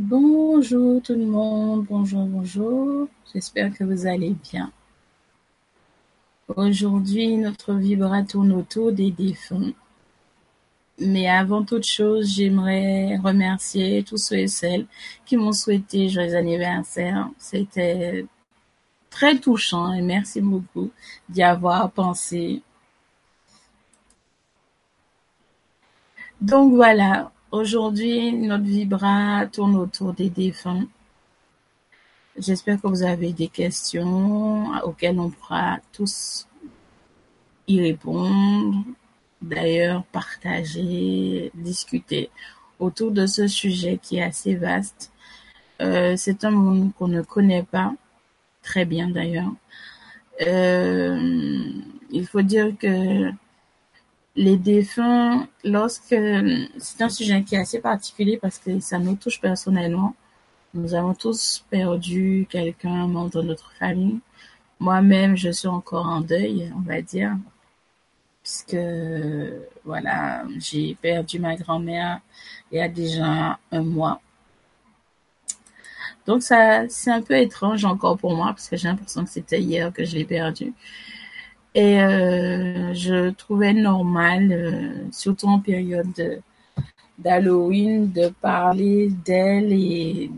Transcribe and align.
Bonjour 0.00 1.02
tout 1.02 1.14
le 1.14 1.26
monde, 1.26 1.84
bonjour, 1.90 2.24
bonjour. 2.24 3.08
J'espère 3.34 3.76
que 3.76 3.82
vous 3.82 4.06
allez 4.06 4.36
bien. 4.48 4.70
Aujourd'hui, 6.46 7.36
notre 7.36 7.72
vibra 7.74 8.22
tourne 8.22 8.52
autour 8.52 8.92
des 8.92 9.10
défunts. 9.10 9.72
Mais 11.00 11.28
avant 11.28 11.64
toute 11.64 11.84
chose, 11.84 12.32
j'aimerais 12.32 13.16
remercier 13.16 14.04
tous 14.04 14.18
ceux 14.18 14.36
et 14.38 14.46
celles 14.46 14.86
qui 15.26 15.36
m'ont 15.36 15.50
souhaité 15.50 16.08
joyeux 16.08 16.36
anniversaire. 16.36 17.30
C'était 17.36 18.24
très 19.10 19.36
touchant 19.40 19.92
et 19.92 20.00
merci 20.00 20.40
beaucoup 20.40 20.92
d'y 21.28 21.42
avoir 21.42 21.90
pensé. 21.90 22.62
Donc 26.40 26.74
voilà, 26.74 27.32
aujourd'hui, 27.50 28.32
notre 28.32 28.64
vibra 28.64 29.46
tourne 29.46 29.76
autour 29.76 30.12
des 30.12 30.30
défunts. 30.30 30.86
J'espère 32.36 32.80
que 32.80 32.86
vous 32.86 33.02
avez 33.02 33.32
des 33.32 33.48
questions 33.48 34.70
auxquelles 34.84 35.18
on 35.18 35.30
pourra 35.30 35.78
tous 35.92 36.46
y 37.66 37.80
répondre. 37.80 38.84
D'ailleurs, 39.42 40.04
partager, 40.04 41.50
discuter 41.54 42.30
autour 42.78 43.10
de 43.10 43.26
ce 43.26 43.46
sujet 43.46 43.98
qui 44.02 44.18
est 44.18 44.22
assez 44.22 44.54
vaste. 44.54 45.12
Euh, 45.80 46.14
c'est 46.16 46.44
un 46.44 46.50
monde 46.50 46.92
qu'on 46.94 47.08
ne 47.08 47.22
connaît 47.22 47.62
pas 47.62 47.92
très 48.62 48.84
bien 48.84 49.08
d'ailleurs. 49.08 49.52
Euh, 50.46 51.72
il 52.10 52.26
faut 52.26 52.42
dire 52.42 52.76
que 52.78 53.30
les 54.38 54.56
défunts, 54.56 55.48
lorsque 55.64 56.14
c'est 56.78 57.02
un 57.02 57.08
sujet 57.08 57.42
qui 57.42 57.56
est 57.56 57.58
assez 57.58 57.80
particulier 57.80 58.38
parce 58.40 58.58
que 58.58 58.78
ça 58.78 59.00
nous 59.00 59.16
touche 59.16 59.40
personnellement. 59.40 60.14
Nous 60.74 60.94
avons 60.94 61.12
tous 61.12 61.64
perdu 61.70 62.46
quelqu'un, 62.48 63.02
un 63.04 63.08
membre 63.08 63.30
de 63.30 63.42
notre 63.42 63.72
famille. 63.72 64.20
Moi-même, 64.78 65.36
je 65.36 65.50
suis 65.50 65.66
encore 65.66 66.06
en 66.06 66.20
deuil, 66.20 66.72
on 66.76 66.82
va 66.82 67.02
dire, 67.02 67.36
puisque 68.44 68.76
voilà, 69.84 70.44
j'ai 70.58 70.94
perdu 70.94 71.40
ma 71.40 71.56
grand-mère 71.56 72.20
il 72.70 72.78
y 72.78 72.80
a 72.80 72.88
déjà 72.88 73.58
un 73.72 73.82
mois. 73.82 74.20
Donc 76.26 76.44
ça, 76.44 76.88
c'est 76.88 77.10
un 77.10 77.22
peu 77.22 77.36
étrange 77.36 77.84
encore 77.84 78.16
pour 78.18 78.36
moi 78.36 78.48
parce 78.48 78.68
que 78.68 78.76
j'ai 78.76 78.86
l'impression 78.86 79.24
que 79.24 79.30
c'était 79.30 79.60
hier 79.60 79.92
que 79.92 80.04
je 80.04 80.14
l'ai 80.14 80.24
perdu. 80.24 80.74
Et 81.78 82.02
euh, 82.02 82.92
je 82.92 83.30
trouvais 83.30 83.72
normal, 83.72 84.50
euh, 84.50 85.12
surtout 85.12 85.46
en 85.46 85.60
période 85.60 86.42
d'Halloween, 87.18 88.10
de 88.10 88.30
parler 88.30 89.10
d'elle 89.24 89.72
et 89.72 90.28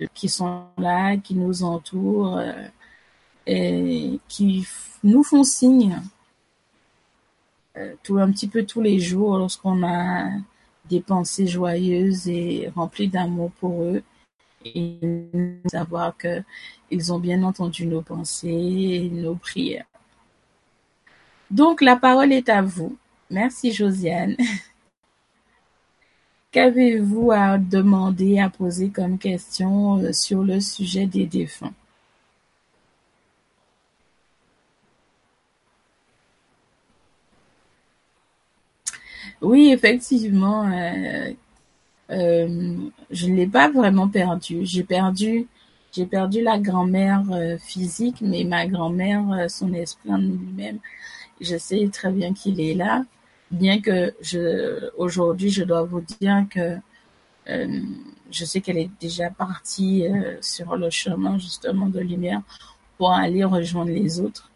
de, 0.00 0.06
qui 0.14 0.28
sont 0.28 0.64
là, 0.78 1.16
qui 1.16 1.36
nous 1.36 1.62
entourent 1.62 2.38
euh, 2.38 2.66
et 3.46 4.18
qui 4.26 4.66
nous 5.04 5.22
font 5.22 5.44
signe 5.44 6.02
tout 8.02 8.18
un 8.18 8.32
petit 8.32 8.48
peu 8.48 8.64
tous 8.66 8.80
les 8.80 8.98
jours 8.98 9.38
lorsqu'on 9.38 9.84
a 9.86 10.28
des 10.90 11.00
pensées 11.00 11.46
joyeuses 11.46 12.28
et 12.28 12.68
remplies 12.74 13.06
d'amour 13.06 13.52
pour 13.60 13.84
eux 13.84 14.02
et 14.64 14.98
savoir 15.70 16.16
que 16.16 16.42
ils 16.90 17.12
ont 17.12 17.18
bien 17.18 17.42
entendu 17.42 17.86
nos 17.86 18.02
pensées 18.02 18.48
et 18.48 19.10
nos 19.10 19.34
prières. 19.34 19.84
Donc 21.50 21.80
la 21.80 21.96
parole 21.96 22.32
est 22.32 22.48
à 22.48 22.62
vous. 22.62 22.96
Merci 23.30 23.72
Josiane. 23.72 24.36
Qu'avez-vous 26.52 27.30
à 27.32 27.58
demander, 27.58 28.38
à 28.38 28.50
poser 28.50 28.90
comme 28.90 29.18
question 29.18 29.98
euh, 29.98 30.12
sur 30.12 30.42
le 30.42 30.60
sujet 30.60 31.06
des 31.06 31.26
défunts? 31.26 31.72
Oui, 39.40 39.70
effectivement, 39.72 40.66
euh, 40.70 41.32
euh, 42.10 42.76
je 43.10 43.26
ne 43.26 43.36
l'ai 43.36 43.46
pas 43.46 43.70
vraiment 43.70 44.08
perdu. 44.08 44.60
J'ai 44.64 44.84
perdu, 44.84 45.46
j'ai 45.92 46.06
perdu 46.06 46.42
la 46.42 46.58
grand-mère 46.58 47.24
physique, 47.60 48.16
mais 48.20 48.44
ma 48.44 48.66
grand-mère, 48.66 49.50
son 49.50 49.72
esprit 49.74 50.10
en 50.12 50.18
lui-même, 50.18 50.78
je 51.40 51.56
sais 51.56 51.88
très 51.92 52.10
bien 52.10 52.34
qu'il 52.34 52.60
est 52.60 52.74
là, 52.74 53.04
bien 53.50 53.80
que 53.80 54.14
je 54.20 54.90
aujourd'hui 54.96 55.50
je 55.50 55.64
dois 55.64 55.84
vous 55.84 56.02
dire 56.20 56.44
que 56.50 56.78
euh, 57.48 57.80
je 58.30 58.44
sais 58.44 58.60
qu'elle 58.60 58.78
est 58.78 58.90
déjà 59.00 59.30
partie 59.30 60.06
euh, 60.06 60.36
sur 60.42 60.76
le 60.76 60.90
chemin 60.90 61.38
justement 61.38 61.86
de 61.86 62.00
lumière 62.00 62.42
pour 62.98 63.12
aller 63.12 63.44
rejoindre 63.44 63.90
les 63.90 64.20
autres. 64.20 64.50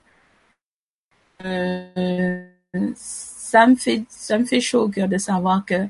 Euh, 1.44 2.46
ça 2.94 3.66
me 3.66 3.74
fait 3.76 4.04
ça 4.08 4.38
me 4.38 4.44
fait 4.44 4.60
chaud 4.60 4.84
au 4.84 4.88
cœur 4.88 5.08
de 5.08 5.18
savoir 5.18 5.64
que 5.64 5.88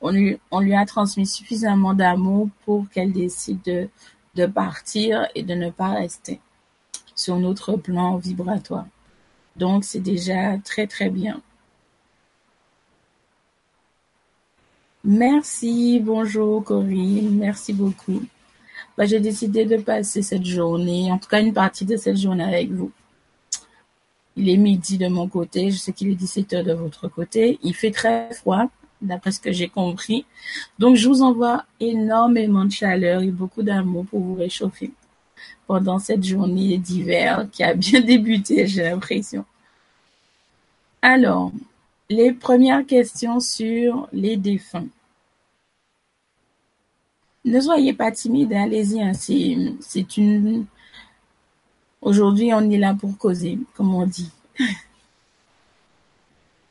on 0.00 0.10
lui 0.10 0.38
on 0.50 0.60
lui 0.60 0.74
a 0.74 0.84
transmis 0.86 1.26
suffisamment 1.26 1.94
d'amour 1.94 2.48
pour 2.64 2.88
qu'elle 2.90 3.12
décide 3.12 3.62
de 3.62 3.88
de 4.34 4.46
partir 4.46 5.26
et 5.34 5.42
de 5.42 5.54
ne 5.54 5.70
pas 5.70 5.90
rester 5.90 6.40
sur 7.14 7.36
notre 7.38 7.76
plan 7.76 8.16
vibratoire. 8.16 8.86
Donc 9.56 9.84
c'est 9.84 10.00
déjà 10.00 10.58
très 10.58 10.86
très 10.86 11.10
bien. 11.10 11.40
Merci, 15.04 16.00
bonjour 16.00 16.62
Corinne, 16.64 17.36
merci 17.36 17.72
beaucoup. 17.72 18.22
Bah, 18.96 19.06
j'ai 19.06 19.20
décidé 19.20 19.64
de 19.64 19.76
passer 19.76 20.22
cette 20.22 20.44
journée, 20.44 21.10
en 21.10 21.18
tout 21.18 21.28
cas 21.28 21.40
une 21.40 21.52
partie 21.52 21.84
de 21.84 21.96
cette 21.96 22.16
journée 22.16 22.44
avec 22.44 22.70
vous. 22.70 22.90
Il 24.36 24.48
est 24.48 24.56
midi 24.56 24.98
de 24.98 25.08
mon 25.08 25.28
côté, 25.28 25.70
je 25.70 25.76
sais 25.76 25.92
qu'il 25.92 26.10
est 26.10 26.14
17 26.14 26.52
heures 26.52 26.64
de 26.64 26.72
votre 26.72 27.08
côté. 27.08 27.58
Il 27.62 27.74
fait 27.74 27.90
très 27.90 28.32
froid, 28.34 28.68
d'après 29.00 29.32
ce 29.32 29.40
que 29.40 29.52
j'ai 29.52 29.68
compris. 29.68 30.24
Donc 30.78 30.96
je 30.96 31.08
vous 31.08 31.22
envoie 31.22 31.64
énormément 31.80 32.64
de 32.64 32.72
chaleur 32.72 33.22
et 33.22 33.30
beaucoup 33.30 33.62
d'amour 33.62 34.06
pour 34.06 34.20
vous 34.20 34.34
réchauffer 34.34 34.92
pendant 35.68 35.98
cette 35.98 36.24
journée 36.24 36.78
d'hiver 36.78 37.46
qui 37.52 37.62
a 37.62 37.74
bien 37.74 38.00
débuté, 38.12 38.66
j'ai 38.66 38.82
l'impression. 38.82 39.44
Alors, 41.02 41.52
les 42.08 42.32
premières 42.32 42.86
questions 42.86 43.38
sur 43.38 44.08
les 44.12 44.36
défunts. 44.36 44.88
Ne 47.44 47.60
soyez 47.60 47.92
pas 47.92 48.10
timide, 48.10 48.52
allez-y. 48.52 49.00
Hein, 49.00 49.12
c'est 49.14 50.16
une. 50.16 50.66
Aujourd'hui, 52.00 52.52
on 52.52 52.68
est 52.70 52.78
là 52.78 52.94
pour 52.98 53.16
causer, 53.16 53.58
comme 53.74 53.94
on 53.94 54.06
dit. 54.06 54.30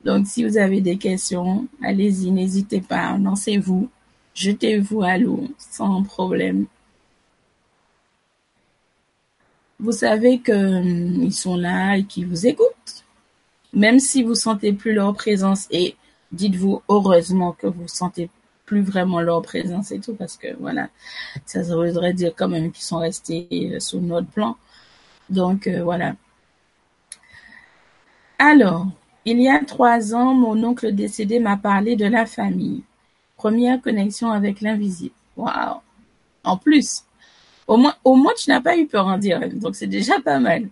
Donc, 0.08 0.26
si 0.26 0.46
vous 0.46 0.58
avez 0.58 0.80
des 0.80 0.98
questions, 0.98 1.68
allez-y, 1.84 2.32
n'hésitez 2.32 2.80
pas, 2.80 3.18
lancez-vous, 3.18 3.90
jetez-vous 4.34 5.02
à 5.02 5.18
l'eau 5.18 5.50
sans 5.58 6.02
problème. 6.02 6.66
Vous 9.80 9.92
savez 9.92 10.40
qu'ils 10.40 10.56
hum, 11.26 11.30
sont 11.30 11.58
là 11.58 11.98
et 11.98 12.06
qu'ils 12.06 12.26
vous 12.26 12.48
écoutent. 12.48 13.04
Même 13.74 14.00
si 14.00 14.24
vous 14.24 14.36
sentez 14.36 14.72
plus 14.72 14.94
leur 14.94 15.14
présence 15.14 15.68
et 15.72 15.98
dites-vous 16.32 16.82
heureusement 16.88 17.52
que 17.52 17.68
vous 17.68 17.90
sentez 17.90 18.30
plus 18.66 18.82
vraiment 18.82 19.20
leur 19.20 19.42
présence 19.42 19.92
et 19.92 20.00
tout 20.00 20.14
parce 20.16 20.38
que 20.38 20.56
voilà, 20.58 20.88
ça 21.46 21.62
voudrait 21.64 22.14
dire 22.14 22.32
quand 22.34 22.48
même 22.48 22.72
qu'ils 22.72 22.86
sont 22.86 23.00
restés 23.00 23.48
euh, 23.74 23.82
sur 23.82 24.00
notre 24.02 24.28
plan. 24.28 24.56
Donc 25.30 25.68
euh, 25.68 25.84
voilà. 25.84 26.16
Alors, 28.40 28.88
il 29.28 29.42
y 29.42 29.50
a 29.50 29.60
trois 29.60 30.16
ans, 30.16 30.34
mon 30.34 30.64
oncle 30.64 30.94
décédé 30.94 31.40
m'a 31.40 31.58
parlé 31.58 31.98
de 31.98 32.06
la 32.06 32.26
famille. 32.26 32.84
Première 33.36 33.82
connexion 33.82 34.32
avec 34.32 34.62
l'invisible. 34.62 35.14
Waouh. 35.36 35.82
En 36.44 36.58
plus, 36.58 37.04
au 37.68 37.76
moins, 37.76 38.34
tu 38.38 38.50
n'as 38.50 38.62
pas 38.62 38.78
eu 38.78 38.88
peur 38.88 39.08
en 39.08 39.18
dire. 39.18 39.42
Donc, 39.54 39.76
c'est 39.76 39.88
déjà 39.88 40.20
pas 40.22 40.40
mal. 40.40 40.70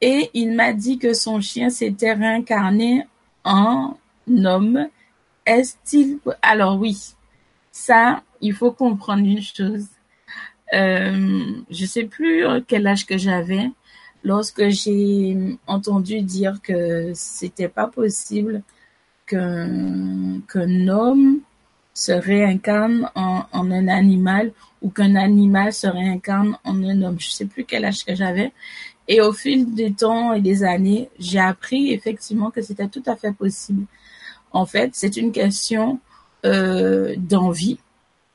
Et 0.00 0.30
il 0.34 0.52
m'a 0.52 0.72
dit 0.72 0.98
que 0.98 1.12
son 1.12 1.40
chien 1.40 1.70
s'était 1.70 2.12
réincarné 2.12 3.06
en 3.44 3.96
homme. 4.28 4.88
Est-il... 5.46 6.18
Alors 6.42 6.78
oui, 6.78 7.14
ça, 7.70 8.22
il 8.40 8.52
faut 8.52 8.72
comprendre 8.72 9.24
une 9.24 9.42
chose. 9.42 9.86
Euh, 10.72 11.40
je 11.70 11.84
sais 11.84 12.04
plus 12.04 12.44
quel 12.66 12.86
âge 12.86 13.06
que 13.06 13.18
j'avais 13.18 13.70
lorsque 14.24 14.68
j'ai 14.68 15.36
entendu 15.66 16.22
dire 16.22 16.60
que 16.62 17.12
c'était 17.14 17.68
pas 17.68 17.86
possible 17.86 18.62
qu'un 19.26 20.88
homme 20.88 21.40
se 21.94 22.12
réincarne 22.12 23.10
en, 23.14 23.44
un 23.52 23.88
animal 23.88 24.52
ou 24.82 24.90
qu'un 24.90 25.16
animal 25.16 25.72
se 25.72 25.86
réincarne 25.86 26.56
en 26.64 26.82
un 26.82 27.02
homme. 27.02 27.20
Je 27.20 27.30
sais 27.30 27.46
plus 27.46 27.64
quel 27.64 27.84
âge 27.84 28.04
que 28.04 28.14
j'avais. 28.14 28.52
Et 29.08 29.20
au 29.20 29.32
fil 29.32 29.74
du 29.74 29.92
temps 29.92 30.32
et 30.32 30.40
des 30.40 30.62
années, 30.64 31.10
j'ai 31.18 31.40
appris 31.40 31.92
effectivement 31.92 32.50
que 32.50 32.62
c'était 32.62 32.88
tout 32.88 33.02
à 33.06 33.16
fait 33.16 33.32
possible. 33.32 33.86
En 34.52 34.66
fait, 34.66 34.90
c'est 34.94 35.16
une 35.16 35.32
question 35.32 36.00
euh, 36.44 37.14
d'envie. 37.18 37.78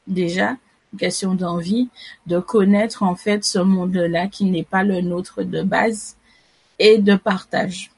déjà, 0.08 0.58
question 0.96 1.36
d'envie, 1.36 1.90
de 2.28 2.40
connaître 2.40 3.04
en 3.04 3.16
fait 3.16 3.44
ce 3.44 3.60
monde-là 3.60 4.28
qui 4.28 4.46
n'est 4.46 4.64
pas 4.64 4.84
le 4.84 5.02
nôtre 5.02 5.44
de 5.44 5.62
base 5.62 6.16
et 6.80 6.98
de 6.98 7.16
partage. 7.16 7.92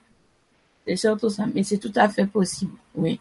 C'est 0.86 0.96
surtout 0.96 1.30
ça, 1.30 1.46
mais 1.54 1.64
c'est 1.64 1.78
tout 1.78 1.92
à 1.96 2.08
fait 2.10 2.28
possible, 2.28 2.78
oui. 2.96 3.20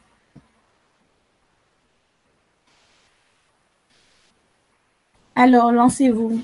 Alors, 5.39 5.71
lancez-vous. 5.71 6.41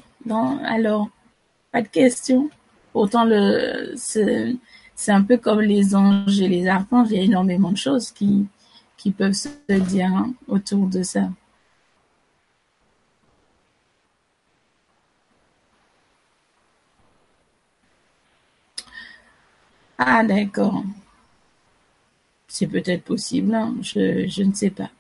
alors, 0.65 1.09
pas 1.73 1.81
de 1.81 1.89
questions. 1.89 2.51
Autant 2.93 3.25
le, 3.25 3.95
c'est, 3.97 4.59
un 5.09 5.23
peu 5.23 5.39
comme 5.39 5.63
les 5.63 5.95
anges 5.95 6.41
et 6.41 6.49
les 6.49 6.69
archanges. 6.69 7.09
Il 7.11 7.17
y 7.17 7.21
a 7.21 7.23
énormément 7.23 7.73
de 7.73 7.79
choses 7.79 8.11
qui, 8.11 8.47
qui 8.99 9.11
peuvent 9.11 9.33
se 9.33 9.49
dire 9.73 10.13
hein, 10.15 10.35
autour 10.47 10.87
de 10.89 11.03
ça. 11.03 11.31
Ah, 20.05 20.25
d'accord. 20.25 20.83
C'est 22.49 22.67
peut-être 22.67 23.05
possible, 23.05 23.55
hein. 23.55 23.75
je, 23.83 24.27
je 24.29 24.43
ne 24.43 24.53
sais 24.53 24.71
pas. 24.71 24.91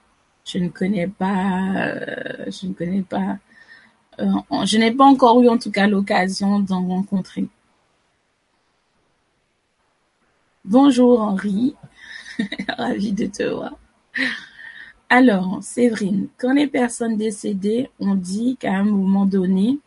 Je 0.44 0.58
ne 0.58 0.68
connais 0.68 1.08
pas, 1.08 1.76
euh, 1.76 2.50
je 2.50 2.66
ne 2.66 2.72
connais 2.74 3.02
pas 3.02 3.38
euh, 4.20 4.64
je 4.66 4.78
n'ai 4.78 4.92
pas 4.92 5.04
encore 5.04 5.42
eu 5.42 5.48
en 5.48 5.58
tout 5.58 5.70
cas 5.70 5.86
l'occasion 5.86 6.60
d'en 6.60 6.86
rencontrer. 6.86 7.48
Bonjour 10.64 11.20
Henri, 11.20 11.74
ravi 12.68 13.12
de 13.12 13.26
te 13.26 13.42
voir. 13.42 13.72
Alors, 15.08 15.62
Séverine, 15.62 16.28
quand 16.38 16.52
les 16.52 16.66
personnes 16.66 17.16
décédées 17.16 17.90
ont 18.00 18.14
dit 18.14 18.56
qu'à 18.58 18.74
un 18.74 18.84
moment 18.84 19.26
donné, 19.26 19.78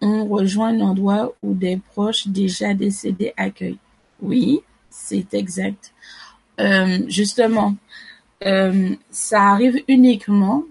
on 0.00 0.26
rejoint 0.26 0.72
l'endroit 0.72 1.32
où 1.42 1.54
des 1.54 1.76
proches 1.78 2.28
déjà 2.28 2.74
décédés 2.74 3.32
accueillent. 3.36 3.78
Oui, 4.22 4.60
c'est 4.90 5.34
exact. 5.34 5.92
Euh, 6.60 6.98
justement, 7.08 7.74
euh, 8.44 8.94
ça 9.10 9.42
arrive 9.42 9.82
uniquement 9.88 10.64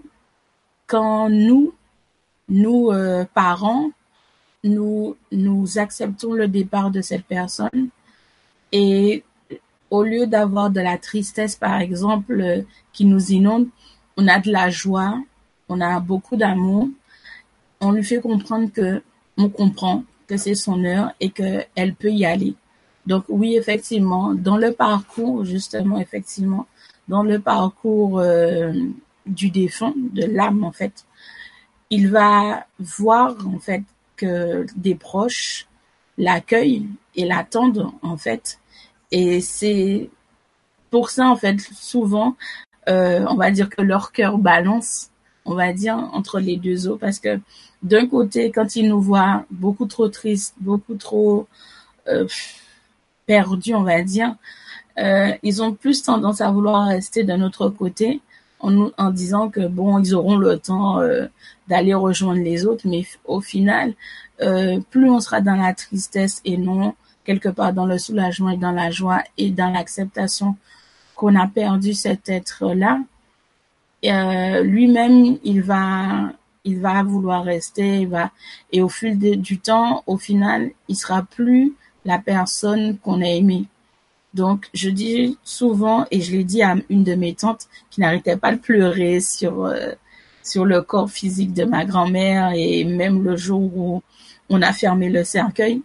quand 0.86 1.28
nous, 1.28 1.72
nous, 2.48 2.90
euh, 2.90 3.24
parents, 3.34 3.90
nous, 4.64 5.16
nous 5.32 5.78
acceptons 5.78 6.32
le 6.32 6.48
départ 6.48 6.90
de 6.90 7.00
cette 7.00 7.24
personne 7.24 7.88
et 8.72 9.24
au 9.90 10.02
lieu 10.04 10.26
d'avoir 10.26 10.70
de 10.70 10.80
la 10.80 10.98
tristesse, 10.98 11.56
par 11.56 11.80
exemple, 11.80 12.40
euh, 12.40 12.62
qui 12.92 13.04
nous 13.04 13.32
inonde, 13.32 13.68
on 14.16 14.28
a 14.28 14.38
de 14.38 14.50
la 14.50 14.70
joie, 14.70 15.20
on 15.68 15.80
a 15.80 15.98
beaucoup 16.00 16.36
d'amour. 16.36 16.88
On 17.80 17.92
lui 17.92 18.04
fait 18.04 18.20
comprendre 18.20 18.70
que 18.72 19.02
on 19.36 19.48
comprend 19.48 20.04
que 20.26 20.36
c'est 20.36 20.54
son 20.54 20.84
heure 20.84 21.12
et 21.20 21.30
qu'elle 21.30 21.94
peut 21.94 22.10
y 22.10 22.24
aller. 22.24 22.54
Donc 23.10 23.24
oui, 23.28 23.56
effectivement, 23.56 24.34
dans 24.34 24.56
le 24.56 24.70
parcours, 24.70 25.44
justement, 25.44 25.98
effectivement, 25.98 26.68
dans 27.08 27.24
le 27.24 27.40
parcours 27.40 28.20
euh, 28.20 28.72
du 29.26 29.50
défunt, 29.50 29.94
de 29.96 30.24
l'âme 30.26 30.62
en 30.62 30.70
fait, 30.70 31.04
il 31.90 32.08
va 32.08 32.66
voir 32.78 33.34
en 33.48 33.58
fait 33.58 33.82
que 34.14 34.64
des 34.76 34.94
proches 34.94 35.66
l'accueillent 36.18 36.86
et 37.16 37.24
l'attendent 37.24 37.90
en 38.02 38.16
fait. 38.16 38.60
Et 39.10 39.40
c'est 39.40 40.08
pour 40.90 41.10
ça 41.10 41.26
en 41.26 41.36
fait 41.36 41.58
souvent 41.60 42.36
euh, 42.88 43.24
on 43.28 43.34
va 43.34 43.50
dire 43.50 43.68
que 43.70 43.82
leur 43.82 44.12
cœur 44.12 44.38
balance, 44.38 45.10
on 45.44 45.56
va 45.56 45.72
dire 45.72 45.96
entre 46.12 46.38
les 46.38 46.56
deux 46.56 46.86
eaux 46.86 46.96
parce 46.96 47.18
que 47.18 47.40
d'un 47.82 48.06
côté 48.06 48.52
quand 48.52 48.76
ils 48.76 48.88
nous 48.88 49.00
voient 49.00 49.44
beaucoup 49.50 49.86
trop 49.86 50.08
tristes, 50.08 50.54
beaucoup 50.60 50.94
trop 50.94 51.48
euh, 52.06 52.28
perdus 53.30 53.76
on 53.76 53.84
va 53.84 54.02
dire, 54.02 54.34
euh, 54.98 55.30
ils 55.44 55.62
ont 55.62 55.72
plus 55.72 56.02
tendance 56.02 56.40
à 56.40 56.50
vouloir 56.50 56.88
rester 56.88 57.22
de 57.22 57.32
notre 57.34 57.68
côté 57.68 58.20
en, 58.58 59.10
disant 59.10 59.48
que 59.48 59.68
bon 59.68 60.00
ils 60.00 60.14
auront 60.16 60.36
le 60.36 60.58
temps 60.58 60.98
euh, 60.98 61.26
d'aller 61.68 61.94
rejoindre 61.94 62.42
les 62.42 62.66
autres, 62.66 62.88
mais 62.88 63.04
au 63.24 63.40
final, 63.40 63.94
euh, 64.42 64.80
plus 64.90 65.08
on 65.08 65.20
sera 65.20 65.40
dans 65.40 65.54
la 65.54 65.72
tristesse 65.74 66.42
et 66.44 66.56
non 66.56 66.94
quelque 67.24 67.48
part 67.48 67.72
dans 67.72 67.86
le 67.86 67.98
soulagement 67.98 68.50
et 68.50 68.56
dans 68.56 68.72
la 68.72 68.90
joie 68.90 69.22
et 69.38 69.50
dans 69.50 69.70
l'acceptation 69.70 70.56
qu'on 71.14 71.36
a 71.36 71.46
perdu 71.46 71.94
cet 71.94 72.28
être-là, 72.28 72.98
lui-même, 74.74 75.38
il 75.44 75.62
va, 75.62 76.32
il 76.64 76.80
va 76.80 77.04
vouloir 77.04 77.44
rester, 77.44 78.00
il 78.00 78.08
va, 78.08 78.32
et 78.72 78.82
au 78.82 78.88
fil 78.88 79.16
du 79.40 79.58
temps, 79.60 80.02
au 80.08 80.18
final, 80.18 80.70
il 80.88 80.96
sera 80.96 81.22
plus 81.22 81.74
la 82.04 82.18
personne 82.18 82.98
qu'on 82.98 83.22
a 83.22 83.26
aimée. 83.26 83.64
Donc, 84.34 84.68
je 84.74 84.90
dis 84.90 85.38
souvent, 85.42 86.06
et 86.10 86.20
je 86.20 86.32
l'ai 86.32 86.44
dit 86.44 86.62
à 86.62 86.76
une 86.88 87.04
de 87.04 87.14
mes 87.14 87.34
tantes 87.34 87.66
qui 87.90 88.00
n'arrêtait 88.00 88.36
pas 88.36 88.52
de 88.52 88.58
pleurer 88.58 89.20
sur 89.20 89.64
euh, 89.64 89.92
sur 90.42 90.64
le 90.64 90.82
corps 90.82 91.10
physique 91.10 91.52
de 91.52 91.64
ma 91.64 91.84
grand-mère 91.84 92.52
et 92.54 92.84
même 92.84 93.22
le 93.22 93.36
jour 93.36 93.60
où 93.60 94.02
on 94.48 94.62
a 94.62 94.72
fermé 94.72 95.10
le 95.10 95.22
cercueil, 95.24 95.82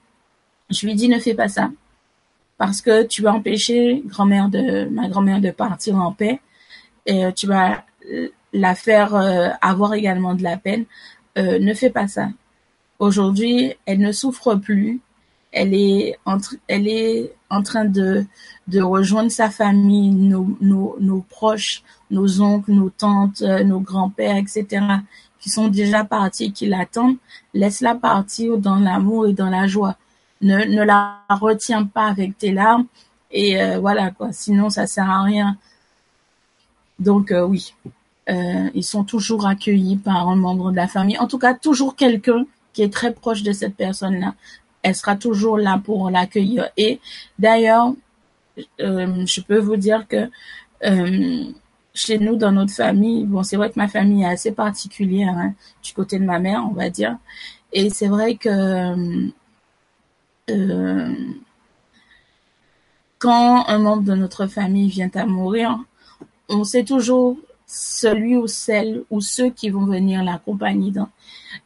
je 0.69 0.85
lui 0.85 0.95
dis 0.95 1.09
ne 1.09 1.19
fais 1.19 1.33
pas 1.33 1.50
ça 1.50 1.71
parce 2.57 2.81
que 2.81 3.03
tu 3.03 3.21
vas 3.21 3.33
empêcher 3.33 4.01
grand-mère 4.06 4.50
de 4.50 4.85
ma 4.85 5.09
grand-mère 5.09 5.41
de 5.41 5.51
partir 5.51 5.97
en 5.97 6.13
paix 6.13 6.39
et 7.06 7.25
euh, 7.25 7.31
tu 7.31 7.47
vas 7.47 7.83
la 8.53 8.75
faire 8.75 9.15
euh, 9.15 9.50
avoir 9.61 9.94
également 9.94 10.33
de 10.33 10.44
la 10.44 10.57
peine. 10.57 10.85
Euh, 11.38 11.59
ne 11.59 11.73
fais 11.73 11.89
pas 11.89 12.07
ça. 12.07 12.29
Aujourd'hui, 13.00 13.73
elle 13.85 14.00
ne 14.00 14.11
souffre 14.11 14.56
plus. 14.56 15.01
Elle 15.56 15.74
est 15.74 16.18
en, 16.25 16.38
elle 16.68 16.88
est 16.88 17.31
en 17.50 17.63
train 17.63 17.86
de, 17.86 18.25
de 18.68 18.81
rejoindre 18.81 19.31
sa 19.31 19.50
famille, 19.50 20.12
nos, 20.12 20.57
nos, 20.62 21.25
proches, 21.30 21.81
nos 22.12 22.42
oncles, 22.42 22.74
nos 22.74 22.90
tantes, 22.90 23.42
euh, 23.42 23.63
nos 23.63 23.80
grands-pères, 23.80 24.36
etc., 24.36 24.86
qui 25.40 25.50
sont 25.50 25.69
déjà 25.69 26.04
partis, 26.04 26.52
qui 26.52 26.66
l'attendent, 26.66 27.18
laisse-la 27.54 27.96
partir 27.96 28.57
dans 28.57 28.75
l'amour 28.75 29.28
et 29.28 29.34
dans 29.34 29.50
la 29.50 29.66
joie. 29.68 29.96
Ne, 30.42 30.66
ne 30.66 30.84
la 30.84 31.19
retiens 31.30 31.86
pas 31.86 32.07
avec 32.07 32.38
tes 32.38 32.52
larmes 32.52 32.88
et 33.31 33.62
euh, 33.62 33.80
voilà 33.80 34.12
quoi. 34.12 34.34
Sinon, 34.34 34.69
ça 34.69 34.86
sert 34.88 35.10
à 35.10 35.24
rien. 35.24 35.57
Donc 37.00 37.31
euh, 37.31 37.46
oui, 37.46 37.74
ils 38.28 38.84
sont 38.84 39.04
toujours 39.04 39.45
accueillis 39.47 39.97
par 39.97 40.28
un 40.28 40.35
membre 40.35 40.71
de 40.71 40.76
la 40.76 40.88
famille. 40.88 41.18
En 41.19 41.28
tout 41.28 41.40
cas, 41.40 41.54
toujours 41.54 41.95
quelqu'un 41.95 42.45
qui 42.74 42.81
est 42.81 42.92
très 42.92 43.14
proche 43.14 43.42
de 43.42 43.54
cette 43.54 43.76
personne-là. 43.76 44.35
Elle 44.85 44.95
sera 44.95 45.15
toujours 45.15 45.57
là 45.57 45.81
pour 45.83 46.11
l'accueillir. 46.11 46.69
Et 46.77 46.99
d'ailleurs, 47.39 47.94
je 48.77 49.42
peux 49.42 49.57
vous 49.57 49.77
dire 49.77 50.07
que 50.07 50.30
chez 51.95 52.19
nous, 52.19 52.35
dans 52.35 52.51
notre 52.51 52.73
famille, 52.73 53.25
bon, 53.25 53.42
c'est 53.42 53.56
vrai 53.56 53.69
que 53.71 53.80
ma 53.80 53.87
famille 53.87 54.23
est 54.23 54.27
assez 54.27 54.51
particulière, 54.51 55.33
hein, 55.35 55.54
du 55.81 55.94
côté 55.94 56.19
de 56.19 56.25
ma 56.25 56.37
mère, 56.37 56.63
on 56.69 56.73
va 56.73 56.89
dire. 56.89 57.18
Et 57.73 57.89
c'est 57.89 58.07
vrai 58.07 58.35
que 58.35 59.31
euh, 60.51 61.13
quand 63.18 63.65
un 63.68 63.80
membre 63.80 64.04
de 64.04 64.13
notre 64.13 64.45
famille 64.45 64.89
vient 64.89 65.09
à 65.15 65.25
mourir, 65.25 65.80
on 66.47 66.63
sait 66.63 66.83
toujours 66.83 67.37
celui 67.68 68.38
ou 68.38 68.48
celle 68.48 69.04
ou 69.10 69.22
ceux 69.22 69.50
qui 69.50 69.69
vont 69.69 69.86
venir 69.86 70.24
l'accompagner. 70.24 70.94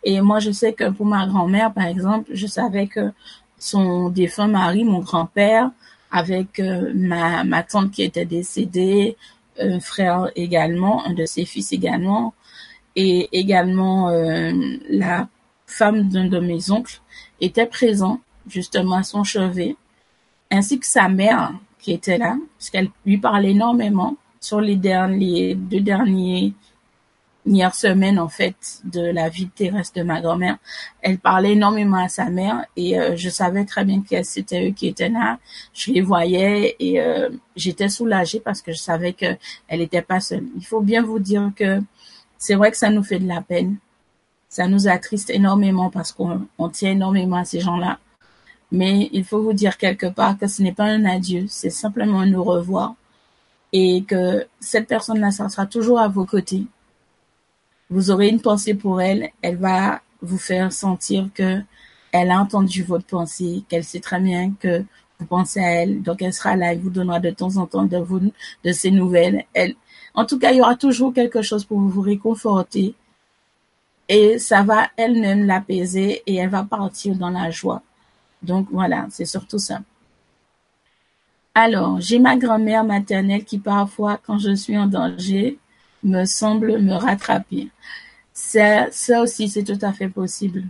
Et 0.04 0.22
moi, 0.22 0.40
je 0.40 0.52
sais 0.52 0.74
que 0.74 0.90
pour 0.90 1.06
ma 1.06 1.28
grand-mère, 1.28 1.74
par 1.74 1.86
exemple, 1.86 2.30
je 2.34 2.48
savais 2.48 2.88
que 2.88 3.12
son 3.58 4.10
défunt 4.10 4.48
mari, 4.48 4.84
mon 4.84 5.00
grand-père, 5.00 5.72
avec 6.12 6.60
euh, 6.60 6.92
ma, 6.96 7.44
ma 7.44 7.64
tante 7.64 7.92
qui 7.92 8.04
était 8.04 8.26
décédée, 8.26 9.18
un 9.60 9.80
frère 9.80 10.30
également, 10.36 11.06
un 11.06 11.14
de 11.14 11.26
ses 11.26 11.46
fils 11.46 11.74
également, 11.74 12.34
et 12.96 13.30
également 13.32 14.10
euh, 14.10 14.52
la 14.90 15.28
femme 15.68 16.10
d'un 16.10 16.28
de 16.28 16.40
mes 16.40 16.72
oncles 16.72 17.02
était 17.42 17.66
présent 17.66 18.20
justement 18.48 18.98
à 18.98 19.04
son 19.04 19.24
chevet, 19.24 19.76
ainsi 20.50 20.80
que 20.80 20.88
sa 20.88 21.10
mère 21.10 21.54
qui 21.80 21.92
était 21.92 22.18
là, 22.18 22.36
parce 22.58 22.70
qu'elle 22.70 22.90
lui 23.06 23.18
parlait 23.18 23.52
énormément 23.52 24.18
sur 24.40 24.62
les 24.62 24.76
derniers 24.76 25.56
deux 25.56 25.82
derniers 25.82 26.54
dernière 27.46 27.74
semaine 27.74 28.20
en 28.20 28.30
fait 28.30 28.82
de 28.84 29.02
la 29.02 29.30
vie 29.30 29.48
terrestre 29.50 29.98
de 30.00 30.04
ma 30.04 30.22
grand-mère. 30.22 30.58
Elle 31.02 31.18
parlait 31.18 31.54
énormément 31.54 31.98
à 31.98 32.08
sa 32.08 32.30
mère 32.30 32.66
et 32.76 33.00
euh, 33.00 33.16
je 33.16 33.30
savais 33.30 33.66
très 33.66 33.86
bien 33.86 34.02
que 34.02 34.22
c'était 34.24 34.70
eux 34.70 34.72
qui 34.72 34.88
étaient 34.88 35.10
là. 35.10 35.40
Je 35.74 35.92
les 35.92 36.02
voyais 36.02 36.76
et 36.80 37.02
euh, 37.02 37.30
j'étais 37.56 37.90
soulagée 37.90 38.40
parce 38.40 38.62
que 38.62 38.72
je 38.72 38.78
savais 38.78 39.14
que 39.14 39.38
elle 39.68 39.80
n'était 39.80 40.02
pas 40.02 40.20
seule. 40.20 40.46
Il 40.58 40.66
faut 40.66 40.82
bien 40.82 41.02
vous 41.02 41.20
dire 41.20 41.52
que 41.56 41.82
c'est 42.38 42.56
vrai 42.56 42.72
que 42.72 42.78
ça 42.78 42.90
nous 42.90 43.04
fait 43.04 43.20
de 43.20 43.28
la 43.28 43.42
peine. 43.42 43.78
Ça 44.48 44.68
nous 44.68 44.88
attriste 44.88 45.30
énormément 45.30 45.90
parce 45.90 46.12
qu'on 46.12 46.70
tient 46.72 46.92
énormément 46.92 47.38
à 47.38 47.46
ces 47.46 47.60
gens-là. 47.60 48.00
Mais 48.72 49.10
il 49.12 49.24
faut 49.24 49.42
vous 49.42 49.54
dire 49.54 49.78
quelque 49.78 50.08
part 50.08 50.38
que 50.38 50.48
ce 50.48 50.62
n'est 50.62 50.74
pas 50.74 50.86
un 50.86 51.06
adieu, 51.06 51.46
c'est 51.48 51.72
simplement 51.72 52.20
un 52.20 52.28
nous 52.28 52.44
revoir 52.44 52.96
et 53.72 54.04
que 54.04 54.46
cette 54.60 54.88
personne-là, 54.88 55.32
sera 55.32 55.66
toujours 55.66 56.00
à 56.00 56.08
vos 56.08 56.26
côtés 56.26 56.66
vous 57.90 58.12
aurez 58.12 58.30
une 58.30 58.42
pensée 58.42 58.74
pour 58.74 59.02
elle, 59.02 59.30
elle 59.42 59.58
va 59.58 60.02
vous 60.22 60.38
faire 60.38 60.72
sentir 60.72 61.30
que 61.34 61.60
elle 62.12 62.32
a 62.32 62.40
entendu 62.40 62.84
votre 62.84 63.06
pensée, 63.06 63.64
qu'elle 63.70 63.84
sait 63.84 64.00
très 64.00 64.20
bien 64.20 64.54
que 64.60 64.84
vous 65.20 65.26
pensez 65.26 65.60
à 65.60 65.84
elle, 65.84 66.02
donc 66.02 66.22
elle 66.22 66.34
sera 66.34 66.56
là, 66.56 66.72
elle 66.74 66.80
vous 66.80 66.90
donnera 66.90 67.20
de 67.20 67.30
temps 67.30 67.58
en 67.58 67.68
temps 67.68 67.86
de, 67.86 67.98
vous, 67.98 68.20
de 68.64 68.72
ses 68.72 68.90
nouvelles. 68.90 69.46
Elle, 69.54 69.76
en 70.16 70.26
tout 70.26 70.40
cas, 70.40 70.52
il 70.52 70.58
y 70.58 70.62
aura 70.62 70.76
toujours 70.76 71.14
quelque 71.14 71.42
chose 71.42 71.66
pour 71.66 71.80
vous 71.80 72.02
réconforter 72.02 72.96
et 74.08 74.40
ça 74.40 74.64
va 74.64 74.90
elle-même 74.98 75.46
l'apaiser 75.46 76.24
et 76.26 76.36
elle 76.36 76.50
va 76.50 76.64
partir 76.64 77.16
dans 77.16 77.30
la 77.30 77.52
joie. 77.52 77.84
Donc 78.42 78.68
voilà, 78.72 79.08
c'est 79.12 79.26
surtout 79.26 79.60
ça. 79.60 79.82
Alors, 81.56 82.00
j'ai 82.00 82.20
ma 82.20 82.38
grand-mère 82.38 82.84
maternelle 82.84 83.44
qui 83.44 83.60
parfois, 83.60 84.20
quand 84.26 84.38
je 84.38 84.56
suis 84.56 84.78
en 84.78 84.88
danger, 84.88 85.60
me 86.04 86.26
semble 86.26 86.80
me 86.80 86.94
rattraper. 86.94 87.70
Ça, 88.34 88.88
aussi, 89.22 89.50
c'est 89.50 89.64
tout 89.64 89.84
à 89.86 89.94
fait 89.94 90.10
possible. 90.10 90.66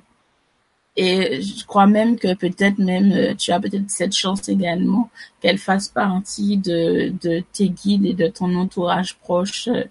Et 0.95 1.41
je 1.41 1.65
crois 1.65 1.87
même 1.87 2.17
que 2.17 2.33
peut-être 2.33 2.79
même 2.79 3.11
euh, 3.13 3.35
tu 3.35 3.51
as 3.51 3.59
peut-être 3.59 3.89
cette 3.89 4.13
chance 4.13 4.49
également 4.49 5.09
qu'elle 5.39 5.57
fasse 5.57 5.87
partie 5.87 6.57
de, 6.57 7.13
de 7.21 7.41
tes 7.53 7.69
guides 7.69 8.05
et 8.05 8.13
de 8.13 8.27
ton 8.27 8.53
entourage 8.55 9.15
proche 9.17 9.69
euh, 9.69 9.83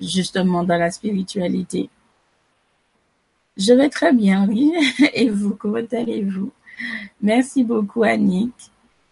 justement 0.00 0.62
dans 0.62 0.76
la 0.76 0.90
spiritualité. 0.90 1.90
Je 3.56 3.72
vais 3.72 3.88
très 3.88 4.12
bien, 4.12 4.46
oui. 4.48 4.72
Et 5.14 5.28
vous, 5.30 5.54
comment 5.56 5.78
allez-vous? 5.90 6.52
Merci 7.20 7.64
beaucoup, 7.64 8.02
Annick. 8.02 8.52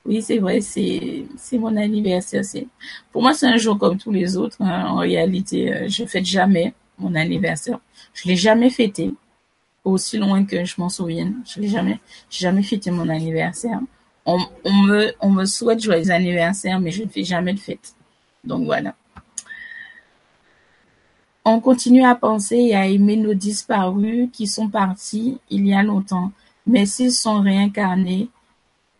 Oui, 0.06 0.22
c'est 0.22 0.38
vrai, 0.38 0.60
c'est 0.60 1.26
mon 1.58 1.76
anniversaire. 1.76 2.44
C'est 2.44 2.66
pour 3.12 3.22
moi, 3.22 3.34
c'est 3.34 3.46
un 3.46 3.58
jour 3.58 3.78
comme 3.78 3.98
tous 3.98 4.10
les 4.10 4.36
autres. 4.36 4.56
Hein. 4.60 4.86
En 4.88 4.96
réalité, 4.96 5.72
euh, 5.72 5.88
je 5.88 6.04
fête 6.04 6.24
jamais 6.24 6.74
mon 6.98 7.14
anniversaire. 7.14 7.78
Je 8.14 8.28
l'ai 8.28 8.36
jamais 8.36 8.70
fêté 8.70 9.12
aussi 9.84 10.18
loin 10.18 10.44
que 10.44 10.64
je 10.64 10.74
m'en 10.78 10.88
souvienne. 10.88 11.42
Je 11.46 11.60
l'ai 11.60 11.68
jamais, 11.68 11.98
jamais 12.30 12.62
fêté 12.62 12.90
mon 12.90 13.08
anniversaire. 13.08 13.80
On, 14.26 14.38
on 14.64 14.72
me 14.72 15.12
on 15.20 15.30
me 15.30 15.44
souhaite 15.44 15.82
joyeux 15.82 16.10
anniversaire, 16.10 16.80
mais 16.80 16.90
je 16.90 17.02
ne 17.04 17.08
fais 17.08 17.24
jamais 17.24 17.52
de 17.52 17.60
fête. 17.60 17.94
Donc 18.44 18.64
voilà. 18.64 18.94
On 21.44 21.60
continue 21.60 22.04
à 22.04 22.14
penser 22.14 22.56
et 22.56 22.74
à 22.76 22.86
aimer 22.86 23.16
nos 23.16 23.34
disparus 23.34 24.28
qui 24.32 24.46
sont 24.46 24.68
partis 24.68 25.38
il 25.50 25.66
y 25.66 25.74
a 25.74 25.82
longtemps. 25.82 26.32
Mais 26.66 26.86
s'ils 26.86 27.12
sont 27.12 27.40
réincarnés, 27.40 28.28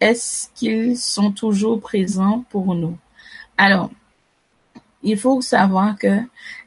est-ce 0.01 0.49
qu'ils 0.55 0.97
sont 0.99 1.31
toujours 1.31 1.81
présents 1.81 2.45
pour 2.51 2.75
nous? 2.75 2.97
Alors, 3.57 3.91
il 5.03 5.19
faut 5.19 5.41
savoir 5.41 5.99
que 5.99 6.21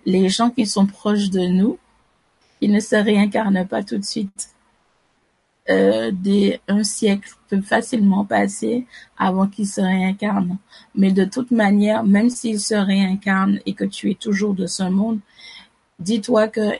les 0.05 0.29
gens 0.29 0.49
qui 0.49 0.65
sont 0.65 0.85
proches 0.85 1.29
de 1.29 1.41
nous, 1.41 1.77
ils 2.61 2.71
ne 2.71 2.79
se 2.79 2.95
réincarnent 2.95 3.67
pas 3.67 3.83
tout 3.83 3.97
de 3.97 4.05
suite. 4.05 4.49
Euh, 5.69 6.11
un 6.67 6.83
siècle 6.83 7.29
peut 7.49 7.61
facilement 7.61 8.25
passer 8.25 8.85
avant 9.17 9.47
qu'ils 9.47 9.67
se 9.67 9.81
réincarnent. 9.81 10.57
Mais 10.93 11.11
de 11.11 11.25
toute 11.25 11.51
manière, 11.51 12.03
même 12.03 12.29
s'ils 12.29 12.59
se 12.59 12.75
réincarnent 12.75 13.59
et 13.65 13.73
que 13.73 13.85
tu 13.85 14.11
es 14.11 14.15
toujours 14.15 14.53
de 14.53 14.67
ce 14.67 14.83
monde, 14.83 15.19
dis-toi 15.99 16.49
qu'il 16.49 16.79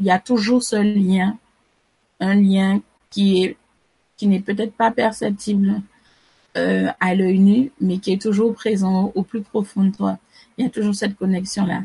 y 0.00 0.10
a 0.10 0.18
toujours 0.18 0.62
ce 0.62 0.76
lien, 0.76 1.36
un 2.20 2.34
lien 2.34 2.80
qui 3.10 3.44
est 3.44 3.56
qui 4.22 4.28
n'est 4.28 4.38
peut-être 4.38 4.74
pas 4.74 4.92
perceptible 4.92 5.82
euh, 6.56 6.86
à 7.00 7.16
l'œil 7.16 7.40
nu, 7.40 7.72
mais 7.80 7.98
qui 7.98 8.12
est 8.12 8.22
toujours 8.22 8.54
présent 8.54 9.10
au 9.16 9.24
plus 9.24 9.42
profond 9.42 9.82
de 9.86 9.90
toi. 9.90 10.16
Il 10.56 10.64
y 10.64 10.68
a 10.68 10.70
toujours 10.70 10.94
cette 10.94 11.16
connexion-là. 11.16 11.82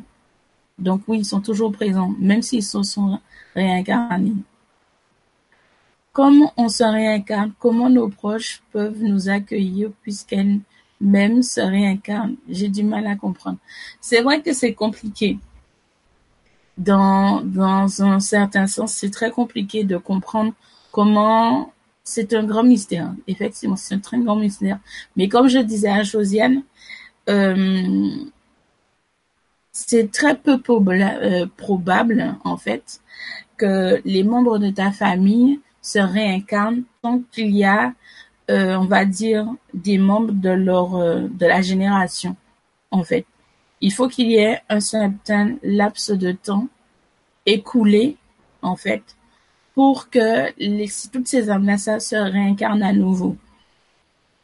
Donc 0.78 1.02
oui, 1.08 1.22
ils 1.22 1.26
sont 1.26 1.42
toujours 1.42 1.72
présents, 1.72 2.14
même 2.20 2.44
s'ils 2.44 2.62
se 2.62 2.84
sont 2.84 3.20
réincarnés. 3.56 4.36
Comme 6.14 6.48
on 6.58 6.70
se 6.70 6.84
réincarne, 6.84 7.54
comment 7.58 7.90
nos 7.90 8.08
proches 8.08 8.62
peuvent 8.72 9.02
nous 9.02 9.30
accueillir 9.30 9.90
puisqu'elles 10.04 10.60
même 11.02 11.42
se 11.42 11.62
réincarnent? 11.62 12.36
J'ai 12.48 12.70
du 12.70 12.84
mal 12.84 13.08
à 13.08 13.16
comprendre. 13.16 13.58
C'est 14.00 14.22
vrai 14.22 14.44
que 14.44 14.54
c'est 14.54 14.76
compliqué. 14.76 15.40
Dans, 16.78 17.42
dans 17.42 18.04
un 18.04 18.20
certain 18.20 18.68
sens, 18.68 18.94
c'est 18.94 19.10
très 19.10 19.32
compliqué 19.32 19.84
de 19.84 19.98
comprendre 19.98 20.54
comment 20.92 21.74
c'est 22.08 22.34
un 22.34 22.46
grand 22.46 22.64
mystère. 22.64 23.14
Effectivement, 23.28 23.76
c'est 23.76 23.96
un 23.96 24.00
très 24.00 24.18
grand 24.18 24.38
mystère. 24.38 24.80
Mais 25.18 25.28
comme 25.28 25.50
je 25.50 25.60
disais 25.60 25.90
à 25.90 26.04
Josiane, 26.04 26.64
euh, 27.28 28.08
c'est 29.74 30.10
très 30.10 30.38
peu 30.38 30.58
euh, 30.68 31.46
probable, 31.58 32.38
en 32.46 32.56
fait, 32.56 33.02
que 33.58 34.02
les 34.06 34.24
membres 34.24 34.58
de 34.58 34.70
ta 34.70 34.92
famille 34.94 35.60
se 35.82 36.00
réincarnent 36.00 36.84
tant 37.02 37.22
qu'il 37.32 37.54
y 37.54 37.66
a, 37.66 37.94
euh, 38.50 38.78
on 38.78 38.86
va 38.86 39.04
dire, 39.04 39.46
des 39.74 39.98
membres 39.98 40.32
de 40.32 40.50
leur 40.50 40.92
de 41.42 41.46
la 41.46 41.62
génération, 41.62 42.38
en 42.90 43.04
fait. 43.04 43.26
Il 43.82 43.92
faut 43.92 44.08
qu'il 44.08 44.32
y 44.32 44.38
ait 44.38 44.62
un 44.70 44.80
certain 44.80 45.58
laps 45.62 46.12
de 46.12 46.32
temps 46.32 46.70
écoulé, 47.46 48.16
en 48.62 48.78
fait, 48.78 49.17
pour 49.78 50.10
que 50.10 50.50
toutes 51.12 51.28
ces 51.28 51.52
âmes-là 51.52 51.78
se 51.78 52.16
réincarnent 52.16 52.82
à 52.82 52.94
nouveau. 52.94 53.38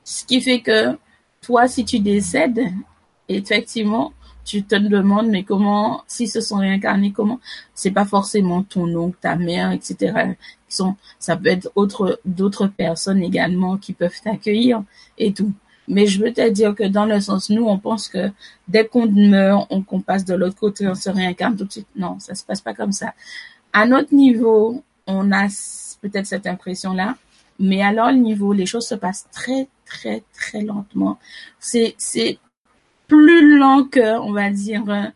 Ce 0.04 0.24
qui 0.25 0.40
fait 0.40 0.60
que 0.62 0.96
toi, 1.42 1.68
si 1.68 1.84
tu 1.86 1.98
décèdes, 1.98 2.62
effectivement, 3.28 4.13
tu 4.46 4.62
te 4.62 4.75
demandes, 4.75 5.30
mais 5.30 5.42
comment, 5.44 6.04
s'ils 6.06 6.30
se 6.30 6.40
sont 6.40 6.58
réincarnés, 6.58 7.12
comment, 7.12 7.40
c'est 7.74 7.90
pas 7.90 8.06
forcément 8.06 8.62
ton 8.62 8.94
oncle, 8.96 9.18
ta 9.22 9.36
mère, 9.36 9.72
etc. 9.72 10.36
sont, 10.70 10.98
ça 11.18 11.36
peut 11.36 11.50
être 11.50 11.72
autre, 11.74 12.20
d'autres 12.25 12.68
personnes 12.68 13.24
également 13.24 13.78
qui 13.78 13.94
peuvent 13.94 14.22
t'accueillir 14.24 14.84
et 15.18 15.34
tout. 15.34 15.52
Mais 15.88 16.06
je 16.06 16.24
veux 16.24 16.32
te 16.32 16.48
dire 16.48 16.75
que 16.75 16.84
dans 16.84 17.08
le 17.08 17.20
sens, 17.20 17.50
nous, 17.50 17.66
on 17.66 17.80
pense 17.80 18.08
que 18.08 18.30
dès 18.68 18.86
qu'on 18.86 19.08
meurt, 19.08 19.66
on, 19.72 20.00
passe 20.00 20.25
de 20.25 20.36
l'autre 20.36 20.58
côté, 20.58 20.88
on 20.88 20.94
se 20.94 21.10
réincarne 21.10 21.58
tout 21.58 21.66
de 21.66 21.72
suite. 21.72 21.88
Non, 21.96 22.20
ça 22.20 22.36
se 22.36 22.46
passe 22.46 22.62
pas 22.62 22.75
comme 22.75 22.92
ça. 22.92 23.16
À 23.74 23.88
notre 23.88 24.13
niveau, 24.13 24.84
on 25.07 25.31
a 25.31 25.48
peut-être 26.01 26.25
cette 26.25 26.48
impression-là, 26.48 27.15
mais 27.60 27.81
alors 27.81 28.12
le 28.12 28.17
niveau, 28.17 28.53
les 28.53 28.65
choses 28.65 28.88
se 28.88 28.95
passent 28.95 29.27
très, 29.31 29.67
très, 29.86 30.24
très 30.33 30.62
lentement. 30.62 31.19
C'est, 31.60 31.95
c'est 31.98 32.39
plus 33.07 33.57
lent 33.57 33.86
que, 33.86 34.19
on 34.19 34.31
va 34.31 34.50
dire, 34.50 34.83
un, 34.89 35.13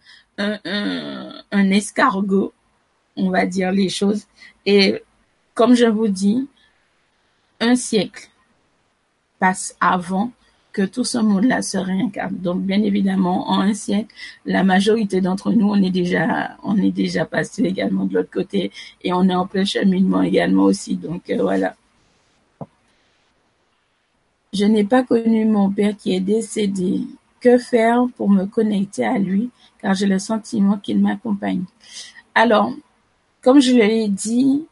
un, 1.52 1.70
escargot, 1.72 2.54
on 3.16 3.30
va 3.32 3.46
dire 3.46 3.72
les 3.72 3.90
choses. 3.90 4.28
Et 4.66 5.04
comme 5.54 5.74
je 5.74 5.86
vous 5.86 6.08
dis, 6.08 6.48
un 7.60 7.76
siècle 7.76 8.30
passe 9.40 9.76
avant 9.80 10.32
tout 10.84 11.04
ce 11.04 11.18
monde-là 11.18 11.62
se 11.62 11.78
réincarne. 11.78 12.36
Donc, 12.38 12.62
bien 12.62 12.82
évidemment, 12.82 13.50
en 13.50 13.62
un 13.62 13.74
siècle, 13.74 14.14
la 14.46 14.64
majorité 14.64 15.22
d'entre 15.22 15.52
nous, 15.52 15.70
on 15.70 15.82
est 15.82 15.92
déjà, 15.92 16.58
on 16.64 16.78
est 16.78 16.92
déjà 16.92 17.26
passé 17.26 17.64
également 17.64 18.06
de 18.06 18.16
l'autre 18.16 18.32
côté 18.32 18.72
et 19.04 19.14
on 19.14 19.28
est 19.30 19.36
en 19.36 19.48
plein 19.48 19.66
cheminement 19.66 20.22
également 20.22 20.64
aussi. 20.64 20.96
Donc, 20.96 21.30
euh, 21.30 21.42
voilà. 21.42 21.76
Je 24.54 24.66
n'ai 24.66 24.84
pas 24.84 25.04
connu 25.04 25.46
mon 25.46 25.70
père 25.70 25.96
qui 25.96 26.16
est 26.16 26.22
décédé. 26.22 27.02
Que 27.40 27.60
faire 27.60 28.08
pour 28.18 28.30
me 28.30 28.46
connecter 28.46 29.06
à 29.06 29.20
lui, 29.20 29.52
car 29.80 29.94
j'ai 29.94 30.08
le 30.08 30.18
sentiment 30.18 30.78
qu'il 30.78 31.00
m'accompagne? 31.00 31.66
Alors, 32.34 32.74
comme 33.44 33.62
je 33.62 33.74
l'ai 33.74 34.08
dit, 34.08 34.66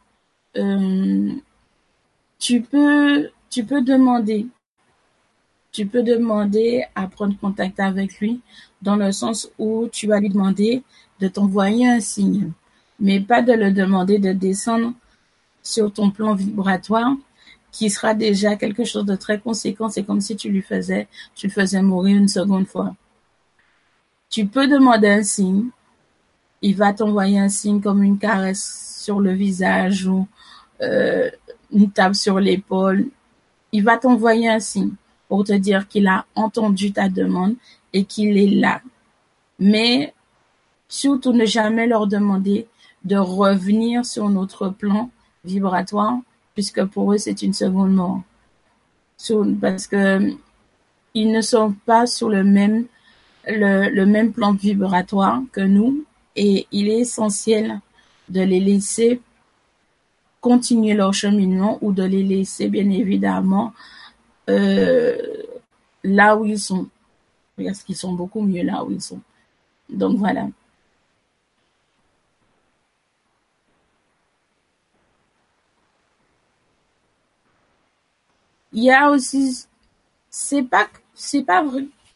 euh, 0.57 1.31
tu 2.39 2.61
peux, 2.61 3.29
tu 3.51 3.63
peux 3.63 3.81
demander 3.81 4.47
tu 5.75 5.85
peux 5.85 6.03
demander 6.03 6.85
à 6.95 7.05
prendre 7.05 7.37
contact 7.37 7.81
avec 7.81 8.21
lui 8.21 8.39
dans 8.81 8.95
le 8.95 9.11
sens 9.11 9.51
où 9.59 9.89
tu 9.91 10.07
vas 10.07 10.21
lui 10.21 10.29
demander 10.29 10.83
de 11.19 11.27
t'envoyer 11.27 11.85
un 11.85 11.99
signe, 11.99 12.53
mais 12.97 13.19
pas 13.19 13.41
de 13.41 13.51
le 13.51 13.71
demander 13.71 14.17
de 14.17 14.31
descendre 14.31 14.93
sur 15.61 15.91
ton 15.91 16.11
plan 16.11 16.33
vibratoire 16.33 17.11
qui 17.73 17.89
sera 17.89 18.13
déjà 18.13 18.55
quelque 18.55 18.85
chose 18.85 19.03
de 19.03 19.17
très 19.17 19.37
conséquent. 19.37 19.89
C'est 19.89 20.03
comme 20.03 20.21
si 20.21 20.37
tu 20.37 20.47
lui 20.49 20.61
faisais, 20.61 21.09
tu 21.35 21.47
le 21.47 21.51
faisais 21.51 21.81
mourir 21.81 22.15
une 22.15 22.29
seconde 22.29 22.67
fois. 22.67 22.95
Tu 24.29 24.45
peux 24.45 24.67
demander 24.67 25.09
un 25.09 25.23
signe. 25.23 25.65
Il 26.61 26.77
va 26.77 26.93
t'envoyer 26.93 27.37
un 27.37 27.49
signe 27.49 27.81
comme 27.81 28.01
une 28.01 28.17
caresse 28.17 29.01
sur 29.03 29.19
le 29.19 29.33
visage 29.33 30.07
ou 30.07 30.25
euh, 30.81 31.29
une 31.69 31.91
tape 31.91 32.15
sur 32.15 32.39
l'épaule. 32.39 33.09
Il 33.73 33.83
va 33.83 33.97
t'envoyer 33.97 34.47
un 34.47 34.61
signe 34.61 34.93
pour 35.35 35.43
te 35.43 35.51
dire 35.51 35.89
qu'il 35.89 36.07
a 36.07 36.25
entendu 36.33 36.93
ta 36.93 37.09
demande 37.09 37.55
et 37.91 38.05
qu'il 38.05 38.37
est 38.37 38.55
là. 38.55 38.81
Mais 39.59 40.13
surtout 40.87 41.33
ne 41.33 41.43
jamais 41.43 41.87
leur 41.87 42.07
demander 42.07 42.67
de 43.03 43.17
revenir 43.17 44.05
sur 44.05 44.29
notre 44.29 44.69
plan 44.69 45.09
vibratoire, 45.43 46.19
puisque 46.53 46.85
pour 46.85 47.11
eux 47.11 47.17
c'est 47.17 47.41
une 47.41 47.51
seconde 47.51 47.93
mort. 47.93 48.21
parce 49.59 49.87
que 49.87 50.31
ils 51.13 51.31
ne 51.33 51.41
sont 51.41 51.75
pas 51.85 52.07
sur 52.07 52.29
le 52.29 52.45
même 52.45 52.85
le, 53.45 53.89
le 53.89 54.05
même 54.05 54.31
plan 54.31 54.53
vibratoire 54.53 55.41
que 55.51 55.59
nous 55.59 56.05
et 56.37 56.65
il 56.71 56.87
est 56.87 56.99
essentiel 56.99 57.81
de 58.29 58.39
les 58.39 58.61
laisser 58.61 59.19
continuer 60.39 60.93
leur 60.93 61.13
cheminement 61.13 61.77
ou 61.81 61.91
de 61.91 62.03
les 62.03 62.23
laisser 62.23 62.69
bien 62.69 62.89
évidemment 62.89 63.73
là 64.47 66.35
où 66.37 66.45
ils 66.45 66.59
sont. 66.59 66.87
Parce 67.57 67.83
qu'ils 67.83 67.95
sont 67.95 68.13
beaucoup 68.13 68.41
mieux 68.41 68.63
là 68.63 68.83
où 68.83 68.91
ils 68.91 69.01
sont. 69.01 69.21
Donc 69.89 70.17
voilà. 70.17 70.47
Il 78.73 78.83
y 78.83 78.91
a 78.91 79.09
aussi, 79.09 79.65
c'est 80.29 80.63
pas, 80.63 80.87
c'est 81.13 81.43
pas 81.43 81.63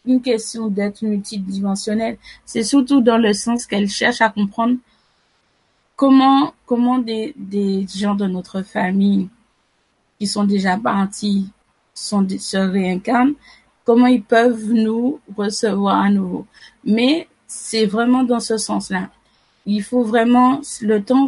une 0.05 0.21
question 0.21 0.67
d'être 0.67 1.01
multidimensionnelle. 1.03 2.17
C'est 2.45 2.63
surtout 2.63 3.00
dans 3.00 3.17
le 3.17 3.33
sens 3.33 3.65
qu'elle 3.65 3.88
cherche 3.88 4.19
à 4.19 4.29
comprendre 4.29 4.77
comment, 5.95 6.53
comment 6.65 6.98
des, 6.98 7.33
des 7.38 7.88
gens 7.88 8.15
de 8.15 8.27
notre 8.27 8.62
famille 8.63 9.29
qui 10.19 10.27
sont 10.27 10.43
déjà 10.43 10.77
partis 10.77 11.50
se 11.99 12.57
réincarnent, 12.57 13.33
comment 13.85 14.07
ils 14.07 14.23
peuvent 14.23 14.71
nous 14.71 15.19
recevoir 15.35 16.01
à 16.01 16.09
nouveau. 16.09 16.45
Mais 16.83 17.27
c'est 17.47 17.85
vraiment 17.85 18.23
dans 18.23 18.39
ce 18.39 18.57
sens-là. 18.57 19.09
Il 19.65 19.83
faut 19.83 20.03
vraiment, 20.03 20.61
le 20.81 21.03
temps 21.03 21.27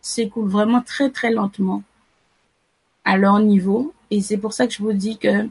s'écoule 0.00 0.48
vraiment 0.48 0.82
très 0.82 1.10
très 1.10 1.30
lentement 1.30 1.82
à 3.04 3.16
leur 3.16 3.38
niveau 3.40 3.92
et 4.10 4.20
c'est 4.20 4.36
pour 4.36 4.52
ça 4.52 4.66
que 4.66 4.72
je 4.72 4.82
vous 4.82 4.92
dis 4.92 5.18
que 5.18 5.48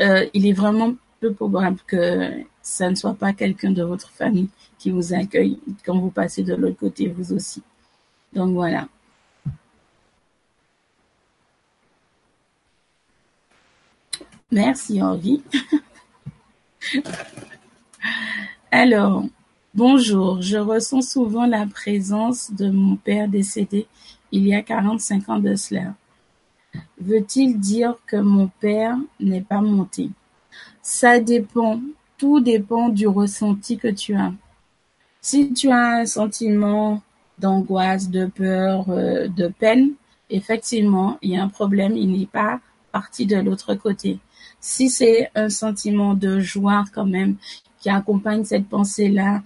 euh, 0.00 0.26
il 0.34 0.46
est 0.46 0.52
vraiment 0.52 0.94
peu 1.20 1.32
probable 1.32 1.78
que 1.86 2.30
ça 2.62 2.90
ne 2.90 2.94
soit 2.94 3.14
pas 3.14 3.32
quelqu'un 3.32 3.70
de 3.70 3.82
votre 3.82 4.10
famille 4.10 4.48
qui 4.78 4.90
vous 4.90 5.14
accueille 5.14 5.58
quand 5.84 5.98
vous 5.98 6.10
passez 6.10 6.42
de 6.42 6.54
l'autre 6.54 6.78
côté, 6.78 7.08
vous 7.08 7.32
aussi. 7.32 7.62
Donc 8.32 8.52
voilà. 8.52 8.88
Merci 14.52 15.02
Henri. 15.02 15.42
Alors, 18.70 19.24
bonjour, 19.74 20.40
je 20.40 20.56
ressens 20.56 21.02
souvent 21.02 21.46
la 21.46 21.66
présence 21.66 22.52
de 22.52 22.70
mon 22.70 22.94
père 22.94 23.28
décédé 23.28 23.88
il 24.30 24.46
y 24.46 24.54
a 24.54 24.62
45 24.62 25.28
ans 25.30 25.40
de 25.40 25.56
cela. 25.56 25.94
Veut-il 27.00 27.58
dire 27.58 27.96
que 28.06 28.16
mon 28.16 28.46
père 28.60 28.96
n'est 29.18 29.40
pas 29.40 29.60
monté? 29.60 30.10
Ça 30.80 31.18
dépend, 31.18 31.80
tout 32.16 32.38
dépend 32.38 32.88
du 32.88 33.08
ressenti 33.08 33.78
que 33.78 33.88
tu 33.88 34.14
as. 34.14 34.32
Si 35.20 35.52
tu 35.54 35.70
as 35.70 36.02
un 36.02 36.06
sentiment 36.06 37.02
d'angoisse, 37.40 38.10
de 38.10 38.26
peur, 38.26 38.86
euh, 38.90 39.26
de 39.26 39.48
peine, 39.48 39.94
effectivement, 40.30 41.18
il 41.20 41.30
y 41.32 41.36
a 41.36 41.42
un 41.42 41.48
problème, 41.48 41.96
il 41.96 42.12
n'est 42.12 42.26
pas 42.26 42.60
parti 42.92 43.26
de 43.26 43.36
l'autre 43.36 43.74
côté. 43.74 44.20
Si 44.60 44.90
c'est 44.90 45.30
un 45.34 45.48
sentiment 45.48 46.14
de 46.14 46.40
joie 46.40 46.84
quand 46.94 47.06
même 47.06 47.36
qui 47.80 47.90
accompagne 47.90 48.44
cette 48.44 48.68
pensée-là, 48.68 49.42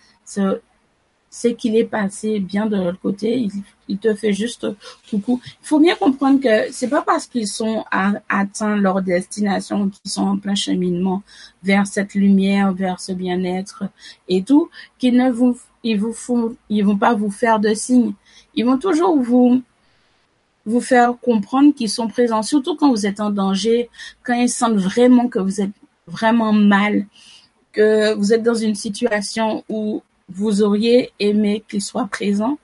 c'est 1.30 1.54
qu'il 1.54 1.76
est 1.76 1.84
passé 1.84 2.40
bien 2.40 2.66
de 2.66 2.76
l'autre 2.76 3.00
côté. 3.00 3.48
Il, 3.88 3.98
te 3.98 4.14
fait 4.14 4.32
juste 4.32 4.66
coucou. 5.10 5.40
Il 5.44 5.66
faut 5.66 5.80
bien 5.80 5.94
comprendre 5.96 6.40
que 6.40 6.72
c'est 6.72 6.88
pas 6.88 7.02
parce 7.02 7.26
qu'ils 7.26 7.48
sont 7.48 7.84
atteints 8.28 8.76
leur 8.76 9.02
destination, 9.02 9.88
qu'ils 9.88 10.10
sont 10.10 10.22
en 10.22 10.36
plein 10.38 10.54
cheminement 10.54 11.22
vers 11.62 11.86
cette 11.86 12.14
lumière, 12.14 12.72
vers 12.72 13.00
ce 13.00 13.12
bien-être 13.12 13.84
et 14.28 14.42
tout, 14.42 14.70
qu'ils 14.98 15.16
ne 15.16 15.30
vous, 15.30 15.58
ils 15.82 15.98
vous 15.98 16.12
font, 16.12 16.56
ils 16.68 16.84
vont 16.84 16.98
pas 16.98 17.14
vous 17.14 17.30
faire 17.30 17.60
de 17.60 17.74
signes. 17.74 18.14
Ils 18.54 18.64
vont 18.64 18.78
toujours 18.78 19.20
vous, 19.20 19.62
vous 20.66 20.80
faire 20.80 21.14
comprendre 21.20 21.74
qu'ils 21.74 21.90
sont 21.90 22.08
présents, 22.08 22.42
surtout 22.42 22.76
quand 22.76 22.90
vous 22.90 23.06
êtes 23.06 23.20
en 23.20 23.30
danger, 23.30 23.88
quand 24.22 24.34
ils 24.34 24.48
sentent 24.48 24.76
vraiment 24.76 25.28
que 25.28 25.38
vous 25.38 25.60
êtes 25.60 25.70
vraiment 26.06 26.52
mal, 26.52 27.06
que 27.72 28.14
vous 28.14 28.32
êtes 28.32 28.42
dans 28.42 28.54
une 28.54 28.74
situation 28.74 29.64
où 29.68 30.02
vous 30.28 30.62
auriez 30.62 31.10
aimé 31.18 31.64
qu'ils 31.68 31.82
soient 31.82 32.06
présents, 32.06 32.58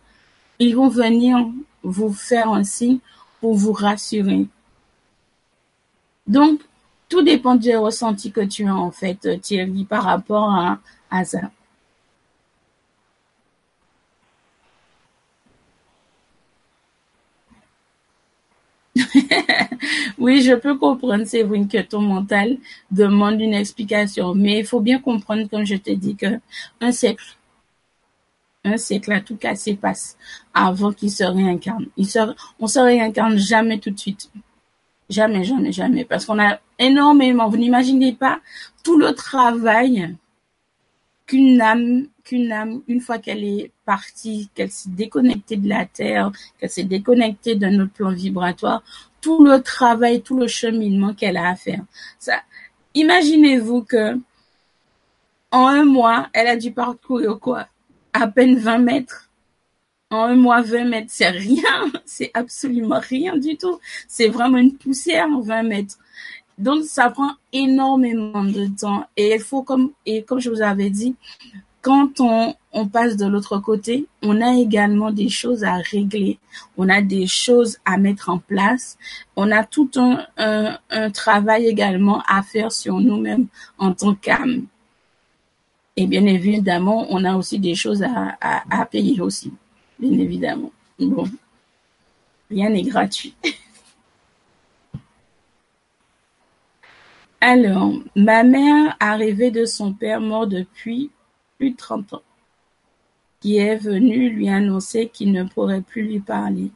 ils 0.59 0.77
vont 0.77 0.89
venir 0.89 1.39
vous 1.83 2.13
faire 2.13 2.51
un 2.51 2.65
signe 2.65 2.99
pour 3.41 3.55
vous 3.55 3.73
rassurer. 3.73 4.47
Donc, 6.27 6.61
tout 7.09 7.23
dépend 7.23 7.55
du 7.55 7.77
ressenti 7.77 8.33
que 8.33 8.41
tu 8.41 8.67
as 8.67 8.75
en 8.75 8.91
fait, 8.91 9.41
Thierry, 9.41 9.85
par 9.85 10.05
rapport 10.05 10.51
à, 11.11 11.25
ça. 11.25 11.51
oui, 20.19 20.43
je 20.43 20.55
peux 20.55 20.77
comprendre, 20.77 21.25
Séverine, 21.27 21.69
que 21.69 21.83
ton 21.83 22.01
mental 22.01 22.59
demande 22.91 23.41
une 23.41 23.55
explication, 23.55 24.35
mais 24.35 24.61
il 24.61 24.67
faut 24.67 24.81
bien 24.81 24.99
comprendre, 24.99 25.49
comme 25.49 25.65
je 25.65 25.77
t'ai 25.77 25.97
dit, 25.97 26.17
que 26.17 26.41
un 26.81 26.93
siècle 26.93 27.37
un 28.67 28.77
siècle 28.77 29.13
à 29.13 29.21
tout 29.21 29.37
casser 29.37 29.77
passe 29.77 30.17
avant 30.53 30.93
qu'il 30.93 31.11
se 31.11 31.23
réincarne. 31.23 31.87
Il 31.97 32.09
se, 32.09 32.19
on 32.59 32.67
se 32.67 32.81
réincarne 32.81 33.39
jamais 33.39 33.79
tout 33.79 33.91
de 33.91 33.99
suite. 33.99 34.29
Jamais, 35.09 35.45
jamais, 35.45 35.71
jamais. 35.71 36.05
Parce 36.05 36.27
qu'on 36.27 36.41
a 36.41 36.59
énormément, 36.79 37.49
vous 37.49 37.59
n'imaginez 37.59 38.13
pas 38.13 38.41
tout 38.83 38.99
le 38.99 39.13
travail 39.13 40.17
qu'une 41.27 41.61
âme, 41.61 42.07
qu'une 42.25 42.53
âme, 42.53 42.83
une 42.89 43.01
fois 43.01 43.19
qu'elle 43.19 43.45
est 43.45 43.73
partie, 43.85 44.49
qu'elle 44.55 44.71
s'est 44.71 44.91
déconnectée 44.91 45.57
de 45.57 45.69
la 45.69 45.85
terre, 45.85 46.31
qu'elle 46.59 46.71
s'est 46.71 46.85
déconnectée 46.85 47.57
de 47.57 47.67
notre 47.67 47.93
plan 47.93 48.13
vibratoire, 48.13 48.83
tout 49.21 49.45
le 49.45 49.61
travail, 49.61 50.23
tout 50.23 50.39
le 50.39 50.47
cheminement 50.47 51.15
qu'elle 51.15 51.37
a 51.37 51.49
à 51.51 51.57
faire. 51.57 51.83
Ça, 52.19 52.43
imaginez-vous 52.95 53.83
que 53.83 54.19
en 55.51 55.67
un 55.67 55.85
mois, 55.85 56.29
elle 56.33 56.49
a 56.49 56.57
dû 56.57 56.73
parcourir 56.73 57.39
quoi? 57.41 57.69
À 58.13 58.29
peine 58.29 58.57
20 58.57 58.79
mètres. 58.79 59.31
En 60.11 60.25
un 60.25 60.37
mois, 60.37 60.63
20 60.63 60.85
mètres, 60.85 61.11
c'est 61.11 61.29
rien. 61.29 61.91
C'est 62.05 62.31
absolument 62.35 63.01
rien 63.01 63.37
du 63.37 63.57
tout. 63.57 63.81
C'est 64.07 64.29
vraiment 64.29 64.59
une 64.59 64.77
poussière, 64.77 65.29
20 65.29 65.63
mètres. 65.65 65.99
Donc, 66.59 66.85
ça 66.85 67.11
prend 67.11 67.33
énormément 67.53 68.45
de 68.45 68.67
temps. 68.79 69.05
Et 69.17 69.35
il 69.35 69.41
faut, 69.41 69.63
comme, 69.63 69.91
et 70.07 70.23
comme 70.23 70.41
je 70.41 70.51
vous 70.51 70.63
avais 70.63 70.91
dit, 70.91 71.15
quand 71.83 72.21
on, 72.21 72.55
on 72.73 72.89
passe 72.89 73.17
de 73.17 73.27
l'autre 73.27 73.59
côté, 73.59 74.07
on 74.23 74.41
a 74.41 74.55
également 74.55 75.13
des 75.13 75.29
choses 75.29 75.63
à 75.63 75.77
régler. 75.77 76.39
On 76.77 76.89
a 76.89 77.01
des 77.01 77.27
choses 77.27 77.79
à 77.85 77.97
mettre 77.97 78.29
en 78.29 78.39
place. 78.39 78.99
On 79.37 79.53
a 79.53 79.63
tout 79.63 79.91
un, 79.97 80.27
un, 80.37 80.79
un 80.91 81.11
travail 81.11 81.67
également 81.67 82.23
à 82.27 82.43
faire 82.43 82.73
sur 82.73 82.99
nous-mêmes 82.99 83.47
en 83.79 83.93
tant 83.93 84.15
qu'âme. 84.15 84.67
Et 85.97 86.07
bien 86.07 86.27
évidemment, 86.27 87.07
on 87.09 87.25
a 87.25 87.37
aussi 87.37 87.59
des 87.59 87.75
choses 87.75 88.03
à, 88.03 88.37
à, 88.69 88.85
payer 88.85 89.21
aussi, 89.21 89.53
bien 89.99 90.19
évidemment. 90.19 90.71
Bon, 90.99 91.25
rien 92.51 92.69
n'est 92.69 92.83
gratuit. 92.83 93.35
Alors, 97.49 97.93
ma 98.17 98.43
mère, 98.43 98.97
arrivée 98.99 99.53
de 99.53 99.67
son 99.67 99.93
père 99.93 100.21
mort 100.21 100.49
depuis 100.49 101.13
plus 101.59 101.71
de 101.71 101.77
30 101.77 102.15
ans, 102.15 102.23
qui 103.39 103.59
est 103.59 103.77
venue 103.77 104.31
lui 104.31 104.49
annoncer 104.49 105.09
qu'il 105.13 105.31
ne 105.31 105.45
pourrait 105.45 105.81
plus 105.81 106.03
lui 106.03 106.19
parler. 106.19 106.73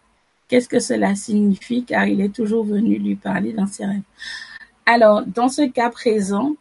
Qu'est-ce 0.47 0.69
que 0.69 0.79
cela 0.79 1.17
signifie? 1.17 1.83
Car 1.83 2.07
il 2.07 2.21
est 2.21 2.33
toujours 2.33 2.65
venu 2.65 2.99
lui 3.01 3.17
parler 3.17 3.53
dans 3.53 3.67
ses 3.67 3.85
rêves. 3.85 4.03
Alors, 4.87 5.27
dans 5.27 5.49
ce 5.49 5.63
cas 5.63 5.91
présent, 5.91 6.55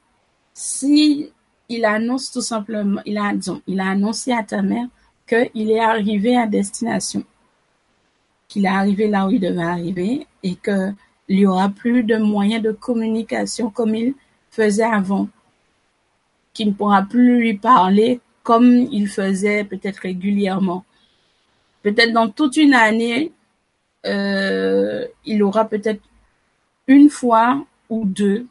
si 0.56 1.30
il 1.70 1.86
annonce 1.86 2.32
tout 2.32 2.42
simplement, 2.42 3.02
il 3.06 3.20
a, 3.20 3.32
il 3.68 3.80
a 3.80 3.90
annoncé 3.92 4.32
à 4.32 4.42
ta 4.42 4.64
mère 4.64 4.88
qu'il 5.28 5.70
est 5.70 5.80
arrivé 5.80 6.36
à 6.36 6.48
destination, 6.48 7.24
qu'il 8.48 8.66
est 8.66 8.70
arrivé 8.70 9.08
là 9.08 9.28
où 9.28 9.30
il 9.30 9.40
devait 9.40 9.62
arriver 9.62 10.26
et 10.42 10.56
qu'il 11.30 11.38
n'y 11.38 11.46
aura 11.46 11.70
plus 11.70 12.04
de 12.04 12.18
moyens 12.18 12.64
de 12.64 12.72
communication 12.72 13.70
comme 13.70 13.94
il 13.94 14.16
faisait 14.50 14.84
avant, 14.84 15.30
qu'il 16.54 16.70
ne 16.70 16.74
pourra 16.74 17.04
plus 17.04 17.40
lui 17.40 17.54
parler 17.54 18.20
comme 18.42 18.66
il 18.66 19.08
faisait 19.08 19.64
peut-être 19.64 19.98
régulièrement. 20.00 20.86
Peut-être 21.84 22.14
dans 22.14 22.30
toute 22.30 22.58
une 22.58 22.74
année, 22.74 23.32
euh, 24.08 25.06
il 25.24 25.44
aura 25.44 25.66
peut-être 25.66 26.02
une 26.88 27.12
fois 27.12 27.64
ou 27.90 28.06
deux 28.06 28.48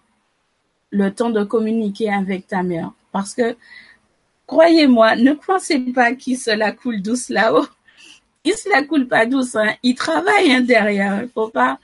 le 0.91 1.13
temps 1.13 1.31
de 1.31 1.43
communiquer 1.43 2.13
avec 2.13 2.47
ta 2.47 2.63
mère. 2.63 2.93
Parce 3.11 3.35
que, 3.35 3.57
croyez-moi, 4.47 5.17
ne 5.17 5.33
pensez 5.33 5.81
pas 5.81 6.15
qu'il 6.15 6.39
se 6.39 6.53
la 6.53 6.71
coule 6.71 7.03
douce 7.03 7.29
là-haut. 7.29 7.67
Il 8.45 8.55
se 8.55 8.71
la 8.71 8.85
coule 8.85 9.09
pas 9.09 9.27
douce, 9.27 9.57
hein. 9.57 9.75
Il 9.83 9.97
travaille 9.97 10.53
hein, 10.53 10.61
derrière. 10.61 11.27
Faut 11.35 11.49
pas, 11.49 11.81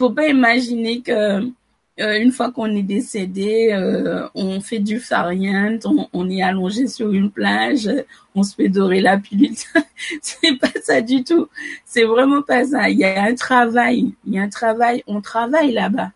faut 0.00 0.10
pas 0.10 0.28
imaginer 0.28 1.02
que 1.02 1.12
euh, 1.12 2.18
une 2.18 2.32
fois 2.32 2.50
qu'on 2.50 2.74
est 2.74 2.82
décédé, 2.82 3.68
euh, 3.70 4.26
on 4.34 4.62
fait 4.62 4.78
du 4.78 4.98
farniente, 4.98 5.86
on, 6.14 6.30
est 6.30 6.42
allongé 6.42 6.88
sur 6.88 7.12
une 7.12 7.30
plage, 7.30 7.90
on 8.34 8.42
se 8.42 8.54
fait 8.54 8.70
dorer 8.70 9.02
la 9.02 9.18
pilule. 9.18 9.54
c'est 10.22 10.58
pas 10.58 10.72
ça 10.82 11.02
du 11.02 11.22
tout. 11.22 11.50
C'est 11.84 12.04
vraiment 12.04 12.40
pas 12.40 12.64
ça. 12.64 12.88
Il 12.88 12.98
y 12.98 13.04
a 13.04 13.24
un 13.24 13.34
travail, 13.34 14.14
il 14.24 14.32
y 14.34 14.38
a 14.38 14.42
un 14.42 14.48
travail, 14.48 15.04
on 15.06 15.20
travaille 15.20 15.72
là-bas. 15.72 16.12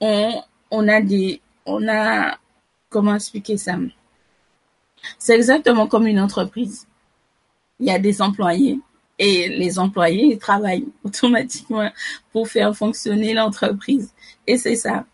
On, 0.00 0.40
on 0.70 0.88
a 0.88 1.02
des, 1.02 1.42
on 1.66 1.86
a, 1.86 2.38
comment 2.88 3.16
expliquer 3.16 3.58
ça? 3.58 3.76
C'est 5.18 5.34
exactement 5.34 5.86
comme 5.86 6.06
une 6.06 6.20
entreprise. 6.20 6.86
Il 7.80 7.86
y 7.86 7.90
a 7.90 7.98
des 7.98 8.22
employés 8.22 8.80
et 9.18 9.48
les 9.48 9.78
employés 9.78 10.32
ils 10.32 10.38
travaillent 10.38 10.88
automatiquement 11.04 11.90
pour 12.32 12.48
faire 12.48 12.74
fonctionner 12.76 13.34
l'entreprise. 13.34 14.12
Et 14.46 14.58
c'est 14.58 14.76
ça. 14.76 15.04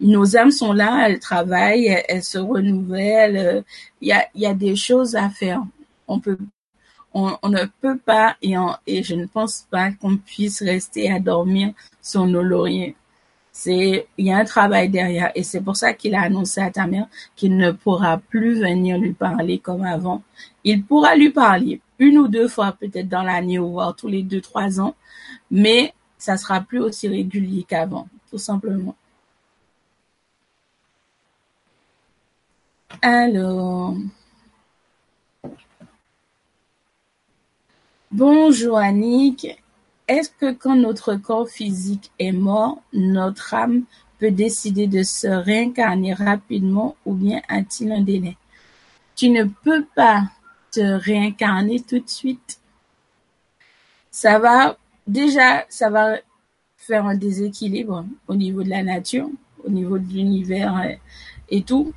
Nos 0.00 0.36
âmes 0.36 0.50
sont 0.50 0.72
là, 0.72 1.06
elles 1.06 1.20
travaillent, 1.20 2.02
elles, 2.08 2.24
se 2.24 2.38
renouvellent. 2.38 3.64
Il 4.00 4.08
y 4.08 4.12
a, 4.12 4.26
y 4.34 4.46
a 4.46 4.54
des 4.54 4.74
choses 4.74 5.14
à 5.14 5.30
faire. 5.30 5.62
On 6.08 6.18
peut, 6.18 6.38
on, 7.14 7.36
on 7.42 7.48
ne 7.48 7.64
peut 7.80 7.98
pas 7.98 8.36
et, 8.42 8.54
et 8.86 9.02
je 9.02 9.14
ne 9.14 9.26
pense 9.26 9.66
pas 9.70 9.92
qu'on 9.92 10.16
puisse 10.16 10.60
rester 10.62 11.10
à 11.10 11.20
dormir 11.20 11.72
sur 12.00 12.26
nos 12.26 12.42
lauriers. 12.42 12.96
C'est, 13.52 14.06
il 14.16 14.26
y 14.26 14.32
a 14.32 14.38
un 14.38 14.44
travail 14.46 14.88
derrière 14.88 15.30
et 15.34 15.42
c'est 15.42 15.60
pour 15.60 15.76
ça 15.76 15.92
qu'il 15.92 16.14
a 16.14 16.22
annoncé 16.22 16.62
à 16.62 16.70
ta 16.70 16.86
mère 16.86 17.06
qu'il 17.36 17.56
ne 17.58 17.70
pourra 17.70 18.16
plus 18.16 18.58
venir 18.58 18.98
lui 18.98 19.12
parler 19.12 19.58
comme 19.58 19.82
avant. 19.84 20.22
Il 20.64 20.84
pourra 20.84 21.14
lui 21.16 21.30
parler 21.30 21.80
une 21.98 22.18
ou 22.18 22.28
deux 22.28 22.48
fois 22.48 22.72
peut-être 22.72 23.08
dans 23.08 23.22
l'année 23.22 23.58
ou 23.58 23.72
voire 23.72 23.94
tous 23.94 24.08
les 24.08 24.22
deux, 24.22 24.40
trois 24.40 24.80
ans, 24.80 24.94
mais 25.50 25.92
ça 26.18 26.36
sera 26.36 26.60
plus 26.60 26.80
aussi 26.80 27.08
régulier 27.08 27.64
qu'avant, 27.68 28.08
tout 28.30 28.38
simplement. 28.38 28.96
Alors, 33.02 33.94
bonjour 38.10 38.78
Annick. 38.78 39.61
Est-ce 40.12 40.28
que 40.28 40.52
quand 40.52 40.76
notre 40.76 41.14
corps 41.14 41.48
physique 41.48 42.10
est 42.18 42.32
mort, 42.32 42.82
notre 42.92 43.54
âme 43.54 43.84
peut 44.18 44.30
décider 44.30 44.86
de 44.86 45.02
se 45.02 45.26
réincarner 45.26 46.12
rapidement 46.12 46.96
ou 47.06 47.14
bien 47.14 47.40
a-t-il 47.48 47.90
un 47.90 48.02
délai? 48.02 48.36
Tu 49.16 49.30
ne 49.30 49.44
peux 49.44 49.86
pas 49.96 50.24
te 50.70 50.80
réincarner 50.80 51.80
tout 51.80 51.98
de 51.98 52.10
suite. 52.10 52.60
Ça 54.10 54.38
va, 54.38 54.76
déjà, 55.06 55.64
faire 56.76 57.06
un 57.06 57.16
déséquilibre 57.16 58.04
au 58.28 58.34
niveau 58.34 58.62
de 58.62 58.68
la 58.68 58.82
nature, 58.82 59.30
au 59.64 59.70
niveau 59.70 59.98
de 59.98 60.12
l'univers 60.12 60.98
et 61.48 61.62
tout. 61.62 61.94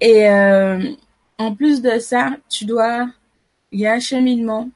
Et 0.00 0.28
euh, 0.28 0.92
en 1.38 1.54
plus 1.54 1.82
de 1.82 2.00
ça, 2.00 2.36
tu 2.48 2.64
dois, 2.64 3.08
il 3.70 3.78
y 3.78 3.86
a 3.86 3.92
un 3.92 4.00
cheminement, 4.00 4.70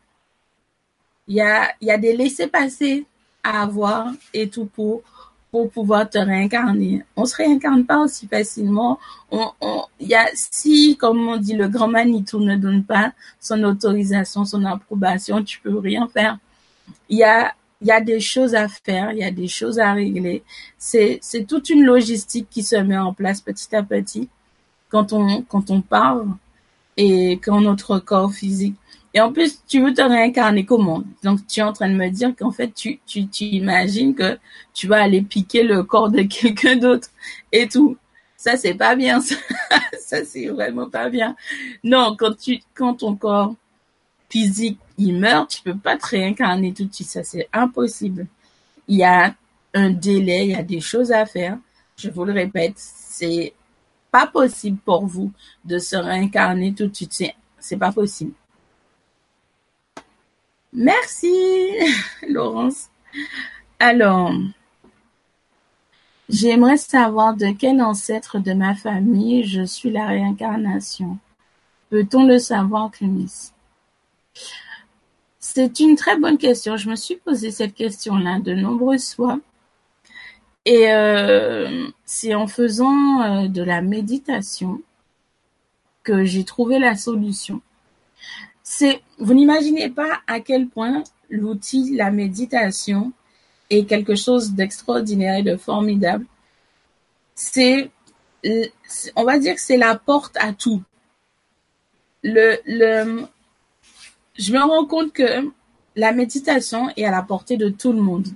il 1.29 1.37
y 1.37 1.41
a, 1.41 1.71
y 1.81 1.91
a 1.91 1.99
des 1.99 2.17
laissés-passer 2.17 3.07
à 3.45 3.63
avoir 3.63 4.13
et 4.35 4.49
tout 4.49 4.67
pour 4.67 5.03
pour 5.51 5.71
pouvoir 5.71 6.09
te 6.09 6.19
réincarner. 6.19 7.05
On 7.17 7.25
se 7.25 7.37
réincarne 7.37 7.87
pas 7.87 7.99
aussi 7.99 8.27
facilement. 8.27 8.99
On, 9.31 9.51
on, 9.61 9.85
y 10.01 10.15
a, 10.15 10.27
si, 10.35 10.97
comme 10.99 11.27
on 11.27 11.37
dit, 11.37 11.55
le 11.55 11.69
grand 11.69 11.89
Manitou 11.89 12.41
ne 12.41 12.57
donne 12.57 12.85
pas 12.85 13.13
son 13.41 13.63
autorisation, 13.65 14.45
son 14.45 14.65
approbation, 14.65 15.43
tu 15.43 15.61
peux 15.61 15.79
rien 15.79 16.07
faire. 16.09 16.39
Il 17.09 17.19
y 17.19 17.25
a, 17.25 17.55
y 17.83 17.91
a 17.91 18.01
des 18.01 18.21
choses 18.21 18.55
à 18.55 18.69
faire, 18.69 19.13
il 19.13 19.19
y 19.19 19.25
a 19.25 19.31
des 19.31 19.49
choses 19.49 19.79
à 19.79 19.93
régler. 19.93 20.43
C'est, 20.77 21.19
c'est 21.23 21.45
toute 21.45 21.71
une 21.71 21.85
logistique 21.85 22.49
qui 22.51 22.63
se 22.63 22.77
met 22.77 22.99
en 22.99 23.15
place 23.15 23.41
petit 23.41 23.75
à 23.75 23.83
petit 23.83 24.29
quand 24.91 25.13
on, 25.13 25.43
quand 25.43 25.71
on 25.71 25.81
parle 25.81 26.27
et 26.97 27.33
quand 27.43 27.61
notre 27.61 27.99
corps 27.99 28.33
physique. 28.33 28.77
Et 29.15 29.21
en 29.21 29.33
plus, 29.33 29.63
tu 29.67 29.83
veux 29.83 29.95
te 29.95 30.03
réincarner 30.03 30.65
comment? 30.65 31.03
Donc, 31.23 31.47
tu 31.47 31.61
es 31.61 31.63
en 31.63 31.73
train 31.73 31.89
de 31.89 31.95
me 31.95 32.09
dire 32.11 32.35
qu'en 32.37 32.51
fait, 32.51 32.73
tu, 32.75 33.01
tu, 33.07 33.27
tu 33.27 33.45
imagines 33.45 34.15
que 34.15 34.39
tu 34.75 34.87
vas 34.87 35.03
aller 35.03 35.23
piquer 35.23 35.63
le 35.63 35.83
corps 35.83 36.11
de 36.11 36.23
quelqu'un 36.23 36.77
d'autre 36.77 37.09
et 37.53 37.69
tout. 37.69 37.97
Ça, 38.37 38.57
c'est 38.57 38.75
pas 38.75 38.95
bien. 38.95 39.21
Ça, 39.21 39.35
ça 40.01 40.25
c'est 40.25 40.47
vraiment 40.47 40.89
pas 40.89 41.09
bien. 41.09 41.37
Non, 41.83 42.15
quand 42.19 42.37
tu, 42.37 42.61
quand 42.75 42.95
ton 42.95 43.17
corps 43.17 43.55
physique, 44.31 44.79
il 44.99 45.19
meurt, 45.19 45.51
tu 45.51 45.63
peux 45.63 45.77
pas 45.77 45.97
te 45.97 46.07
réincarner 46.07 46.73
tout 46.73 46.85
de 46.85 46.95
suite. 46.95 47.09
Ça, 47.09 47.25
c'est 47.25 47.49
impossible. 47.53 48.27
Il 48.87 48.99
y 48.99 49.05
a 49.05 49.35
un 49.75 49.91
délai, 49.91 50.45
il 50.45 50.51
y 50.51 50.55
a 50.55 50.63
des 50.63 50.81
choses 50.81 51.13
à 51.13 51.27
faire. 51.27 51.59
Je 51.97 52.11
vous 52.11 52.25
le 52.25 52.33
répète, 52.33 52.75
c'est 52.77 53.53
pas 54.11 54.27
possible 54.27 54.79
pour 54.85 55.07
vous 55.07 55.33
de 55.65 55.79
se 55.79 55.97
réincarner 55.97 56.75
tout 56.75 56.87
de 56.87 56.95
suite. 56.95 57.23
C'est, 57.59 57.77
pas 57.77 57.93
possible. 57.93 58.33
Merci, 60.73 61.73
Laurence. 62.29 62.89
Alors, 63.79 64.33
j'aimerais 66.29 66.77
savoir 66.77 67.35
de 67.35 67.49
quel 67.59 67.81
ancêtre 67.83 68.39
de 68.39 68.53
ma 68.53 68.75
famille 68.75 69.45
je 69.45 69.63
suis 69.63 69.91
la 69.91 70.07
réincarnation. 70.07 71.19
Peut-on 71.91 72.25
le 72.25 72.39
savoir, 72.39 72.91
Clémis 72.91 73.53
C'est 75.41 75.81
une 75.81 75.97
très 75.97 76.19
bonne 76.19 76.37
question. 76.37 76.77
Je 76.77 76.91
me 76.91 76.97
suis 76.97 77.17
posé 77.17 77.51
cette 77.51 77.75
question-là 77.75 78.41
de 78.41 78.53
nombreuses 78.55 79.15
fois. 79.15 79.41
Et 80.67 80.93
euh, 80.93 81.89
c'est 82.05 82.35
en 82.35 82.47
faisant 82.47 83.23
euh, 83.23 83.49
de 83.49 83.63
la 83.63 83.81
méditation 83.81 84.83
que 86.03 86.25
j'ai 86.25 86.45
trouvé 86.45 86.79
la 86.79 86.95
solution. 86.95 87.63
Vous 89.19 89.35
n'imaginez 89.35 89.89
pas 89.89 90.21
à 90.27 90.41
quel 90.41 90.69
point 90.69 91.03
l'outil, 91.31 91.95
la 91.97 92.11
méditation 92.11 93.13
est 93.71 93.85
quelque 93.85 94.15
chose 94.15 94.53
d'extraordinaire 94.53 95.37
et 95.37 95.43
de 95.43 95.57
formidable. 95.57 96.25
C'est, 97.35 97.91
on 99.17 99.25
va 99.25 99.39
dire 99.39 99.55
que 99.55 99.61
c'est 99.61 99.77
la 99.77 99.95
porte 99.97 100.37
à 100.39 100.53
tout. 100.53 100.83
Le, 102.23 102.57
le, 102.67 103.27
je 104.39 104.53
me 104.53 104.61
rends 104.61 104.87
compte 104.87 105.13
que 105.13 105.49
la 105.97 106.13
méditation 106.13 106.91
est 106.97 107.05
à 107.05 107.11
la 107.11 107.23
portée 107.23 107.57
de 107.57 107.69
tout 107.69 107.93
le 107.93 108.01
monde. 108.01 108.29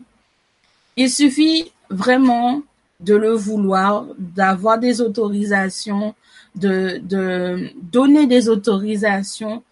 Il 0.96 1.10
suffit 1.10 1.72
vraiment 1.90 2.62
de 3.00 3.14
le 3.14 3.32
vouloir, 3.32 4.06
d'avoir 4.18 4.78
des 4.78 5.00
autorisations, 5.00 6.14
de, 6.54 7.00
de 7.02 7.70
donner 7.80 8.26
des 8.26 8.48
autorisations 8.48 9.62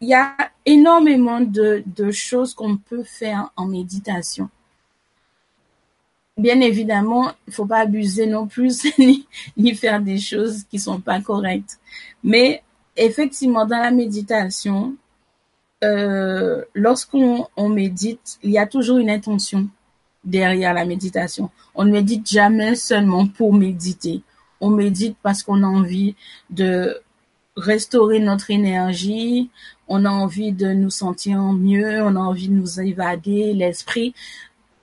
il 0.00 0.08
y 0.08 0.14
a 0.14 0.34
énormément 0.64 1.40
de, 1.40 1.84
choses 2.10 2.54
qu'on 2.54 2.76
peut 2.76 3.04
faire 3.04 3.50
en 3.56 3.66
méditation. 3.66 4.48
Bien 6.38 6.60
évidemment, 6.60 7.32
il 7.46 7.52
faut 7.52 7.66
pas 7.66 7.80
abuser 7.80 8.26
non 8.26 8.46
plus 8.46 8.86
ni, 9.56 9.74
faire 9.74 10.00
des 10.00 10.18
choses 10.18 10.64
qui 10.64 10.78
sont 10.78 11.00
pas 11.00 11.20
correctes. 11.20 11.78
Mais 12.24 12.62
effectivement, 12.96 13.66
dans 13.66 13.78
la 13.78 13.90
méditation, 13.90 14.94
euh, 15.84 16.64
lorsqu'on 16.74 17.46
on 17.56 17.68
médite, 17.68 18.38
il 18.42 18.52
y 18.52 18.58
a 18.58 18.66
toujours 18.66 18.96
une 18.98 19.10
intention 19.10 19.68
derrière 20.24 20.72
la 20.72 20.86
méditation. 20.86 21.50
On 21.74 21.84
ne 21.84 21.92
médite 21.92 22.30
jamais 22.30 22.74
seulement 22.74 23.26
pour 23.26 23.52
méditer. 23.52 24.22
On 24.62 24.70
médite 24.70 25.16
parce 25.22 25.42
qu'on 25.42 25.62
a 25.62 25.66
envie 25.66 26.14
de 26.48 27.02
restaurer 27.56 28.20
notre 28.20 28.50
énergie, 28.50 29.50
on 29.88 30.04
a 30.04 30.10
envie 30.10 30.52
de 30.52 30.72
nous 30.72 30.90
sentir 30.90 31.38
mieux, 31.40 32.02
on 32.02 32.16
a 32.16 32.20
envie 32.20 32.48
de 32.48 32.54
nous 32.54 32.80
évader 32.80 33.52
l'esprit. 33.54 34.14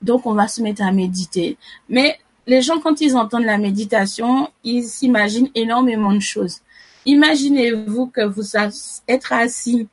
Donc, 0.01 0.25
on 0.25 0.33
va 0.33 0.47
se 0.47 0.61
mettre 0.61 0.83
à 0.83 0.91
méditer. 0.91 1.57
Mais 1.89 2.19
les 2.45 2.61
gens, 2.61 2.79
quand 2.79 3.01
ils 3.01 3.15
entendent 3.15 3.45
la 3.45 3.57
méditation, 3.57 4.49
ils 4.63 4.83
s'imaginent 4.83 5.49
énormément 5.55 6.13
de 6.13 6.19
choses. 6.19 6.59
Imaginez-vous 7.05 8.07
que 8.07 8.21
vous 8.21 8.57
êtes 8.57 9.31
assis 9.31 9.87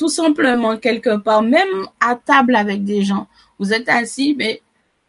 tout 0.00 0.08
simplement 0.08 0.78
quelque 0.78 1.18
part, 1.18 1.42
même 1.42 1.86
à 2.00 2.16
table 2.16 2.56
avec 2.56 2.84
des 2.84 3.02
gens. 3.02 3.28
Vous 3.58 3.74
êtes 3.74 3.90
assis, 3.90 4.34
mais 4.34 4.62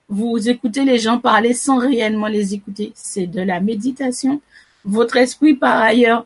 vous 0.10 0.50
écoutez 0.50 0.84
les 0.84 1.00
gens 1.00 1.18
parler 1.18 1.54
sans 1.54 1.78
réellement 1.78 2.28
les 2.28 2.54
écouter. 2.54 2.92
C'est 2.94 3.28
de 3.28 3.40
la 3.40 3.62
méditation. 3.62 4.42
Votre 4.84 5.18
esprit, 5.18 5.54
par 5.54 5.82
ailleurs, 5.82 6.26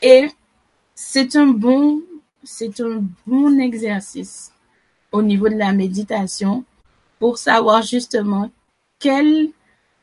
est 0.00 0.28
c'est 0.94 1.36
un 1.36 1.46
bon, 1.46 2.02
c'est 2.42 2.80
un 2.80 3.02
bon 3.26 3.58
exercice 3.58 4.52
au 5.10 5.22
niveau 5.22 5.48
de 5.48 5.56
la 5.56 5.72
méditation 5.72 6.64
pour 7.18 7.38
savoir 7.38 7.82
justement 7.82 8.50
quelle 8.98 9.50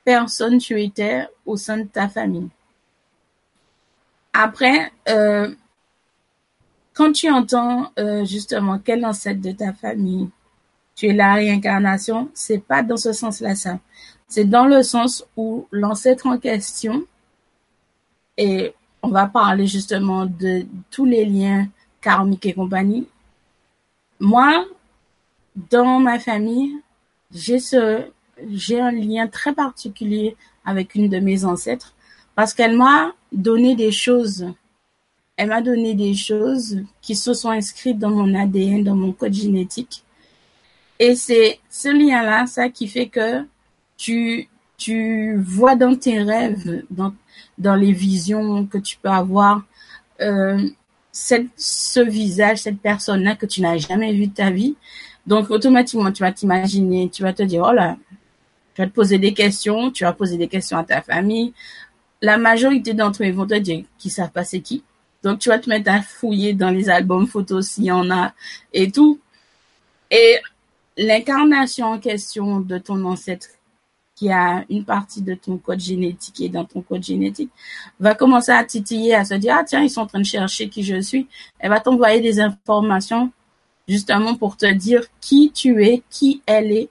personne 0.03 0.57
tu 0.57 0.81
étais 0.81 1.27
au 1.45 1.57
sein 1.57 1.77
de 1.77 1.83
ta 1.83 2.07
famille. 2.07 2.49
Après, 4.33 4.91
euh, 5.09 5.53
quand 6.93 7.11
tu 7.11 7.29
entends 7.29 7.91
euh, 7.97 8.25
justement 8.25 8.79
quel 8.79 9.05
ancêtre 9.05 9.41
de 9.41 9.51
ta 9.51 9.73
famille, 9.73 10.29
tu 10.95 11.07
es 11.07 11.13
la 11.13 11.33
réincarnation, 11.33 12.29
c'est 12.33 12.63
pas 12.63 12.83
dans 12.83 12.97
ce 12.97 13.13
sens-là 13.13 13.55
ça. 13.55 13.79
C'est 14.27 14.45
dans 14.45 14.65
le 14.65 14.83
sens 14.83 15.25
où 15.37 15.67
l'ancêtre 15.71 16.27
en 16.27 16.37
question, 16.37 17.05
et 18.39 18.73
on 19.03 19.09
va 19.09 19.27
parler 19.27 19.67
justement 19.67 20.25
de 20.25 20.65
tous 20.89 21.05
les 21.05 21.25
liens 21.25 21.67
karmiques 22.01 22.45
et 22.45 22.53
compagnie. 22.53 23.05
Moi, 24.19 24.65
dans 25.69 25.99
ma 25.99 26.19
famille, 26.19 26.73
j'ai 27.33 27.59
ce, 27.59 28.05
j'ai 28.49 28.79
un 28.79 28.91
lien 28.91 29.27
très 29.27 29.53
particulier 29.53 30.37
avec 30.65 30.95
une 30.95 31.09
de 31.09 31.19
mes 31.19 31.43
ancêtres 31.45 31.93
parce 32.33 32.53
qu'elle 32.53 32.77
m'a 32.77 33.11
donné 33.31 33.75
des 33.75 33.91
choses. 33.91 34.47
Elle 35.35 35.49
m'a 35.49 35.61
donné 35.61 35.93
des 35.93 36.15
choses 36.15 36.81
qui 37.01 37.15
se 37.15 37.33
sont 37.33 37.49
inscrites 37.49 37.99
dans 37.99 38.09
mon 38.09 38.33
ADN, 38.33 38.83
dans 38.83 38.95
mon 38.95 39.11
code 39.11 39.33
génétique. 39.33 40.03
Et 40.97 41.15
c'est 41.15 41.59
ce 41.69 41.89
lien-là, 41.89 42.45
ça 42.45 42.69
qui 42.69 42.87
fait 42.87 43.07
que 43.07 43.45
tu, 43.97 44.48
tu 44.79 45.35
vois 45.37 45.75
dans 45.75 45.95
tes 45.95 46.23
rêves, 46.23 46.83
dans, 46.89 47.13
dans 47.57 47.75
les 47.75 47.91
visions 47.91 48.65
que 48.65 48.77
tu 48.77 48.97
peux 48.97 49.09
avoir, 49.09 49.61
euh, 50.21 50.69
cette, 51.11 51.47
ce 51.57 51.99
visage, 51.99 52.59
cette 52.59 52.79
personne-là 52.79 53.35
que 53.35 53.45
tu 53.45 53.61
n'as 53.61 53.77
jamais 53.77 54.13
vu 54.13 54.27
de 54.27 54.33
ta 54.33 54.49
vie. 54.51 54.75
Donc, 55.27 55.51
automatiquement, 55.51 56.11
tu 56.11 56.23
vas 56.23 56.31
t'imaginer, 56.31 57.09
tu 57.09 57.23
vas 57.23 57.33
te 57.33 57.43
dire, 57.43 57.63
oh 57.67 57.73
là, 57.73 57.97
tu 58.73 58.81
vas 58.81 58.87
te 58.87 58.93
poser 58.93 59.17
des 59.17 59.33
questions, 59.33 59.91
tu 59.91 60.05
vas 60.05 60.13
poser 60.13 60.37
des 60.37 60.47
questions 60.47 60.77
à 60.77 60.83
ta 60.83 61.01
famille. 61.01 61.53
La 62.21 62.37
majorité 62.37 62.93
d'entre 62.93 63.23
eux 63.23 63.31
vont 63.31 63.45
te 63.45 63.55
dire 63.55 63.83
qu'ils 63.97 64.11
savent 64.11 64.31
pas 64.31 64.45
c'est 64.45 64.61
qui. 64.61 64.83
Donc, 65.23 65.39
tu 65.39 65.49
vas 65.49 65.59
te 65.59 65.69
mettre 65.69 65.91
à 65.91 66.01
fouiller 66.01 66.53
dans 66.53 66.69
les 66.69 66.89
albums 66.89 67.27
photos 67.27 67.67
s'il 67.67 67.85
y 67.85 67.91
en 67.91 68.09
a 68.09 68.33
et 68.73 68.89
tout. 68.89 69.19
Et 70.09 70.37
l'incarnation 70.97 71.87
en 71.87 71.99
question 71.99 72.61
de 72.61 72.77
ton 72.77 73.03
ancêtre 73.03 73.49
qui 74.19 74.29
a 74.29 74.65
une 74.69 74.83
partie 74.83 75.21
de 75.21 75.33
ton 75.33 75.57
code 75.57 75.79
génétique 75.79 76.41
et 76.41 76.49
dans 76.49 76.65
ton 76.65 76.81
code 76.81 77.01
génétique 77.01 77.49
va 78.01 78.15
commencer 78.15 78.51
à 78.51 78.65
titiller, 78.65 79.15
à 79.15 79.23
se 79.23 79.35
dire, 79.35 79.55
ah 79.57 79.63
tiens, 79.63 79.81
ils 79.81 79.89
sont 79.89 80.01
en 80.01 80.07
train 80.07 80.19
de 80.19 80.25
chercher 80.25 80.67
qui 80.67 80.83
je 80.83 80.99
suis. 80.99 81.25
Elle 81.57 81.69
va 81.69 81.79
t'envoyer 81.79 82.19
des 82.19 82.41
informations 82.41 83.31
justement 83.87 84.35
pour 84.35 84.57
te 84.57 84.69
dire 84.73 85.03
qui 85.21 85.53
tu 85.53 85.85
es, 85.85 86.03
qui 86.09 86.41
elle 86.45 86.73
est 86.73 86.89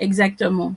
exactement. 0.00 0.74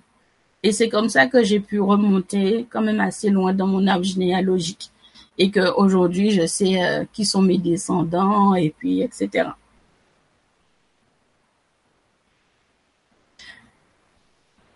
Et 0.62 0.74
c'est 0.74 0.90
comme 0.90 1.08
ça 1.08 1.28
que 1.28 1.42
j'ai 1.42 1.62
pu 1.62 1.80
remonter 1.80 2.68
quand 2.70 2.82
même 2.82 3.00
assez 3.00 3.30
loin 3.30 3.54
dans 3.54 3.68
mon 3.68 3.88
arbre 3.88 4.04
généalogique 4.04 4.92
et 5.38 5.52
que 5.52 5.74
aujourd'hui 5.78 6.32
je 6.32 6.46
sais 6.46 6.84
euh, 6.84 7.06
qui 7.14 7.24
sont 7.24 7.42
mes 7.42 7.60
descendants 7.60 8.56
et 8.56 8.74
puis 8.78 9.02
etc. 9.02 9.52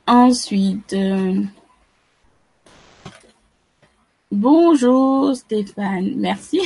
Ensuite, 0.07 0.93
euh, 0.93 1.43
bonjour 4.31 5.35
Stéphane, 5.35 6.15
merci, 6.15 6.59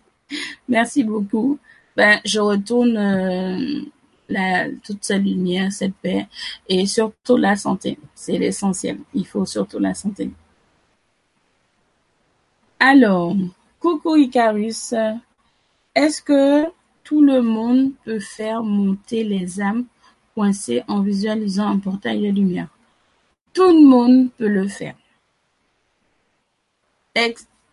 merci 0.68 1.02
beaucoup. 1.02 1.58
Ben, 1.96 2.20
je 2.24 2.38
retourne 2.38 2.96
euh, 2.98 3.80
la, 4.28 4.68
toute 4.84 5.02
cette 5.02 5.22
lumière, 5.22 5.72
cette 5.72 5.94
paix 5.94 6.28
et 6.68 6.86
surtout 6.86 7.36
la 7.38 7.56
santé. 7.56 7.98
C'est 8.14 8.36
l'essentiel. 8.36 8.98
Il 9.14 9.26
faut 9.26 9.46
surtout 9.46 9.78
la 9.78 9.94
santé. 9.94 10.30
Alors, 12.78 13.34
coucou 13.80 14.16
Icarus. 14.16 14.94
Est-ce 15.94 16.20
que 16.20 16.66
tout 17.02 17.22
le 17.22 17.40
monde 17.40 17.92
peut 18.04 18.20
faire 18.20 18.62
monter 18.62 19.24
les 19.24 19.62
âmes 19.62 19.86
en 20.36 21.00
visualisant 21.00 21.68
un 21.68 21.78
portail 21.78 22.20
de 22.20 22.28
lumière? 22.28 22.68
Tout 23.52 23.68
le 23.68 23.86
monde 23.86 24.30
peut 24.36 24.48
le 24.48 24.68
faire. 24.68 24.94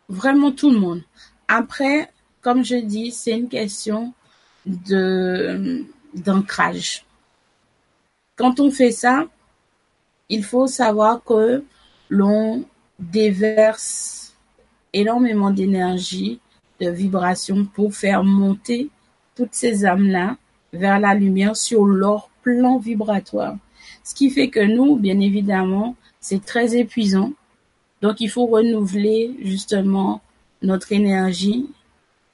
Vraiment 0.08 0.52
tout 0.52 0.70
le 0.70 0.80
monde. 0.80 1.02
Après, 1.48 2.12
comme 2.42 2.64
je 2.64 2.76
dis, 2.76 3.12
c'est 3.12 3.32
une 3.32 3.50
question 3.50 4.14
d'ancrage. 6.16 7.06
Quand 8.36 8.60
on 8.60 8.72
fait 8.72 8.92
ça, 8.92 9.26
il 10.30 10.44
faut 10.44 10.68
savoir 10.68 11.24
que 11.24 11.64
l'on 12.10 12.66
déverse 13.00 14.34
énormément 14.94 15.52
d'énergie, 15.52 16.40
de 16.80 16.90
vibration 16.90 17.66
pour 17.66 17.94
faire 17.94 18.24
monter 18.24 18.90
toutes 19.36 19.54
ces 19.54 19.86
âmes-là 19.86 20.38
vers 20.72 21.00
la 21.00 21.14
lumière 21.14 21.56
sur 21.56 21.86
leur 21.86 22.30
plan 22.44 22.78
vibratoire. 22.78 23.58
Ce 24.04 24.14
qui 24.14 24.30
fait 24.30 24.50
que 24.50 24.60
nous, 24.60 24.98
bien 24.98 25.20
évidemment, 25.20 25.96
c'est 26.20 26.44
très 26.44 26.76
épuisant. 26.78 27.32
Donc, 28.02 28.20
il 28.20 28.30
faut 28.30 28.46
renouveler 28.46 29.36
justement 29.42 30.22
notre 30.62 30.92
énergie, 30.92 31.70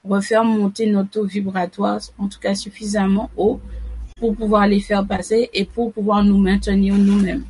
refaire 0.03 0.43
monter 0.43 0.87
notre 0.87 1.09
taux 1.11 1.25
vibratoire, 1.25 1.99
en 2.17 2.27
tout 2.27 2.39
cas 2.39 2.55
suffisamment 2.55 3.29
haut, 3.37 3.59
pour 4.17 4.35
pouvoir 4.35 4.67
les 4.67 4.79
faire 4.79 5.05
passer 5.05 5.49
et 5.53 5.65
pour 5.65 5.93
pouvoir 5.93 6.23
nous 6.23 6.37
maintenir 6.37 6.95
nous-mêmes. 6.95 7.45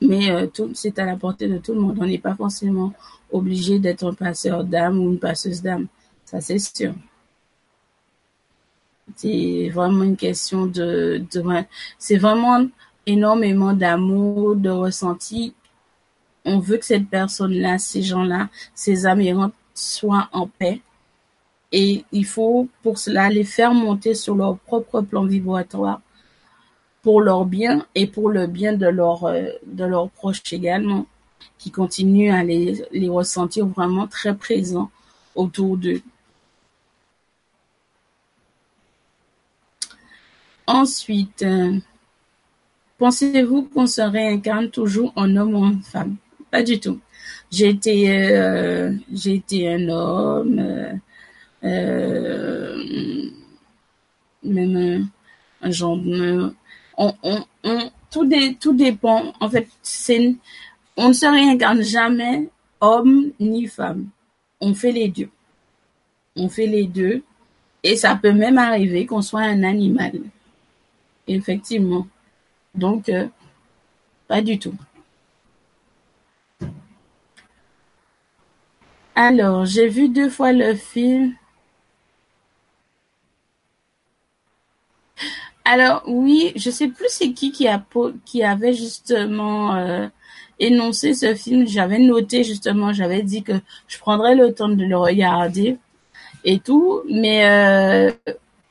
Mais 0.00 0.30
euh, 0.30 0.46
tout, 0.46 0.70
c'est 0.74 0.98
à 0.98 1.04
la 1.04 1.16
portée 1.16 1.46
de 1.46 1.58
tout 1.58 1.74
le 1.74 1.80
monde. 1.80 1.98
On 2.00 2.06
n'est 2.06 2.18
pas 2.18 2.34
forcément 2.34 2.92
obligé 3.30 3.78
d'être 3.78 4.06
un 4.06 4.14
passeur 4.14 4.64
d'âme 4.64 4.98
ou 4.98 5.10
une 5.10 5.18
passeuse 5.18 5.60
d'âme. 5.60 5.88
Ça, 6.24 6.40
c'est 6.40 6.58
sûr. 6.58 6.94
C'est 9.22 9.68
vraiment 9.68 10.04
une 10.04 10.16
question 10.16 10.64
de, 10.64 11.22
de 11.30 11.42
c'est 11.98 12.16
vraiment 12.16 12.66
énormément 13.06 13.74
d'amour, 13.74 14.56
de 14.56 14.70
ressenti. 14.70 15.54
On 16.46 16.58
veut 16.58 16.78
que 16.78 16.86
cette 16.86 17.10
personne-là, 17.10 17.76
ces 17.78 18.02
gens-là, 18.02 18.48
ces 18.74 19.06
âmes 19.06 19.52
soient 19.74 20.30
en 20.32 20.46
paix. 20.46 20.80
Et 21.70 22.04
il 22.12 22.24
faut 22.24 22.68
pour 22.82 22.96
cela 22.96 23.28
les 23.28 23.44
faire 23.44 23.74
monter 23.74 24.14
sur 24.14 24.34
leur 24.34 24.56
propre 24.56 25.02
plan 25.02 25.26
vibratoire 25.26 26.00
pour 27.02 27.20
leur 27.20 27.44
bien 27.44 27.84
et 27.94 28.06
pour 28.06 28.30
le 28.30 28.46
bien 28.46 28.72
de 28.72 28.86
leurs 28.86 29.24
euh, 29.24 29.50
de 29.66 30.08
proches 30.14 30.50
également, 30.50 31.04
qui 31.58 31.70
continuent 31.70 32.32
à 32.32 32.42
les, 32.42 32.82
les 32.90 33.10
ressentir 33.10 33.66
vraiment 33.66 34.06
très 34.06 34.34
présents 34.34 34.90
autour 35.34 35.76
d'eux. 35.76 36.00
Ensuite, 40.72 41.42
euh, 41.42 41.80
pensez-vous 42.96 43.64
qu'on 43.64 43.88
se 43.88 44.02
réincarne 44.02 44.70
toujours 44.70 45.12
en 45.16 45.34
homme 45.34 45.54
ou 45.56 45.64
en 45.64 45.80
femme? 45.80 46.14
Pas 46.48 46.62
du 46.62 46.78
tout. 46.78 47.00
J'ai 47.50 47.70
été, 47.70 48.08
euh, 48.08 48.92
un 48.92 49.88
homme, 49.88 51.00
euh, 51.64 53.30
même 54.44 55.08
un 55.60 55.70
genre. 55.72 55.98
On, 56.96 57.14
on, 57.24 57.44
on, 57.64 57.90
tout, 58.12 58.24
dé, 58.26 58.56
tout 58.60 58.72
dépend. 58.72 59.32
En 59.40 59.50
fait, 59.50 59.66
on 60.96 61.08
ne 61.08 61.12
se 61.12 61.26
réincarne 61.26 61.82
jamais 61.82 62.48
homme 62.80 63.32
ni 63.40 63.66
femme. 63.66 64.06
On 64.60 64.72
fait 64.72 64.92
les 64.92 65.08
deux. 65.08 65.30
On 66.36 66.48
fait 66.48 66.68
les 66.68 66.84
deux. 66.84 67.24
Et 67.82 67.96
ça 67.96 68.14
peut 68.14 68.32
même 68.32 68.58
arriver 68.58 69.04
qu'on 69.04 69.22
soit 69.22 69.40
un 69.40 69.64
animal. 69.64 70.12
Effectivement. 71.30 72.08
Donc, 72.74 73.08
euh, 73.08 73.28
pas 74.26 74.42
du 74.42 74.58
tout. 74.58 74.74
Alors, 79.14 79.64
j'ai 79.64 79.86
vu 79.86 80.08
deux 80.08 80.28
fois 80.28 80.52
le 80.52 80.74
film. 80.74 81.34
Alors 85.64 86.02
oui, 86.06 86.52
je 86.56 86.70
sais 86.70 86.88
plus 86.88 87.06
c'est 87.08 87.32
qui 87.32 87.52
qui 87.52 87.68
a 87.68 87.84
qui 88.24 88.42
avait 88.42 88.72
justement 88.72 89.76
euh, 89.76 90.08
énoncé 90.58 91.14
ce 91.14 91.34
film. 91.34 91.66
J'avais 91.68 91.98
noté 91.98 92.42
justement, 92.44 92.92
j'avais 92.92 93.22
dit 93.22 93.42
que 93.44 93.52
je 93.86 93.98
prendrais 93.98 94.34
le 94.34 94.52
temps 94.52 94.68
de 94.68 94.84
le 94.84 94.96
regarder 94.96 95.78
et 96.44 96.58
tout, 96.60 97.02
mais 97.08 97.46
euh, 97.46 98.10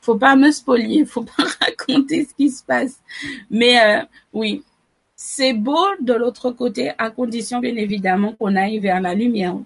faut 0.00 0.16
pas 0.16 0.36
me 0.36 0.50
spolier, 0.50 1.04
faut 1.04 1.22
pas 1.22 1.44
raconter 1.90 2.24
ce 2.24 2.34
qui 2.34 2.50
se 2.50 2.62
passe. 2.64 3.00
Mais 3.50 3.80
euh, 3.80 4.02
oui, 4.32 4.62
c'est 5.16 5.52
beau 5.52 5.86
de 6.00 6.14
l'autre 6.14 6.50
côté, 6.50 6.92
à 6.98 7.10
condition 7.10 7.60
bien 7.60 7.76
évidemment 7.76 8.32
qu'on 8.32 8.56
aille 8.56 8.78
vers 8.78 9.00
la 9.00 9.14
lumière. 9.14 9.56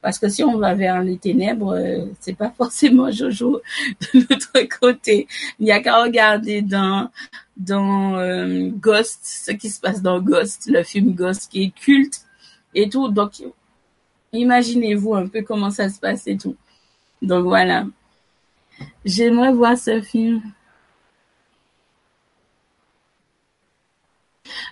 Parce 0.00 0.18
que 0.18 0.28
si 0.28 0.44
on 0.44 0.58
va 0.58 0.74
vers 0.74 1.02
les 1.02 1.18
ténèbres, 1.18 1.74
euh, 1.74 2.06
c'est 2.20 2.36
pas 2.36 2.50
forcément 2.56 3.10
Jojo 3.10 3.60
de 4.00 4.20
l'autre 4.20 4.78
côté. 4.80 5.26
Il 5.58 5.64
n'y 5.64 5.72
a 5.72 5.80
qu'à 5.80 6.00
regarder 6.00 6.62
dans 6.62 7.10
dans 7.56 8.14
euh, 8.16 8.70
Ghost, 8.70 9.20
ce 9.22 9.50
qui 9.50 9.68
se 9.68 9.80
passe 9.80 10.00
dans 10.00 10.20
Ghost, 10.20 10.68
le 10.72 10.84
film 10.84 11.12
Ghost 11.14 11.50
qui 11.50 11.64
est 11.64 11.70
culte 11.74 12.22
et 12.74 12.88
tout. 12.88 13.08
Donc 13.08 13.42
imaginez-vous 14.32 15.14
un 15.14 15.26
peu 15.26 15.42
comment 15.42 15.70
ça 15.70 15.88
se 15.88 15.98
passe 15.98 16.28
et 16.28 16.36
tout. 16.36 16.56
Donc 17.20 17.44
voilà. 17.44 17.84
J'aimerais 19.04 19.52
voir 19.52 19.76
ce 19.76 20.00
film. 20.00 20.40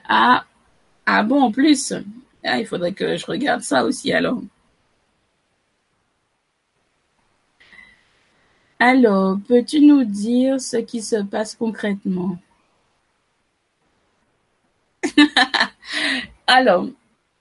Ah, 0.08 0.44
ah 1.06 1.22
bon, 1.22 1.42
en 1.42 1.52
plus. 1.52 1.92
Ah, 2.44 2.58
il 2.60 2.66
faudrait 2.66 2.92
que 2.92 3.16
je 3.16 3.26
regarde 3.26 3.62
ça 3.62 3.84
aussi 3.84 4.12
alors. 4.12 4.40
Alors, 8.78 9.38
peux-tu 9.48 9.80
nous 9.80 10.04
dire 10.04 10.60
ce 10.60 10.76
qui 10.78 11.02
se 11.02 11.16
passe 11.22 11.54
concrètement? 11.56 12.38
alors, 16.46 16.88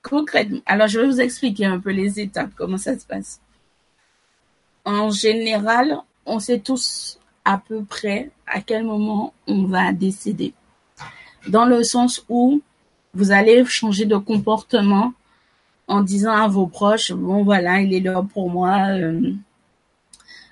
concrètement, 0.02 0.62
alors 0.66 0.88
je 0.88 1.00
vais 1.00 1.08
vous 1.08 1.22
expliquer 1.22 1.66
un 1.66 1.80
peu 1.80 1.92
les 1.92 2.20
étapes, 2.20 2.52
comment 2.56 2.78
ça 2.78 2.98
se 2.98 3.06
passe. 3.06 3.42
En 4.86 5.10
général, 5.10 5.98
on 6.26 6.40
sait 6.40 6.60
tous 6.60 7.20
à 7.44 7.58
peu 7.58 7.84
près 7.84 8.32
à 8.48 8.62
quel 8.62 8.84
moment 8.84 9.34
on 9.48 9.66
va 9.66 9.92
décéder. 9.92 10.54
Dans 11.48 11.66
le 11.66 11.84
sens 11.84 12.26
où 12.30 12.62
vous 13.14 13.32
allez 13.32 13.64
changer 13.66 14.06
de 14.06 14.18
comportement 14.18 15.14
en 15.88 16.02
disant 16.02 16.34
à 16.34 16.48
vos 16.48 16.68
proches, 16.68 17.12
bon 17.12 17.44
voilà, 17.44 17.82
il 17.82 17.94
est 17.94 18.00
l'heure 18.00 18.26
pour 18.26 18.50
moi 18.50 18.90
euh, 18.90 19.32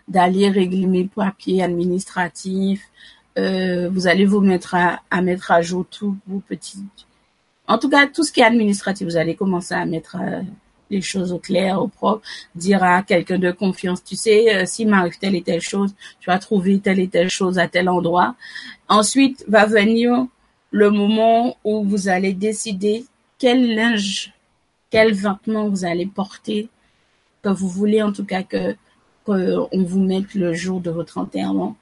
d'aller 0.07 0.49
régler 0.49 0.85
mes 0.85 1.05
papiers 1.05 1.63
administratifs. 1.63 2.83
Euh, 3.37 3.89
vous 3.89 4.07
allez 4.07 4.25
vous 4.25 4.41
mettre 4.41 4.75
à, 4.75 5.01
à 5.09 5.21
mettre 5.21 5.51
à 5.51 5.61
jour 5.61 5.85
tous 5.89 6.15
vos 6.27 6.39
petits 6.39 6.83
en 7.67 7.77
tout 7.77 7.89
cas, 7.89 8.07
tout 8.07 8.23
ce 8.23 8.31
qui 8.31 8.41
est 8.41 8.45
administratif, 8.45 9.07
vous 9.07 9.17
allez 9.17 9.35
commencer 9.35 9.73
à 9.73 9.85
mettre 9.85 10.17
euh, 10.19 10.41
les 10.89 11.01
choses 11.01 11.31
au 11.31 11.39
clair, 11.39 11.81
au 11.81 11.87
propre, 11.87 12.21
dire 12.55 12.83
à 12.83 13.03
quelqu'un 13.03 13.39
de 13.39 13.51
confiance, 13.51 14.03
tu 14.03 14.15
sais, 14.15 14.53
euh, 14.53 14.65
s'il 14.65 14.89
m'arrive 14.89 15.17
telle 15.17 15.35
et 15.35 15.41
telle 15.41 15.61
chose, 15.61 15.93
tu 16.19 16.29
vas 16.29 16.39
trouver 16.39 16.79
telle 16.79 16.99
et 16.99 17.07
telle 17.07 17.29
chose 17.29 17.59
à 17.59 17.67
tel 17.67 17.87
endroit. 17.87 18.35
Ensuite 18.89 19.45
va 19.47 19.65
venir 19.65 20.27
le 20.73 20.89
moment 20.89 21.55
où 21.63 21.83
vous 21.83 22.09
allez 22.09 22.33
décider 22.33 23.05
quel 23.37 23.75
linge, 23.75 24.33
quel 24.89 25.13
vêtement 25.13 25.69
vous 25.69 25.85
allez 25.85 26.07
porter, 26.07 26.67
que 27.43 27.49
vous 27.49 27.69
voulez 27.69 28.01
en 28.01 28.11
tout 28.11 28.25
cas 28.25 28.43
que 28.43 28.75
qu'on 29.23 29.69
vous 29.71 30.01
mette 30.01 30.33
le 30.33 30.53
jour 30.53 30.81
de 30.81 30.89
votre 30.89 31.17
enterrement. 31.17 31.77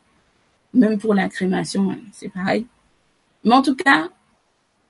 Même 0.73 0.99
pour 0.99 1.15
la 1.15 1.27
crémation, 1.27 1.89
hein, 1.89 1.97
c'est 2.11 2.29
pareil. 2.29 2.67
Mais 3.43 3.55
en 3.55 3.63
tout 3.63 3.75
cas, 3.75 4.09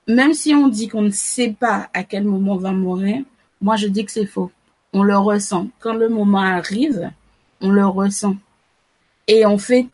même 0.06 0.34
si 0.34 0.52
on 0.52 0.68
dit 0.68 0.88
qu'on 0.88 1.02
ne 1.02 1.10
sait 1.10 1.56
pas 1.58 1.88
à 1.94 2.02
quel 2.02 2.24
moment 2.24 2.54
on 2.54 2.56
va 2.56 2.72
mourir, 2.72 3.22
moi 3.60 3.76
je 3.76 3.86
dis 3.86 4.04
que 4.04 4.12
c'est 4.12 4.26
faux. 4.26 4.50
On 4.92 5.04
le 5.04 5.16
ressent. 5.16 5.68
Quand 5.78 5.94
le 5.94 6.08
moment 6.08 6.40
arrive, 6.40 7.10
on 7.60 7.70
le 7.70 7.86
ressent. 7.86 8.36
Et 9.28 9.46
on 9.46 9.56
fait 9.58 9.86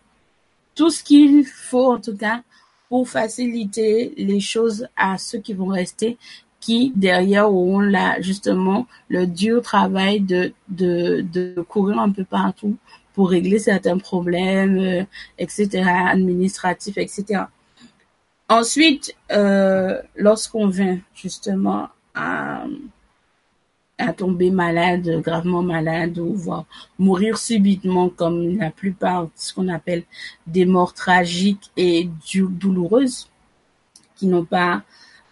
tout 0.74 0.90
ce 0.90 1.04
qu'il 1.04 1.44
faut 1.44 1.92
en 1.92 2.00
tout 2.00 2.16
cas 2.16 2.42
pour 2.88 3.08
faciliter 3.08 4.14
les 4.16 4.40
choses 4.40 4.88
à 4.96 5.18
ceux 5.18 5.38
qui 5.38 5.54
vont 5.54 5.66
rester, 5.66 6.18
qui 6.60 6.92
derrière 6.96 7.52
auront 7.52 7.80
là 7.80 8.20
justement 8.20 8.86
le 9.08 9.26
dur 9.26 9.62
travail 9.62 10.20
de, 10.20 10.52
de, 10.68 11.24
de 11.32 11.60
courir 11.62 11.98
un 11.98 12.10
peu 12.10 12.24
partout 12.24 12.76
pour 13.14 13.30
régler 13.30 13.58
certains 13.58 13.98
problèmes, 13.98 14.78
euh, 14.78 15.04
etc., 15.38 15.84
administratifs, 15.88 16.98
etc. 16.98 17.42
Ensuite, 18.48 19.14
euh, 19.32 20.00
lorsqu'on 20.16 20.68
vient 20.68 21.00
justement 21.14 21.88
à, 22.14 22.64
à 23.98 24.12
tomber 24.12 24.50
malade, 24.50 25.20
gravement 25.22 25.62
malade 25.62 26.18
ou 26.18 26.34
voire 26.34 26.64
mourir 26.98 27.36
subitement 27.36 28.08
comme 28.08 28.56
la 28.56 28.70
plupart 28.70 29.24
de 29.24 29.30
ce 29.34 29.52
qu'on 29.52 29.68
appelle 29.68 30.04
des 30.46 30.64
morts 30.64 30.94
tragiques 30.94 31.70
et 31.76 32.08
douloureuses 32.32 33.28
qui 34.16 34.26
n'ont 34.26 34.44
pas 34.44 34.82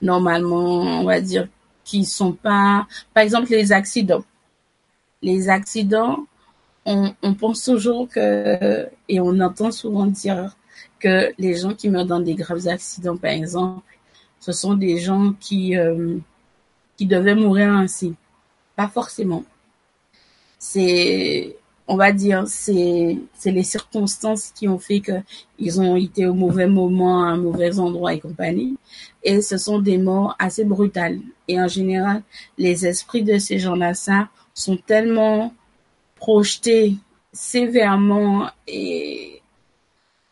normalement, 0.03 0.81
on 1.01 1.05
va 1.05 1.21
dire, 1.21 1.49
qui 1.85 2.05
sont 2.05 2.33
pas, 2.33 2.87
par 3.15 3.23
exemple, 3.23 3.51
les 3.51 3.73
accidents. 3.73 4.25
Les 5.23 5.49
accidents, 5.49 6.27
on, 6.85 7.15
on 7.23 7.35
pense 7.35 7.65
toujours 7.65 8.09
que, 8.09 8.89
et 9.09 9.21
on 9.21 9.41
entend 9.41 9.71
souvent 9.71 10.07
dire 10.07 10.57
que 10.99 11.33
les 11.39 11.55
gens 11.55 11.75
qui 11.75 11.89
meurent 11.89 12.07
dans 12.07 12.21
des 12.21 12.35
graves 12.35 12.69
accidents, 12.69 13.17
par 13.17 13.31
exemple, 13.31 13.83
ce 14.41 14.53
sont 14.53 14.75
des 14.75 14.99
gens 14.99 15.33
qui, 15.41 15.77
euh, 15.77 16.19
qui 16.97 17.07
devaient 17.07 17.35
mourir 17.35 17.71
ainsi. 17.73 18.15
Pas 18.77 18.89
forcément. 18.89 19.45
C'est, 20.59 21.57
on 21.89 21.97
va 21.97 22.13
dire, 22.13 22.47
c'est, 22.47 23.19
c'est 23.35 23.51
les 23.51 23.63
circonstances 23.63 24.51
qui 24.55 24.69
ont 24.69 24.79
fait 24.79 25.01
que 25.01 25.13
ils 25.59 25.81
ont 25.81 25.97
été 25.97 26.27
au 26.27 26.35
mauvais 26.35 26.67
moment, 26.67 27.25
à 27.25 27.29
un 27.29 27.37
mauvais 27.37 27.79
endroit 27.79 28.15
et 28.15 28.21
compagnie. 28.21 28.77
Et 29.23 29.41
ce 29.41 29.59
sont 29.59 29.79
des 29.79 29.99
morts 29.99 30.37
assez 30.39 30.65
brutales. 30.65 31.19
Et 31.49 31.61
en 31.61 31.69
général, 31.69 32.23
les 32.59 32.87
esprits 32.87 33.23
de 33.23 33.39
ces 33.39 33.59
gens-là, 33.59 33.95
ça, 33.95 34.29
sont 34.55 34.77
tellement 34.77 35.55
projetés 36.17 36.97
sévèrement 37.33 38.51
et 38.67 39.43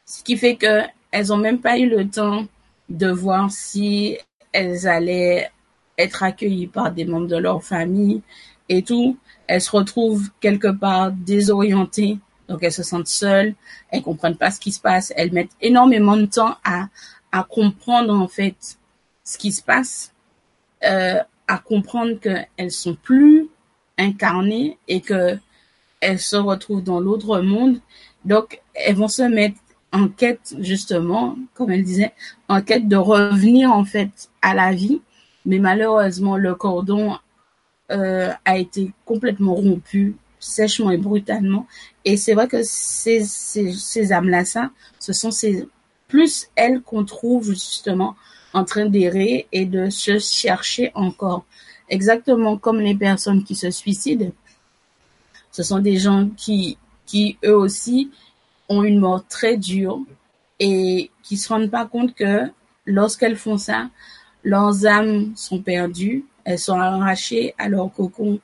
ce 0.06 0.22
qui 0.22 0.36
fait 0.36 0.56
que 0.56 0.82
elles 1.10 1.32
ont 1.32 1.36
même 1.36 1.60
pas 1.60 1.78
eu 1.78 1.88
le 1.88 2.08
temps 2.08 2.46
de 2.88 3.10
voir 3.10 3.50
si 3.50 4.16
elles 4.52 4.88
allaient 4.88 5.50
être 5.98 6.22
accueillies 6.22 6.66
par 6.66 6.92
des 6.92 7.04
membres 7.04 7.28
de 7.28 7.36
leur 7.36 7.62
famille 7.62 8.22
et 8.68 8.82
tout. 8.82 9.16
Elles 9.46 9.60
se 9.60 9.70
retrouvent 9.70 10.30
quelque 10.40 10.68
part 10.68 11.12
désorientées, 11.12 12.18
donc 12.48 12.62
elles 12.62 12.72
se 12.72 12.82
sentent 12.82 13.08
seules, 13.08 13.54
elles 13.90 14.02
comprennent 14.02 14.36
pas 14.36 14.50
ce 14.50 14.60
qui 14.60 14.72
se 14.72 14.80
passe, 14.80 15.12
elles 15.16 15.32
mettent 15.32 15.56
énormément 15.60 16.16
de 16.16 16.26
temps 16.26 16.56
à, 16.64 16.88
à 17.32 17.44
comprendre 17.44 18.14
en 18.14 18.28
fait 18.28 18.78
ce 19.24 19.38
qui 19.38 19.52
se 19.52 19.62
passe, 19.62 20.12
euh, 20.84 21.20
à 21.48 21.58
comprendre 21.58 22.18
qu'elles 22.20 22.70
sont 22.70 22.94
plus 22.94 23.48
incarnées 23.98 24.78
et 24.88 25.00
que 25.00 25.38
elles 26.00 26.20
se 26.20 26.36
retrouvent 26.36 26.82
dans 26.82 27.00
l'autre 27.00 27.40
monde. 27.40 27.80
Donc, 28.24 28.60
elles 28.74 28.96
vont 28.96 29.08
se 29.08 29.22
mettre 29.22 29.56
en 29.92 30.08
quête 30.08 30.54
justement, 30.58 31.36
comme 31.54 31.70
elle 31.70 31.84
disait, 31.84 32.12
en 32.48 32.60
quête 32.60 32.88
de 32.88 32.96
revenir 32.96 33.72
en 33.72 33.84
fait 33.84 34.28
à 34.42 34.54
la 34.54 34.72
vie, 34.72 35.00
mais 35.44 35.58
malheureusement 35.58 36.36
le 36.36 36.54
cordon 36.54 37.18
euh, 37.90 38.30
a 38.44 38.58
été 38.58 38.92
complètement 39.04 39.54
rompu 39.54 40.16
sèchement 40.38 40.90
et 40.90 40.98
brutalement. 40.98 41.66
Et 42.04 42.16
c'est 42.16 42.34
vrai 42.34 42.48
que 42.48 42.62
ces, 42.62 43.24
ces, 43.24 43.72
ces 43.72 44.12
âmes-là, 44.12 44.44
ça, 44.44 44.70
ce 44.98 45.12
sont 45.12 45.30
plus 46.08 46.48
elles 46.54 46.82
qu'on 46.82 47.04
trouve 47.04 47.50
justement 47.50 48.14
en 48.52 48.64
train 48.64 48.86
d'errer 48.86 49.48
et 49.52 49.64
de 49.64 49.90
se 49.90 50.18
chercher 50.18 50.92
encore. 50.94 51.44
Exactement 51.88 52.56
comme 52.56 52.80
les 52.80 52.94
personnes 52.94 53.44
qui 53.44 53.54
se 53.54 53.70
suicident. 53.70 54.32
Ce 55.50 55.62
sont 55.62 55.80
des 55.80 55.98
gens 55.98 56.28
qui, 56.36 56.78
qui 57.06 57.38
eux 57.44 57.56
aussi 57.56 58.10
ont 58.68 58.82
une 58.82 58.98
mort 58.98 59.26
très 59.26 59.56
dure 59.56 60.00
et 60.58 61.10
qui 61.22 61.36
se 61.36 61.48
rendent 61.48 61.70
pas 61.70 61.86
compte 61.86 62.14
que 62.14 62.50
lorsqu'elles 62.86 63.36
font 63.36 63.58
ça, 63.58 63.90
leurs 64.44 64.86
âmes 64.86 65.32
sont 65.34 65.60
perdues, 65.60 66.24
elles 66.44 66.58
sont 66.58 66.78
arrachées 66.78 67.54
à 67.58 67.68
leur 67.68 67.92
cocon 67.92 68.38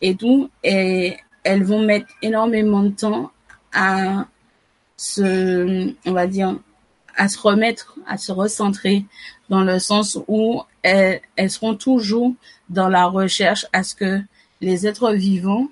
et 0.00 0.14
tout, 0.14 0.50
et 0.62 1.16
elles 1.44 1.62
vont 1.62 1.82
mettre 1.82 2.08
énormément 2.20 2.82
de 2.82 2.90
temps 2.90 3.30
à 3.72 4.26
se, 4.96 5.92
on 6.06 6.12
va 6.12 6.26
dire, 6.26 6.58
à 7.16 7.28
se 7.28 7.38
remettre, 7.38 7.96
à 8.06 8.18
se 8.18 8.32
recentrer 8.32 9.04
dans 9.48 9.62
le 9.62 9.78
sens 9.78 10.18
où 10.28 10.62
elles, 10.82 11.20
elles 11.36 11.50
seront 11.50 11.76
toujours 11.76 12.34
dans 12.68 12.88
la 12.88 13.06
recherche 13.06 13.66
à 13.72 13.82
ce 13.82 13.94
que 13.94 14.20
les 14.60 14.86
êtres 14.86 15.12
vivants 15.12 15.68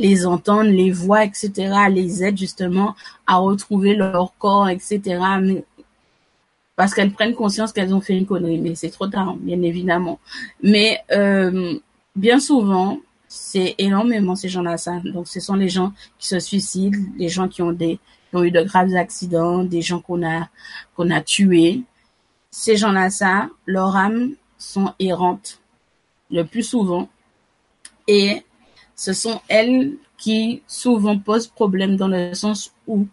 les 0.00 0.26
entendre, 0.26 0.70
les 0.70 0.90
voix, 0.90 1.24
etc., 1.24 1.74
les 1.90 2.24
aide 2.24 2.38
justement 2.38 2.94
à 3.26 3.36
retrouver 3.36 3.94
leur 3.94 4.32
corps, 4.38 4.68
etc. 4.68 5.00
Parce 6.80 6.94
qu'elles 6.94 7.12
prennent 7.12 7.34
conscience 7.34 7.74
qu'elles 7.74 7.92
ont 7.94 8.00
fait 8.00 8.16
une 8.16 8.24
connerie, 8.24 8.56
mais 8.56 8.74
c'est 8.74 8.88
trop 8.88 9.06
tard, 9.06 9.36
bien 9.36 9.60
évidemment. 9.60 10.18
Mais 10.62 10.98
euh, 11.12 11.78
bien 12.16 12.40
souvent, 12.40 12.98
c'est 13.28 13.74
énormément 13.76 14.34
ces 14.34 14.48
gens-là 14.48 14.78
ça. 14.78 14.98
Donc, 15.04 15.28
ce 15.28 15.40
sont 15.40 15.56
les 15.56 15.68
gens 15.68 15.92
qui 16.18 16.26
se 16.26 16.38
suicident, 16.38 16.98
les 17.18 17.28
gens 17.28 17.48
qui 17.48 17.60
ont 17.60 17.72
des 17.72 17.98
qui 18.30 18.36
ont 18.36 18.44
eu 18.44 18.50
de 18.50 18.62
graves 18.62 18.94
accidents, 18.94 19.62
des 19.62 19.82
gens 19.82 20.00
qu'on 20.00 20.26
a 20.26 20.48
qu'on 20.96 21.10
a 21.10 21.20
tués. 21.20 21.82
Ces 22.50 22.78
gens-là 22.78 23.10
ça, 23.10 23.50
leurs 23.66 23.94
âmes 23.94 24.30
sont 24.56 24.94
errantes 24.98 25.60
le 26.30 26.44
plus 26.44 26.62
souvent 26.62 27.10
et 28.08 28.42
ce 28.96 29.12
sont 29.12 29.38
elles 29.48 29.96
qui 30.16 30.62
souvent 30.66 31.18
posent 31.18 31.48
problème 31.48 31.96
dans 31.98 32.08
le 32.08 32.32
sens 32.32 32.72
où, 32.86 33.06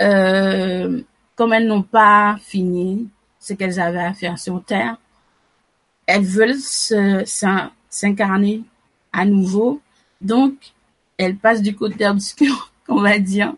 euh, 0.00 1.02
comme 1.36 1.52
elles 1.52 1.66
n'ont 1.66 1.82
pas 1.82 2.36
fini 2.40 3.08
ce 3.38 3.54
qu'elles 3.54 3.80
avaient 3.80 4.04
à 4.04 4.14
faire 4.14 4.38
sur 4.38 4.62
Terre, 4.64 4.96
elles 6.06 6.24
veulent 6.24 6.56
s'incarner 7.88 8.62
à 9.12 9.24
nouveau. 9.24 9.80
Donc, 10.20 10.54
elles 11.18 11.36
passent 11.36 11.62
du 11.62 11.74
côté 11.74 12.06
obscur, 12.06 12.72
on 12.88 13.00
va 13.00 13.18
dire, 13.18 13.54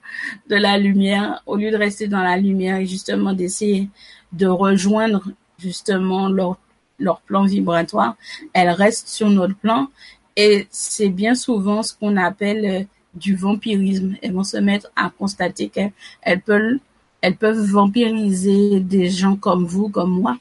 de 0.49 0.57
la 0.57 0.79
lumière, 0.79 1.43
au 1.47 1.57
lieu 1.57 1.71
de 1.71 1.77
rester 1.77 2.09
dans 2.09 2.23
la 2.23 2.37
lumière 2.37 2.77
et 2.77 2.87
justement 2.87 3.33
d'essayer 3.33 3.89
de 4.33 4.47
rejoindre 4.47 5.25
justement 5.59 6.29
leur 6.29 6.59
leur 6.99 7.21
plan 7.21 7.45
vibratoire, 7.45 8.17
elles 8.53 8.71
restent 8.71 9.09
sur 9.09 9.29
notre 9.29 9.55
plan 9.55 9.89
et 10.37 10.67
c'est 10.71 11.09
bien 11.09 11.35
souvent 11.35 11.83
ce 11.83 11.95
qu'on 11.95 12.17
appelle 12.17 12.65
euh, 12.65 12.85
du 13.15 13.35
vampirisme. 13.35 14.17
Elles 14.23 14.33
vont 14.33 14.45
se 14.45 14.59
mettre 14.59 14.91
à 14.97 15.11
constater 15.11 15.69
qu'elles 15.69 16.41
peuvent, 16.45 16.79
elles 17.27 17.37
peuvent 17.37 17.59
vampiriser 17.59 18.79
des 18.79 19.11
gens 19.11 19.35
comme 19.35 19.65
vous, 19.67 19.89
comme 19.89 20.13
moi, 20.13 20.39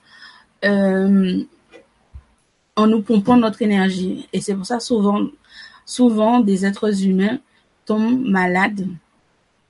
euh, 0.63 1.43
en 2.75 2.85
nous 2.85 3.01
pompant 3.01 3.37
notre 3.37 3.63
énergie. 3.63 4.29
Et 4.31 4.39
c'est 4.39 4.53
pour 4.53 4.67
ça 4.67 4.79
souvent, 4.79 5.25
souvent 5.83 6.41
des 6.41 6.63
êtres 6.63 7.03
humains 7.03 7.39
tombent 7.87 8.23
malades 8.23 8.87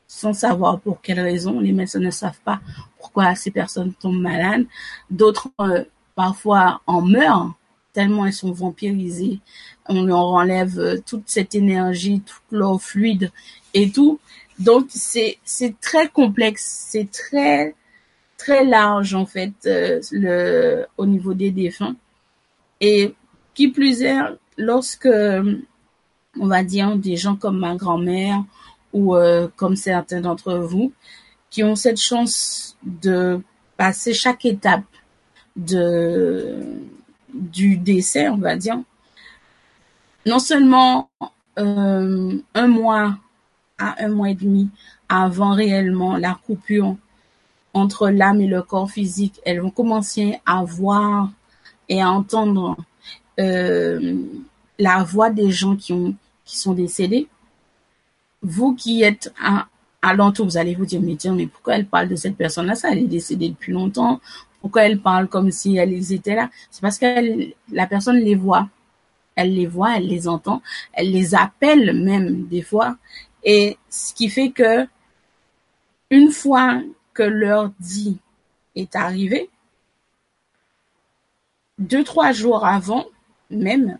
sans 0.09 0.34
savoir 0.34 0.82
pour 0.82 0.99
quelle 0.99 1.22
raison. 1.22 1.61
Les 1.61 1.72
médecins 1.72 2.01
ne 2.01 2.11
savent 2.11 2.41
pas 2.43 2.59
pourquoi 2.99 3.34
ces 3.36 3.51
personnes 3.51 3.93
tombent 3.93 4.20
malades. 4.20 4.66
D'autres 5.09 5.47
euh, 5.61 5.86
parfois 6.16 6.82
en 6.86 7.01
meurent 7.01 7.53
tellement 7.93 8.26
elles 8.26 8.34
sont 8.34 8.51
vampirisées. 8.51 9.39
On 9.88 10.03
leur 10.03 10.26
enlève 10.26 10.78
euh, 10.80 10.97
toute 11.05 11.24
cette 11.28 11.55
énergie, 11.55 12.20
tout 12.20 12.55
leur 12.57 12.82
fluide 12.82 13.32
et 13.74 13.89
tout. 13.89 14.20
Donc 14.60 14.88
c'est 14.89 15.38
c'est 15.43 15.80
très 15.80 16.08
complexe, 16.10 16.88
c'est 16.89 17.12
très 17.12 17.76
très 18.38 18.64
large 18.64 19.14
en 19.14 19.26
fait 19.26 19.53
euh, 19.66 20.01
le 20.12 20.86
au 20.97 21.06
niveau 21.06 21.34
des 21.34 21.51
défunts. 21.51 21.95
Et 22.82 23.16
qui 23.53 23.70
plus 23.70 24.01
est, 24.03 24.18
lorsque 24.58 25.08
on 26.39 26.47
va 26.47 26.64
dire 26.64 26.95
des 26.97 27.16
gens 27.16 27.36
comme 27.36 27.60
ma 27.60 27.76
grand-mère 27.76 28.43
ou 28.93 29.16
euh, 29.16 29.47
comme 29.56 29.76
certains 29.76 30.22
d'entre 30.22 30.56
vous 30.56 30.93
qui 31.49 31.64
ont 31.64 31.76
cette 31.76 31.99
chance 31.99 32.78
de 32.84 33.41
passer 33.78 34.14
chaque 34.14 34.45
étape 34.45 34.84
de 35.56 36.64
du 37.34 37.78
décès, 37.78 38.30
on 38.30 38.38
va 38.38 38.56
dire, 38.56 38.80
non 40.26 40.39
seulement 40.39 41.10
euh, 41.60 42.38
un 42.53 42.68
mois 42.68 43.18
à 43.78 44.03
un 44.03 44.09
mois 44.09 44.30
et 44.30 44.36
demi 44.36 44.69
avant 45.09 45.53
réellement 45.53 46.17
la 46.17 46.38
coupure 46.45 46.95
entre 47.73 48.09
l'âme 48.09 48.41
et 48.41 48.47
le 48.47 48.61
corps 48.61 48.89
physique, 48.89 49.39
elles 49.45 49.59
vont 49.59 49.69
commencer 49.69 50.39
à 50.45 50.63
voir 50.63 51.30
et 51.89 52.01
à 52.01 52.09
entendre 52.09 52.78
euh, 53.39 54.15
la 54.80 55.03
voix 55.03 55.30
des 55.30 55.51
gens 55.51 55.76
qui 55.76 55.91
ont 55.93 56.15
qui 56.45 56.57
sont 56.57 56.73
décédés. 56.73 57.28
Vous 58.41 58.76
qui 58.76 59.01
êtes 59.03 59.34
à, 59.41 59.67
à 60.01 60.13
l'entour, 60.13 60.45
vous 60.45 60.57
allez 60.57 60.76
vous 60.76 60.86
dire 60.86 61.01
mais 61.01 61.47
pourquoi 61.47 61.76
elle 61.76 61.88
parle 61.88 62.07
de 62.07 62.15
cette 62.15 62.38
personne-là? 62.38 62.76
Ça 62.76 62.91
elle 62.91 62.99
est 62.99 63.07
décédée 63.07 63.49
depuis 63.49 63.73
longtemps. 63.73 64.21
Pourquoi 64.61 64.84
elle 64.84 64.99
parle 64.99 65.28
comme 65.28 65.51
si 65.51 65.76
elles 65.78 66.13
étaient 66.13 66.36
là? 66.36 66.49
C'est 66.71 66.82
parce 66.82 66.97
que 66.97 67.51
la 67.71 67.88
personne 67.88 68.17
les 68.17 68.36
voit. 68.36 68.69
Elle 69.36 69.53
les 69.53 69.67
voit, 69.67 69.97
elle 69.97 70.07
les 70.07 70.30
entend, 70.30 70.61
elle 70.93 71.11
les 71.11 71.36
appelle 71.36 71.93
même 72.01 72.45
des 72.47 72.61
fois. 72.61 72.95
Et 73.46 73.78
ce 73.89 74.14
qui 74.14 74.30
fait 74.30 74.50
que 74.50 74.88
une 76.10 76.32
fois 76.32 76.82
que 77.14 77.24
l'heure 77.24 77.72
dit 77.80 78.18
est 78.76 78.96
arrivée, 78.96 79.50
deux, 81.78 82.04
trois 82.04 82.32
jours 82.32 82.66
avant 82.66 83.06
même, 83.50 84.00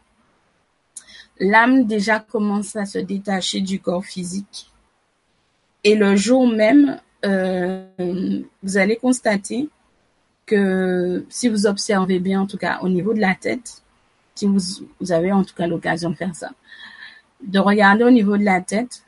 l'âme 1.39 1.86
déjà 1.86 2.20
commence 2.20 2.76
à 2.76 2.86
se 2.86 2.98
détacher 2.98 3.62
du 3.62 3.80
corps 3.80 4.06
physique. 4.06 4.72
Et 5.84 5.96
le 5.96 6.16
jour 6.16 6.48
même, 6.48 7.00
euh, 7.26 7.86
vous 8.64 8.78
allez 8.78 8.96
constater 8.96 9.70
que 10.46 11.26
si 11.30 11.50
vous 11.50 11.68
observez 11.68 12.20
bien, 12.20 12.41
en 12.41 12.48
tout 12.48 12.58
cas 12.58 12.80
au 12.82 12.89
niveau 12.89 13.14
de 13.14 13.20
la 13.20 13.36
tête, 13.36 13.84
si 14.34 14.48
vous, 14.48 14.60
vous 15.00 15.12
avez 15.12 15.32
en 15.32 15.43
tout 15.43 15.56
cas 15.56 15.68
l'occasion 15.68 16.10
de 16.10 16.16
faire 16.16 16.36
ça, 16.36 16.52
de 17.41 17.60
regarder 17.60 18.04
au 18.04 18.12
niveau 18.12 18.38
de 18.38 18.43
la 18.43 18.62
tête, 18.62 19.05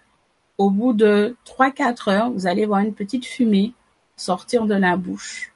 au 0.58 0.70
bout 0.70 0.94
de 0.94 1.36
3-4 1.46 2.10
heures, 2.10 2.32
vous 2.32 2.48
allez 2.48 2.66
voir 2.66 2.80
une 2.80 2.94
petite 2.94 3.26
fumée 3.26 3.74
sortir 4.16 4.66
de 4.66 4.74
la 4.74 4.98
bouche 4.98 5.54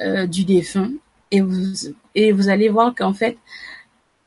euh, 0.00 0.26
du 0.26 0.44
défunt 0.44 0.92
et 1.30 1.40
vous, 1.40 1.74
et 2.14 2.32
vous 2.32 2.48
allez 2.48 2.68
voir 2.68 2.94
qu'en 2.94 3.12
fait, 3.12 3.36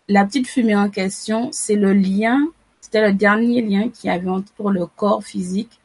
la 0.07 0.25
petite 0.25 0.47
fumée 0.47 0.75
en 0.75 0.89
question, 0.89 1.49
c'est 1.51 1.75
le 1.75 1.93
lien, 1.93 2.47
c'était 2.81 3.07
le 3.07 3.13
dernier 3.13 3.61
lien 3.61 3.89
qu'il 3.89 4.09
y 4.09 4.13
avait 4.13 4.29
entre 4.29 4.69
le 4.69 4.85
corps 4.85 5.23
physique 5.23 5.79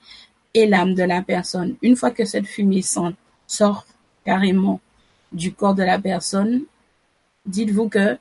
et 0.53 0.66
l'âme 0.66 0.94
de 0.94 1.03
la 1.03 1.22
personne. 1.22 1.76
Une 1.82 1.97
fois 1.97 2.11
que 2.11 2.24
cette 2.24 2.47
fumée 2.47 2.82
sort 2.82 3.86
carrément 4.24 4.80
du 5.32 5.53
corps 5.53 5.74
de 5.74 5.82
la 5.82 5.99
personne, 5.99 6.62
dites-vous 7.47 7.88
que 7.88 8.18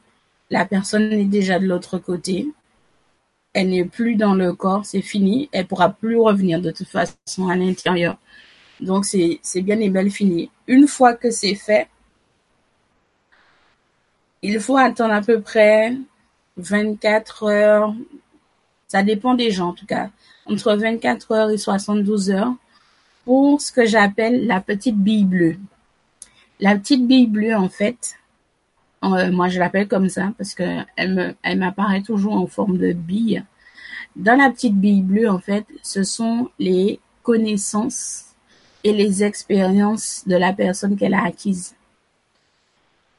la 0.50 0.66
personne 0.66 1.12
est 1.12 1.26
déjà 1.26 1.60
de 1.60 1.66
l'autre 1.66 1.98
côté. 1.98 2.48
Elle 3.56 3.70
n'est 3.70 3.86
plus 3.86 4.16
dans 4.16 4.34
le 4.36 4.52
corps, 4.54 4.86
c'est 4.86 5.02
fini. 5.02 5.48
Elle 5.54 5.66
pourra 5.66 5.90
plus 5.90 6.18
revenir 6.18 6.60
de 6.60 6.72
toute 6.72 6.90
façon 6.90 7.48
à 7.50 7.56
l'intérieur. 7.56 8.18
Donc 8.82 9.06
c'est 9.06 9.40
c'est 9.42 9.62
bien 9.62 9.80
et 9.80 9.90
belle 9.90 10.12
fini. 10.12 10.52
Une 10.68 10.88
fois 10.88 11.14
que 11.14 11.32
c'est 11.32 11.56
fait, 11.56 11.88
il 14.42 14.60
faut 14.60 14.76
attendre 14.78 15.14
à 15.14 15.22
peu 15.22 15.40
près 15.40 15.96
24 16.58 17.44
heures. 17.44 17.96
Ça 18.90 19.04
dépend 19.04 19.36
des 19.36 19.52
gens 19.52 19.70
en 19.70 19.74
tout 19.74 19.86
cas. 19.86 20.10
Entre 20.46 20.76
24 20.76 21.32
heures 21.32 21.50
et 21.50 21.58
72 21.58 22.32
heures 22.32 22.54
pour 23.24 23.62
ce 23.62 23.72
que 23.72 23.86
j'appelle 23.86 24.48
la 24.48 24.60
petite 24.60 24.98
bille 24.98 25.26
bleue. 25.26 25.58
La 26.60 26.76
petite 26.76 27.08
bille 27.08 27.28
bleue, 27.28 27.56
en 27.56 27.70
fait, 27.70 28.18
moi 29.32 29.50
je 29.50 29.60
l'appelle 29.60 29.88
comme 29.88 30.10
ça 30.10 30.34
parce 30.38 30.54
que 30.54 30.64
elle 30.96 31.58
m'apparaît 31.58 32.02
toujours 32.02 32.34
en 32.34 32.48
forme 32.48 32.78
de 32.78 32.94
bille. 32.94 33.44
Dans 34.16 34.38
la 34.38 34.50
petite 34.50 34.76
bille 34.76 35.02
bleue, 35.02 35.30
en 35.30 35.40
fait, 35.40 35.66
ce 35.84 36.04
sont 36.04 36.50
les 36.58 37.00
connaissances 37.24 38.28
et 38.84 38.94
les 38.94 39.24
expériences 39.24 40.24
de 40.26 40.36
la 40.36 40.54
personne 40.54 40.96
qu'elle 40.96 41.14
a 41.14 41.24
acquises 41.26 41.76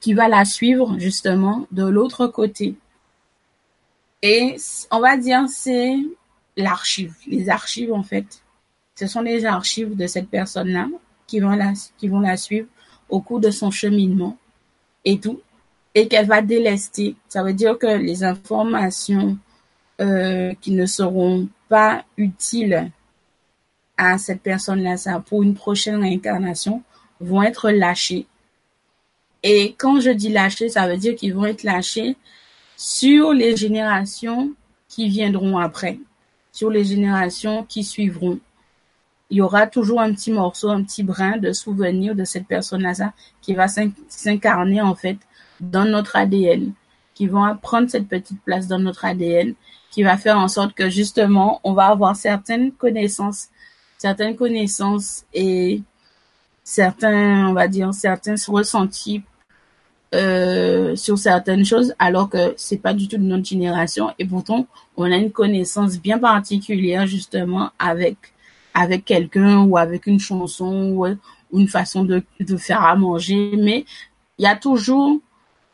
qui 0.07 0.15
va 0.15 0.29
la 0.29 0.45
suivre 0.45 0.99
justement 1.01 1.67
de 1.73 1.85
l'autre 1.85 2.29
côté. 2.29 2.77
Et 4.23 4.57
on 4.93 5.01
va 5.01 5.17
dire 5.17 5.49
c'est 5.49 5.97
l'archive, 6.57 7.15
les 7.27 7.49
archives 7.49 7.93
en 7.93 8.05
fait. 8.05 8.43
Ce 8.95 9.09
sont 9.09 9.21
les 9.21 9.45
archives 9.45 9.97
de 9.97 10.07
cette 10.07 10.29
personne-là 10.29 10.87
qui 11.27 11.41
qui 11.99 12.09
vont 12.09 12.21
la 12.21 12.37
suivre 12.37 12.69
au 13.09 13.21
cours 13.21 13.41
de 13.41 13.51
son 13.51 13.73
cheminement 13.73 14.39
et 15.05 15.19
tout, 15.19 15.41
et 15.97 16.09
qu'elle 16.09 16.27
va 16.27 16.43
délester. 16.43 17.17
Ça 17.27 17.43
veut 17.43 17.55
dire 17.55 17.79
que 17.79 17.87
les 17.87 18.23
informations 18.23 19.39
euh, 20.01 20.53
qui 20.61 20.73
ne 20.73 20.85
seront 20.85 21.49
pas 21.71 22.05
utiles 22.19 22.93
à 23.97 24.19
cette 24.19 24.43
personne-là, 24.43 24.99
ça 24.99 25.21
pour 25.21 25.43
une 25.43 25.55
prochaine 25.55 25.97
réincarnation, 25.97 26.83
vont 27.19 27.43
être 27.43 27.71
lâchées. 27.71 28.27
Et 29.43 29.75
quand 29.79 29.99
je 30.01 30.11
dis 30.11 30.29
lâchées, 30.29 30.69
ça 30.69 30.87
veut 30.87 30.99
dire 30.99 31.17
qu'ils 31.17 31.35
vont 31.35 31.47
être 31.47 31.63
lâchés 31.63 32.17
sur 32.77 33.33
les 33.33 33.57
générations 33.57 34.53
qui 34.89 35.09
viendront 35.09 35.57
après, 35.57 35.99
sur 36.53 36.69
les 36.69 36.85
générations 36.85 37.65
qui 37.65 37.83
suivront 37.83 38.39
il 39.31 39.39
y 39.39 39.41
aura 39.41 39.67
toujours 39.67 40.01
un 40.01 40.13
petit 40.13 40.31
morceau, 40.31 40.69
un 40.69 40.83
petit 40.85 41.03
brin 41.03 41.37
de 41.37 41.53
souvenir 41.53 42.15
de 42.15 42.25
cette 42.25 42.47
personne-là 42.47 43.13
qui 43.41 43.55
va 43.55 43.67
s'incarner 44.09 44.81
en 44.81 44.95
fait 44.95 45.19
dans 45.61 45.85
notre 45.85 46.17
ADN, 46.17 46.73
qui 47.15 47.27
vont 47.27 47.57
prendre 47.57 47.89
cette 47.89 48.09
petite 48.09 48.41
place 48.43 48.67
dans 48.67 48.79
notre 48.79 49.05
ADN, 49.05 49.55
qui 49.91 50.03
va 50.03 50.17
faire 50.17 50.39
en 50.39 50.49
sorte 50.49 50.75
que 50.75 50.91
justement 50.91 51.61
on 51.65 51.73
va 51.73 51.87
avoir 51.87 52.15
certaines 52.17 52.73
connaissances, 52.73 53.49
certaines 53.97 54.37
connaissances 54.37 55.25
et 55.33 55.83
certains, 56.63 57.49
on 57.49 57.55
va 57.55 57.69
dire, 57.69 57.95
certains 57.95 58.35
ressentis 58.49 59.23
euh, 60.15 60.95
sur 60.97 61.17
certaines 61.17 61.65
choses, 61.65 61.95
alors 61.99 62.29
que 62.29 62.55
c'est 62.57 62.77
pas 62.77 62.93
du 62.93 63.09
tout 63.09 63.17
de 63.17 63.23
notre 63.23 63.45
génération 63.45 64.13
et 64.19 64.25
pourtant 64.27 64.67
on 64.97 65.11
a 65.11 65.17
une 65.17 65.33
connaissance 65.33 65.99
bien 65.99 66.19
particulière 66.19 67.07
justement 67.07 67.71
avec 67.79 68.17
avec 68.75 69.05
quelqu'un 69.05 69.65
ou 69.65 69.79
avec 69.79 70.07
une 70.07 70.21
chanson 70.21 70.93
ou, 70.93 71.07
une 71.59 71.69
façon 71.69 72.05
de, 72.05 72.23
de 72.41 72.57
faire 72.57 72.83
à 72.83 72.95
manger, 72.97 73.53
mais 73.57 73.87
il 74.39 74.43
y 74.45 74.47
a 74.47 74.57
toujours 74.57 75.21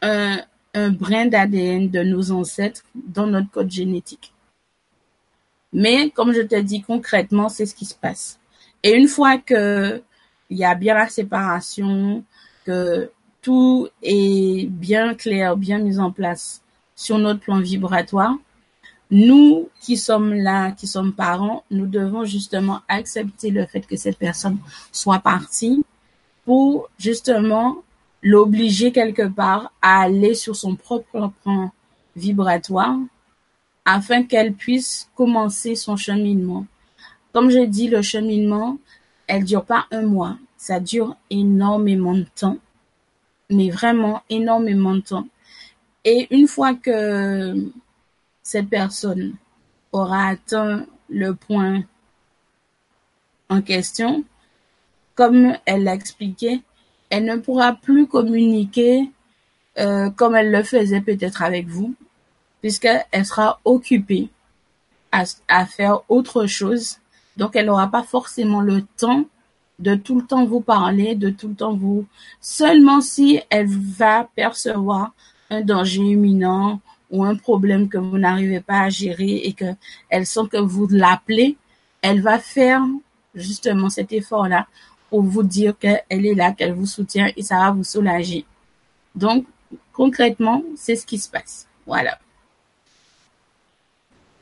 un, 0.02 0.40
un 0.74 0.90
brin 0.90 1.26
d'ADN 1.26 1.88
de 1.88 2.02
nos 2.02 2.30
ancêtres 2.32 2.82
dans 2.94 3.26
notre 3.26 3.50
code 3.50 3.70
génétique. 3.70 4.32
Mais 5.72 6.10
comme 6.10 6.32
je 6.32 6.42
te 6.42 6.60
dis 6.60 6.82
concrètement, 6.82 7.48
c'est 7.48 7.66
ce 7.66 7.74
qui 7.74 7.86
se 7.86 7.94
passe. 7.94 8.38
Et 8.82 8.94
une 8.94 9.08
fois 9.08 9.38
que 9.38 10.02
il 10.50 10.58
y 10.58 10.64
a 10.64 10.74
bien 10.74 10.94
la 10.94 11.08
séparation, 11.08 12.24
que 12.66 13.10
tout 13.40 13.88
est 14.02 14.66
bien 14.68 15.14
clair, 15.14 15.56
bien 15.56 15.78
mis 15.78 15.98
en 15.98 16.12
place 16.12 16.62
sur 16.94 17.18
notre 17.18 17.40
plan 17.40 17.58
vibratoire, 17.60 18.34
nous 19.10 19.68
qui 19.80 19.96
sommes 19.96 20.34
là, 20.34 20.72
qui 20.72 20.86
sommes 20.86 21.12
parents, 21.12 21.64
nous 21.70 21.86
devons 21.86 22.24
justement 22.24 22.80
accepter 22.88 23.50
le 23.50 23.66
fait 23.66 23.86
que 23.86 23.96
cette 23.96 24.18
personne 24.18 24.58
soit 24.90 25.20
partie 25.20 25.84
pour 26.44 26.88
justement 26.98 27.82
l'obliger 28.22 28.92
quelque 28.92 29.26
part 29.26 29.72
à 29.82 30.02
aller 30.02 30.34
sur 30.34 30.54
son 30.56 30.76
propre 30.76 31.32
plan 31.42 31.72
vibratoire 32.14 32.96
afin 33.84 34.22
qu'elle 34.22 34.54
puisse 34.54 35.10
commencer 35.16 35.74
son 35.74 35.96
cheminement. 35.96 36.66
Comme 37.32 37.50
je 37.50 37.64
dis, 37.64 37.88
le 37.88 38.02
cheminement, 38.02 38.78
elle 39.26 39.44
dure 39.44 39.64
pas 39.64 39.86
un 39.90 40.02
mois, 40.02 40.38
ça 40.56 40.78
dure 40.78 41.16
énormément 41.30 42.14
de 42.14 42.26
temps, 42.34 42.58
mais 43.50 43.70
vraiment 43.70 44.22
énormément 44.30 44.94
de 44.94 45.00
temps. 45.00 45.26
Et 46.04 46.28
une 46.34 46.46
fois 46.46 46.74
que 46.74 47.54
cette 48.42 48.68
personne 48.68 49.34
aura 49.92 50.28
atteint 50.28 50.86
le 51.08 51.34
point 51.34 51.82
en 53.48 53.62
question, 53.62 54.24
comme 55.14 55.56
elle 55.66 55.84
l'a 55.84 55.94
expliqué, 55.94 56.62
elle 57.12 57.26
ne 57.26 57.36
pourra 57.36 57.74
plus 57.74 58.06
communiquer 58.06 59.10
euh, 59.78 60.08
comme 60.08 60.34
elle 60.34 60.50
le 60.50 60.62
faisait 60.62 61.02
peut-être 61.02 61.42
avec 61.42 61.68
vous, 61.68 61.94
puisqu'elle 62.62 63.26
sera 63.26 63.60
occupée 63.66 64.30
à, 65.10 65.66
faire 65.66 66.00
autre 66.08 66.46
chose. 66.46 66.96
Donc, 67.36 67.54
elle 67.54 67.66
n'aura 67.66 67.88
pas 67.88 68.02
forcément 68.02 68.62
le 68.62 68.80
temps 68.96 69.26
de 69.78 69.94
tout 69.94 70.20
le 70.20 70.26
temps 70.26 70.46
vous 70.46 70.62
parler, 70.62 71.14
de 71.14 71.28
tout 71.28 71.48
le 71.48 71.54
temps 71.54 71.74
vous... 71.74 72.06
Seulement 72.40 73.02
si 73.02 73.40
elle 73.50 73.68
va 73.68 74.26
percevoir 74.34 75.12
un 75.50 75.60
danger 75.60 76.00
imminent 76.00 76.80
ou 77.10 77.24
un 77.24 77.36
problème 77.36 77.90
que 77.90 77.98
vous 77.98 78.16
n'arrivez 78.16 78.60
pas 78.60 78.84
à 78.84 78.88
gérer 78.88 79.42
et 79.44 79.52
que 79.52 79.74
elle 80.08 80.24
sent 80.24 80.48
que 80.50 80.56
vous 80.56 80.88
l'appelez, 80.88 81.58
elle 82.00 82.22
va 82.22 82.38
faire 82.38 82.80
justement 83.34 83.90
cet 83.90 84.14
effort-là 84.14 84.66
pour 85.12 85.20
vous 85.20 85.42
dire 85.42 85.78
qu'elle 85.78 86.00
est 86.08 86.34
là, 86.34 86.52
qu'elle 86.52 86.72
vous 86.72 86.86
soutient 86.86 87.30
et 87.36 87.42
ça 87.42 87.58
va 87.58 87.70
vous 87.70 87.84
soulager. 87.84 88.46
Donc, 89.14 89.44
concrètement, 89.92 90.62
c'est 90.74 90.96
ce 90.96 91.04
qui 91.04 91.18
se 91.18 91.28
passe. 91.28 91.68
Voilà. 91.86 92.18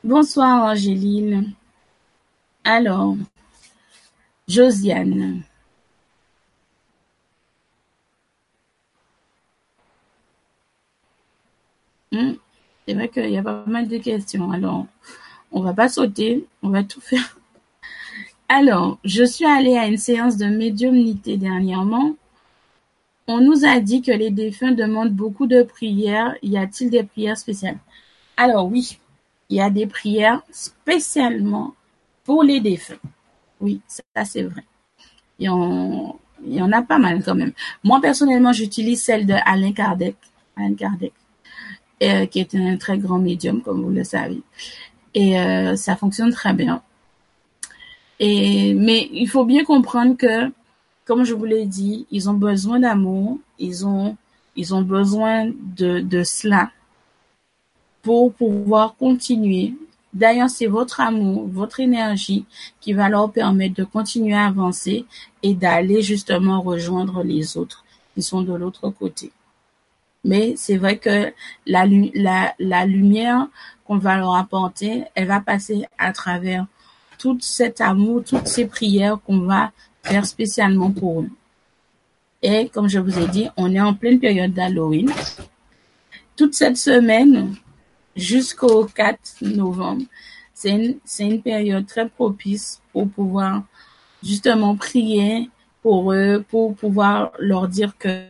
Bonsoir 0.01 0.63
Angéline. 0.63 1.51
Alors, 2.63 3.17
Josiane. 4.47 5.43
Hmm, 12.13 12.35
C'est 12.87 12.93
vrai 12.93 13.09
qu'il 13.09 13.29
y 13.29 13.37
a 13.37 13.43
pas 13.43 13.65
mal 13.67 13.89
de 13.89 13.97
questions. 13.97 14.51
Alors, 14.51 14.85
on 15.51 15.61
va 15.61 15.73
pas 15.73 15.89
sauter, 15.89 16.47
on 16.63 16.69
va 16.69 16.83
tout 16.85 17.01
faire. 17.01 17.37
Alors, 18.53 18.97
je 19.05 19.23
suis 19.23 19.45
allée 19.45 19.77
à 19.77 19.87
une 19.87 19.97
séance 19.97 20.35
de 20.35 20.45
médiumnité 20.45 21.37
dernièrement. 21.37 22.15
On 23.25 23.39
nous 23.39 23.63
a 23.63 23.79
dit 23.79 24.01
que 24.01 24.11
les 24.11 24.29
défunts 24.29 24.73
demandent 24.73 25.13
beaucoup 25.13 25.47
de 25.47 25.63
prières. 25.63 26.35
Y 26.43 26.57
a-t-il 26.57 26.89
des 26.89 27.03
prières 27.03 27.37
spéciales? 27.37 27.77
Alors 28.35 28.67
oui, 28.69 28.99
il 29.47 29.55
y 29.55 29.61
a 29.61 29.69
des 29.69 29.87
prières 29.87 30.41
spécialement 30.51 31.75
pour 32.25 32.43
les 32.43 32.59
défunts. 32.59 32.99
Oui, 33.61 33.79
ça 33.87 34.25
c'est 34.25 34.43
vrai. 34.43 34.65
Il 35.39 35.45
y, 35.45 36.55
y 36.57 36.61
en 36.61 36.71
a 36.73 36.81
pas 36.81 36.97
mal 36.97 37.23
quand 37.23 37.35
même. 37.35 37.53
Moi 37.85 38.01
personnellement, 38.01 38.51
j'utilise 38.51 39.01
celle 39.01 39.25
de 39.25 39.35
Alain 39.45 39.71
Kardec, 39.71 40.17
Alain 40.57 40.75
Kardec, 40.75 41.13
euh, 42.03 42.25
qui 42.25 42.41
est 42.41 42.53
un 42.55 42.75
très 42.75 42.97
grand 42.97 43.19
médium, 43.19 43.61
comme 43.61 43.81
vous 43.81 43.91
le 43.91 44.03
savez. 44.03 44.41
Et 45.13 45.39
euh, 45.39 45.77
ça 45.77 45.95
fonctionne 45.95 46.33
très 46.33 46.51
bien. 46.51 46.83
Et 48.23 48.75
mais 48.75 49.09
il 49.11 49.27
faut 49.27 49.45
bien 49.45 49.63
comprendre 49.65 50.15
que, 50.15 50.51
comme 51.05 51.23
je 51.23 51.33
vous 51.33 51.45
l'ai 51.45 51.65
dit, 51.65 52.05
ils 52.11 52.29
ont 52.29 52.35
besoin 52.35 52.79
d'amour, 52.79 53.39
ils 53.57 53.85
ont 53.87 54.15
ils 54.55 54.75
ont 54.75 54.83
besoin 54.83 55.47
de 55.47 56.01
de 56.01 56.23
cela 56.23 56.69
pour 58.03 58.31
pouvoir 58.33 58.95
continuer. 58.95 59.73
D'ailleurs, 60.13 60.51
c'est 60.51 60.67
votre 60.67 60.99
amour, 60.99 61.47
votre 61.47 61.79
énergie 61.79 62.45
qui 62.79 62.93
va 62.93 63.09
leur 63.09 63.31
permettre 63.31 63.75
de 63.75 63.85
continuer 63.85 64.35
à 64.35 64.45
avancer 64.45 65.05
et 65.41 65.55
d'aller 65.55 66.01
justement 66.03 66.61
rejoindre 66.61 67.23
les 67.23 67.57
autres 67.57 67.83
qui 68.13 68.21
sont 68.21 68.41
de 68.43 68.53
l'autre 68.53 68.89
côté. 68.89 69.31
Mais 70.23 70.53
c'est 70.57 70.77
vrai 70.77 70.97
que 70.97 71.33
la, 71.65 71.85
la, 72.13 72.53
la 72.59 72.85
lumière 72.85 73.47
qu'on 73.85 73.97
va 73.97 74.17
leur 74.17 74.35
apporter, 74.35 75.05
elle 75.15 75.27
va 75.27 75.39
passer 75.39 75.87
à 75.97 76.11
travers 76.13 76.67
tout 77.21 77.37
cet 77.41 77.81
amour, 77.81 78.23
toutes 78.23 78.47
ces 78.47 78.65
prières 78.65 79.19
qu'on 79.25 79.41
va 79.41 79.71
faire 80.03 80.25
spécialement 80.25 80.89
pour 80.89 81.21
eux. 81.21 81.29
Et 82.41 82.69
comme 82.69 82.89
je 82.89 82.97
vous 82.97 83.19
ai 83.19 83.27
dit, 83.27 83.47
on 83.57 83.73
est 83.73 83.79
en 83.79 83.93
pleine 83.93 84.19
période 84.19 84.53
d'Halloween. 84.53 85.11
Toute 86.35 86.55
cette 86.55 86.77
semaine, 86.77 87.55
jusqu'au 88.15 88.85
4 88.85 89.19
novembre, 89.41 90.03
c'est 90.55 90.71
une, 91.19 91.41
période 91.41 91.85
très 91.85 92.09
propice 92.09 92.81
pour 92.91 93.07
pouvoir 93.09 93.63
justement 94.23 94.75
prier 94.75 95.49
pour 95.83 96.13
eux, 96.13 96.43
pour 96.49 96.75
pouvoir 96.75 97.31
leur 97.39 97.67
dire 97.67 97.95
que 97.97 98.23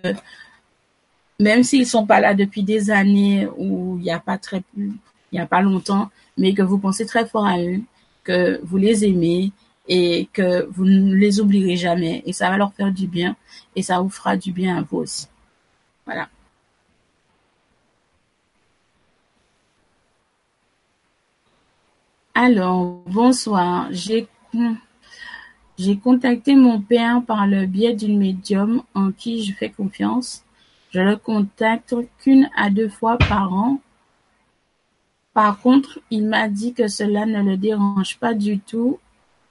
même 1.40 1.64
s'ils 1.64 1.88
sont 1.88 2.06
pas 2.06 2.20
là 2.20 2.34
depuis 2.34 2.64
des 2.64 2.92
années 2.92 3.48
ou 3.58 3.98
il 4.00 4.06
y 4.06 4.12
a 4.12 4.20
pas 4.20 4.38
très, 4.38 4.64
il 4.78 4.94
y 5.32 5.40
a 5.40 5.46
pas 5.46 5.62
longtemps, 5.62 6.10
mais 6.38 6.54
que 6.54 6.62
vous 6.62 6.78
pensez 6.78 7.06
très 7.06 7.26
fort 7.26 7.46
à 7.46 7.60
eux, 7.60 7.82
que 8.24 8.60
vous 8.64 8.78
les 8.78 9.06
aimez 9.06 9.52
et 9.88 10.30
que 10.34 10.66
vous 10.72 10.86
ne 10.86 11.16
les 11.16 11.40
oublierez 11.42 11.76
jamais 11.78 12.24
et 12.26 12.34
ça 12.34 12.50
va 12.50 12.58
leur 12.58 12.74
faire 12.74 12.92
du 12.92 13.08
bien 13.08 13.36
et 13.76 13.82
ça 13.82 14.00
vous 14.00 14.10
fera 14.10 14.38
du 14.38 14.52
bien 14.52 14.78
à 14.78 14.82
vous 14.82 14.98
aussi. 15.00 15.28
Voilà. 16.06 16.30
Alors, 22.34 23.04
bonsoir. 23.08 23.88
J'ai 23.92 24.28
j'ai 25.78 25.98
contacté 25.98 26.56
mon 26.56 26.82
père 26.82 27.24
par 27.26 27.48
le 27.48 27.66
biais 27.66 27.94
d'une 27.94 28.18
médium 28.18 28.84
en 28.94 29.12
qui 29.12 29.44
je 29.44 29.54
fais 29.54 29.70
confiance. 29.70 30.44
Je 30.92 31.02
le 31.02 31.16
contacte 31.18 31.96
qu'une 32.20 32.50
à 32.56 32.70
deux 32.70 32.90
fois 32.90 33.18
par 33.18 33.54
an. 33.54 33.80
Par 35.34 35.60
contre, 35.60 36.00
il 36.10 36.28
m'a 36.28 36.50
dit 36.50 36.74
que 36.74 36.88
cela 36.88 37.26
ne 37.26 37.42
le 37.42 37.58
dérange 37.58 38.18
pas 38.18 38.34
du 38.34 38.60
tout 38.60 39.00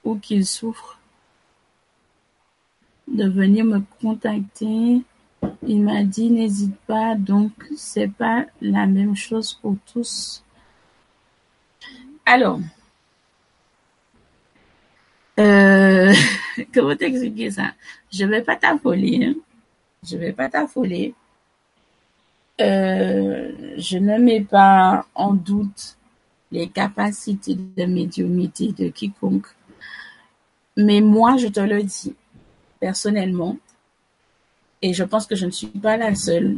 ou 0.05 0.17
qu'il 0.17 0.47
souffre 0.47 0.99
de 3.09 3.29
venir 3.29 3.65
me 3.65 3.81
contacter. 4.01 5.03
Il 5.67 5.83
m'a 5.83 6.05
dit 6.05 6.31
n'hésite 6.31 6.77
pas, 6.87 7.15
donc 7.15 7.53
c'est 7.77 8.13
pas 8.13 8.47
la 8.61 8.87
même 8.87 9.17
chose 9.17 9.55
pour 9.55 9.77
tous. 9.93 10.45
Alors, 12.27 12.61
euh, 15.39 16.13
comment 16.75 16.95
t'expliquer 16.95 17.51
ça? 17.51 17.73
Je 18.13 18.25
vais 18.27 18.43
pas 18.43 18.57
t'affoler, 18.57 19.25
hein. 19.25 19.35
Je 20.03 20.17
vais 20.17 20.33
pas 20.33 20.49
t'affoler. 20.49 21.15
Euh, 22.61 23.53
je 23.79 23.99
ne 23.99 24.19
mets 24.19 24.43
pas 24.43 25.07
en 25.15 25.33
doute 25.33 25.97
les 26.53 26.69
capacités 26.69 27.55
de 27.55 27.85
médiumnité 27.87 28.73
de 28.73 28.89
quiconque. 28.89 29.47
Mais 30.77 31.01
moi, 31.01 31.37
je 31.37 31.49
te 31.49 31.61
le 31.61 31.83
dis 31.83 32.15
personnellement, 32.81 33.57
et 34.83 34.93
je 34.95 35.05
pense 35.05 35.27
que 35.27 35.37
je 35.37 35.47
ne 35.47 35.51
suis 35.51 35.67
pas 35.67 35.97
la 35.97 36.15
seule 36.15 36.57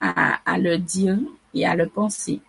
à, 0.00 0.40
à 0.44 0.58
le 0.58 0.78
dire 0.78 1.18
et 1.54 1.66
à 1.66 1.74
le 1.74 1.88
penser. 1.88 2.40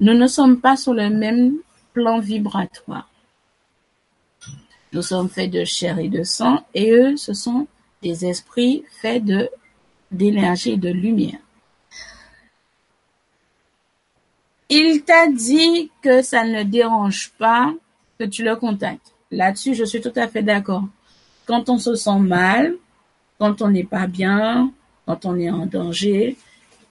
Nous 0.00 0.14
ne 0.14 0.26
sommes 0.26 0.60
pas 0.60 0.76
sur 0.76 0.94
le 0.94 1.10
même 1.10 1.56
plan 1.92 2.20
vibratoire. 2.20 3.10
Nous 4.92 5.02
sommes 5.02 5.28
faits 5.28 5.50
de 5.50 5.64
chair 5.64 5.98
et 5.98 6.08
de 6.08 6.24
sang, 6.24 6.64
et 6.74 6.90
eux, 6.92 7.16
ce 7.16 7.34
sont 7.34 7.66
des 8.02 8.24
esprits 8.24 8.84
faits 9.00 9.24
de 9.24 9.50
d'énergie 10.10 10.72
et 10.72 10.76
de 10.76 10.90
lumière. 10.90 11.38
Il 14.68 15.02
t'a 15.02 15.26
dit 15.28 15.90
que 16.00 16.22
ça 16.22 16.44
ne 16.44 16.62
dérange 16.62 17.32
pas 17.38 17.74
que 18.18 18.24
tu 18.24 18.44
le 18.44 18.54
contactes. 18.54 19.12
Là-dessus, 19.32 19.74
je 19.74 19.84
suis 19.84 20.00
tout 20.00 20.12
à 20.14 20.28
fait 20.28 20.42
d'accord. 20.42 20.84
Quand 21.46 21.68
on 21.68 21.78
se 21.78 21.94
sent 21.94 22.18
mal, 22.20 22.76
quand 23.38 23.62
on 23.62 23.70
n'est 23.70 23.84
pas 23.84 24.06
bien, 24.06 24.72
quand 25.06 25.24
on 25.24 25.36
est 25.38 25.50
en 25.50 25.66
danger, 25.66 26.36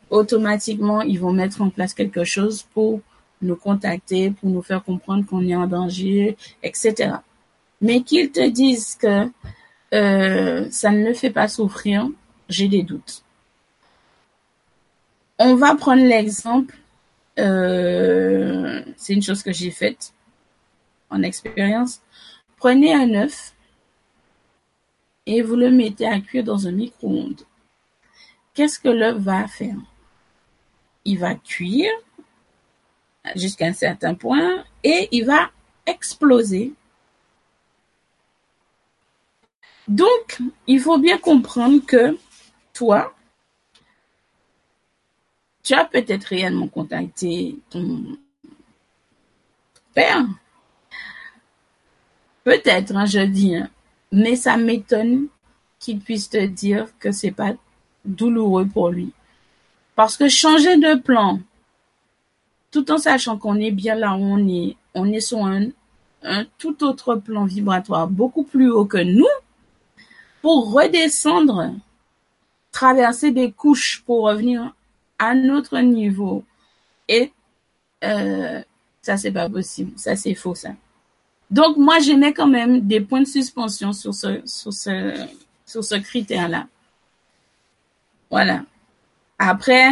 automatiquement, 0.09 1.01
ils 1.01 1.19
vont 1.19 1.31
mettre 1.31 1.61
en 1.61 1.69
place 1.69 1.93
quelque 1.93 2.23
chose 2.23 2.63
pour 2.73 2.99
nous 3.41 3.55
contacter, 3.55 4.31
pour 4.31 4.49
nous 4.49 4.61
faire 4.61 4.83
comprendre 4.83 5.25
qu'on 5.25 5.47
est 5.47 5.55
en 5.55 5.67
danger, 5.67 6.35
etc. 6.63 7.13
Mais 7.81 8.01
qu'ils 8.01 8.31
te 8.31 8.45
disent 8.49 8.95
que 8.95 9.29
euh, 9.93 10.67
ça 10.69 10.91
ne 10.91 11.05
le 11.05 11.13
fait 11.13 11.29
pas 11.29 11.47
souffrir, 11.47 12.09
j'ai 12.49 12.67
des 12.67 12.83
doutes. 12.83 13.23
On 15.37 15.55
va 15.55 15.75
prendre 15.75 16.03
l'exemple, 16.03 16.75
euh, 17.37 18.83
c'est 18.97 19.13
une 19.13 19.21
chose 19.21 19.41
que 19.41 19.53
j'ai 19.53 19.71
faite 19.71 20.13
en 21.09 21.23
expérience. 21.23 22.01
Prenez 22.57 22.93
un 22.93 23.13
œuf 23.13 23.53
et 25.25 25.41
vous 25.41 25.55
le 25.55 25.71
mettez 25.71 26.07
à 26.07 26.19
cuire 26.19 26.43
dans 26.43 26.67
un 26.67 26.71
micro-ondes. 26.71 27.43
qu'est-ce 28.53 28.79
que 28.79 28.89
l'œuf 28.89 29.17
va 29.17 29.47
faire? 29.47 29.77
Il 31.05 31.19
va 31.19 31.35
cuire 31.35 31.91
jusqu'à 33.35 33.67
un 33.67 33.73
certain 33.73 34.15
point 34.15 34.65
et 34.83 35.07
il 35.11 35.25
va 35.25 35.51
exploser. 35.85 36.73
Donc, 39.87 40.39
il 40.67 40.79
faut 40.79 40.97
bien 40.97 41.17
comprendre 41.17 41.83
que 41.85 42.17
toi, 42.79 43.13
tu 45.63 45.73
as 45.73 45.83
peut-être 45.83 46.23
réellement 46.23 46.69
contacté 46.69 47.57
ton 47.69 48.17
père. 49.93 50.25
Peut-être, 52.45 52.95
hein, 52.95 53.05
je 53.05 53.19
dis, 53.19 53.57
hein. 53.57 53.69
mais 54.13 54.37
ça 54.37 54.55
m'étonne 54.55 55.27
qu'il 55.77 55.99
puisse 55.99 56.29
te 56.29 56.45
dire 56.45 56.87
que 56.99 57.11
c'est 57.11 57.31
pas 57.31 57.51
douloureux 58.05 58.65
pour 58.65 58.91
lui. 58.91 59.11
Parce 59.95 60.15
que 60.15 60.29
changer 60.29 60.77
de 60.77 60.95
plan, 60.95 61.41
tout 62.71 62.89
en 62.91 62.97
sachant 62.97 63.37
qu'on 63.37 63.55
est 63.55 63.71
bien 63.71 63.95
là 63.95 64.13
où 64.15 64.21
on 64.21 64.47
est, 64.47 64.77
on 64.93 65.11
est 65.11 65.19
sur 65.19 65.45
un, 65.45 65.67
un 66.23 66.45
tout 66.57 66.81
autre 66.85 67.15
plan 67.15 67.43
vibratoire 67.43 68.07
beaucoup 68.07 68.43
plus 68.43 68.71
haut 68.71 68.85
que 68.85 69.03
nous, 69.03 69.35
pour 70.41 70.71
redescendre, 70.71 71.73
traverser 72.71 73.31
des 73.31 73.51
couches 73.51 74.03
pour 74.05 74.23
revenir 74.25 74.73
à 75.17 75.35
notre 75.35 75.79
niveau. 75.79 76.43
Et 77.07 77.31
euh, 78.03 78.61
ça, 79.01 79.17
c'est 79.17 79.31
pas 79.31 79.49
possible. 79.49 79.91
Ça, 79.97 80.15
c'est 80.15 80.35
faux, 80.35 80.55
ça. 80.55 80.71
Donc, 81.51 81.77
moi, 81.77 81.99
je 81.99 82.11
quand 82.31 82.47
même 82.47 82.81
des 82.81 83.01
points 83.01 83.21
de 83.21 83.27
suspension 83.27 83.91
sur 83.91 84.13
ce, 84.13 85.97
critère-là. 85.97 86.67
Voilà. 88.29 88.63
Après, 89.39 89.89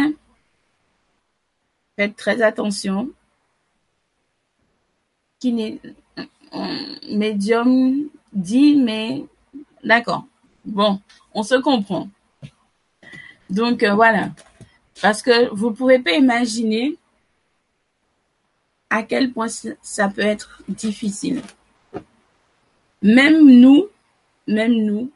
faites 1.96 2.16
très 2.16 2.42
attention. 2.42 3.10
Qui 5.40 5.52
n'est 5.52 5.80
médium 7.10 8.08
dit, 8.32 8.76
mais 8.76 9.24
d'accord. 9.84 10.26
Bon, 10.64 11.00
on 11.32 11.42
se 11.42 11.54
comprend. 11.54 12.08
Donc 13.50 13.82
euh, 13.82 13.94
voilà. 13.94 14.30
Parce 15.00 15.22
que 15.22 15.52
vous 15.54 15.72
pouvez 15.72 15.98
pas 15.98 16.12
imaginer 16.12 16.96
à 18.90 19.02
quel 19.02 19.32
point 19.32 19.48
ça 19.82 20.08
peut 20.08 20.22
être 20.22 20.62
difficile. 20.68 21.42
Même 23.02 23.46
nous, 23.46 23.86
même 24.46 24.72
nous, 24.72 25.10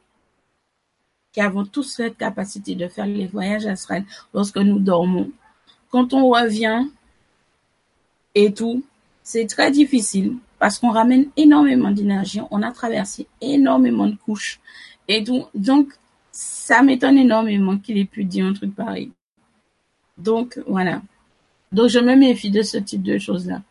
qui 1.33 1.41
avons 1.41 1.65
tous 1.65 1.85
cette 1.85 2.19
capacité 2.19 2.75
de 2.75 2.87
faire 2.89 3.07
les 3.07 3.27
voyages 3.27 3.67
astrales 3.67 4.05
lorsque 4.35 4.59
nous 4.59 4.79
dormons, 4.79 5.31
quand 5.91 6.13
on 6.13 6.29
revient 6.29 6.87
et 8.35 8.53
tout, 8.53 8.85
c'est 9.23 9.47
très 9.47 9.71
difficile 9.71 10.37
parce 10.59 10.79
qu'on 10.79 10.91
ramène 10.91 11.29
énormément 11.37 11.91
d'énergie, 11.91 12.41
on 12.51 12.63
a 12.63 12.71
traversé 12.71 13.27
énormément 13.41 14.07
de 14.07 14.15
couches 14.15 14.61
et 15.09 15.25
tout. 15.25 15.47
Donc, 15.55 15.93
ça 16.33 16.83
m'étonne 16.83 17.19
énormément 17.19 17.77
qu'il 17.77 17.99
ait 17.99 18.07
pu 18.07 18.25
dire 18.25 18.47
un 18.47 18.55
truc 18.55 18.75
pareil. 18.75 19.13
Donc, 20.19 20.59
voilà. 20.67 21.03
Donc, 21.71 21.89
je 21.89 21.99
me 21.99 22.17
méfie 22.17 22.51
de 22.51 22.63
ce 22.63 22.79
type 22.79 23.03
de 23.03 23.19
choses-là. 23.19 23.63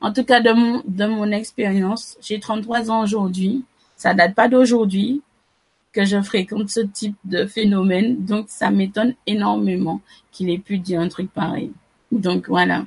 En 0.00 0.12
tout 0.12 0.24
cas, 0.24 0.40
de 0.40 1.04
mon, 1.06 1.30
expérience, 1.30 2.16
j'ai 2.20 2.40
33 2.40 2.90
ans 2.90 3.02
aujourd'hui. 3.02 3.64
Ça 3.96 4.14
date 4.14 4.34
pas 4.34 4.48
d'aujourd'hui 4.48 5.22
que 5.92 6.04
je 6.04 6.20
fréquente 6.22 6.70
ce 6.70 6.80
type 6.80 7.16
de 7.24 7.46
phénomène. 7.46 8.24
Donc, 8.24 8.46
ça 8.48 8.70
m'étonne 8.70 9.14
énormément 9.26 10.00
qu'il 10.32 10.50
ait 10.50 10.58
pu 10.58 10.78
dire 10.78 11.00
un 11.00 11.08
truc 11.08 11.30
pareil. 11.30 11.70
Donc, 12.10 12.48
voilà. 12.48 12.86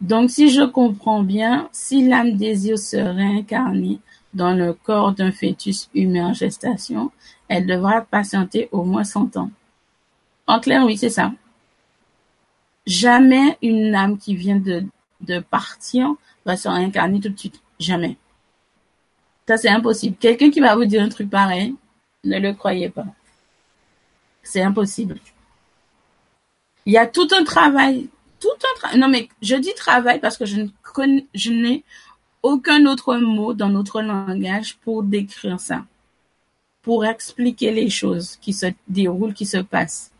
Donc, 0.00 0.30
si 0.30 0.50
je 0.50 0.62
comprends 0.62 1.22
bien, 1.22 1.68
si 1.72 2.06
l'âme 2.06 2.36
désire 2.36 2.78
se 2.78 2.96
réincarner 2.96 4.00
dans 4.36 4.52
le 4.52 4.74
corps 4.74 5.12
d'un 5.12 5.32
fœtus 5.32 5.88
humain 5.94 6.28
en 6.28 6.32
gestation, 6.34 7.10
elle 7.48 7.66
devra 7.66 8.02
patienter 8.02 8.68
au 8.70 8.84
moins 8.84 9.02
100 9.02 9.38
ans. 9.38 9.50
En 10.46 10.60
clair, 10.60 10.84
oui, 10.84 10.98
c'est 10.98 11.10
ça. 11.10 11.32
Jamais 12.86 13.56
une 13.62 13.94
âme 13.94 14.18
qui 14.18 14.36
vient 14.36 14.60
de, 14.60 14.84
partir 15.50 16.14
va 16.44 16.56
se 16.56 16.68
réincarner 16.68 17.18
tout 17.18 17.30
de 17.30 17.38
suite. 17.38 17.60
Jamais. 17.80 18.16
Ça, 19.48 19.56
c'est 19.56 19.70
impossible. 19.70 20.16
Quelqu'un 20.16 20.50
qui 20.50 20.60
va 20.60 20.76
vous 20.76 20.84
dire 20.84 21.02
un 21.02 21.08
truc 21.08 21.30
pareil, 21.30 21.74
ne 22.22 22.38
le 22.38 22.52
croyez 22.52 22.90
pas. 22.90 23.06
C'est 24.42 24.62
impossible. 24.62 25.18
Il 26.84 26.92
y 26.92 26.98
a 26.98 27.06
tout 27.06 27.28
un 27.32 27.42
travail, 27.42 28.10
tout 28.38 28.48
un. 28.92 28.98
Non, 28.98 29.08
mais 29.08 29.28
je 29.40 29.56
dis 29.56 29.74
travail 29.74 30.20
parce 30.20 30.36
que 30.36 30.44
je 30.44 30.60
ne 30.60 30.68
connais, 30.82 31.26
je 31.34 31.50
n'ai 31.50 31.84
aucun 32.46 32.86
autre 32.86 33.16
mot 33.16 33.54
dans 33.54 33.68
notre 33.68 34.00
langage 34.02 34.76
pour 34.78 35.02
décrire 35.02 35.60
ça 35.60 35.84
pour 36.86 37.04
expliquer 37.04 37.72
les 37.72 37.90
choses 37.90 38.36
qui 38.40 38.52
se 38.52 38.66
déroulent, 38.86 39.34
qui 39.34 39.44
se 39.44 39.56
passent. 39.56 40.12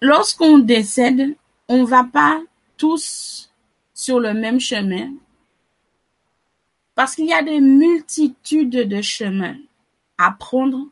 Lorsqu'on 0.00 0.60
décède, 0.60 1.36
on 1.68 1.84
va 1.84 2.04
pas 2.04 2.40
tous 2.78 3.50
sur 3.92 4.18
le 4.18 4.32
même 4.32 4.58
chemin 4.58 5.12
parce 6.94 7.14
qu'il 7.14 7.26
y 7.26 7.34
a 7.34 7.42
des 7.42 7.60
multitudes 7.60 8.88
de 8.88 9.02
chemins 9.02 9.58
à 10.16 10.30
prendre 10.30 10.86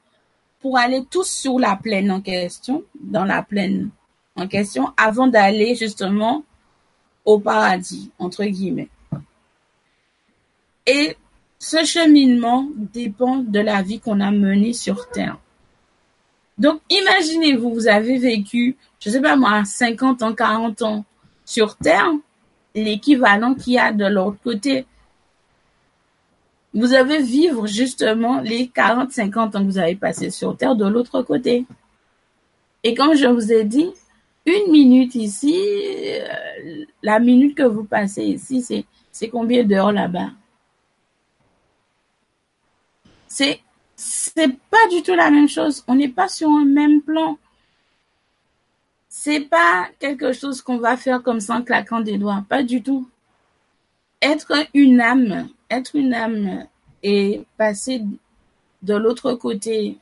pour 0.60 0.76
aller 0.76 1.02
tous 1.10 1.30
sur 1.30 1.58
la 1.58 1.74
plaine 1.76 2.10
en 2.10 2.20
question, 2.20 2.84
dans 3.00 3.24
la 3.24 3.42
plaine 3.42 3.88
en 4.36 4.46
question, 4.46 4.92
avant 4.98 5.26
d'aller 5.26 5.74
justement 5.74 6.44
au 7.24 7.38
paradis, 7.38 8.10
entre 8.18 8.44
guillemets. 8.44 8.90
Et 10.90 11.16
ce 11.60 11.84
cheminement 11.84 12.68
dépend 12.74 13.36
de 13.36 13.60
la 13.60 13.80
vie 13.80 14.00
qu'on 14.00 14.18
a 14.18 14.32
menée 14.32 14.72
sur 14.72 15.08
Terre. 15.08 15.38
Donc, 16.58 16.80
imaginez-vous, 16.90 17.72
vous 17.72 17.86
avez 17.86 18.18
vécu, 18.18 18.76
je 18.98 19.08
sais 19.08 19.20
pas 19.20 19.36
moi, 19.36 19.64
50 19.64 20.24
ans, 20.24 20.34
40 20.34 20.82
ans 20.82 21.04
sur 21.44 21.76
Terre, 21.76 22.10
l'équivalent 22.74 23.54
qu'il 23.54 23.74
y 23.74 23.78
a 23.78 23.92
de 23.92 24.04
l'autre 24.04 24.38
côté. 24.42 24.84
Vous 26.74 26.92
avez 26.92 27.22
vivre 27.22 27.68
justement 27.68 28.40
les 28.40 28.66
40, 28.66 29.12
50 29.12 29.54
ans 29.54 29.60
que 29.60 29.70
vous 29.70 29.78
avez 29.78 29.94
passé 29.94 30.30
sur 30.30 30.56
Terre 30.56 30.74
de 30.74 30.86
l'autre 30.88 31.22
côté. 31.22 31.66
Et 32.82 32.94
comme 32.94 33.14
je 33.14 33.26
vous 33.26 33.52
ai 33.52 33.62
dit, 33.62 33.92
une 34.44 34.72
minute 34.72 35.14
ici, 35.14 35.56
euh, 35.56 36.84
la 37.00 37.20
minute 37.20 37.56
que 37.56 37.62
vous 37.62 37.84
passez 37.84 38.24
ici, 38.24 38.84
c'est 39.12 39.28
combien 39.28 39.62
d'heures 39.62 39.92
là-bas? 39.92 40.30
C'est 43.30 43.60
c'est 43.96 44.58
pas 44.70 44.88
du 44.90 45.02
tout 45.02 45.14
la 45.14 45.30
même 45.30 45.48
chose. 45.48 45.84
On 45.86 45.94
n'est 45.94 46.08
pas 46.08 46.28
sur 46.28 46.48
un 46.48 46.64
même 46.64 47.00
plan. 47.00 47.38
C'est 49.08 49.40
pas 49.40 49.88
quelque 49.98 50.32
chose 50.32 50.62
qu'on 50.62 50.78
va 50.78 50.96
faire 50.96 51.22
comme 51.22 51.40
ça 51.40 51.56
en 51.56 51.62
claquant 51.62 52.00
des 52.00 52.18
doigts. 52.18 52.44
Pas 52.48 52.62
du 52.62 52.82
tout. 52.82 53.08
Être 54.22 54.66
une 54.74 55.00
âme, 55.00 55.48
être 55.70 55.96
une 55.96 56.14
âme 56.14 56.66
et 57.02 57.42
passer 57.56 58.02
de 58.82 58.94
l'autre 58.94 59.34
côté 59.34 59.98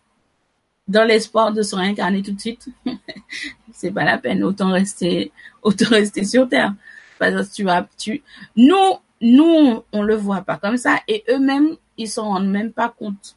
dans 0.87 1.05
l'espoir 1.05 1.53
de 1.53 1.63
se 1.63 1.77
réincarner 1.77 2.23
tout 2.23 2.33
de 2.33 2.41
suite, 2.41 2.69
c'est 3.73 3.91
pas 3.91 4.05
la 4.05 4.19
peine. 4.19 4.43
Autant 4.43 4.73
rester, 4.73 5.33
autant 5.63 5.91
rester 5.91 6.25
sur 6.25 6.49
terre. 6.49 6.75
Parce 7.19 7.49
que 7.49 7.55
tu 7.55 7.65
vas, 7.65 7.87
tu, 7.99 8.23
nous, 8.57 8.95
nous, 9.21 9.83
on 9.93 10.03
le 10.03 10.15
voit 10.15 10.43
pas 10.43 10.57
comme 10.57 10.77
ça 10.77 11.01
et 11.09 11.25
eux-mêmes, 11.29 11.77
ils 11.99 12.09
s'en 12.09 12.29
rendent 12.29 12.49
même 12.49 12.73
pas 12.73 12.89
compte 12.89 13.37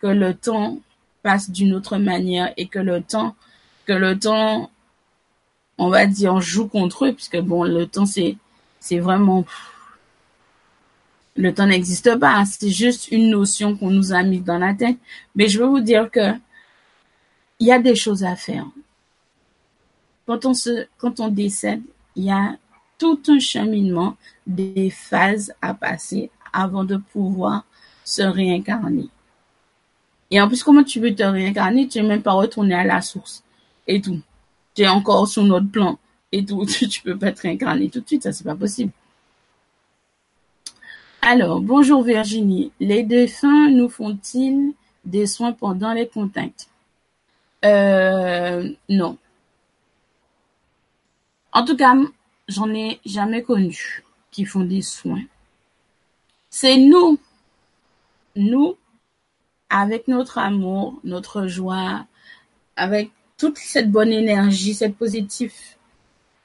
que 0.00 0.06
le 0.06 0.34
temps 0.34 0.78
passe 1.22 1.50
d'une 1.50 1.74
autre 1.74 1.96
manière 1.96 2.52
et 2.56 2.66
que 2.66 2.78
le 2.78 3.02
temps, 3.02 3.34
que 3.86 3.92
le 3.92 4.18
temps, 4.18 4.70
on 5.78 5.88
va 5.88 6.06
dire, 6.06 6.40
joue 6.40 6.68
contre 6.68 7.06
eux, 7.06 7.12
puisque 7.12 7.38
bon, 7.38 7.64
le 7.64 7.86
temps, 7.86 8.06
c'est, 8.06 8.36
c'est 8.80 8.98
vraiment, 8.98 9.44
le 11.36 11.54
temps 11.54 11.66
n'existe 11.66 12.18
pas, 12.18 12.44
c'est 12.44 12.70
juste 12.70 13.10
une 13.10 13.30
notion 13.30 13.76
qu'on 13.76 13.90
nous 13.90 14.12
a 14.12 14.22
mise 14.22 14.44
dans 14.44 14.58
la 14.58 14.74
tête. 14.74 14.98
Mais 15.34 15.48
je 15.48 15.58
veux 15.58 15.66
vous 15.66 15.80
dire 15.80 16.10
que 16.10 16.32
il 17.58 17.68
y 17.68 17.72
a 17.72 17.78
des 17.78 17.94
choses 17.94 18.24
à 18.24 18.34
faire. 18.34 18.66
Quand 20.26 20.44
on 20.46 20.54
se, 20.54 20.86
quand 20.98 21.20
on 21.20 21.28
décède, 21.28 21.82
il 22.16 22.24
y 22.24 22.30
a 22.30 22.56
tout 22.98 23.20
un 23.28 23.38
cheminement 23.38 24.16
des 24.46 24.90
phases 24.90 25.54
à 25.62 25.72
passer 25.72 26.30
avant 26.52 26.84
de 26.84 26.96
pouvoir 26.96 27.64
se 28.12 28.22
réincarner. 28.22 29.08
Et 30.30 30.40
en 30.40 30.48
plus, 30.48 30.62
comment 30.62 30.84
tu 30.84 31.00
veux 31.00 31.14
te 31.14 31.22
réincarner, 31.22 31.88
tu 31.88 32.00
n'es 32.00 32.08
même 32.08 32.22
pas 32.22 32.32
retourné 32.32 32.74
à 32.74 32.84
la 32.84 33.00
source. 33.00 33.42
Et 33.86 34.00
tout. 34.00 34.20
Tu 34.74 34.82
es 34.82 34.88
encore 34.88 35.26
sur 35.28 35.44
notre 35.44 35.70
plan. 35.70 35.98
Et 36.30 36.44
tout. 36.44 36.64
Tu 36.90 37.02
peux 37.02 37.18
pas 37.18 37.32
te 37.32 37.42
réincarner 37.42 37.88
tout 37.88 38.00
de 38.00 38.06
suite, 38.06 38.22
ça 38.22 38.32
c'est 38.32 38.44
pas 38.44 38.54
possible. 38.54 38.92
Alors, 41.22 41.60
bonjour 41.60 42.02
Virginie. 42.02 42.72
Les 42.80 43.02
défunts 43.02 43.70
nous 43.70 43.88
font-ils 43.88 44.74
des 45.04 45.26
soins 45.26 45.52
pendant 45.52 45.92
les 45.92 46.08
contacts? 46.08 46.68
Euh, 47.64 48.68
non. 48.88 49.16
En 51.52 51.64
tout 51.64 51.76
cas, 51.76 51.94
j'en 52.48 52.70
ai 52.74 53.00
jamais 53.06 53.42
connu 53.42 54.02
qui 54.30 54.44
font 54.44 54.64
des 54.64 54.82
soins. 54.82 55.22
C'est 56.50 56.76
nous, 56.76 57.18
nous, 58.36 58.76
avec 59.70 60.08
notre 60.08 60.38
amour, 60.38 61.00
notre 61.04 61.46
joie, 61.46 62.06
avec 62.76 63.10
toute 63.38 63.58
cette 63.58 63.90
bonne 63.90 64.12
énergie, 64.12 64.74
cette 64.74 64.96
positive, 64.96 65.52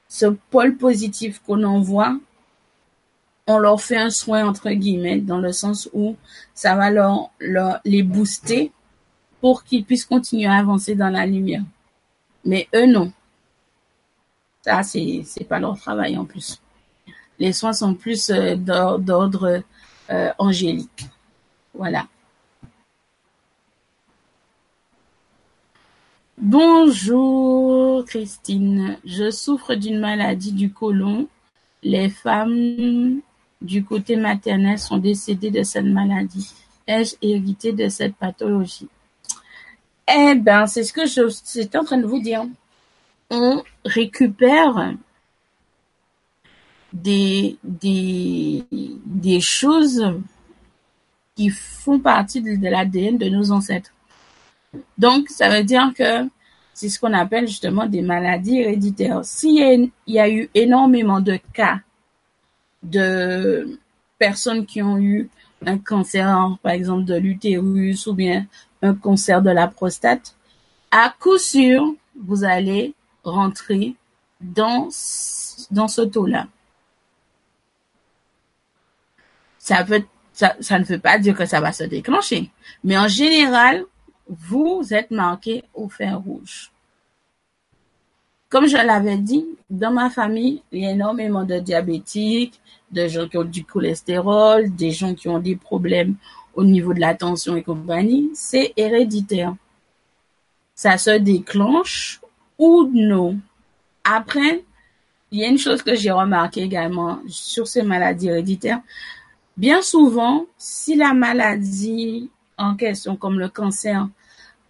ce 0.08 0.26
pôle 0.26 0.76
positif 0.76 1.40
qu'on 1.46 1.62
envoie, 1.62 2.18
on 3.46 3.58
leur 3.58 3.80
fait 3.80 3.96
un 3.96 4.10
soin 4.10 4.46
entre 4.46 4.70
guillemets 4.70 5.20
dans 5.20 5.38
le 5.38 5.52
sens 5.52 5.88
où 5.92 6.16
ça 6.54 6.76
va 6.76 6.90
leur 6.90 7.30
les 7.84 8.02
booster 8.02 8.72
pour 9.40 9.64
qu'ils 9.64 9.84
puissent 9.84 10.04
continuer 10.04 10.46
à 10.46 10.56
avancer 10.56 10.94
dans 10.94 11.08
la 11.08 11.24
lumière. 11.24 11.62
Mais 12.44 12.68
eux 12.74 12.86
non. 12.86 13.12
Ça 14.62 14.82
c'est 14.82 15.22
c'est 15.24 15.44
pas 15.44 15.58
leur 15.58 15.78
travail 15.78 16.16
en 16.18 16.24
plus. 16.24 16.60
Les 17.38 17.52
soins 17.52 17.72
sont 17.72 17.94
plus 17.94 18.30
euh, 18.30 18.56
d'ordre 18.56 19.62
euh, 20.10 20.32
angélique. 20.38 21.06
Voilà. 21.78 22.08
Bonjour 26.36 28.04
Christine, 28.04 28.98
je 29.04 29.30
souffre 29.30 29.76
d'une 29.76 30.00
maladie 30.00 30.50
du 30.50 30.72
côlon. 30.72 31.28
Les 31.84 32.08
femmes 32.08 33.20
du 33.62 33.84
côté 33.84 34.16
maternel 34.16 34.80
sont 34.80 34.98
décédées 34.98 35.52
de 35.52 35.62
cette 35.62 35.84
maladie. 35.84 36.52
Ai-je 36.88 37.14
hérité 37.22 37.72
de 37.72 37.88
cette 37.88 38.16
pathologie? 38.16 38.88
Eh 40.12 40.34
ben, 40.34 40.66
c'est 40.66 40.82
ce 40.82 40.92
que 40.92 41.06
je 41.06 41.28
suis 41.28 41.70
en 41.76 41.84
train 41.84 41.98
de 41.98 42.06
vous 42.06 42.20
dire. 42.20 42.44
On 43.30 43.62
récupère 43.84 44.94
des 46.92 47.56
choses 49.40 50.04
qui 51.38 51.50
font 51.50 52.00
partie 52.00 52.42
de, 52.42 52.56
de 52.56 52.68
l'ADN 52.68 53.16
de 53.16 53.28
nos 53.28 53.52
ancêtres. 53.52 53.92
Donc, 54.98 55.28
ça 55.28 55.48
veut 55.48 55.62
dire 55.62 55.92
que 55.96 56.28
c'est 56.74 56.88
ce 56.88 56.98
qu'on 56.98 57.12
appelle 57.12 57.46
justement 57.46 57.86
des 57.86 58.02
maladies 58.02 58.58
héréditaires. 58.58 59.24
S'il 59.24 59.92
y 60.08 60.18
a 60.18 60.28
eu 60.28 60.50
énormément 60.52 61.20
de 61.20 61.38
cas 61.52 61.78
de 62.82 63.78
personnes 64.18 64.66
qui 64.66 64.82
ont 64.82 64.98
eu 64.98 65.30
un 65.64 65.78
cancer, 65.78 66.58
par 66.60 66.72
exemple, 66.72 67.04
de 67.04 67.14
l'utérus 67.14 68.08
ou 68.08 68.14
bien 68.14 68.46
un 68.82 68.94
cancer 68.94 69.40
de 69.40 69.50
la 69.50 69.68
prostate, 69.68 70.34
à 70.90 71.14
coup 71.20 71.38
sûr, 71.38 71.94
vous 72.20 72.42
allez 72.42 72.94
rentrer 73.22 73.94
dans, 74.40 74.88
dans 75.70 75.88
ce 75.88 76.00
taux-là. 76.00 76.48
Ça, 79.60 79.84
veut, 79.84 80.04
ça, 80.38 80.78
ne 80.78 80.84
veut 80.84 81.00
pas 81.00 81.18
dire 81.18 81.36
que 81.36 81.46
ça 81.46 81.60
va 81.60 81.72
se 81.72 81.82
déclencher. 81.82 82.50
Mais 82.84 82.96
en 82.96 83.08
général, 83.08 83.84
vous 84.28 84.82
êtes 84.92 85.10
marqué 85.10 85.64
au 85.74 85.88
fer 85.88 86.20
rouge. 86.20 86.70
Comme 88.48 88.66
je 88.66 88.76
l'avais 88.76 89.18
dit, 89.18 89.44
dans 89.68 89.90
ma 89.90 90.10
famille, 90.10 90.62
il 90.70 90.82
y 90.82 90.86
a 90.86 90.92
énormément 90.92 91.44
de 91.44 91.58
diabétiques, 91.58 92.60
de 92.92 93.08
gens 93.08 93.28
qui 93.28 93.36
ont 93.36 93.44
du 93.44 93.64
cholestérol, 93.64 94.74
des 94.74 94.92
gens 94.92 95.14
qui 95.14 95.28
ont 95.28 95.40
des 95.40 95.56
problèmes 95.56 96.14
au 96.54 96.64
niveau 96.64 96.94
de 96.94 97.00
la 97.00 97.14
tension 97.14 97.56
et 97.56 97.62
compagnie. 97.62 98.30
C'est 98.34 98.72
héréditaire. 98.76 99.54
Ça 100.74 100.98
se 100.98 101.18
déclenche 101.18 102.20
ou 102.58 102.88
non. 102.94 103.38
Après, 104.04 104.64
il 105.32 105.40
y 105.40 105.44
a 105.44 105.48
une 105.48 105.58
chose 105.58 105.82
que 105.82 105.96
j'ai 105.96 106.12
remarqué 106.12 106.62
également 106.62 107.18
sur 107.28 107.66
ces 107.66 107.82
maladies 107.82 108.28
héréditaires. 108.28 108.80
Bien 109.58 109.82
souvent, 109.82 110.46
si 110.56 110.94
la 110.94 111.14
maladie 111.14 112.30
en 112.56 112.76
question, 112.76 113.16
comme 113.16 113.40
le 113.40 113.48
cancer, 113.48 114.08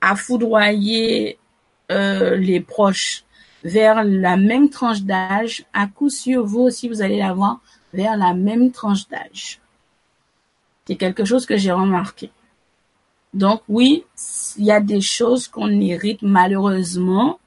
a 0.00 0.16
foudroyé 0.16 1.38
euh, 1.92 2.36
les 2.36 2.60
proches 2.60 3.24
vers 3.62 4.02
la 4.02 4.38
même 4.38 4.70
tranche 4.70 5.02
d'âge, 5.02 5.66
à 5.74 5.88
coup 5.88 6.08
sûr, 6.08 6.42
vous 6.46 6.60
aussi, 6.60 6.88
vous 6.88 7.02
allez 7.02 7.18
l'avoir 7.18 7.60
vers 7.92 8.16
la 8.16 8.32
même 8.32 8.72
tranche 8.72 9.06
d'âge. 9.10 9.60
C'est 10.86 10.96
quelque 10.96 11.26
chose 11.26 11.44
que 11.44 11.58
j'ai 11.58 11.72
remarqué. 11.72 12.30
Donc 13.34 13.60
oui, 13.68 14.04
il 14.56 14.64
y 14.64 14.72
a 14.72 14.80
des 14.80 15.02
choses 15.02 15.48
qu'on 15.48 15.68
hérite 15.68 16.22
malheureusement 16.22 17.38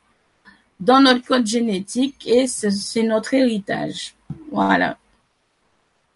dans 0.80 1.00
notre 1.00 1.26
code 1.26 1.48
génétique 1.48 2.28
et 2.28 2.46
c'est 2.46 3.02
notre 3.02 3.34
héritage. 3.34 4.14
Voilà. 4.52 5.00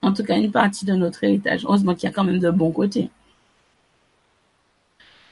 En 0.06 0.14
tout 0.14 0.24
cas, 0.24 0.38
une 0.38 0.52
partie 0.52 0.86
de 0.86 0.94
notre 0.94 1.24
héritage. 1.24 1.66
Heureusement 1.66 1.96
qu'il 1.96 2.04
y 2.04 2.12
a 2.12 2.14
quand 2.14 2.24
même 2.24 2.38
de 2.38 2.52
bons 2.52 2.72
côtés. 2.72 3.10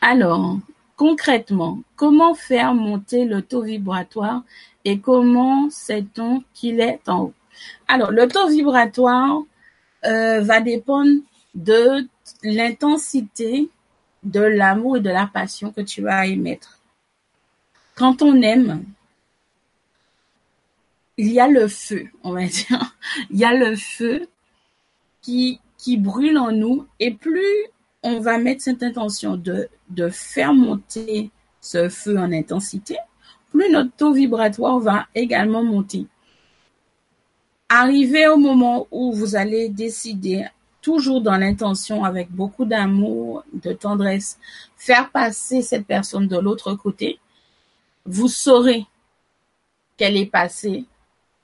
Alors, 0.02 0.58
concrètement, 0.96 1.84
comment 1.96 2.34
faire 2.34 2.74
monter 2.74 3.26
le 3.26 3.44
taux 3.44 3.62
vibratoire 3.62 4.42
et 4.84 4.98
comment 4.98 5.70
sait-on 5.70 6.44
qu'il 6.56 6.80
est 6.80 7.08
en 7.08 7.26
haut? 7.26 7.34
Alors, 7.88 8.10
le 8.10 8.28
taux 8.28 8.48
vibratoire 8.50 9.44
euh, 10.06 10.42
va 10.42 10.60
dépendre 10.60 11.22
de 11.54 12.08
l'intensité 12.42 13.70
de 14.24 14.42
l'amour 14.42 14.98
et 14.98 15.02
de 15.02 15.12
la 15.12 15.28
passion 15.28 15.72
que 15.72 15.82
tu 15.82 16.02
vas 16.02 16.26
émettre. 16.26 16.80
Quand 17.94 18.24
on 18.24 18.42
aime, 18.42 18.84
il 21.18 21.32
y 21.32 21.40
a 21.40 21.48
le 21.48 21.68
feu, 21.68 22.08
on 22.24 22.32
va 22.32 22.48
dire. 22.48 22.96
Il 23.30 23.38
y 23.38 23.46
a 23.46 23.54
le 23.54 23.76
feu 23.76 24.28
qui, 25.24 25.60
brûle 25.98 26.38
en 26.38 26.52
nous 26.52 26.86
et 27.00 27.12
plus 27.12 27.68
on 28.04 28.20
va 28.20 28.38
mettre 28.38 28.62
cette 28.62 28.84
intention 28.84 29.36
de, 29.38 29.70
de 29.90 30.10
faire 30.10 30.54
monter 30.54 31.32
ce 31.62 31.90
feu 31.90 32.18
en 32.18 32.32
intensité, 32.32 32.98
plus 33.50 33.72
notre 33.72 33.92
taux 33.96 34.14
vibratoire 34.14 34.80
va 34.80 35.08
également 35.16 35.64
monter. 35.64 36.06
Arrivé 37.70 38.28
au 38.28 38.38
moment 38.38 38.88
où 38.92 39.14
vous 39.14 39.36
allez 39.36 39.70
décider, 39.70 40.46
toujours 40.82 41.22
dans 41.22 41.38
l'intention, 41.38 42.04
avec 42.04 42.30
beaucoup 42.30 42.66
d'amour, 42.66 43.46
de 43.54 43.72
tendresse, 43.72 44.38
faire 44.76 45.10
passer 45.10 45.62
cette 45.62 45.88
personne 45.88 46.28
de 46.28 46.38
l'autre 46.38 46.74
côté, 46.76 47.20
vous 48.06 48.28
saurez 48.28 48.86
qu'elle 49.96 50.18
est 50.18 50.26
passée 50.26 50.86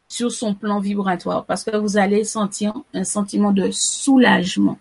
sur 0.10 0.32
son 0.32 0.56
plan 0.56 0.80
vibratoire 0.80 1.46
parce 1.46 1.64
que 1.64 1.78
vous 1.78 1.98
allez 1.98 2.24
sentir 2.24 2.74
un 2.94 3.04
sentiment 3.04 3.52
de 3.52 3.70
soulagement 3.72 4.80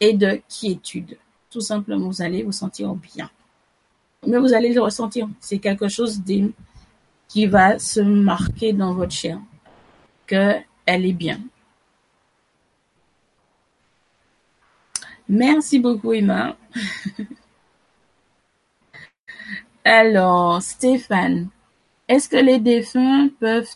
et 0.00 0.14
de 0.14 0.40
quiétude. 0.48 1.18
Tout 1.50 1.60
simplement, 1.60 2.08
vous 2.08 2.22
allez 2.22 2.42
vous 2.42 2.52
sentir 2.52 2.94
bien. 2.94 3.30
Mais 4.26 4.38
vous 4.38 4.54
allez 4.54 4.72
le 4.72 4.80
ressentir. 4.80 5.28
C'est 5.38 5.58
quelque 5.58 5.88
chose 5.88 6.22
qui 7.28 7.46
va 7.46 7.78
se 7.78 8.00
marquer 8.00 8.72
dans 8.72 8.94
votre 8.94 9.12
chair, 9.12 9.38
qu'elle 10.26 10.64
est 10.86 11.12
bien. 11.12 11.38
Merci 15.28 15.78
beaucoup, 15.78 16.12
Emma. 16.12 16.56
Alors, 19.84 20.62
Stéphane, 20.62 21.48
est-ce 22.08 22.28
que 22.28 22.36
les 22.36 22.58
défunts 22.58 23.28
peuvent 23.40 23.74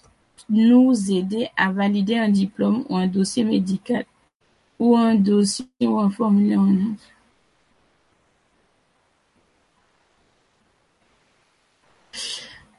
nous 0.49 1.11
aider 1.11 1.49
à 1.57 1.73
valider 1.73 2.17
un 2.17 2.29
diplôme 2.29 2.85
ou 2.89 2.97
un 2.97 3.07
dossier 3.07 3.45
médical 3.45 4.05
ou 4.79 4.97
un 4.97 5.15
dossier 5.15 5.67
ou 5.81 5.99
un 5.99 6.11
formulaire 6.11 6.61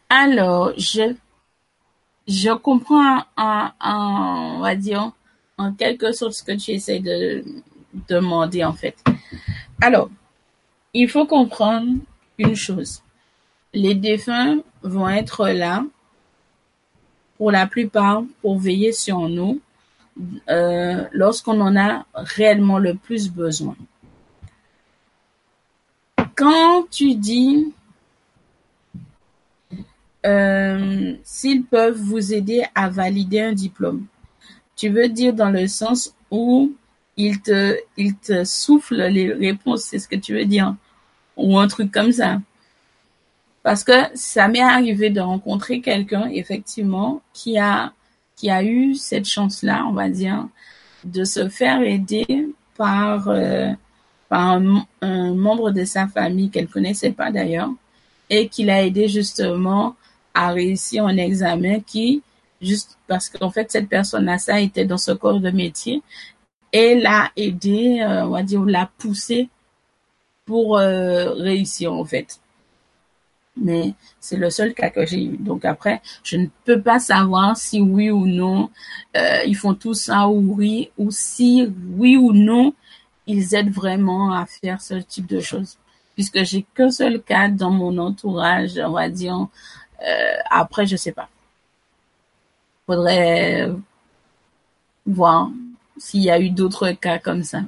Alors, 0.09 0.73
je, 0.77 2.53
comprends 2.53 3.23
en, 3.35 3.69
on 3.81 4.59
va 4.61 4.75
dire, 4.75 5.11
en 5.57 5.73
quelque 5.73 6.11
sorte 6.11 6.33
ce 6.33 6.43
que 6.43 6.53
tu 6.53 6.71
essaies 6.71 6.99
de 6.99 7.43
demander 8.07 8.63
en 8.63 8.73
fait. 8.73 8.95
Alors, 9.81 10.09
il 10.93 11.09
faut 11.09 11.25
comprendre 11.25 11.97
une 12.37 12.55
chose. 12.55 13.01
Les 13.73 13.95
défunts 13.95 14.59
vont 14.81 15.09
être 15.09 15.49
là 15.49 15.83
pour 17.37 17.51
la 17.51 17.67
plupart 17.67 18.23
pour 18.41 18.59
veiller 18.59 18.91
sur 18.91 19.29
nous 19.29 19.59
euh, 20.49 21.03
lorsqu'on 21.11 21.59
en 21.61 21.75
a 21.77 22.05
réellement 22.13 22.79
le 22.79 22.95
plus 22.95 23.31
besoin. 23.31 23.75
Quand 26.35 26.87
tu 26.89 27.15
dis 27.15 27.73
euh, 30.25 31.13
s'ils 31.23 31.63
peuvent 31.63 31.97
vous 31.97 32.33
aider 32.33 32.63
à 32.75 32.89
valider 32.89 33.39
un 33.39 33.53
diplôme, 33.53 34.05
tu 34.75 34.89
veux 34.89 35.09
dire 35.09 35.33
dans 35.33 35.51
le 35.51 35.67
sens 35.67 36.13
où 36.31 36.73
ils 37.15 37.41
te, 37.41 37.77
ils 37.97 38.15
te 38.15 38.43
soufflent 38.43 39.07
les 39.07 39.33
réponses, 39.33 39.83
c'est 39.83 39.99
ce 39.99 40.07
que 40.07 40.15
tu 40.15 40.33
veux 40.33 40.45
dire. 40.45 40.75
ou 41.35 41.57
un 41.59 41.67
truc 41.67 41.91
comme 41.91 42.11
ça. 42.11 42.39
Parce 43.67 43.83
que 43.83 43.91
ça 44.13 44.47
m'est 44.47 44.61
arrivé 44.61 45.09
de 45.09 45.19
rencontrer 45.19 45.81
quelqu'un, 45.81 46.29
effectivement, 46.29 47.21
qui 47.33 47.57
a, 47.57 47.91
qui 48.37 48.49
a 48.49 48.63
eu 48.63 48.95
cette 48.95 49.25
chance-là, 49.25 49.83
on 49.89 49.91
va 49.91 50.07
dire, 50.07 50.47
de 51.03 51.25
se 51.25 51.49
faire 51.49 51.81
aider 51.81 52.47
par, 52.77 53.27
euh, 53.27 53.73
par 54.29 54.61
un, 55.01 55.33
membre 55.33 55.71
de 55.71 55.83
sa 55.83 56.07
famille 56.07 56.49
qu'elle 56.49 56.69
connaissait 56.69 57.11
pas 57.11 57.29
d'ailleurs, 57.29 57.69
et 58.29 58.47
qui 58.47 58.63
l'a 58.63 58.85
aidé 58.85 59.09
justement 59.09 59.97
à 60.33 60.51
réussir 60.51 61.05
un 61.05 61.17
examen 61.17 61.81
qui, 61.81 62.23
juste 62.61 62.97
parce 63.05 63.27
qu'en 63.27 63.49
fait, 63.49 63.69
cette 63.69 63.89
personne-là, 63.89 64.37
ça 64.37 64.61
était 64.61 64.85
dans 64.85 64.97
ce 64.97 65.11
corps 65.11 65.41
de 65.41 65.51
métier, 65.51 66.01
et 66.71 66.95
l'a 66.95 67.31
aidé, 67.35 67.99
euh, 67.99 68.27
on 68.27 68.29
va 68.29 68.43
dire, 68.43 68.63
l'a 68.63 68.89
poussé 68.97 69.49
pour 70.45 70.77
euh, 70.77 71.33
réussir 71.33 71.91
en 71.91 72.05
fait. 72.05 72.39
Mais 73.59 73.93
c'est 74.19 74.37
le 74.37 74.49
seul 74.49 74.73
cas 74.73 74.89
que 74.89 75.05
j'ai 75.05 75.23
eu. 75.23 75.37
Donc 75.37 75.65
après, 75.65 76.01
je 76.23 76.37
ne 76.37 76.47
peux 76.65 76.81
pas 76.81 76.99
savoir 76.99 77.57
si 77.57 77.81
oui 77.81 78.11
ou 78.11 78.25
non 78.25 78.69
euh, 79.15 79.43
ils 79.45 79.55
font 79.55 79.73
tout 79.73 79.93
ça 79.93 80.27
ou 80.27 80.55
oui, 80.55 80.91
ou 80.97 81.09
si 81.11 81.67
oui 81.97 82.17
ou 82.17 82.33
non 82.33 82.73
ils 83.27 83.55
aident 83.55 83.73
vraiment 83.73 84.31
à 84.33 84.45
faire 84.45 84.81
ce 84.81 84.95
type 84.95 85.27
de 85.27 85.39
choses. 85.39 85.77
Puisque 86.15 86.43
j'ai 86.43 86.65
qu'un 86.73 86.89
seul 86.89 87.21
cas 87.21 87.49
dans 87.49 87.69
mon 87.69 87.97
entourage, 87.97 88.79
on 88.83 88.91
va 88.91 89.09
dire. 89.09 89.47
Euh, 90.01 90.37
après, 90.49 90.85
je 90.85 90.95
sais 90.95 91.11
pas. 91.11 91.29
Faudrait 92.85 93.69
voir 95.05 95.49
s'il 95.97 96.21
y 96.21 96.29
a 96.29 96.39
eu 96.39 96.49
d'autres 96.49 96.91
cas 96.91 97.19
comme 97.19 97.43
ça. 97.43 97.61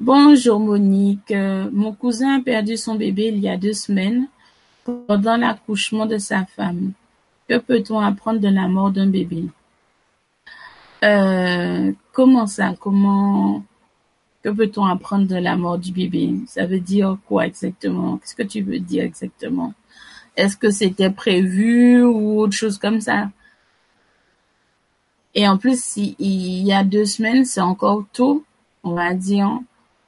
Bonjour 0.00 0.58
Monique. 0.58 1.30
Euh, 1.30 1.68
mon 1.72 1.92
cousin 1.92 2.38
a 2.38 2.40
perdu 2.42 2.78
son 2.78 2.94
bébé 2.94 3.26
il 3.34 3.38
y 3.38 3.50
a 3.50 3.58
deux 3.58 3.74
semaines 3.74 4.28
pendant 4.82 5.36
l'accouchement 5.36 6.06
de 6.06 6.16
sa 6.16 6.46
femme. 6.46 6.92
Que 7.46 7.58
peut-on 7.58 8.00
apprendre 8.00 8.40
de 8.40 8.48
la 8.48 8.66
mort 8.66 8.90
d'un 8.90 9.08
bébé? 9.08 9.44
Euh, 11.04 11.92
Comment 12.12 12.46
ça? 12.46 12.74
Comment 12.80 13.62
Que 14.42 14.48
peut-on 14.48 14.86
apprendre 14.86 15.26
de 15.26 15.36
la 15.36 15.56
mort 15.58 15.76
du 15.76 15.92
bébé? 15.92 16.34
Ça 16.46 16.64
veut 16.64 16.80
dire 16.80 17.18
quoi 17.26 17.46
exactement? 17.46 18.16
Qu'est-ce 18.16 18.34
que 18.34 18.42
tu 18.42 18.62
veux 18.62 18.78
dire 18.78 19.04
exactement? 19.04 19.74
Est-ce 20.34 20.56
que 20.56 20.70
c'était 20.70 21.10
prévu 21.10 22.02
ou 22.02 22.40
autre 22.40 22.54
chose 22.54 22.78
comme 22.78 23.02
ça? 23.02 23.30
Et 25.34 25.46
en 25.46 25.58
plus, 25.58 25.98
il 25.98 26.62
y 26.66 26.72
a 26.72 26.84
deux 26.84 27.04
semaines, 27.04 27.44
c'est 27.44 27.60
encore 27.60 28.04
tôt, 28.14 28.44
on 28.82 28.94
va 28.94 29.12
dire 29.12 29.60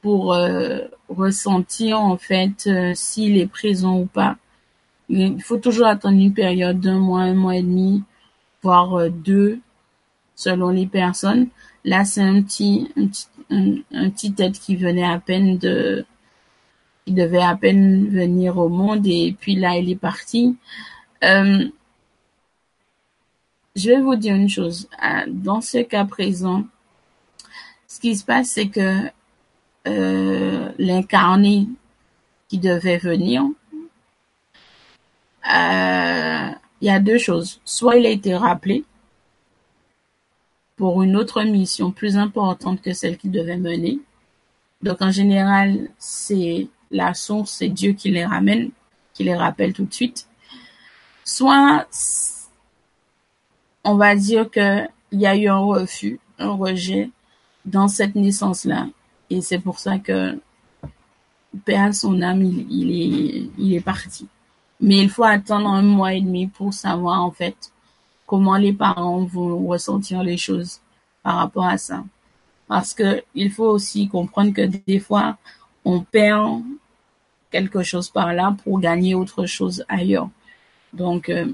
pour 0.03 0.35
euh, 0.35 0.81
ressentir 1.09 1.99
en 2.01 2.19
fait 2.19 2.67
euh, 2.67 2.93
s'il 2.95 3.39
est 3.39 3.47
présent 3.47 3.99
ou 3.99 4.07
pas. 4.07 4.37
Il 5.09 5.43
faut 5.43 5.59
toujours 5.59 5.87
attendre 5.87 6.19
une 6.19 6.35
période 6.35 6.81
d'un 6.81 6.99
mois, 6.99 7.23
un 7.23 7.35
mois 7.35 7.57
et 7.57 7.63
demi, 7.63 8.03
voire 8.63 8.95
euh, 8.95 9.11
deux, 9.11 9.61
selon 10.35 10.71
les 10.71 10.87
personnes. 10.87 11.49
Là, 11.85 12.05
c'est 12.05 12.23
un 12.23 12.43
petit, 12.43 12.91
un 12.97 13.07
petit, 13.07 13.27
un, 13.51 14.11
petit 14.11 14.35
qui 14.61 14.77
venait 14.77 15.05
à 15.05 15.19
peine 15.19 15.59
de, 15.59 16.05
qui 17.07 17.13
devait 17.13 17.43
à 17.43 17.57
peine 17.57 18.09
venir 18.09 18.59
au 18.59 18.69
monde 18.69 19.07
et 19.07 19.37
puis 19.39 19.55
là, 19.55 19.77
il 19.79 19.91
est 19.91 19.97
parti. 19.97 20.57
Je 21.23 21.71
vais 23.89 24.01
vous 24.01 24.17
dire 24.17 24.35
une 24.35 24.49
chose. 24.49 24.89
Dans 25.29 25.61
ce 25.61 25.79
cas 25.79 26.05
présent, 26.05 26.65
ce 27.89 28.01
qui 28.01 28.17
se 28.17 28.25
passe, 28.25 28.49
c'est 28.49 28.69
que 28.69 29.11
l'incarné 29.85 31.69
qui 32.49 32.59
devait 32.59 32.99
venir, 32.99 33.45
euh, 35.53 36.51
il 36.81 36.87
y 36.87 36.91
a 36.91 37.01
deux 37.01 37.19
choses. 37.19 37.61
Soit 37.65 37.97
il 37.97 38.07
a 38.07 38.11
été 38.11 38.35
rappelé 38.37 38.85
pour 40.77 41.03
une 41.03 41.17
autre 41.17 41.43
mission 41.43 41.91
plus 41.91 42.17
importante 42.17 42.83
que 42.83 42.93
celle 42.93 43.17
qu'il 43.17 43.31
devait 43.31 43.57
mener. 43.57 44.01
Donc 44.83 45.01
en 45.01 45.11
général, 45.11 45.89
c'est 45.99 46.69
la 46.91 47.15
source, 47.15 47.53
c'est 47.53 47.69
Dieu 47.69 47.93
qui 47.93 48.11
les 48.11 48.25
ramène, 48.25 48.71
qui 49.15 49.25
les 49.25 49.37
rappelle 49.37 49.73
tout 49.73 49.85
de 49.85 49.95
suite. 49.95 50.27
Soit 51.25 51.87
on 53.85 53.97
va 53.97 54.15
dire 54.17 54.51
que 54.51 54.87
il 55.13 55.21
y 55.21 55.27
a 55.27 55.37
eu 55.37 55.49
un 55.49 55.59
refus, 55.59 56.19
un 56.39 56.53
rejet 56.53 57.11
dans 57.65 57.89
cette 57.89 58.15
naissance-là. 58.15 58.89
Et 59.33 59.41
c'est 59.41 59.59
pour 59.59 59.79
ça 59.79 59.99
que 59.99 60.39
père 61.65 61.95
son 61.95 62.21
âme, 62.21 62.43
il, 62.43 62.91
est, 62.91 63.49
il 63.57 63.75
est 63.75 63.81
parti. 63.81 64.29
Mais 64.79 64.99
il 64.99 65.09
faut 65.09 65.25
attendre 65.25 65.71
un 65.71 65.81
mois 65.81 66.13
et 66.13 66.21
demi 66.21 66.49
pour 66.49 66.75
savoir 66.75 67.23
en 67.23 67.31
fait 67.31 67.57
comment 68.27 68.59
les 68.59 68.75
parents 68.75 69.25
vont 69.25 69.67
ressentir 69.67 70.23
les 70.23 70.37
choses 70.37 70.81
par 71.23 71.37
rapport 71.37 71.65
à 71.65 71.79
ça. 71.79 72.05
Parce 72.69 72.93
que 72.93 73.23
il 73.35 73.51
faut 73.51 73.71
aussi 73.71 74.07
comprendre 74.07 74.53
que 74.53 74.67
des 74.87 74.99
fois, 74.99 75.39
on 75.87 76.01
perd 76.01 76.63
quelque 77.51 77.83
chose 77.83 78.11
par 78.11 78.35
là 78.35 78.55
pour 78.63 78.81
gagner 78.81 79.15
autre 79.15 79.47
chose 79.47 79.83
ailleurs. 79.89 80.29
Donc, 80.93 81.31
euh, 81.31 81.47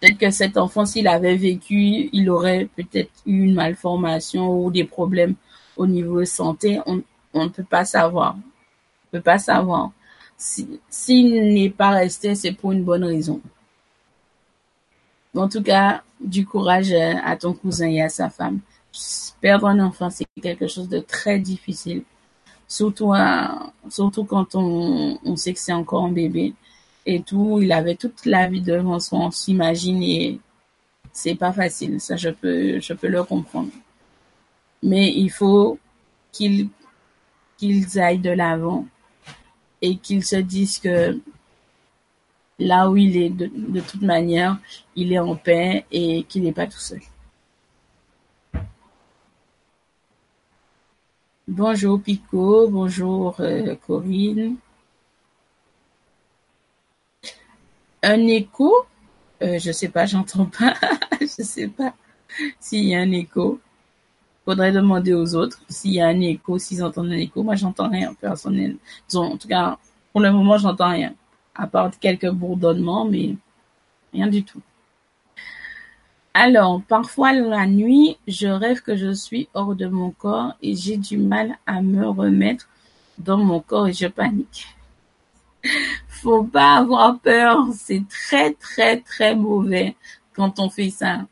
peut-être 0.00 0.18
que 0.18 0.30
cet 0.30 0.56
enfant, 0.56 0.84
s'il 0.84 1.06
avait 1.06 1.36
vécu, 1.36 2.08
il 2.12 2.28
aurait 2.28 2.68
peut-être 2.74 3.12
eu 3.24 3.44
une 3.44 3.54
malformation 3.54 4.64
ou 4.64 4.72
des 4.72 4.84
problèmes 4.84 5.36
au 5.76 5.86
niveau 5.86 6.24
santé, 6.24 6.80
on, 6.86 7.02
ne 7.34 7.48
peut 7.48 7.64
pas 7.64 7.84
savoir. 7.84 8.36
On 8.36 9.10
peut 9.12 9.20
pas 9.22 9.38
savoir. 9.38 9.90
S'il 10.36 11.52
n'est 11.54 11.70
pas 11.70 11.90
resté, 11.90 12.34
c'est 12.34 12.52
pour 12.52 12.72
une 12.72 12.84
bonne 12.84 13.04
raison. 13.04 13.40
En 15.34 15.48
tout 15.48 15.62
cas, 15.62 16.02
du 16.20 16.44
courage 16.46 16.92
à 16.92 17.36
ton 17.36 17.54
cousin 17.54 17.88
et 17.88 18.02
à 18.02 18.08
sa 18.08 18.28
femme. 18.28 18.60
Perdre 19.40 19.66
un 19.66 19.80
enfant, 19.80 20.10
c'est 20.10 20.26
quelque 20.42 20.66
chose 20.66 20.88
de 20.88 20.98
très 20.98 21.38
difficile. 21.38 22.02
Surtout, 22.68 23.12
surtout 23.88 24.24
quand 24.24 24.54
on, 24.54 25.18
on 25.24 25.36
sait 25.36 25.52
que 25.52 25.58
c'est 25.58 25.72
encore 25.72 26.04
un 26.04 26.12
bébé 26.12 26.54
et 27.06 27.22
tout. 27.22 27.60
Il 27.62 27.72
avait 27.72 27.96
toute 27.96 28.26
la 28.26 28.48
vie 28.48 28.60
devant 28.60 29.00
soi, 29.00 29.18
on 29.20 29.30
s'imagine 29.30 30.38
c'est 31.12 31.34
pas 31.34 31.52
facile. 31.52 32.00
Ça, 32.00 32.16
je 32.16 32.30
peux, 32.30 32.80
je 32.80 32.94
peux 32.94 33.08
le 33.08 33.22
comprendre 33.22 33.70
mais 34.82 35.12
il 35.12 35.30
faut 35.30 35.78
qu'ils 36.32 36.70
aillent 37.96 38.18
de 38.18 38.30
l'avant 38.30 38.86
et 39.80 39.96
qu'ils 39.96 40.24
se 40.24 40.36
disent 40.36 40.78
que 40.78 41.20
là 42.58 42.90
où 42.90 42.96
il 42.96 43.16
est, 43.16 43.30
de, 43.30 43.80
toute 43.80 44.02
manière, 44.02 44.58
il 44.96 45.12
est 45.12 45.18
en 45.18 45.36
paix 45.36 45.84
et 45.90 46.24
qu'il 46.24 46.42
n'est 46.44 46.52
pas 46.52 46.66
tout 46.66 46.78
seul. 46.78 47.00
Bonjour 51.48 52.00
Pico, 52.00 52.68
bonjour 52.68 53.36
euh, 53.40 53.74
Corinne. 53.74 54.56
Un 58.02 58.26
écho? 58.26 58.72
Euh, 59.42 59.58
Je 59.58 59.72
sais 59.72 59.88
pas, 59.88 60.06
j'entends 60.06 60.46
pas. 60.46 60.74
je 61.20 61.26
sais 61.26 61.68
pas 61.68 61.94
s'il 62.60 62.84
y 62.84 62.94
a 62.94 63.00
un 63.00 63.12
écho. 63.12 63.60
Faudrait 64.44 64.72
demander 64.72 65.14
aux 65.14 65.34
autres 65.34 65.60
s'il 65.68 65.92
y 65.92 66.00
a 66.00 66.08
un 66.08 66.20
écho, 66.20 66.58
s'ils 66.58 66.82
entendent 66.82 67.12
un 67.12 67.16
écho. 67.18 67.42
Moi, 67.42 67.54
j'entends 67.54 67.88
rien 67.88 68.12
personnel. 68.14 68.76
En 69.14 69.36
tout 69.36 69.48
cas, 69.48 69.78
pour 70.10 70.20
le 70.20 70.32
moment, 70.32 70.58
j'entends 70.58 70.90
rien. 70.90 71.14
À 71.54 71.66
part 71.66 71.90
quelques 72.00 72.30
bourdonnements, 72.30 73.04
mais 73.04 73.36
rien 74.12 74.26
du 74.26 74.42
tout. 74.42 74.60
Alors, 76.34 76.82
parfois 76.88 77.32
la 77.32 77.66
nuit, 77.66 78.16
je 78.26 78.48
rêve 78.48 78.80
que 78.80 78.96
je 78.96 79.12
suis 79.12 79.48
hors 79.52 79.74
de 79.74 79.86
mon 79.86 80.10
corps 80.10 80.54
et 80.62 80.74
j'ai 80.74 80.96
du 80.96 81.18
mal 81.18 81.58
à 81.66 81.82
me 81.82 82.08
remettre 82.08 82.68
dans 83.18 83.36
mon 83.36 83.60
corps 83.60 83.88
et 83.88 83.92
je 83.92 84.06
panique. 84.06 84.66
Faut 86.08 86.44
pas 86.44 86.78
avoir 86.78 87.18
peur, 87.18 87.66
c'est 87.74 88.02
très 88.08 88.54
très 88.54 89.00
très 89.00 89.36
mauvais 89.36 89.94
quand 90.34 90.58
on 90.58 90.70
fait 90.70 90.90
ça. 90.90 91.26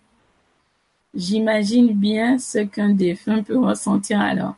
J'imagine 1.14 1.92
bien 1.92 2.38
ce 2.38 2.58
qu'un 2.58 2.90
défunt 2.90 3.42
peut 3.42 3.58
ressentir 3.58 4.20
alors. 4.20 4.54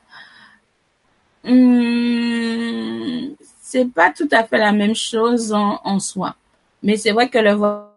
Hum, 1.45 3.35
c'est 3.63 3.87
pas 3.93 4.13
tout 4.13 4.29
à 4.31 4.45
fait 4.45 4.59
la 4.59 4.73
même 4.73 4.95
chose 4.95 5.53
en, 5.53 5.99
soi. 5.99 6.37
Mais 6.83 6.97
c'est 6.97 7.13
vrai 7.13 7.29
que 7.29 7.39
le 7.39 7.53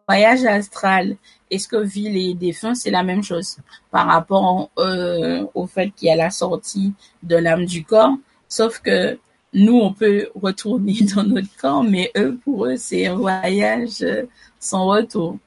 voyage 0.07 0.45
astral 0.45 1.17
et 1.51 1.59
ce 1.59 1.67
que 1.67 1.77
vit 1.77 2.09
les 2.09 2.33
défunts, 2.33 2.75
c'est 2.75 2.91
la 2.91 3.03
même 3.03 3.23
chose 3.23 3.57
par 3.91 4.07
rapport 4.07 4.69
euh, 4.79 5.45
au 5.53 5.67
fait 5.67 5.89
qu'il 5.91 6.07
y 6.07 6.11
a 6.11 6.15
la 6.15 6.31
sortie 6.31 6.93
de 7.23 7.35
l'âme 7.35 7.65
du 7.65 7.83
corps. 7.83 8.15
Sauf 8.47 8.79
que 8.79 9.19
nous, 9.53 9.77
on 9.79 9.93
peut 9.93 10.29
retourner 10.35 10.97
dans 11.15 11.23
notre 11.23 11.55
corps, 11.57 11.83
mais 11.83 12.11
eux, 12.17 12.37
pour 12.43 12.67
eux, 12.67 12.77
c'est 12.77 13.07
un 13.07 13.15
voyage 13.15 14.01
euh, 14.01 14.23
sans 14.59 14.85
retour. 14.85 15.37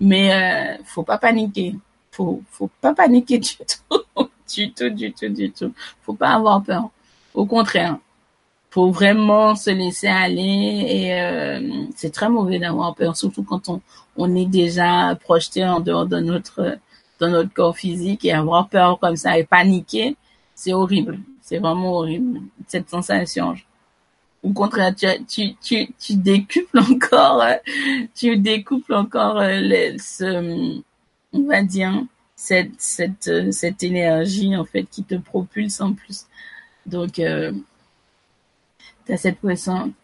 Mais 0.00 0.32
euh, 0.32 0.82
faut 0.84 1.02
pas 1.02 1.18
paniquer 1.18 1.74
faut, 2.16 2.42
faut 2.50 2.70
pas 2.80 2.94
paniquer 2.94 3.38
du 3.38 3.50
tout, 3.56 4.00
du 4.54 4.72
tout, 4.72 4.90
du 4.90 5.12
tout, 5.12 5.28
du 5.28 5.50
tout. 5.50 5.72
Faut 6.02 6.14
pas 6.14 6.30
avoir 6.30 6.62
peur. 6.62 6.90
Au 7.34 7.44
contraire, 7.46 7.98
faut 8.70 8.90
vraiment 8.90 9.54
se 9.54 9.70
laisser 9.70 10.08
aller 10.08 10.86
et 10.88 11.20
euh, 11.20 11.86
c'est 11.94 12.10
très 12.12 12.28
mauvais 12.28 12.58
d'avoir 12.58 12.94
peur, 12.94 13.16
surtout 13.16 13.42
quand 13.42 13.68
on, 13.68 13.80
on 14.16 14.34
est 14.34 14.46
déjà 14.46 15.16
projeté 15.22 15.64
en 15.64 15.80
dehors 15.80 16.06
de 16.06 16.18
notre 16.18 16.78
de 17.20 17.26
notre 17.26 17.52
corps 17.54 17.76
physique 17.76 18.24
et 18.26 18.32
avoir 18.32 18.68
peur 18.68 18.98
comme 18.98 19.16
ça 19.16 19.38
et 19.38 19.44
paniquer, 19.44 20.16
c'est 20.54 20.74
horrible. 20.74 21.18
C'est 21.40 21.58
vraiment 21.58 21.94
horrible 21.94 22.40
cette 22.66 22.90
sensation. 22.90 23.54
Au 24.42 24.52
contraire, 24.52 24.94
tu, 24.94 25.06
tu, 25.24 25.54
tu, 25.56 25.88
tu 25.98 26.14
décuples 26.16 26.78
encore, 26.78 27.42
tu 28.14 28.36
découples 28.36 28.94
encore 28.94 29.38
euh, 29.38 29.96
ce, 29.98 30.82
on 31.36 31.48
va 31.48 31.62
dire, 31.62 32.04
cette, 32.34 32.78
cette, 32.78 33.52
cette 33.52 33.82
énergie 33.82 34.56
en 34.56 34.64
fait 34.64 34.84
qui 34.84 35.04
te 35.04 35.14
propulse 35.14 35.80
en 35.80 35.94
plus. 35.94 36.26
Donc, 36.84 37.18
euh, 37.18 37.52
tu 39.06 39.12
as 39.12 39.16
cette, 39.16 39.38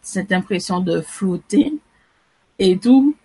cette 0.01 0.31
impression 0.31 0.79
de 0.79 1.01
flotter 1.01 1.73
et 2.59 2.77
tout. 2.77 3.15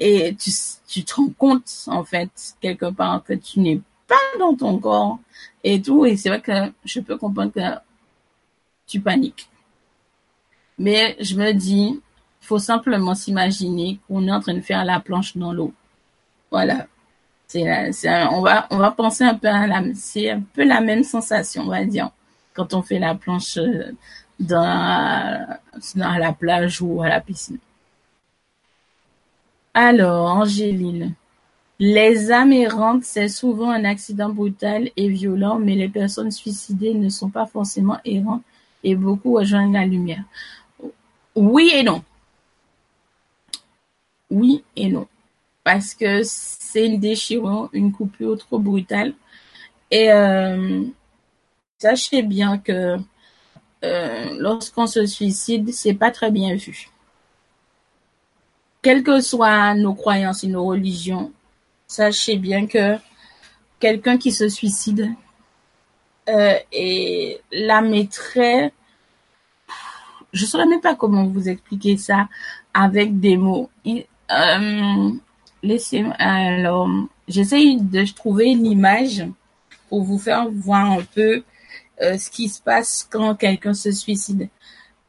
Et 0.00 0.34
tu, 0.34 0.50
tu 0.88 1.04
te 1.04 1.14
rends 1.14 1.30
compte, 1.30 1.70
en 1.86 2.04
fait, 2.04 2.30
quelque 2.60 2.90
part, 2.90 3.22
que 3.22 3.32
tu 3.32 3.60
n'es 3.60 3.80
pas 4.08 4.38
dans 4.38 4.54
ton 4.54 4.78
corps 4.78 5.18
et 5.62 5.80
tout. 5.80 6.04
Et 6.04 6.16
c'est 6.16 6.28
vrai 6.28 6.40
que 6.40 6.72
je 6.84 7.00
peux 7.00 7.16
comprendre 7.16 7.52
que 7.52 7.80
tu 8.86 9.00
paniques. 9.00 9.48
Mais 10.78 11.16
je 11.20 11.36
me 11.36 11.52
dis, 11.52 12.00
faut 12.40 12.58
simplement 12.58 13.14
s'imaginer 13.14 13.98
qu'on 14.06 14.26
est 14.26 14.32
en 14.32 14.40
train 14.40 14.54
de 14.54 14.60
faire 14.60 14.84
la 14.84 15.00
planche 15.00 15.36
dans 15.36 15.52
l'eau. 15.52 15.72
Voilà. 16.50 16.86
C'est, 17.46 17.64
on 18.30 18.40
va, 18.40 18.66
on 18.70 18.78
va 18.78 18.90
penser 18.90 19.24
un 19.24 19.34
peu 19.34 19.48
à 19.48 19.66
la, 19.66 19.82
c'est 19.94 20.30
un 20.30 20.40
peu 20.40 20.64
la 20.64 20.80
même 20.80 21.04
sensation, 21.04 21.62
on 21.62 21.68
va 21.68 21.84
dire, 21.84 22.10
quand 22.52 22.74
on 22.74 22.82
fait 22.82 22.98
la 22.98 23.14
planche 23.14 23.58
euh, 23.58 23.92
dans, 24.40 24.60
à 24.60 26.18
la 26.18 26.32
plage 26.32 26.82
ou 26.82 27.02
à 27.02 27.08
la 27.08 27.20
piscine. 27.20 27.58
Alors, 29.74 30.30
Angéline. 30.30 31.14
Les 31.80 32.30
âmes 32.30 32.52
errantes, 32.52 33.02
c'est 33.02 33.28
souvent 33.28 33.70
un 33.70 33.84
accident 33.84 34.28
brutal 34.28 34.90
et 34.96 35.08
violent, 35.08 35.58
mais 35.58 35.74
les 35.74 35.88
personnes 35.88 36.30
suicidées 36.30 36.94
ne 36.94 37.08
sont 37.08 37.30
pas 37.30 37.46
forcément 37.46 37.98
errantes 38.04 38.42
et 38.84 38.94
beaucoup 38.94 39.34
rejoignent 39.34 39.72
la 39.72 39.84
lumière. 39.84 40.22
Oui 41.34 41.72
et 41.74 41.82
non. 41.82 42.04
Oui 44.30 44.62
et 44.76 44.88
non. 44.88 45.08
Parce 45.64 45.94
que 45.94 46.22
c'est 46.22 46.86
une 46.86 47.00
déchirure, 47.00 47.70
une 47.72 47.92
coupure 47.92 48.38
trop 48.38 48.58
brutale. 48.58 49.14
Et 49.90 50.12
euh, 50.12 50.84
sachez 51.78 52.22
bien 52.22 52.58
que 52.58 52.96
euh, 53.84 54.36
lorsqu'on 54.38 54.86
se 54.86 55.06
suicide, 55.06 55.72
c'est 55.72 55.94
pas 55.94 56.10
très 56.10 56.30
bien 56.30 56.54
vu. 56.54 56.88
Quelles 58.82 59.02
que 59.02 59.20
soient 59.20 59.74
nos 59.74 59.94
croyances 59.94 60.44
et 60.44 60.48
nos 60.48 60.64
religions, 60.66 61.32
sachez 61.86 62.36
bien 62.36 62.66
que 62.66 62.96
quelqu'un 63.80 64.18
qui 64.18 64.32
se 64.32 64.48
suicide 64.48 65.10
euh, 66.28 66.58
et 66.72 67.40
est 67.52 68.12
très 68.12 68.72
je 70.34 70.46
saurais 70.46 70.66
même 70.66 70.80
pas 70.80 70.96
comment 70.96 71.24
vous 71.24 71.48
expliquer 71.48 71.96
ça 71.96 72.28
avec 72.74 73.20
des 73.20 73.36
mots. 73.36 73.70
Euh, 73.86 75.10
laissez 75.64 76.04
alors 76.18 76.88
j'essaye 77.26 77.80
de 77.80 78.04
trouver 78.12 78.46
une 78.46 78.66
image 78.66 79.24
pour 79.88 80.02
vous 80.02 80.18
faire 80.18 80.48
voir 80.50 80.92
un 80.92 81.02
peu 81.14 81.42
euh, 82.02 82.18
ce 82.18 82.30
qui 82.30 82.48
se 82.48 82.60
passe 82.60 83.08
quand 83.10 83.34
quelqu'un 83.34 83.74
se 83.74 83.90
suicide. 83.92 84.48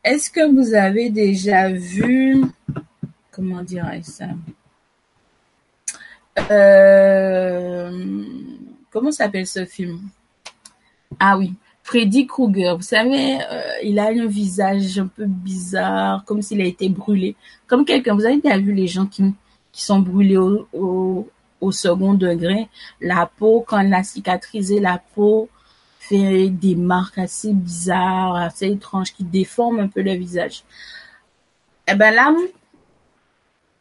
Est-ce 0.03 0.29
que 0.29 0.47
vous 0.47 0.73
avez 0.73 1.09
déjà 1.09 1.69
vu 1.69 2.45
comment 3.31 3.63
dirais-je 3.63 4.11
ça 4.11 4.27
euh, 6.51 8.23
Comment 8.91 9.11
s'appelle 9.11 9.47
ce 9.47 9.65
film? 9.65 9.99
Ah 11.19 11.37
oui, 11.37 11.53
Freddy 11.83 12.27
Krueger, 12.27 12.77
vous 12.77 12.81
savez, 12.81 13.39
euh, 13.41 13.61
il 13.83 13.99
a 13.99 14.07
un 14.07 14.25
visage 14.25 14.99
un 14.99 15.07
peu 15.07 15.25
bizarre, 15.25 16.23
comme 16.25 16.41
s'il 16.41 16.61
a 16.61 16.65
été 16.65 16.89
brûlé. 16.89 17.35
Comme 17.67 17.85
quelqu'un, 17.85 18.15
vous 18.15 18.25
avez 18.25 18.37
déjà 18.37 18.57
vu 18.57 18.73
les 18.73 18.87
gens 18.87 19.05
qui, 19.05 19.23
qui 19.75 19.81
sont 19.81 19.99
brûlés 19.99 20.37
au, 20.37 21.29
au, 21.59 21.71
second 21.73 22.13
degré. 22.13 22.69
La 23.01 23.25
peau, 23.25 23.65
quand 23.67 23.79
elle 23.79 23.93
a 23.93 24.03
cicatrisé, 24.03 24.79
la 24.79 25.03
peau 25.13 25.49
fait 25.99 26.47
des 26.47 26.75
marques 26.75 27.17
assez 27.17 27.51
bizarres, 27.51 28.37
assez 28.37 28.67
étranges, 28.67 29.13
qui 29.13 29.25
déforment 29.25 29.81
un 29.81 29.87
peu 29.89 30.01
le 30.01 30.13
visage. 30.13 30.63
Eh 31.89 31.95
ben 31.95 32.15
l'âme 32.15 32.37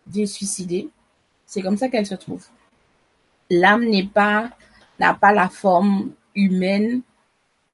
des 0.08 0.26
suicidés, 0.26 0.88
c'est 1.46 1.62
comme 1.62 1.76
ça 1.76 1.88
qu'elle 1.88 2.06
se 2.06 2.16
trouve. 2.16 2.44
L'âme 3.48 3.84
n'est 3.84 4.08
pas, 4.08 4.50
n'a 4.98 5.14
pas 5.14 5.32
la 5.32 5.48
forme 5.48 6.10
humaine 6.34 7.02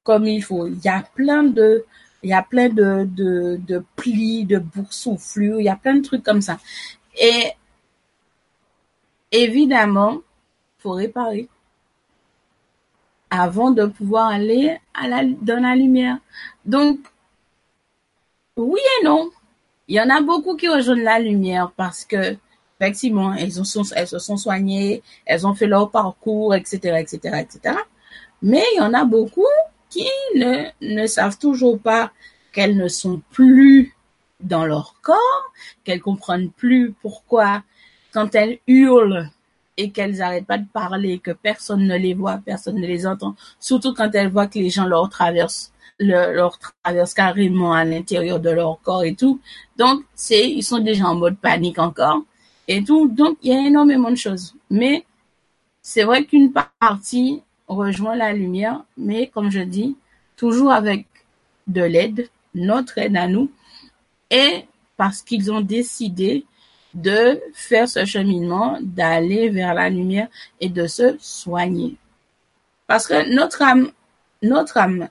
comme 0.02 0.26
il 0.26 0.44
faut. 0.44 0.66
Il 0.66 0.78
y 0.84 0.88
a 0.88 1.02
plein 1.14 1.42
de, 1.42 1.86
il 2.22 2.28
y 2.28 2.34
a 2.34 2.42
plein 2.42 2.68
de, 2.68 3.08
de, 3.10 3.58
de 3.66 3.82
plis, 3.96 4.44
de 4.44 4.58
boursouflures, 4.58 5.58
il 5.58 5.64
y 5.64 5.70
a 5.70 5.76
plein 5.76 5.94
de 5.94 6.02
trucs 6.02 6.22
comme 6.22 6.42
ça. 6.42 6.58
Et 7.18 7.52
évidemment, 9.32 10.18
faut 10.78 10.92
réparer 10.92 11.48
avant 13.30 13.70
de 13.70 13.86
pouvoir 13.86 14.28
aller 14.28 14.78
dans 15.42 15.62
la 15.62 15.76
lumière. 15.76 16.18
Donc, 16.64 16.98
oui 18.56 18.80
et 19.00 19.04
non. 19.04 19.30
Il 19.88 19.96
y 19.96 20.00
en 20.00 20.10
a 20.10 20.20
beaucoup 20.20 20.56
qui 20.56 20.68
rejoignent 20.68 21.02
la 21.02 21.18
lumière 21.18 21.72
parce 21.76 22.04
que, 22.04 22.36
effectivement, 22.80 23.34
elles 23.34 23.52
se 23.52 24.18
sont 24.18 24.36
soignées, 24.36 25.02
elles 25.26 25.46
ont 25.46 25.54
fait 25.54 25.66
leur 25.66 25.90
parcours, 25.90 26.54
etc., 26.54 26.96
etc., 26.98 27.18
etc. 27.40 27.76
Mais 28.42 28.64
il 28.74 28.78
y 28.78 28.80
en 28.80 28.94
a 28.94 29.04
beaucoup 29.04 29.46
qui 29.88 30.08
ne, 30.36 30.66
ne 30.80 31.06
savent 31.06 31.38
toujours 31.38 31.78
pas 31.80 32.12
qu'elles 32.52 32.76
ne 32.76 32.88
sont 32.88 33.20
plus 33.30 33.94
dans 34.40 34.64
leur 34.64 34.94
corps, 35.02 35.52
qu'elles 35.84 36.00
comprennent 36.00 36.50
plus 36.50 36.94
pourquoi 37.02 37.62
quand 38.12 38.34
elles 38.34 38.58
hurlent 38.66 39.30
et 39.76 39.90
qu'elles 39.90 40.16
n'arrêtent 40.16 40.46
pas 40.46 40.58
de 40.58 40.66
parler, 40.66 41.18
que 41.18 41.30
personne 41.30 41.86
ne 41.86 41.96
les 41.96 42.14
voit, 42.14 42.40
personne 42.44 42.76
ne 42.76 42.86
les 42.86 43.06
entend, 43.06 43.34
surtout 43.58 43.94
quand 43.94 44.14
elles 44.14 44.30
voient 44.30 44.46
que 44.46 44.58
les 44.58 44.70
gens 44.70 44.86
leur 44.86 45.08
traversent, 45.08 45.72
leur 45.98 46.58
traversent 46.58 47.14
carrément 47.14 47.72
à 47.72 47.84
l'intérieur 47.84 48.40
de 48.40 48.50
leur 48.50 48.80
corps 48.82 49.04
et 49.04 49.14
tout. 49.14 49.40
Donc, 49.76 50.02
c'est, 50.14 50.50
ils 50.50 50.62
sont 50.62 50.78
déjà 50.78 51.06
en 51.06 51.14
mode 51.14 51.38
panique 51.38 51.78
encore 51.78 52.22
et 52.68 52.84
tout. 52.84 53.08
Donc, 53.08 53.38
il 53.42 53.52
y 53.52 53.54
a 53.54 53.66
énormément 53.66 54.10
de 54.10 54.16
choses. 54.16 54.54
Mais 54.70 55.04
c'est 55.82 56.04
vrai 56.04 56.24
qu'une 56.24 56.52
partie 56.52 57.42
rejoint 57.68 58.16
la 58.16 58.32
lumière, 58.32 58.82
mais 58.96 59.28
comme 59.28 59.50
je 59.50 59.60
dis, 59.60 59.96
toujours 60.36 60.72
avec 60.72 61.06
de 61.66 61.82
l'aide, 61.82 62.28
notre 62.54 62.98
aide 62.98 63.16
à 63.16 63.28
nous, 63.28 63.50
et 64.30 64.64
parce 64.96 65.22
qu'ils 65.22 65.50
ont 65.52 65.60
décidé 65.60 66.44
de 66.94 67.40
faire 67.54 67.88
ce 67.88 68.04
cheminement, 68.04 68.78
d'aller 68.80 69.48
vers 69.48 69.74
la 69.74 69.88
lumière 69.88 70.28
et 70.60 70.68
de 70.68 70.86
se 70.86 71.16
soigner. 71.18 71.96
Parce 72.86 73.06
que 73.06 73.32
notre 73.34 73.62
âme, 73.62 73.92
notre 74.42 74.78
âme 74.78 75.08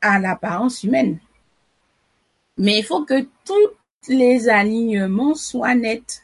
a 0.00 0.18
l'apparence 0.18 0.82
humaine. 0.82 1.18
Mais 2.56 2.78
il 2.78 2.84
faut 2.84 3.04
que 3.04 3.26
tous 3.44 3.70
les 4.08 4.48
alignements 4.48 5.34
soient 5.34 5.74
nets. 5.74 6.22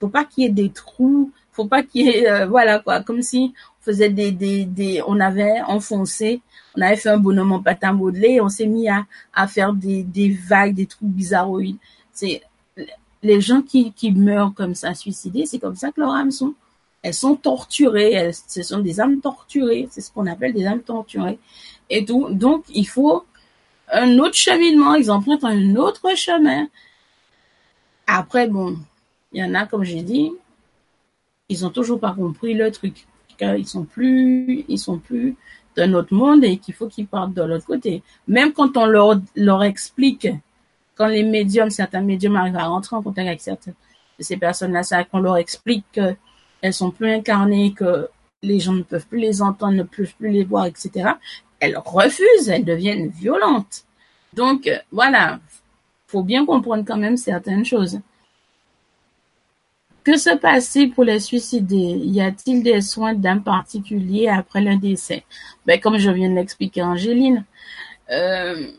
Faut 0.00 0.08
pas 0.08 0.24
qu'il 0.24 0.44
y 0.44 0.46
ait 0.46 0.50
des 0.50 0.70
trous, 0.70 1.32
faut 1.52 1.66
pas 1.66 1.82
qu'il 1.82 2.06
y 2.06 2.10
ait, 2.10 2.30
euh, 2.30 2.46
voilà 2.46 2.78
quoi, 2.78 3.02
comme 3.02 3.22
si 3.22 3.54
faisait 3.80 4.10
des, 4.10 4.32
des, 4.32 4.64
des, 4.64 5.02
on 5.06 5.20
avait 5.20 5.60
enfoncé, 5.62 6.40
on 6.76 6.80
avait 6.80 6.96
fait 6.96 7.10
un 7.10 7.18
bonhomme 7.18 7.52
en 7.52 7.62
patin 7.62 7.92
modelé 7.92 8.40
on 8.40 8.48
s'est 8.48 8.66
mis 8.66 8.88
à, 8.88 9.06
à 9.34 9.46
faire 9.46 9.72
des, 9.72 10.02
des 10.02 10.30
vagues, 10.30 10.74
des 10.74 10.86
trucs 10.86 11.08
bizarroïdes. 11.08 11.76
C'est, 12.12 12.42
les 13.24 13.40
gens 13.40 13.62
qui, 13.62 13.92
meurent 14.12 14.54
comme 14.54 14.74
ça, 14.74 14.94
suicidés, 14.94 15.46
c'est 15.46 15.58
comme 15.58 15.76
ça 15.76 15.90
que 15.90 16.00
leurs 16.00 16.12
âmes 16.12 16.30
sont. 16.30 16.54
Elles 17.02 17.14
sont 17.14 17.36
torturées, 17.36 18.30
ce 18.32 18.62
sont 18.62 18.78
des 18.78 19.00
âmes 19.00 19.20
torturées, 19.20 19.88
c'est 19.90 20.00
ce 20.00 20.10
qu'on 20.12 20.26
appelle 20.26 20.54
des 20.54 20.66
âmes 20.66 20.82
torturées. 20.82 21.38
Et 21.90 22.04
tout. 22.04 22.28
Donc, 22.30 22.64
il 22.68 22.86
faut 22.86 23.24
un 23.92 24.18
autre 24.18 24.34
cheminement, 24.34 24.94
ils 24.94 25.10
empruntent 25.10 25.44
un 25.44 25.76
autre 25.76 26.16
chemin. 26.16 26.68
Après, 28.06 28.46
bon, 28.48 28.76
il 29.32 29.40
y 29.40 29.44
en 29.44 29.54
a, 29.54 29.66
comme 29.66 29.84
j'ai 29.84 30.02
dit, 30.02 30.32
ils 31.48 31.66
ont 31.66 31.70
toujours 31.70 32.00
pas 32.00 32.12
compris 32.12 32.54
le 32.54 32.70
truc 32.70 33.06
qu'ils 33.38 33.66
sont 33.66 33.84
plus, 33.84 34.64
ils 34.68 34.78
sont 34.78 34.98
plus 34.98 35.36
de 35.76 35.84
notre 35.84 36.14
monde 36.14 36.44
et 36.44 36.58
qu'il 36.58 36.74
faut 36.74 36.88
qu'ils 36.88 37.06
partent 37.06 37.34
de 37.34 37.42
l'autre 37.42 37.66
côté. 37.66 38.02
Même 38.28 38.52
quand 38.52 38.76
on 38.76 38.86
leur 38.86 39.62
explique, 39.62 40.28
quand 40.94 41.06
les 41.06 41.22
médiums, 41.22 41.70
certains 41.70 42.00
médiums 42.00 42.36
arrivent 42.36 42.56
à 42.56 42.66
rentrer 42.66 42.96
en 42.96 43.02
contact 43.02 43.26
avec 43.26 43.40
certaines 43.40 43.74
de 44.18 44.24
ces 44.24 44.36
personnes-là, 44.36 44.82
c'est 44.82 45.04
qu'on 45.08 45.20
leur 45.20 45.36
explique 45.36 45.84
qu'elles 45.92 46.74
sont 46.74 46.90
plus 46.90 47.10
incarnées, 47.10 47.72
que 47.72 48.08
les 48.42 48.60
gens 48.60 48.74
ne 48.74 48.82
peuvent 48.82 49.06
plus 49.06 49.18
les 49.18 49.42
entendre, 49.42 49.72
ne 49.72 49.82
peuvent 49.82 50.14
plus 50.18 50.30
les 50.30 50.44
voir, 50.44 50.66
etc. 50.66 51.10
Elles 51.60 51.76
refusent, 51.76 52.48
elles 52.48 52.64
deviennent 52.64 53.08
violentes. 53.08 53.84
Donc, 54.32 54.70
voilà, 54.92 55.40
faut 56.06 56.22
bien 56.22 56.44
comprendre 56.44 56.84
quand 56.86 56.96
même 56.96 57.16
certaines 57.16 57.64
choses. 57.64 58.00
Que 60.04 60.18
se 60.18 60.36
passe-t-il 60.36 60.92
pour 60.92 61.04
les 61.04 61.18
suicidés? 61.18 61.76
Y 61.76 62.20
a-t-il 62.20 62.62
des 62.62 62.82
soins 62.82 63.14
d'âme 63.14 63.42
particuliers 63.42 64.28
après 64.28 64.60
le 64.60 64.76
décès? 64.76 65.24
Ben, 65.64 65.80
Comme 65.80 65.96
je 65.96 66.10
viens 66.10 66.28
de 66.28 66.34
l'expliquer 66.34 66.82
Angéline, 66.82 67.44
euh, 68.10 68.70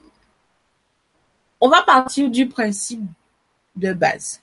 on 1.62 1.70
va 1.70 1.82
partir 1.84 2.30
du 2.30 2.48
principe 2.48 3.04
de 3.76 3.94
base. 3.94 4.42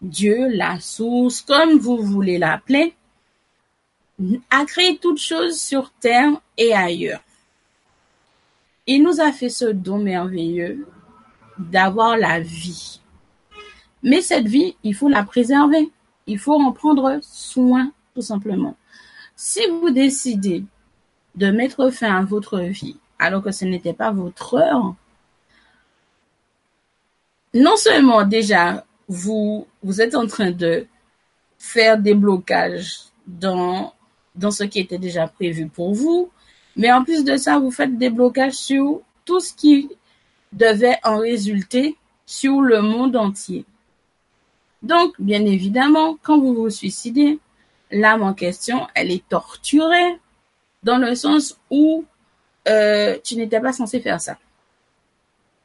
Dieu, 0.00 0.48
la 0.48 0.80
source, 0.80 1.40
comme 1.40 1.78
vous 1.78 1.96
voulez 1.96 2.38
l'appeler, 2.38 2.94
a 4.50 4.64
créé 4.64 4.98
toutes 4.98 5.18
choses 5.18 5.58
sur 5.58 5.90
terre 5.92 6.32
et 6.56 6.74
ailleurs. 6.74 7.22
Il 8.86 9.02
nous 9.02 9.20
a 9.20 9.32
fait 9.32 9.48
ce 9.48 9.64
don 9.64 9.98
merveilleux 9.98 10.86
d'avoir 11.58 12.16
la 12.16 12.40
vie. 12.40 13.00
Mais 14.02 14.20
cette 14.20 14.46
vie, 14.46 14.76
il 14.82 14.94
faut 14.94 15.08
la 15.08 15.24
préserver. 15.24 15.90
Il 16.26 16.38
faut 16.38 16.60
en 16.60 16.72
prendre 16.72 17.18
soin, 17.22 17.90
tout 18.14 18.22
simplement. 18.22 18.76
Si 19.36 19.60
vous 19.68 19.90
décidez 19.90 20.64
de 21.34 21.50
mettre 21.50 21.90
fin 21.90 22.14
à 22.14 22.22
votre 22.24 22.60
vie 22.60 22.98
alors 23.18 23.42
que 23.42 23.50
ce 23.50 23.64
n'était 23.64 23.94
pas 23.94 24.10
votre 24.10 24.54
heure, 24.54 24.94
non 27.54 27.76
seulement 27.76 28.24
déjà, 28.24 28.84
vous, 29.08 29.66
vous 29.82 30.00
êtes 30.00 30.14
en 30.14 30.26
train 30.26 30.50
de 30.50 30.86
faire 31.58 31.98
des 31.98 32.14
blocages 32.14 33.04
dans, 33.26 33.94
dans 34.34 34.50
ce 34.50 34.64
qui 34.64 34.80
était 34.80 34.98
déjà 34.98 35.28
prévu 35.28 35.68
pour 35.68 35.94
vous, 35.94 36.30
mais 36.76 36.92
en 36.92 37.04
plus 37.04 37.24
de 37.24 37.36
ça, 37.36 37.58
vous 37.58 37.70
faites 37.70 37.96
des 37.96 38.10
blocages 38.10 38.54
sur 38.54 39.00
tout 39.24 39.40
ce 39.40 39.54
qui 39.54 39.88
devait 40.52 40.98
en 41.04 41.18
résulter 41.18 41.96
sur 42.26 42.60
le 42.60 42.82
monde 42.82 43.16
entier. 43.16 43.64
Donc, 44.82 45.14
bien 45.18 45.44
évidemment, 45.46 46.18
quand 46.22 46.38
vous 46.38 46.54
vous 46.54 46.70
suicidez, 46.70 47.38
l'âme 47.90 48.22
en 48.22 48.34
question, 48.34 48.86
elle 48.94 49.10
est 49.10 49.26
torturée 49.28 50.18
dans 50.82 50.98
le 50.98 51.14
sens 51.14 51.58
où 51.70 52.04
euh, 52.68 53.16
tu 53.22 53.36
n'étais 53.36 53.60
pas 53.60 53.72
censé 53.72 54.00
faire 54.00 54.20
ça. 54.20 54.36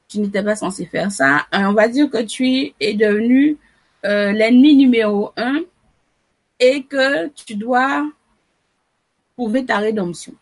Tu 0.10 0.20
n'étais 0.20 0.43
pas 0.43 0.55
censé 0.55 0.86
faire 0.86 1.12
ça. 1.12 1.45
On 1.53 1.74
va 1.74 1.88
dire 1.88 2.10
que 2.10 2.22
tu 2.24 2.74
es 2.80 2.93
devenu 2.95 3.57
euh, 4.05 4.32
l'ennemi 4.32 4.76
numéro 4.76 5.32
un 5.38 5.62
et 6.60 6.84
que 6.84 7.28
tu 7.30 7.55
dois 7.55 8.05
prouver 9.36 9.66
ta 9.66 9.78
rédemption. 9.78 10.34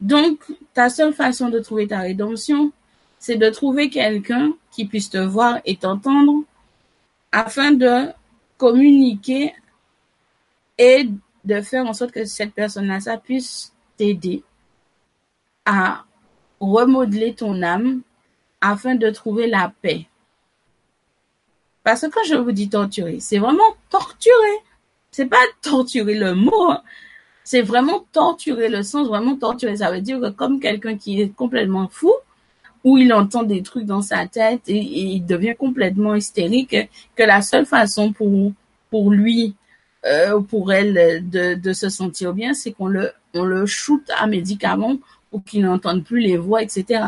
Donc, 0.00 0.40
ta 0.72 0.88
seule 0.88 1.12
façon 1.12 1.50
de 1.50 1.60
trouver 1.60 1.86
ta 1.86 2.00
rédemption, 2.00 2.72
c'est 3.18 3.36
de 3.36 3.50
trouver 3.50 3.90
quelqu'un 3.90 4.54
qui 4.70 4.86
puisse 4.86 5.10
te 5.10 5.18
voir 5.18 5.60
et 5.64 5.76
t'entendre 5.76 6.42
afin 7.32 7.72
de 7.72 8.08
communiquer 8.56 9.54
et 10.78 11.08
de 11.44 11.60
faire 11.60 11.86
en 11.86 11.92
sorte 11.92 12.12
que 12.12 12.24
cette 12.24 12.54
personne-là, 12.54 13.00
ça 13.00 13.18
puisse 13.18 13.72
t'aider 13.96 14.42
à 15.66 16.04
remodeler 16.60 17.34
ton 17.34 17.62
âme 17.62 18.02
afin 18.60 18.94
de 18.94 19.10
trouver 19.10 19.46
la 19.46 19.72
paix. 19.82 20.06
Parce 21.82 22.02
que 22.02 22.06
quand 22.08 22.24
je 22.28 22.34
vous 22.34 22.52
dis 22.52 22.68
torturer, 22.68 23.18
c'est 23.20 23.38
vraiment 23.38 23.74
torturer. 23.88 24.58
C'est 25.10 25.26
pas 25.26 25.42
torturer 25.62 26.14
le 26.14 26.34
mot, 26.34 26.70
hein. 26.70 26.82
c'est 27.42 27.62
vraiment 27.62 28.04
torturer 28.12 28.68
le 28.68 28.82
sens, 28.84 29.08
vraiment 29.08 29.34
torturer. 29.36 29.78
Ça 29.78 29.90
veut 29.90 30.00
dire 30.00 30.20
que 30.20 30.30
comme 30.30 30.60
quelqu'un 30.60 30.96
qui 30.96 31.20
est 31.20 31.34
complètement 31.34 31.88
fou, 31.88 32.12
où 32.84 32.96
il 32.96 33.12
entend 33.12 33.42
des 33.42 33.62
trucs 33.62 33.84
dans 33.84 34.02
sa 34.02 34.26
tête 34.26 34.62
et, 34.68 34.78
il 34.78 35.26
devient 35.26 35.54
complètement 35.58 36.14
hystérique, 36.14 36.76
que 37.16 37.22
la 37.22 37.42
seule 37.42 37.66
façon 37.66 38.12
pour, 38.12 38.52
pour 38.90 39.10
lui, 39.10 39.54
euh, 40.06 40.40
pour 40.40 40.72
elle 40.72 41.28
de, 41.28 41.72
se 41.72 41.88
sentir 41.88 42.32
bien, 42.32 42.54
c'est 42.54 42.72
qu'on 42.72 42.86
le, 42.86 43.12
on 43.34 43.44
le 43.44 43.66
shoot 43.66 44.02
à 44.16 44.26
médicaments 44.26 44.96
pour 45.30 45.44
qu'il 45.44 45.62
n'entende 45.62 46.04
plus 46.04 46.20
les 46.20 46.36
voix, 46.36 46.62
etc. 46.62 47.04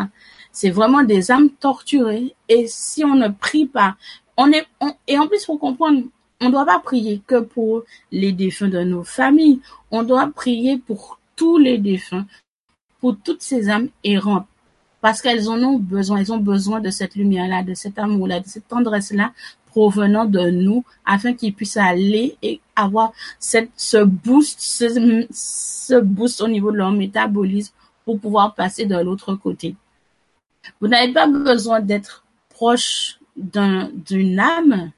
C'est 0.53 0.71
vraiment 0.71 1.03
des 1.03 1.31
âmes 1.31 1.51
torturées. 1.51 2.35
Et 2.49 2.67
si 2.69 3.05
on 3.05 3.15
ne 3.15 3.29
prie 3.29 3.67
pas, 3.67 3.97
on 4.37 4.51
est, 4.53 4.67
et 5.09 5.19
en 5.19 5.27
plus, 5.27 5.45
pour 5.45 5.59
comprendre, 5.59 6.03
on 6.41 6.47
ne 6.47 6.51
doit 6.51 6.67
pas 6.67 6.81
prier 6.81 7.23
que 7.27 7.41
pour 7.41 7.85
les 8.11 8.33
défunts 8.33 8.69
de 8.69 8.81
nos 8.81 9.05
familles. 9.05 9.61
On 9.91 10.03
doit 10.03 10.31
prier 10.35 10.79
pour 10.79 11.19
tous 11.37 11.59
les 11.59 11.79
défunts, 11.79 12.27
pour 13.01 13.17
toutes 13.17 13.43
ces 13.43 13.69
âmes 13.69 13.89
errantes 14.05 14.47
parce 15.03 15.21
qu'elles 15.21 15.49
en 15.49 15.61
ont 15.63 15.79
besoin, 15.79 16.19
elles 16.19 16.33
ont 16.33 16.39
besoin 16.39 16.81
de 16.81 16.89
cette 16.89 17.17
lumière-là, 17.17 17.65
de 17.65 17.75
cet 17.75 17.99
amour-là, 17.99 18.41
de 18.41 18.47
cette 18.47 18.69
tendresse-là 18.69 19.33
provenant 19.67 20.27
de 20.27 20.51
nous, 20.51 20.85
afin 21.05 21.35
qu'ils 21.35 21.55
puissent 21.55 21.77
aller 21.77 22.37
et 22.43 22.61
avoir 22.77 23.13
cette, 23.39 23.71
ce 23.77 24.03
boost, 24.05 24.61
ce, 24.61 26.01
boost 26.01 26.41
au 26.41 26.49
niveau 26.49 26.71
de 26.71 26.77
leur 26.77 26.93
métabolisme 26.93 27.75
pour 28.05 28.21
pouvoir 28.21 28.55
passer 28.55 28.87
de 28.87 28.97
l'autre 28.97 29.35
côté. 29.35 29.77
Vous 30.81 30.89
n'avez 30.89 31.13
pas 31.13 31.27
besoin 31.27 31.81
d'être 31.81 32.25
proche 32.49 33.19
d'une 33.37 34.39
âme 34.39 34.93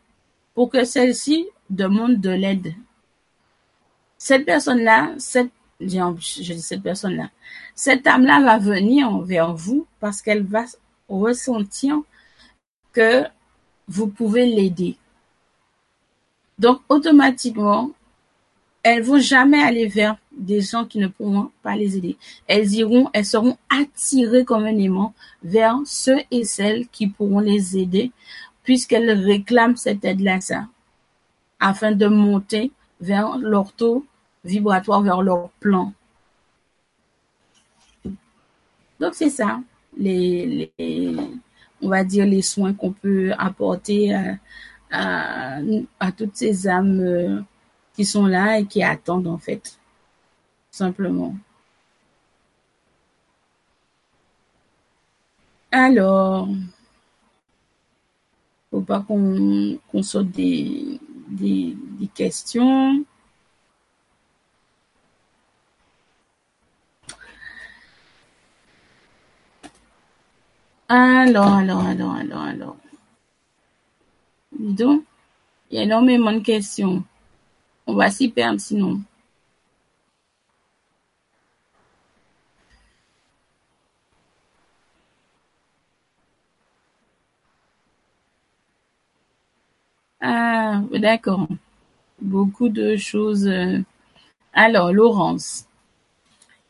pour 0.55 0.71
que 0.71 0.85
celle-ci 0.85 1.47
demande 1.71 2.21
de 2.21 2.31
l'aide. 2.31 2.75
Cette 4.19 4.45
personne-là, 4.45 5.15
cette 5.19 5.51
je 5.81 6.53
dis 6.53 6.63
cette 6.63 6.83
personne-là, 6.83 7.31
cette 7.75 8.07
âme-là 8.07 8.41
va 8.41 8.59
venir 8.59 9.19
vers 9.21 9.55
vous 9.55 9.87
parce 10.01 10.23
qu'elle 10.23 10.45
va 10.45 10.65
ressentir 11.09 12.01
que 12.93 13.25
vous 13.89 14.07
pouvez 14.07 14.47
l'aider. 14.47 14.97
Donc, 16.59 16.81
automatiquement, 16.89 17.91
elles 18.85 19.03
vont 19.03 19.19
jamais 19.19 19.63
aller 19.63 19.87
vers 19.87 20.17
des 20.31 20.61
gens 20.61 20.85
qui 20.85 20.99
ne 20.99 21.09
pourront 21.09 21.51
pas 21.63 21.75
les 21.75 21.97
aider. 21.97 22.17
Elles 22.47 22.73
iront, 22.75 23.09
elles 23.15 23.25
seront 23.25 23.57
attirées 23.71 24.45
communément 24.45 25.15
vers 25.43 25.79
ceux 25.87 26.19
et 26.31 26.45
celles 26.45 26.87
qui 26.89 27.09
pourront 27.09 27.41
les 27.41 27.79
aider 27.79 28.13
puisqu'elles 28.63 29.11
réclament 29.11 29.77
cette 29.77 30.05
aide-là, 30.05 30.39
afin 31.61 31.93
de 31.93 32.07
monter 32.07 32.73
vers 33.01 33.39
leur 33.39 33.73
taux 33.73 34.07
vibratoire 34.45 35.03
vers 35.03 35.23
leur 35.23 35.49
plan. 35.61 35.93
Donc 39.01 39.15
c'est 39.15 39.31
ça, 39.31 39.61
les, 39.97 40.71
on 41.81 41.89
va 41.89 42.05
dire 42.05 42.27
les 42.27 42.43
soins 42.43 42.75
qu'on 42.75 42.93
peut 42.93 43.33
apporter 43.39 44.15
à, 44.91 45.59
toutes 46.17 46.37
ces 46.37 46.69
âmes 46.69 47.01
euh, 47.01 47.41
qui 47.95 48.05
sont 48.05 48.27
là 48.27 48.59
et 48.59 48.67
qui 48.67 48.83
attendent 48.83 49.29
en 49.29 49.39
fait, 49.39 49.79
simplement. 50.71 51.35
Alors, 55.73 56.49
faut 58.71 58.81
pas 58.81 59.01
qu'on 59.07 60.03
saute 60.03 60.31
des, 60.31 61.01
des 61.29 61.77
questions. 62.15 63.05
Alors, 70.89 71.55
alors, 71.55 71.81
alors, 71.87 72.15
alors, 72.15 72.43
alors. 72.43 72.77
donc, 74.59 75.03
il 75.71 75.77
y 75.77 75.81
a 75.81 75.83
énormément 75.85 76.33
de 76.33 76.41
questions. 76.41 77.05
On 77.87 77.95
va 77.95 78.11
s'y 78.11 78.29
perdre 78.29 78.61
sinon. 78.61 79.01
Ah, 90.21 90.81
d'accord. 90.93 91.47
Beaucoup 92.21 92.69
de 92.71 92.97
choses. 92.97 93.47
Euh. 93.47 93.81
Alors, 94.55 94.93
Laurence. 94.93 95.67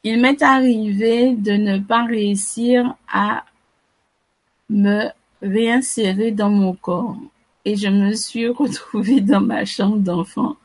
Il 0.03 0.21
m'est 0.21 0.43
arrivé 0.43 1.35
de 1.35 1.53
ne 1.53 1.79
pas 1.79 2.05
réussir 2.05 2.95
à 3.09 3.45
me 4.69 5.09
réinsérer 5.41 6.31
dans 6.33 6.51
mon 6.51 6.75
corps 6.75 7.17
et 7.65 7.77
je 7.77 7.89
me 7.89 8.13
suis 8.13 8.49
retrouvée 8.49 9.21
dans 9.21 9.41
ma 9.41 9.65
chambre 9.65 9.99
d'enfant. 9.99 10.57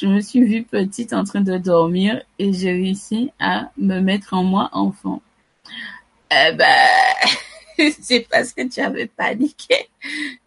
Je 0.00 0.06
me 0.06 0.20
suis 0.20 0.44
vue 0.44 0.62
petite 0.62 1.12
en 1.12 1.24
train 1.24 1.40
de 1.40 1.58
dormir 1.58 2.22
et 2.38 2.52
j'ai 2.52 2.70
réussi 2.70 3.32
à 3.40 3.72
me 3.76 3.98
mettre 3.98 4.34
en 4.34 4.44
moi 4.44 4.68
enfant. 4.72 5.20
Eh 6.30 6.52
ben, 6.52 6.86
c'est 8.00 8.28
parce 8.30 8.52
que 8.52 8.62
tu 8.68 8.80
avais 8.80 9.08
paniqué. 9.08 9.88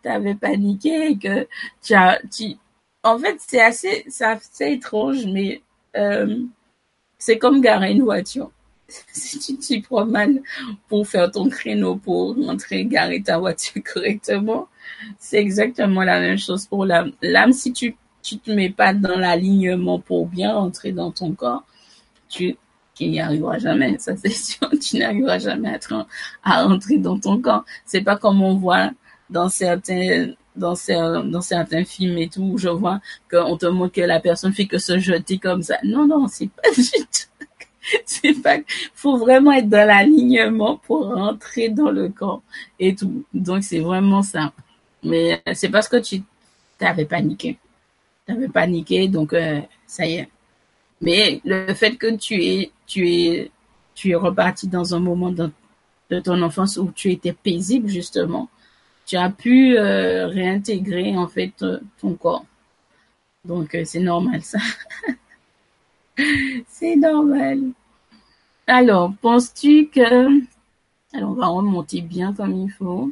Tu 0.04 0.10
avais 0.10 0.36
paniqué 0.36 1.08
et 1.08 1.18
que 1.18 1.48
tu 1.84 1.94
as, 1.94 2.22
tu, 2.34 2.56
en 3.04 3.20
fait, 3.20 3.36
c'est 3.46 3.60
assez, 3.60 4.06
c'est 4.08 4.72
étrange, 4.72 5.26
mais, 5.26 5.62
euh, 5.98 6.38
c'est 7.18 7.38
comme 7.38 7.60
garer 7.60 7.92
une 7.92 8.04
voiture 8.04 8.52
si 9.12 9.40
tu 9.40 9.58
t'y 9.58 9.82
prends 9.82 10.06
mal 10.06 10.42
pour 10.88 11.08
faire 11.08 11.30
ton 11.30 11.50
créneau, 11.50 11.96
pour 11.96 12.36
rentrer, 12.36 12.86
garer 12.86 13.22
ta 13.22 13.38
voiture 13.38 13.82
correctement, 13.94 14.70
c'est 15.20 15.40
exactement 15.40 16.04
la 16.04 16.22
même 16.22 16.38
chose 16.38 16.68
pour 16.68 16.86
l'âme. 16.86 17.12
L'âme, 17.22 17.54
si 17.54 17.74
tu 17.74 17.96
tu 18.22 18.38
te 18.38 18.52
mets 18.52 18.70
pas 18.70 18.94
dans 18.94 19.18
l'alignement 19.18 20.00
pour 20.00 20.28
bien 20.28 20.54
rentrer 20.54 20.92
dans 20.92 21.12
ton 21.12 21.34
corps, 21.34 21.64
tu, 22.30 22.58
tu 22.96 23.08
n'y 23.08 23.20
arriveras 23.20 23.60
jamais. 23.60 23.98
Ça, 24.00 24.16
c'est 24.18 24.30
sûr. 24.30 24.70
Tu 24.82 24.98
n'arriveras 24.98 25.40
jamais 25.40 25.70
à, 25.70 26.08
à 26.44 26.64
rentrer 26.64 26.98
dans 26.98 27.20
ton 27.20 27.42
corps. 27.42 27.66
C'est 27.86 28.02
pas 28.02 28.18
comme 28.18 28.42
on 28.42 28.56
voit 28.56 28.92
dans 29.30 29.50
certains, 29.50 30.34
dans 30.56 30.76
dans 31.24 31.42
certains 31.42 31.86
films 31.86 32.18
et 32.18 32.30
tout, 32.30 32.44
où 32.54 32.58
je 32.58 32.70
vois 32.70 33.00
qu'on 33.30 33.58
te 33.58 33.66
montre 33.66 33.94
que 33.94 34.02
la 34.02 34.20
personne 34.20 34.54
fait 34.54 34.68
que 34.68 34.78
se 34.78 35.00
jeter 35.00 35.38
comme 35.38 35.64
ça. 35.64 35.78
Non, 35.84 36.06
non, 36.08 36.28
c'est 36.28 36.50
pas 36.50 36.70
du 36.76 36.84
tout. 36.84 37.46
c'est 38.06 38.34
pas, 38.42 38.58
faut 38.94 39.18
vraiment 39.18 39.52
être 39.54 39.70
dans 39.70 39.88
l'alignement 39.88 40.78
pour 40.78 41.08
rentrer 41.14 41.70
dans 41.70 41.90
le 41.92 42.10
corps 42.10 42.44
et 42.80 42.96
tout. 42.96 43.24
Donc, 43.34 43.64
c'est 43.64 43.80
vraiment 43.80 44.22
ça. 44.22 44.54
Mais 45.04 45.42
c'est 45.54 45.70
parce 45.70 45.88
que 45.88 45.98
tu 45.98 46.22
t'avais 46.78 47.06
paniqué. 47.06 47.58
T'avais 48.26 48.48
paniqué, 48.48 49.08
donc, 49.08 49.34
euh, 49.34 49.62
ça 49.88 50.06
y 50.06 50.16
est. 50.16 50.30
Mais 51.02 51.42
le 51.44 51.74
fait 51.74 51.96
que 51.96 52.16
tu 52.16 52.44
es, 52.44 52.72
tu 52.86 53.10
es, 53.10 53.52
tu 53.96 54.12
es 54.12 54.16
reparti 54.16 54.68
dans 54.68 54.94
un 54.96 55.00
moment 55.00 55.32
de, 55.32 55.52
ton 56.24 56.42
enfance 56.42 56.78
où 56.78 56.92
tu 56.94 57.12
étais 57.12 57.34
paisible, 57.34 57.88
justement, 57.88 58.50
tu 59.06 59.18
as 59.18 59.30
pu 59.30 59.78
euh, 59.78 60.28
réintégrer, 60.28 61.18
en 61.18 61.28
fait, 61.28 61.54
euh, 61.64 61.80
ton 62.00 62.14
corps. 62.16 62.46
Donc, 63.46 63.76
c'est 63.86 64.00
normal, 64.00 64.42
ça. 64.44 64.60
c'est 66.68 66.96
normal. 66.96 67.72
Alors, 68.68 69.14
penses-tu 69.22 69.88
que... 69.88 70.42
Alors, 71.14 71.32
on 71.32 71.34
va 71.34 71.48
remonter 71.48 72.02
bien 72.02 72.34
comme 72.34 72.56
il 72.56 72.70
faut. 72.70 73.12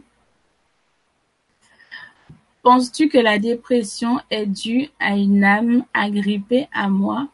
Penses-tu 2.69 3.09
que 3.09 3.17
la 3.17 3.39
dépression 3.39 4.21
est 4.29 4.45
due 4.45 4.89
à 4.99 5.15
une 5.15 5.43
âme 5.43 5.85
agrippée 5.91 6.67
à 6.71 6.87
moi? 6.87 7.27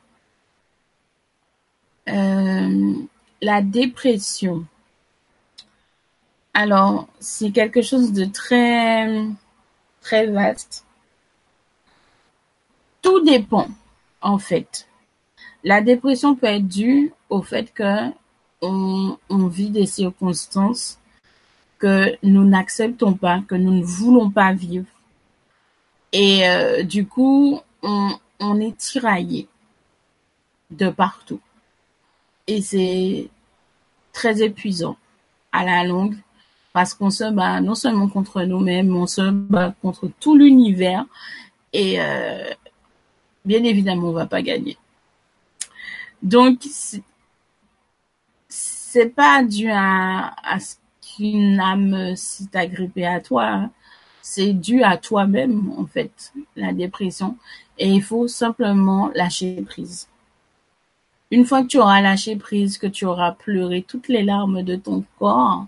Euh, 2.08 2.94
La 3.42 3.62
dépression. 3.62 4.66
Alors, 6.54 7.10
c'est 7.20 7.52
quelque 7.52 7.82
chose 7.82 8.14
de 8.14 8.24
très, 8.24 9.26
très 10.00 10.28
vaste. 10.28 10.86
Tout 13.02 13.20
dépend, 13.26 13.68
en 14.22 14.38
fait. 14.38 14.88
La 15.66 15.82
dépression 15.82 16.38
peut 16.38 16.48
être 16.48 16.70
due 16.70 17.12
au 17.28 17.42
fait 17.42 17.74
que 17.74 18.10
on, 18.62 19.18
vit 19.50 19.70
des 19.70 19.86
circonstances 19.86 20.98
que 21.78 22.16
nous 22.24 22.46
n'acceptons 22.46 23.16
pas, 23.16 23.44
que 23.46 23.56
nous 23.56 23.74
ne 23.74 23.84
voulons 23.84 24.32
pas 24.32 24.54
vivre. 24.54 24.95
Et 26.18 26.48
euh, 26.48 26.84
du 26.84 27.06
coup, 27.06 27.60
on, 27.82 28.62
est 28.62 28.78
tiraillé 28.78 29.50
de 30.72 30.90
partout. 30.90 31.42
Et 32.48 32.62
c'est 32.62 33.28
très 34.14 34.42
épuisant 34.42 34.96
à 35.52 35.66
la 35.66 35.84
longue 35.84 36.16
parce 36.72 36.94
qu'on 36.94 37.10
se 37.10 37.30
bat 37.30 37.60
non 37.60 37.76
seulement 37.76 38.08
contre 38.08 38.44
nous-mêmes, 38.44 38.96
on 38.96 39.08
se 39.08 39.30
bat 39.30 39.76
contre 39.82 40.10
tout 40.22 40.38
l'univers 40.38 41.06
et 41.74 42.00
euh, 42.00 42.50
bien 43.44 43.66
évidemment, 43.66 44.08
on 44.08 44.14
va 44.14 44.26
pas 44.26 44.42
gagner. 44.42 44.78
Donc, 46.24 46.66
c'est 48.48 49.10
pas 49.10 49.44
dû 49.44 49.70
à, 49.70 50.34
à 50.44 50.62
ce 50.62 50.76
qu'une 51.02 51.60
âme 51.60 52.16
s'est 52.16 52.56
agrippée 52.56 53.06
à 53.06 53.20
toi. 53.20 53.70
C'est 54.28 54.54
dû 54.54 54.82
à 54.82 54.98
toi-même, 54.98 55.72
en 55.78 55.86
fait, 55.86 56.34
la 56.56 56.74
dépression. 56.74 57.38
Et 57.78 57.90
il 57.90 58.02
faut 58.02 58.28
simplement 58.28 59.12
lâcher 59.14 59.62
prise. 59.62 60.08
Une 61.30 61.46
fois 61.46 61.62
que 61.62 61.68
tu 61.68 61.78
auras 61.78 62.02
lâché 62.02 62.36
prise, 62.36 62.80
que 62.80 62.88
tu 62.88 63.06
auras 63.06 63.34
pleuré 63.34 63.84
toutes 63.88 64.08
les 64.08 64.24
larmes 64.24 64.64
de 64.64 64.76
ton 64.78 65.04
corps 65.20 65.68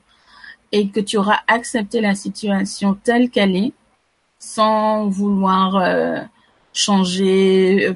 et 0.71 0.89
que 0.89 0.99
tu 0.99 1.17
auras 1.17 1.41
accepté 1.47 2.01
la 2.01 2.15
situation 2.15 2.95
telle 2.95 3.29
qu'elle 3.29 3.55
est, 3.55 3.73
sans 4.39 5.07
vouloir 5.07 5.75
euh, 5.75 6.19
changer, 6.73 7.89
euh, 7.89 7.93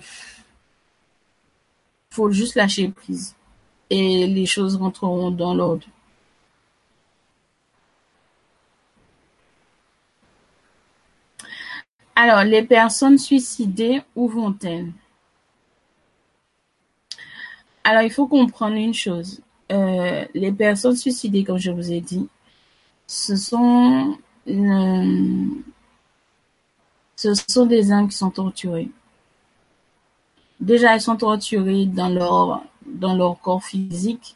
faut 2.11 2.29
juste 2.29 2.53
lâcher 2.53 2.89
prise 2.89 3.35
et 3.89 4.27
les 4.27 4.45
choses 4.45 4.75
rentreront 4.75 5.31
dans 5.31 5.55
l'ordre. 5.55 5.87
Alors, 12.23 12.43
les 12.43 12.61
personnes 12.61 13.17
suicidées, 13.17 14.03
où 14.15 14.27
vont-elles? 14.27 14.91
Alors, 17.83 18.03
il 18.03 18.11
faut 18.11 18.27
comprendre 18.27 18.75
une 18.75 18.93
chose. 18.93 19.41
Euh, 19.71 20.23
les 20.35 20.51
personnes 20.51 20.95
suicidées, 20.95 21.43
comme 21.43 21.57
je 21.57 21.71
vous 21.71 21.91
ai 21.91 21.99
dit, 21.99 22.29
ce 23.07 23.35
sont, 23.35 24.19
euh, 24.47 25.45
des 27.65 27.91
âmes 27.91 28.07
qui 28.07 28.15
sont 28.15 28.29
torturées. 28.29 28.91
Déjà, 30.59 30.93
elles 30.93 31.01
sont 31.01 31.17
torturées 31.17 31.87
dans 31.87 32.09
leur, 32.09 32.61
dans 32.85 33.15
leur 33.15 33.41
corps 33.41 33.63
physique 33.63 34.35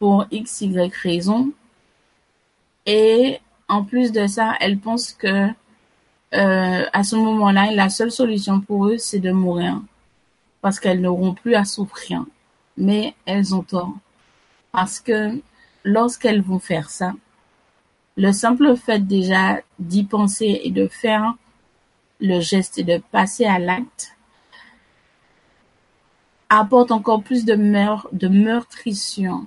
pour 0.00 0.26
x, 0.32 0.62
y 0.62 0.92
raison. 0.92 1.52
Et 2.84 3.38
en 3.68 3.84
plus 3.84 4.10
de 4.10 4.26
ça, 4.26 4.56
elles 4.58 4.80
pensent 4.80 5.12
que 5.12 5.50
euh, 6.34 6.84
à 6.92 7.02
ce 7.02 7.16
moment-là, 7.16 7.72
la 7.72 7.88
seule 7.88 8.12
solution 8.12 8.60
pour 8.60 8.86
eux, 8.86 8.98
c'est 8.98 9.18
de 9.18 9.32
mourir. 9.32 9.80
Parce 10.60 10.78
qu'elles 10.78 11.00
n'auront 11.00 11.34
plus 11.34 11.54
à 11.54 11.64
souffrir. 11.64 12.24
Mais 12.76 13.14
elles 13.26 13.54
ont 13.54 13.62
tort. 13.62 13.94
Parce 14.72 15.00
que 15.00 15.40
lorsqu'elles 15.84 16.42
vont 16.42 16.58
faire 16.58 16.90
ça, 16.90 17.12
le 18.16 18.32
simple 18.32 18.76
fait 18.76 19.06
déjà 19.06 19.60
d'y 19.78 20.04
penser 20.04 20.60
et 20.64 20.70
de 20.70 20.86
faire 20.86 21.34
le 22.20 22.40
geste 22.40 22.78
et 22.78 22.84
de 22.84 22.98
passer 23.10 23.46
à 23.46 23.58
l'acte, 23.58 24.14
apporte 26.48 26.90
encore 26.90 27.22
plus 27.22 27.44
de, 27.44 27.54
de 27.54 28.28
meurtrissure 28.28 29.44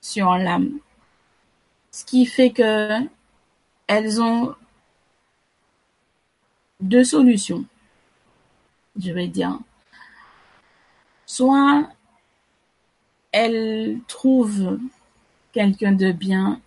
sur 0.00 0.36
l'âme. 0.36 0.78
Ce 1.90 2.04
qui 2.04 2.26
fait 2.26 2.50
que 2.50 3.00
elles 3.86 4.22
ont 4.22 4.54
deux 6.82 7.04
solutions, 7.04 7.64
je 9.00 9.12
vais 9.12 9.28
dire. 9.28 9.58
Soit 11.24 11.88
elles 13.30 13.98
trouvent 14.08 14.78
quelqu'un 15.52 15.92
de 15.92 16.12
bien 16.12 16.60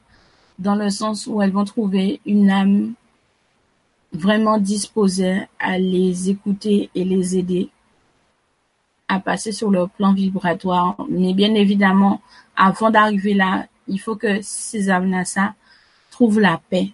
dans 0.58 0.76
le 0.76 0.90
sens 0.90 1.28
où 1.28 1.42
elles 1.42 1.52
vont 1.52 1.66
trouver 1.66 2.22
une 2.26 2.50
âme 2.50 2.94
vraiment 4.14 4.58
disposée 4.58 5.42
à 5.60 5.78
les 5.78 6.30
écouter 6.30 6.90
et 6.96 7.04
les 7.04 7.38
aider 7.38 7.70
à 9.08 9.20
passer 9.20 9.52
sur 9.52 9.70
le 9.70 9.86
plan 9.88 10.14
vibratoire. 10.14 10.96
Mais 11.10 11.34
bien 11.34 11.54
évidemment, 11.54 12.22
avant 12.56 12.90
d'arriver 12.90 13.34
là, 13.34 13.68
il 13.88 14.00
faut 14.00 14.16
que 14.16 14.42
ces 14.42 14.90
âmes-là 14.90 15.54
trouvent 16.10 16.40
la 16.40 16.60
paix 16.70 16.92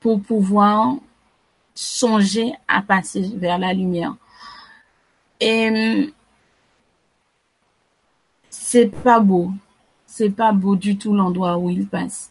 pour 0.00 0.22
pouvoir 0.22 0.96
songer 1.74 2.52
à 2.68 2.82
passer 2.82 3.30
vers 3.36 3.58
la 3.58 3.72
lumière. 3.72 4.14
Et 5.40 6.12
c'est 8.50 8.88
pas 8.88 9.20
beau. 9.20 9.50
C'est 10.06 10.30
pas 10.30 10.52
beau 10.52 10.76
du 10.76 10.98
tout 10.98 11.14
l'endroit 11.14 11.56
où 11.58 11.70
ils 11.70 11.86
passent. 11.86 12.30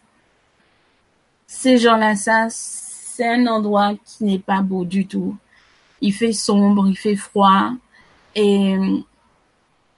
Ces 1.46 1.78
gens-là, 1.78 2.14
ça, 2.14 2.46
c'est 2.50 3.26
un 3.26 3.46
endroit 3.46 3.94
qui 4.04 4.24
n'est 4.24 4.38
pas 4.38 4.62
beau 4.62 4.84
du 4.84 5.06
tout 5.06 5.36
il 6.00 6.12
fait 6.12 6.32
sombre, 6.32 6.88
il 6.88 6.96
fait 6.96 7.16
froid. 7.16 7.72
Et 8.34 8.76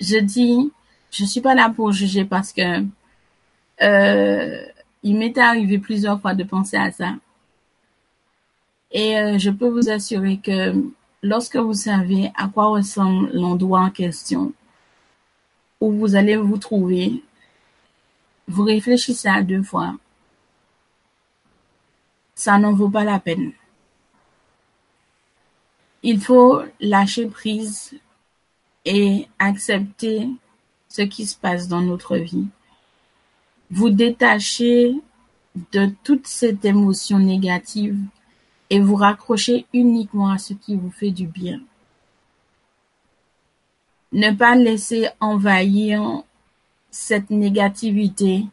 je 0.00 0.18
dis, 0.18 0.72
je 1.10 1.24
suis 1.24 1.40
pas 1.40 1.54
là 1.54 1.70
pour 1.74 1.92
juger 1.92 2.24
parce 2.24 2.52
que 2.52 2.84
euh, 3.82 4.66
il 5.02 5.16
m'est 5.16 5.36
arrivé 5.38 5.78
plusieurs 5.78 6.20
fois 6.20 6.34
de 6.34 6.44
penser 6.44 6.76
à 6.76 6.90
ça. 6.90 7.14
Et 8.92 9.18
euh, 9.18 9.38
je 9.38 9.50
peux 9.50 9.68
vous 9.68 9.88
assurer 9.88 10.38
que 10.38 10.74
lorsque 11.22 11.56
vous 11.56 11.74
savez 11.74 12.30
à 12.36 12.48
quoi 12.48 12.66
ressemble 12.66 13.30
l'endroit 13.32 13.80
en 13.80 13.90
question, 13.90 14.52
où 15.80 15.92
vous 15.92 16.14
allez 16.14 16.36
vous 16.36 16.58
trouver, 16.58 17.22
vous 18.48 18.64
réfléchissez 18.64 19.28
à 19.28 19.42
deux 19.42 19.62
fois. 19.62 19.94
Ça 22.34 22.58
n'en 22.58 22.72
vaut 22.72 22.90
pas 22.90 23.04
la 23.04 23.18
peine 23.18 23.52
il 26.02 26.20
faut 26.20 26.62
lâcher 26.80 27.26
prise 27.26 27.94
et 28.84 29.28
accepter 29.38 30.28
ce 30.88 31.02
qui 31.02 31.26
se 31.26 31.36
passe 31.36 31.68
dans 31.68 31.80
notre 31.80 32.16
vie. 32.16 32.46
Vous 33.70 33.90
détachez 33.90 34.94
de 35.72 35.90
toute 36.02 36.26
cette 36.26 36.64
émotion 36.64 37.18
négative 37.18 37.98
et 38.72 38.80
vous 38.80 38.96
raccrochez 38.96 39.66
uniquement 39.74 40.30
à 40.30 40.38
ce 40.38 40.54
qui 40.54 40.76
vous 40.76 40.90
fait 40.90 41.10
du 41.10 41.26
bien. 41.26 41.60
Ne 44.12 44.34
pas 44.34 44.54
laisser 44.54 45.08
envahir 45.20 46.22
cette 46.90 47.28
négativité, 47.28 48.46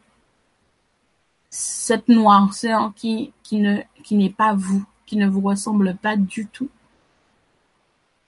cette 1.48 2.06
noirceur 2.08 2.92
qui, 2.94 3.32
qui 3.42 3.60
ne, 3.60 3.78
qui 4.04 4.14
n'est 4.14 4.28
pas 4.28 4.52
vous, 4.52 4.84
qui 5.06 5.16
ne 5.16 5.26
vous 5.26 5.40
ressemble 5.40 5.96
pas 5.96 6.18
du 6.18 6.46
tout. 6.48 6.68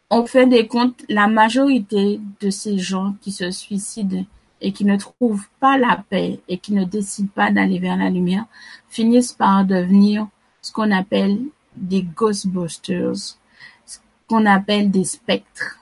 On 0.09 0.25
fait 0.25 0.47
des 0.47 0.67
comptes, 0.67 1.05
la 1.11 1.29
majorité 1.29 2.21
de 2.41 2.49
ces 2.49 2.79
gens 2.79 3.17
qui 3.21 3.33
se 3.33 3.51
suicident 3.51 4.25
et 4.63 4.73
qui 4.73 4.87
ne 4.87 4.97
trouvent 4.97 5.49
pas 5.61 5.77
la 5.77 6.03
paix 6.09 6.41
et 6.49 6.57
qui 6.57 6.73
ne 6.73 6.85
décident 6.85 7.29
pas 7.35 7.51
d'aller 7.51 7.79
vers 7.79 7.99
la 7.99 8.09
lumière 8.09 8.47
finissent 8.89 9.35
par 9.35 9.67
devenir 9.67 10.27
ce 10.63 10.73
qu'on 10.73 10.91
appelle 10.91 11.39
des 11.77 12.03
ghostbusters, 12.03 13.37
ce 13.87 13.99
qu'on 14.29 14.47
appelle 14.47 14.91
des 14.91 15.05
spectres, 15.05 15.79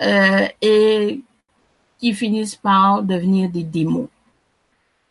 euh, 0.00 0.48
et 0.60 1.22
qui 1.98 2.12
finissent 2.12 2.56
par 2.56 3.02
devenir 3.02 3.50
des 3.50 3.62
démons. 3.62 4.08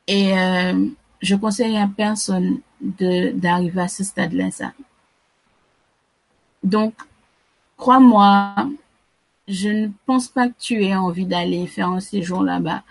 Et 0.07 0.37
euh, 0.37 0.87
je 1.21 1.35
conseille 1.35 1.77
à 1.77 1.87
personne 1.87 2.59
d'arriver 2.81 3.81
à 3.81 3.87
ce 3.87 4.03
stade-là. 4.03 4.51
Ça. 4.51 4.73
Donc, 6.63 6.93
crois-moi, 7.77 8.55
je 9.47 9.69
ne 9.69 9.87
pense 10.05 10.27
pas 10.27 10.49
que 10.49 10.59
tu 10.59 10.83
aies 10.83 10.95
envie 10.95 11.25
d'aller 11.25 11.67
faire 11.67 11.89
un 11.89 11.99
séjour 11.99 12.43
là-bas. 12.43 12.83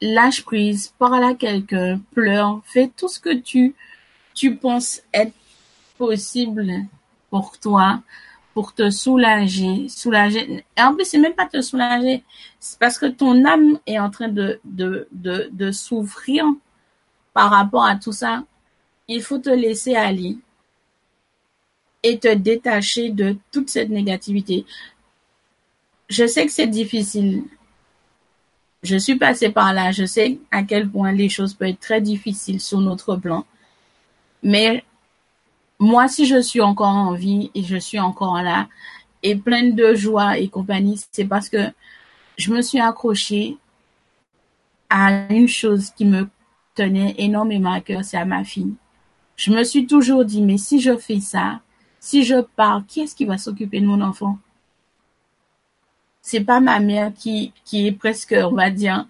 Lâche 0.00 0.44
prise, 0.44 0.92
parle 0.98 1.24
à 1.24 1.34
quelqu'un, 1.34 2.00
pleure, 2.12 2.60
fais 2.64 2.90
tout 2.94 3.08
ce 3.08 3.20
que 3.20 3.34
tu, 3.34 3.74
tu 4.34 4.56
penses 4.56 5.02
être 5.12 5.34
possible 5.98 6.86
pour 7.30 7.58
toi, 7.58 8.02
pour 8.52 8.74
te 8.74 8.90
soulager, 8.90 9.88
soulager. 9.88 10.64
Et 10.76 10.82
en 10.82 10.94
plus, 10.94 11.04
c'est 11.04 11.18
même 11.18 11.34
pas 11.34 11.46
te 11.46 11.60
soulager, 11.60 12.22
c'est 12.60 12.78
parce 12.78 12.98
que 12.98 13.06
ton 13.06 13.44
âme 13.44 13.78
est 13.86 13.98
en 13.98 14.10
train 14.10 14.28
de, 14.28 14.60
de, 14.64 15.08
de, 15.12 15.48
de 15.52 15.70
souffrir 15.72 16.44
par 17.32 17.50
rapport 17.50 17.84
à 17.84 17.96
tout 17.96 18.12
ça. 18.12 18.44
Il 19.08 19.22
faut 19.22 19.38
te 19.38 19.50
laisser 19.50 19.96
aller 19.96 20.38
et 22.02 22.18
te 22.18 22.32
détacher 22.32 23.10
de 23.10 23.36
toute 23.50 23.70
cette 23.70 23.88
négativité. 23.88 24.64
Je 26.08 26.26
sais 26.26 26.46
que 26.46 26.52
c'est 26.52 26.66
difficile. 26.66 27.44
Je 28.82 28.96
suis 28.96 29.16
passée 29.16 29.50
par 29.50 29.72
là. 29.72 29.90
Je 29.90 30.04
sais 30.04 30.38
à 30.50 30.62
quel 30.62 30.88
point 30.88 31.12
les 31.12 31.28
choses 31.30 31.54
peuvent 31.54 31.68
être 31.68 31.80
très 31.80 32.00
difficiles 32.00 32.60
sur 32.60 32.80
notre 32.80 33.16
plan. 33.16 33.46
Mais 34.42 34.84
moi, 35.78 36.08
si 36.08 36.26
je 36.26 36.40
suis 36.40 36.60
encore 36.60 36.94
en 36.94 37.12
vie 37.12 37.50
et 37.54 37.62
je 37.62 37.76
suis 37.76 37.98
encore 37.98 38.40
là 38.42 38.68
et 39.22 39.36
pleine 39.36 39.74
de 39.74 39.94
joie 39.94 40.38
et 40.38 40.48
compagnie, 40.48 41.02
c'est 41.10 41.24
parce 41.24 41.48
que 41.48 41.72
je 42.36 42.52
me 42.52 42.62
suis 42.62 42.80
accrochée 42.80 43.56
à 44.90 45.32
une 45.32 45.48
chose 45.48 45.90
qui 45.90 46.04
me 46.04 46.28
tenait 46.74 47.14
énormément 47.18 47.72
à 47.72 47.80
cœur, 47.80 48.04
c'est 48.04 48.16
à 48.16 48.24
ma 48.24 48.44
fille. 48.44 48.74
Je 49.36 49.50
me 49.50 49.64
suis 49.64 49.86
toujours 49.86 50.24
dit, 50.24 50.42
mais 50.42 50.58
si 50.58 50.80
je 50.80 50.96
fais 50.96 51.20
ça, 51.20 51.60
si 51.98 52.22
je 52.22 52.40
pars, 52.42 52.84
qui 52.86 53.00
est-ce 53.00 53.14
qui 53.14 53.24
va 53.24 53.38
s'occuper 53.38 53.80
de 53.80 53.86
mon 53.86 54.00
enfant? 54.00 54.38
C'est 56.20 56.42
pas 56.42 56.60
ma 56.60 56.78
mère 56.80 57.12
qui, 57.14 57.52
est 57.72 57.92
presque, 57.92 58.34
on 58.36 58.54
va 58.54 58.70
dire, 58.70 59.06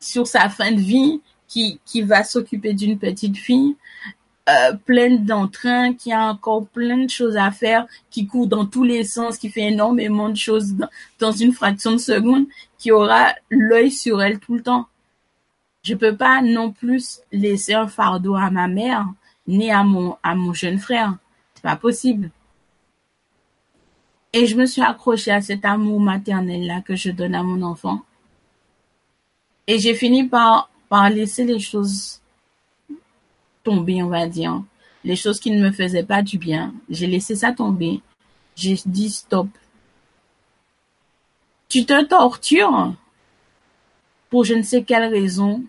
sur 0.00 0.26
sa 0.26 0.48
fin 0.48 0.72
de 0.72 0.80
vie, 0.80 1.20
qui 1.48 2.02
va 2.02 2.24
s'occuper 2.24 2.74
d'une 2.74 2.98
petite 2.98 3.36
fille. 3.36 3.76
Euh, 4.46 4.74
pleine 4.74 5.24
d'entrain, 5.24 5.94
qui 5.94 6.12
a 6.12 6.28
encore 6.28 6.66
plein 6.66 6.98
de 6.98 7.08
choses 7.08 7.38
à 7.38 7.50
faire, 7.50 7.86
qui 8.10 8.26
court 8.26 8.46
dans 8.46 8.66
tous 8.66 8.84
les 8.84 9.02
sens, 9.02 9.38
qui 9.38 9.48
fait 9.48 9.68
énormément 9.72 10.28
de 10.28 10.36
choses 10.36 10.74
dans, 11.18 11.32
une 11.32 11.54
fraction 11.54 11.92
de 11.92 11.96
seconde, 11.96 12.44
qui 12.76 12.92
aura 12.92 13.32
l'œil 13.48 13.90
sur 13.90 14.22
elle 14.22 14.38
tout 14.38 14.54
le 14.56 14.62
temps. 14.62 14.86
Je 15.82 15.94
peux 15.94 16.14
pas 16.14 16.42
non 16.42 16.72
plus 16.72 17.22
laisser 17.32 17.72
un 17.72 17.86
fardeau 17.86 18.34
à 18.34 18.50
ma 18.50 18.68
mère, 18.68 19.06
ni 19.46 19.70
à 19.70 19.82
mon, 19.82 20.18
à 20.22 20.34
mon 20.34 20.52
jeune 20.52 20.78
frère. 20.78 21.16
C'est 21.54 21.62
pas 21.62 21.76
possible. 21.76 22.30
Et 24.34 24.46
je 24.46 24.56
me 24.56 24.66
suis 24.66 24.82
accrochée 24.82 25.30
à 25.30 25.40
cet 25.40 25.64
amour 25.64 26.00
maternel-là 26.00 26.82
que 26.82 26.96
je 26.96 27.10
donne 27.10 27.34
à 27.34 27.42
mon 27.42 27.62
enfant. 27.62 28.02
Et 29.66 29.78
j'ai 29.78 29.94
fini 29.94 30.24
par, 30.28 30.68
par 30.90 31.08
laisser 31.08 31.44
les 31.44 31.60
choses 31.60 32.20
tomber, 33.64 34.02
on 34.02 34.08
va 34.08 34.26
dire. 34.28 34.62
Les 35.02 35.16
choses 35.16 35.40
qui 35.40 35.50
ne 35.50 35.62
me 35.62 35.72
faisaient 35.72 36.04
pas 36.04 36.22
du 36.22 36.38
bien. 36.38 36.72
J'ai 36.88 37.06
laissé 37.06 37.34
ça 37.34 37.52
tomber. 37.52 38.00
J'ai 38.54 38.76
dit 38.86 39.10
stop. 39.10 39.48
Tu 41.68 41.84
te 41.84 42.04
tortures 42.04 42.94
pour 44.30 44.44
je 44.44 44.54
ne 44.54 44.62
sais 44.62 44.84
quelle 44.84 45.12
raison. 45.12 45.64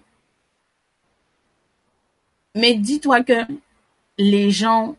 Mais 2.56 2.76
dis-toi 2.76 3.24
que 3.24 3.42
les 4.18 4.52
gens 4.52 4.96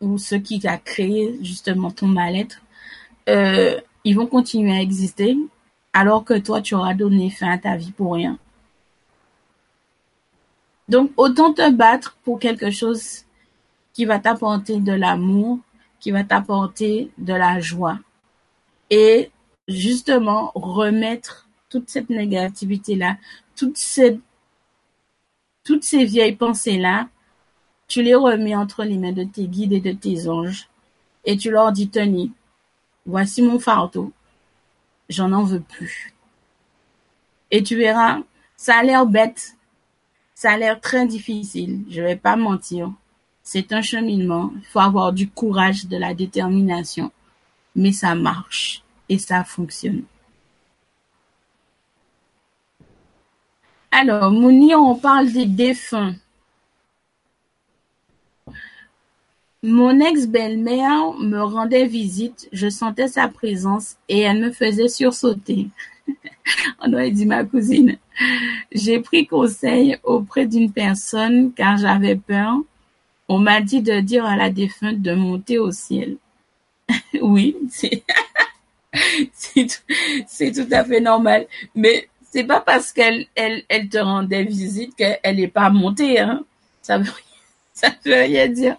ou 0.00 0.16
ceux 0.18 0.38
qui 0.38 0.64
a 0.66 0.78
créé 0.78 1.38
justement 1.42 1.90
ton 1.90 2.06
mal-être, 2.06 2.62
euh, 3.28 3.78
ils 4.04 4.16
vont 4.16 4.26
continuer 4.26 4.72
à 4.72 4.80
exister 4.80 5.36
alors 5.92 6.24
que 6.24 6.38
toi, 6.38 6.60
tu 6.62 6.74
auras 6.74 6.94
donné 6.94 7.30
fin 7.30 7.50
à 7.50 7.58
ta 7.58 7.76
vie 7.76 7.92
pour 7.92 8.14
rien. 8.14 8.38
Donc, 10.88 11.12
autant 11.16 11.52
te 11.52 11.70
battre 11.70 12.16
pour 12.24 12.38
quelque 12.38 12.70
chose 12.70 13.24
qui 13.92 14.04
va 14.04 14.18
t'apporter 14.18 14.78
de 14.78 14.92
l'amour, 14.92 15.58
qui 16.00 16.10
va 16.10 16.24
t'apporter 16.24 17.10
de 17.18 17.34
la 17.34 17.60
joie. 17.60 17.98
Et 18.90 19.30
justement, 19.66 20.52
remettre 20.54 21.48
toute 21.68 21.90
cette 21.90 22.08
négativité-là, 22.08 23.18
toutes 23.56 23.76
ces, 23.76 24.18
toutes 25.64 25.84
ces 25.84 26.04
vieilles 26.04 26.36
pensées-là, 26.36 27.08
tu 27.88 28.02
les 28.02 28.14
remets 28.14 28.54
entre 28.54 28.84
les 28.84 28.98
mains 28.98 29.12
de 29.12 29.24
tes 29.24 29.46
guides 29.46 29.72
et 29.72 29.80
de 29.80 29.92
tes 29.92 30.28
anges. 30.28 30.68
Et 31.24 31.36
tu 31.36 31.50
leur 31.50 31.72
dis, 31.72 31.88
Tony, 31.88 32.32
voici 33.04 33.42
mon 33.42 33.58
fardeau. 33.58 34.12
J'en 35.08 35.32
en 35.32 35.42
veux 35.42 35.60
plus. 35.60 36.14
Et 37.50 37.62
tu 37.62 37.76
verras, 37.76 38.20
ça 38.56 38.76
a 38.76 38.82
l'air 38.82 39.06
bête, 39.06 39.56
ça 40.38 40.52
a 40.52 40.56
l'air 40.56 40.80
très 40.80 41.04
difficile, 41.04 41.80
je 41.90 42.00
vais 42.00 42.14
pas 42.14 42.36
mentir. 42.36 42.92
C'est 43.42 43.72
un 43.72 43.82
cheminement, 43.82 44.52
il 44.54 44.64
faut 44.66 44.78
avoir 44.78 45.12
du 45.12 45.28
courage, 45.28 45.86
de 45.86 45.96
la 45.96 46.14
détermination, 46.14 47.10
mais 47.74 47.90
ça 47.90 48.14
marche 48.14 48.84
et 49.08 49.18
ça 49.18 49.42
fonctionne. 49.42 50.04
Alors, 53.90 54.30
Mouni, 54.30 54.76
on 54.76 54.94
parle 54.94 55.32
des 55.32 55.46
défunts. 55.46 56.14
Mon 59.64 59.98
ex-belle-mère 59.98 61.14
me 61.18 61.40
rendait 61.42 61.86
visite, 61.86 62.48
je 62.52 62.68
sentais 62.68 63.08
sa 63.08 63.26
présence 63.26 63.96
et 64.08 64.20
elle 64.20 64.38
me 64.38 64.52
faisait 64.52 64.86
sursauter. 64.86 65.66
On 66.80 66.92
aurait 66.92 67.10
dit 67.10 67.26
ma 67.26 67.42
cousine. 67.42 67.98
J'ai 68.70 69.00
pris 69.00 69.26
conseil 69.26 69.98
auprès 70.04 70.46
d'une 70.46 70.70
personne 70.70 71.52
car 71.52 71.76
j'avais 71.76 72.14
peur. 72.14 72.54
On 73.28 73.38
m'a 73.38 73.60
dit 73.60 73.82
de 73.82 73.98
dire 73.98 74.24
à 74.24 74.36
la 74.36 74.48
défunte 74.48 75.02
de 75.02 75.14
monter 75.14 75.58
au 75.58 75.72
ciel. 75.72 76.18
oui, 77.20 77.56
c'est 77.68 78.04
tout, 80.52 80.68
à 80.70 80.84
fait 80.84 81.00
normal. 81.00 81.48
Mais 81.74 82.08
c'est 82.30 82.44
pas 82.44 82.60
parce 82.60 82.92
qu'elle 82.92 83.26
elle, 83.34 83.64
elle 83.68 83.88
te 83.88 83.98
rendait 83.98 84.44
visite 84.44 84.94
qu'elle 84.94 85.36
n'est 85.36 85.48
pas 85.48 85.68
montée. 85.68 86.20
Hein. 86.20 86.44
Ça 86.80 86.98
veut 86.98 87.10
ça 87.80 87.90
veut 88.04 88.22
rien 88.22 88.48
dire. 88.48 88.76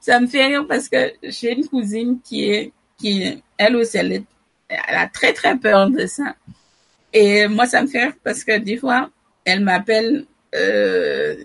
Ça 0.00 0.20
me 0.20 0.26
fait 0.26 0.46
rire 0.46 0.66
parce 0.66 0.88
que 0.88 1.12
j'ai 1.22 1.52
une 1.52 1.66
cousine 1.66 2.18
qui 2.24 2.44
est 2.50 2.72
qui 2.98 3.42
elle 3.58 3.76
aussi 3.76 3.98
elle, 3.98 4.24
a 4.68 5.06
très 5.06 5.32
très 5.32 5.56
peur 5.56 5.90
de 5.90 6.06
ça. 6.06 6.34
Et 7.12 7.46
moi, 7.46 7.66
ça 7.66 7.82
me 7.82 7.86
fait 7.86 8.04
rire 8.04 8.14
parce 8.24 8.44
que 8.44 8.58
des 8.58 8.76
fois, 8.76 9.10
elle 9.44 9.60
m'appelle 9.60 10.24
euh, 10.54 11.36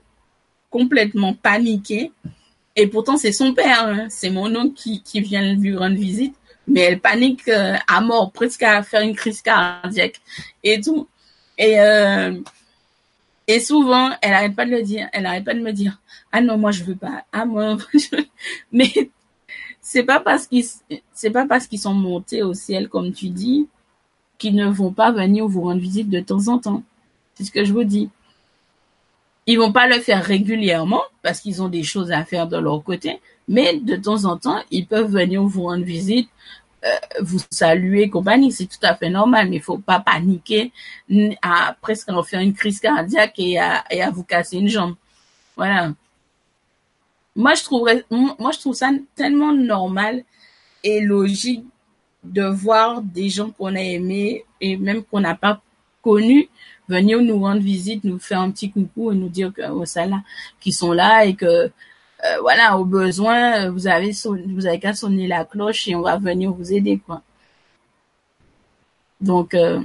complètement 0.69 1.33
paniquée. 1.33 2.11
Et 2.75 2.87
pourtant, 2.87 3.17
c'est 3.17 3.31
son 3.31 3.53
père, 3.53 3.87
hein. 3.87 4.07
c'est 4.09 4.29
mon 4.29 4.53
oncle 4.55 4.73
qui, 4.73 5.03
qui 5.03 5.21
vient 5.21 5.53
lui 5.53 5.75
rendre 5.75 5.95
visite. 5.95 6.35
Mais 6.67 6.81
elle 6.81 6.99
panique 6.99 7.47
euh, 7.49 7.75
à 7.87 8.01
mort, 8.01 8.31
presque 8.31 8.63
à 8.63 8.81
faire 8.83 9.01
une 9.01 9.15
crise 9.15 9.41
cardiaque 9.41 10.21
et 10.63 10.79
tout. 10.79 11.07
Et, 11.57 11.79
euh, 11.79 12.39
et 13.47 13.59
souvent, 13.59 14.11
elle 14.21 14.33
arrête 14.33 14.55
pas 14.55 14.65
de 14.65 14.71
le 14.71 14.83
dire. 14.83 15.09
Elle 15.11 15.25
arrête 15.25 15.43
pas 15.43 15.53
de 15.53 15.59
me 15.59 15.71
dire, 15.71 15.99
ah 16.31 16.41
non, 16.41 16.57
moi 16.57 16.71
je 16.71 16.83
veux 16.83 16.95
pas. 16.95 17.25
Ah 17.31 17.45
moi, 17.45 17.77
je... 17.93 18.23
mais 18.71 19.11
c'est 19.81 20.03
pas 20.03 20.19
parce 20.19 20.47
qu'ils, 20.47 20.65
c'est 21.13 21.31
pas 21.31 21.45
parce 21.45 21.67
qu'ils 21.67 21.79
sont 21.79 21.93
montés 21.93 22.41
au 22.41 22.53
ciel 22.53 22.89
comme 22.89 23.11
tu 23.11 23.29
dis 23.29 23.67
qui 24.37 24.51
ne 24.51 24.67
vont 24.67 24.91
pas 24.91 25.11
venir 25.11 25.47
vous 25.47 25.61
rendre 25.61 25.79
visite 25.79 26.09
de 26.09 26.19
temps 26.19 26.47
en 26.47 26.57
temps. 26.57 26.83
C'est 27.35 27.45
ce 27.45 27.51
que 27.51 27.63
je 27.63 27.73
vous 27.73 27.83
dis. 27.83 28.09
Ils 29.45 29.57
vont 29.57 29.71
pas 29.71 29.87
le 29.87 29.99
faire 29.99 30.23
régulièrement 30.23 31.01
parce 31.21 31.39
qu'ils 31.41 31.61
ont 31.61 31.69
des 31.69 31.83
choses 31.83 32.11
à 32.11 32.23
faire 32.23 32.47
de 32.47 32.57
leur 32.57 32.83
côté, 32.83 33.19
mais 33.47 33.77
de 33.77 33.95
temps 33.95 34.25
en 34.25 34.37
temps, 34.37 34.61
ils 34.71 34.85
peuvent 34.85 35.11
venir 35.11 35.43
vous 35.43 35.63
rendre 35.63 35.83
visite, 35.83 36.29
vous 37.21 37.39
saluer, 37.49 38.09
compagnie. 38.09 38.51
C'est 38.51 38.65
tout 38.65 38.83
à 38.83 38.95
fait 38.95 39.09
normal, 39.09 39.49
mais 39.49 39.57
il 39.57 39.61
faut 39.61 39.77
pas 39.77 39.99
paniquer 39.99 40.71
à 41.41 41.75
presque 41.81 42.09
en 42.09 42.23
faire 42.23 42.41
une 42.41 42.53
crise 42.53 42.79
cardiaque 42.79 43.37
et 43.37 43.59
à, 43.59 43.83
vous 44.11 44.23
casser 44.23 44.57
une 44.57 44.67
jambe. 44.67 44.95
Voilà. 45.55 45.93
Moi, 47.35 47.55
je 47.55 47.63
trouverais, 47.63 48.03
moi, 48.11 48.51
je 48.51 48.59
trouve 48.59 48.75
ça 48.75 48.91
tellement 49.15 49.53
normal 49.53 50.23
et 50.83 51.01
logique 51.01 51.65
de 52.23 52.43
voir 52.43 53.01
des 53.01 53.29
gens 53.29 53.51
qu'on 53.51 53.75
a 53.75 53.81
aimés 53.81 54.45
et 54.61 54.77
même 54.77 55.03
qu'on 55.03 55.19
n'a 55.19 55.35
pas 55.35 55.61
connus 56.01 56.49
venir 56.87 57.21
nous 57.21 57.39
rendre 57.39 57.61
visite, 57.61 58.03
nous 58.03 58.19
faire 58.19 58.41
un 58.41 58.51
petit 58.51 58.71
coucou 58.71 59.11
et 59.11 59.15
nous 59.15 59.29
dire 59.29 59.53
que 59.53 59.61
oh, 59.69 59.83
là, 59.95 60.23
qui 60.59 60.71
sont 60.71 60.91
là 60.91 61.25
et 61.25 61.33
que 61.35 61.71
euh, 62.25 62.37
voilà, 62.41 62.77
au 62.77 62.85
besoin, 62.85 63.69
vous 63.69 63.87
avez 63.87 64.11
vous 64.47 64.65
avez 64.65 64.79
qu'à 64.79 64.93
sonner 64.93 65.27
la 65.27 65.45
cloche 65.45 65.87
et 65.87 65.95
on 65.95 66.01
va 66.01 66.17
venir 66.17 66.51
vous 66.51 66.73
aider 66.73 66.99
quoi. 67.05 67.21
Donc 69.21 69.53
euh, 69.53 69.81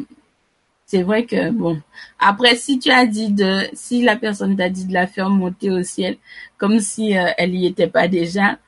c'est 0.88 1.02
vrai 1.02 1.26
que 1.26 1.50
bon. 1.50 1.80
Après, 2.18 2.56
si 2.56 2.78
tu 2.78 2.90
as 2.90 3.06
dit 3.06 3.30
de, 3.30 3.68
si 3.74 4.02
la 4.02 4.16
personne 4.16 4.56
t'a 4.56 4.70
dit 4.70 4.86
de 4.86 4.94
la 4.94 5.06
faire 5.06 5.30
monter 5.30 5.70
au 5.70 5.82
ciel, 5.82 6.16
comme 6.56 6.80
si 6.80 7.16
euh, 7.18 7.30
elle 7.38 7.54
y 7.54 7.66
était 7.66 7.88
pas 7.88 8.08
déjà, 8.08 8.58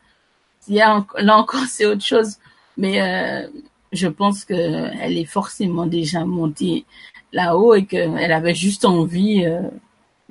là 0.68 1.36
encore 1.36 1.64
c'est 1.68 1.86
autre 1.86 2.05
chose. 2.05 2.36
Mais 2.76 3.01
euh, 3.01 3.48
je 3.92 4.09
pense 4.09 4.44
que 4.44 4.55
elle 4.55 5.18
est 5.18 5.24
forcément 5.24 5.86
déjà 5.86 6.24
montée 6.24 6.84
là-haut 7.32 7.74
et 7.74 7.86
qu'elle 7.86 8.32
avait 8.32 8.55
juste 8.55 8.84
envie 8.84 9.44
euh, 9.47 9.62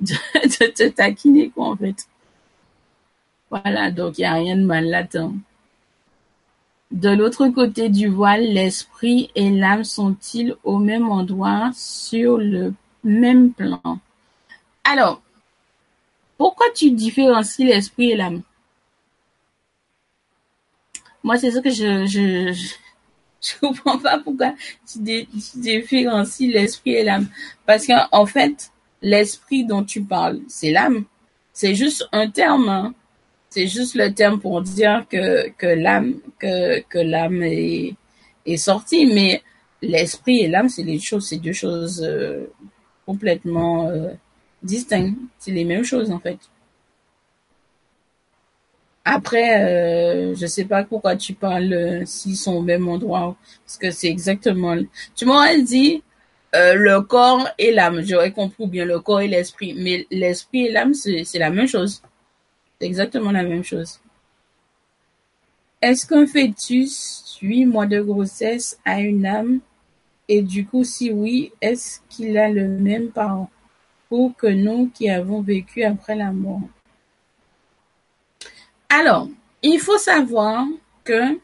de, 0.00 0.66
te 0.72 0.88
taquiner 0.88 1.50
quoi 1.50 1.70
en 1.70 1.76
fait. 1.76 2.06
Voilà, 3.50 3.90
donc 3.90 4.18
il 4.18 4.22
y 4.22 4.24
a 4.24 4.34
rien 4.34 4.56
de 4.56 4.64
mal 4.64 4.86
là-dedans. 4.86 5.34
De 6.92 7.08
l'autre 7.10 7.48
côté 7.48 7.88
du 7.88 8.08
voile, 8.08 8.42
l'esprit 8.42 9.30
et 9.34 9.50
l'âme 9.50 9.84
sont-ils 9.84 10.56
au 10.64 10.78
même 10.78 11.08
endroit 11.08 11.70
sur 11.74 12.38
le 12.38 12.74
même 13.04 13.52
plan? 13.52 13.98
Alors, 14.84 15.22
pourquoi 16.36 16.66
tu 16.74 16.90
différencies 16.92 17.64
l'esprit 17.64 18.10
et 18.12 18.16
l'âme? 18.16 18.42
Moi, 21.22 21.36
c'est 21.38 21.50
ça 21.50 21.60
que 21.60 21.70
je, 21.70 22.06
je, 22.06 22.52
je, 23.40 23.58
comprends 23.60 23.98
pas 23.98 24.18
pourquoi 24.18 24.54
tu, 24.90 25.26
différencies 25.56 26.50
l'esprit 26.50 26.94
et 26.94 27.04
l'âme. 27.04 27.28
Parce 27.66 27.86
qu'en 27.86 28.26
fait, 28.26 28.72
l'esprit 29.02 29.64
dont 29.64 29.84
tu 29.84 30.02
parles, 30.02 30.40
c'est 30.48 30.72
l'âme. 30.72 31.04
C'est 31.52 31.74
juste 31.74 32.08
un 32.12 32.30
terme. 32.30 32.68
Hein. 32.68 32.94
C'est 33.50 33.66
juste 33.66 33.94
le 33.96 34.12
terme 34.14 34.40
pour 34.40 34.62
dire 34.62 35.06
que, 35.10 35.48
que 35.50 35.66
l'âme, 35.66 36.14
que, 36.38 36.80
que 36.88 36.98
l'âme 36.98 37.42
est, 37.42 37.94
est 38.46 38.56
sortie, 38.56 39.06
mais 39.06 39.42
l'esprit 39.82 40.40
et 40.40 40.48
l'âme, 40.48 40.68
c'est 40.68 40.84
les 40.84 40.98
choses, 41.00 41.26
c'est 41.28 41.38
deux 41.38 41.52
choses 41.52 42.02
euh, 42.02 42.46
complètement 43.06 43.88
euh, 43.88 44.12
distinctes. 44.62 45.18
C'est 45.38 45.50
les 45.52 45.64
mêmes 45.64 45.84
choses, 45.84 46.10
en 46.10 46.20
fait. 46.20 46.38
Après, 49.04 49.64
euh, 49.64 50.34
je 50.36 50.46
sais 50.46 50.64
pas 50.66 50.84
pourquoi 50.84 51.16
tu 51.16 51.32
parles 51.34 51.72
euh, 51.72 52.02
s'ils 52.06 52.36
sont 52.36 52.54
au 52.56 52.62
même 52.62 52.86
endroit, 52.88 53.36
parce 53.66 53.78
que 53.78 53.90
c'est 53.90 54.08
exactement. 54.08 54.76
Tu 55.16 55.24
m'aurais 55.24 55.62
dit 55.62 56.02
euh, 56.54 56.74
le 56.74 57.00
corps 57.00 57.48
et 57.58 57.72
l'âme, 57.72 58.02
j'aurais 58.04 58.32
compris 58.32 58.66
bien 58.66 58.84
le 58.84 59.00
corps 59.00 59.20
et 59.22 59.28
l'esprit, 59.28 59.74
mais 59.76 60.06
l'esprit 60.10 60.66
et 60.66 60.72
l'âme, 60.72 60.94
c'est 60.94 61.38
la 61.38 61.50
même 61.50 61.66
chose. 61.66 62.02
Exactement 62.80 63.30
la 63.30 63.42
même 63.42 63.64
chose. 63.64 64.00
Est-ce 65.82 66.06
qu'un 66.06 66.26
fœtus, 66.26 67.38
huit 67.40 67.66
mois 67.66 67.86
de 67.86 68.00
grossesse, 68.00 68.78
a 68.84 69.00
une 69.00 69.26
âme? 69.26 69.60
Et 70.28 70.42
du 70.42 70.66
coup, 70.66 70.84
si 70.84 71.10
oui, 71.10 71.52
est-ce 71.60 72.00
qu'il 72.08 72.38
a 72.38 72.48
le 72.48 72.68
même 72.68 73.10
parcours 73.10 74.34
que 74.36 74.46
nous 74.46 74.90
qui 74.94 75.10
avons 75.10 75.40
vécu 75.40 75.82
après 75.82 76.14
la 76.14 76.32
mort? 76.32 76.62
Alors, 78.88 79.28
il 79.62 79.78
faut 79.78 79.98
savoir 79.98 80.66
que 81.04 81.38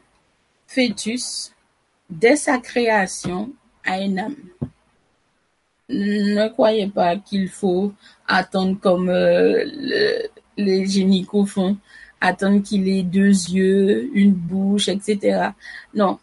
fœtus, 0.67 1.51
dès 2.09 2.35
sa 2.35 2.59
création, 2.59 3.51
a 3.85 4.01
une 4.01 4.19
âme. 4.19 4.35
Ne 5.89 6.47
croyez 6.49 6.87
pas 6.87 7.15
qu'il 7.15 7.47
faut 7.49 7.93
attendre 8.27 8.77
comme 8.79 9.09
euh, 9.09 9.63
le, 9.65 10.27
les 10.57 10.85
génicaux 10.87 11.45
font, 11.45 11.77
attendre 12.19 12.61
qu'il 12.63 12.87
ait 12.89 13.03
deux 13.03 13.29
yeux, 13.29 14.09
une 14.13 14.33
bouche, 14.33 14.87
etc. 14.87 15.49
Non, 15.93 16.19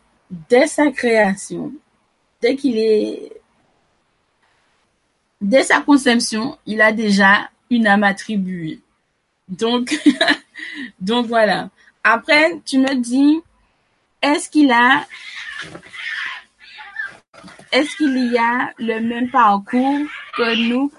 dès 0.48 0.66
sa 0.66 0.90
création, 0.90 1.72
dès 2.40 2.56
qu'il 2.56 2.76
est, 2.78 3.32
dès 5.40 5.62
sa 5.62 5.80
conception, 5.80 6.58
il 6.66 6.80
a 6.80 6.92
déjà 6.92 7.48
une 7.70 7.86
âme 7.86 8.04
attribuée. 8.04 8.80
Donc, 9.48 9.94
donc 11.00 11.26
voilà. 11.26 11.70
Après, 12.02 12.60
tu 12.64 12.78
me 12.78 12.94
dis, 12.96 13.40
est-ce 14.20 14.50
qu'il 14.50 14.70
a, 14.70 15.06
est-ce 17.72 17.96
qu'il 17.96 18.32
y 18.32 18.38
a 18.38 18.72
le 18.78 19.00
même 19.00 19.30
parcours 19.30 20.00
que 20.36 20.68
nous 20.68 20.92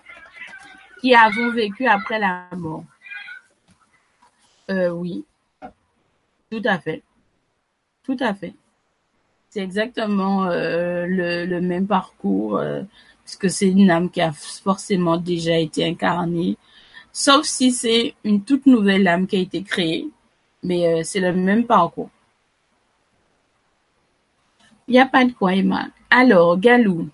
qui 1.01 1.13
avons 1.13 1.51
vécu 1.51 1.87
après 1.87 2.19
la 2.19 2.47
mort? 2.55 2.83
Euh, 4.69 4.89
oui, 4.89 5.25
tout 6.51 6.61
à 6.65 6.79
fait. 6.79 7.03
Tout 8.03 8.17
à 8.19 8.33
fait. 8.33 8.53
C'est 9.49 9.61
exactement 9.61 10.45
euh, 10.45 11.05
le, 11.07 11.61
même 11.61 11.87
parcours, 11.87 12.57
euh, 12.57 12.83
puisque 13.23 13.49
c'est 13.49 13.69
une 13.69 13.89
âme 13.89 14.09
qui 14.09 14.21
a 14.21 14.31
forcément 14.33 15.17
déjà 15.17 15.57
été 15.57 15.85
incarnée, 15.85 16.57
sauf 17.13 17.45
si 17.45 17.71
c'est 17.71 18.15
une 18.23 18.43
toute 18.43 18.65
nouvelle 18.65 19.07
âme 19.07 19.27
qui 19.27 19.37
a 19.37 19.39
été 19.39 19.63
créée, 19.63 20.09
mais 20.63 21.03
c'est 21.03 21.19
le 21.19 21.33
même 21.33 21.65
parcours. 21.65 22.09
Il 24.87 24.91
n'y 24.91 24.99
a 24.99 25.05
pas 25.05 25.25
de 25.25 25.31
quoi, 25.31 25.55
Emma. 25.55 25.87
Alors, 26.09 26.59
Galou, 26.59 27.09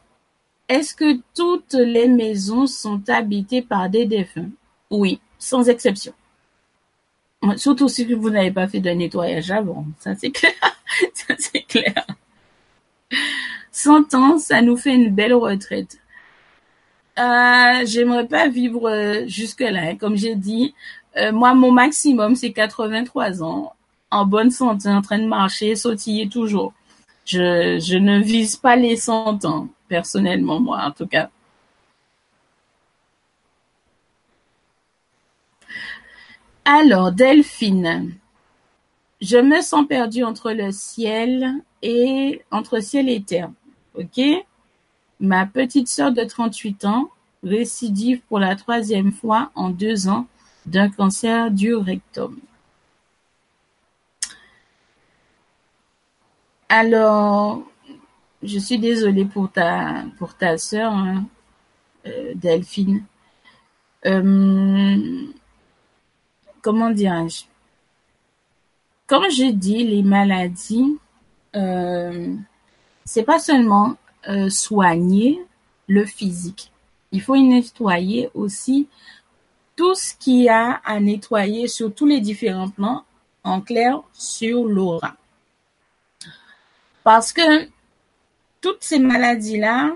est-ce 0.67 0.95
que 0.95 1.19
toutes 1.35 1.73
les 1.73 2.07
maisons 2.07 2.67
sont 2.67 3.01
habitées 3.09 3.61
par 3.61 3.89
des 3.89 4.05
défunts? 4.05 4.49
Oui, 4.89 5.21
sans 5.37 5.69
exception. 5.69 6.13
Surtout 7.57 7.89
si 7.89 8.05
vous 8.13 8.29
n'avez 8.29 8.51
pas 8.51 8.67
fait 8.67 8.79
de 8.79 8.89
nettoyage 8.91 9.49
avant, 9.49 9.85
ça 9.99 10.15
c'est 10.15 10.31
clair. 10.31 10.53
c'est 11.39 11.63
clair. 11.63 12.05
100 13.71 14.13
ans, 14.13 14.37
ça 14.37 14.61
nous 14.61 14.77
fait 14.77 14.93
une 14.93 15.09
belle 15.09 15.33
retraite. 15.33 15.97
Euh, 17.19 17.85
J'aimerais 17.85 18.27
pas 18.27 18.47
vivre 18.47 18.89
euh, 18.89 19.25
jusque-là. 19.27 19.81
Hein. 19.91 19.95
Comme 19.95 20.17
j'ai 20.17 20.35
dit, 20.35 20.73
euh, 21.17 21.31
moi, 21.31 21.53
mon 21.53 21.71
maximum, 21.71 22.35
c'est 22.35 22.51
83 22.51 23.43
ans, 23.43 23.73
en 24.11 24.25
bonne 24.25 24.51
santé, 24.51 24.89
en 24.89 25.01
train 25.01 25.19
de 25.19 25.25
marcher, 25.27 25.75
sautiller 25.75 26.29
toujours. 26.29 26.73
Je, 27.25 27.79
je 27.79 27.97
ne 27.97 28.19
vise 28.21 28.55
pas 28.55 28.75
les 28.75 28.95
100 28.95 29.45
ans, 29.45 29.67
personnellement, 29.87 30.59
moi, 30.59 30.81
en 30.83 30.91
tout 30.91 31.07
cas. 31.07 31.29
Alors, 36.65 37.11
Delphine, 37.11 38.13
je 39.19 39.37
me 39.37 39.61
sens 39.61 39.87
perdue 39.87 40.23
entre 40.23 40.51
le 40.51 40.71
ciel 40.71 41.55
et 41.81 42.43
entre 42.51 42.79
ciel 42.81 43.09
et 43.09 43.21
terre. 43.23 43.49
Ok? 43.95 44.21
Ma 45.19 45.45
petite 45.45 45.87
sœur 45.87 46.11
de 46.11 46.23
38 46.23 46.85
ans 46.85 47.09
récidive 47.43 48.21
pour 48.29 48.39
la 48.39 48.55
troisième 48.55 49.11
fois 49.11 49.51
en 49.55 49.69
deux 49.69 50.07
ans 50.07 50.27
d'un 50.67 50.89
cancer 50.89 51.49
du 51.49 51.73
rectum. 51.73 52.39
Alors, 56.69 57.63
je 58.43 58.59
suis 58.59 58.79
désolée 58.79 59.25
pour 59.25 59.51
ta 59.51 60.05
pour 60.17 60.33
sœur, 60.57 60.93
hein, 60.93 61.25
euh, 62.05 62.33
Delphine. 62.35 63.03
Euh, 64.05 65.27
comment 66.61 66.89
dirais-je? 66.89 67.45
Comme 69.07 69.29
j'ai 69.29 69.51
dit, 69.51 69.83
les 69.83 70.03
maladies, 70.03 70.97
euh, 71.55 72.33
c'est 73.03 73.23
pas 73.23 73.39
seulement 73.39 73.95
euh, 74.29 74.49
soigner 74.49 75.43
le 75.87 76.05
physique. 76.05 76.71
Il 77.11 77.21
faut 77.21 77.35
nettoyer 77.35 78.29
aussi 78.33 78.87
tout 79.75 79.95
ce 79.95 80.13
qu'il 80.15 80.43
y 80.43 80.49
a 80.49 80.81
à 80.85 80.99
nettoyer 80.99 81.67
sur 81.67 81.93
tous 81.93 82.05
les 82.05 82.21
différents 82.21 82.69
plans, 82.69 83.03
en 83.43 83.61
clair 83.61 84.01
sur 84.13 84.65
l'aura. 84.65 85.15
Parce 87.03 87.33
que 87.33 87.67
toutes 88.61 88.83
ces 88.83 88.99
maladies-là 88.99 89.95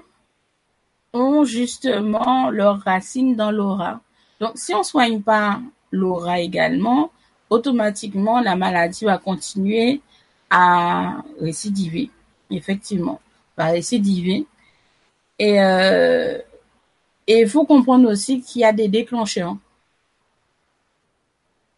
ont 1.14 1.46
justement 1.46 2.50
leurs 2.50 2.82
racines 2.82 3.36
dans 3.36 3.52
l'aura. 3.52 4.02
Donc, 4.40 4.54
si 4.56 4.74
on 4.74 4.84
soigne 4.84 5.22
pas 5.22 5.62
l'aura 5.92 6.40
également, 6.40 7.12
automatiquement, 7.50 8.42
la 8.42 8.56
maladie 8.56 9.06
va 9.06 9.18
continuer 9.18 10.02
à 10.50 11.24
récidiver. 11.40 12.10
Effectivement, 12.50 13.20
va 13.58 13.66
récidiver. 13.68 14.46
Et 15.40 15.62
euh, 15.62 16.40
et 17.28 17.42
il 17.42 17.50
faut 17.50 17.66
comprendre 17.66 18.10
aussi 18.10 18.42
qu'il 18.42 18.62
y 18.62 18.66
a 18.66 18.74
des 18.74 18.88
déclencheurs. 18.88 19.58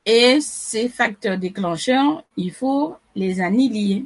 Et 0.05 0.39
ces 0.41 0.89
facteurs 0.89 1.38
déclencheurs, 1.38 2.23
il 2.38 2.51
faut 2.51 2.95
les 3.15 3.41
annihiler. 3.41 4.05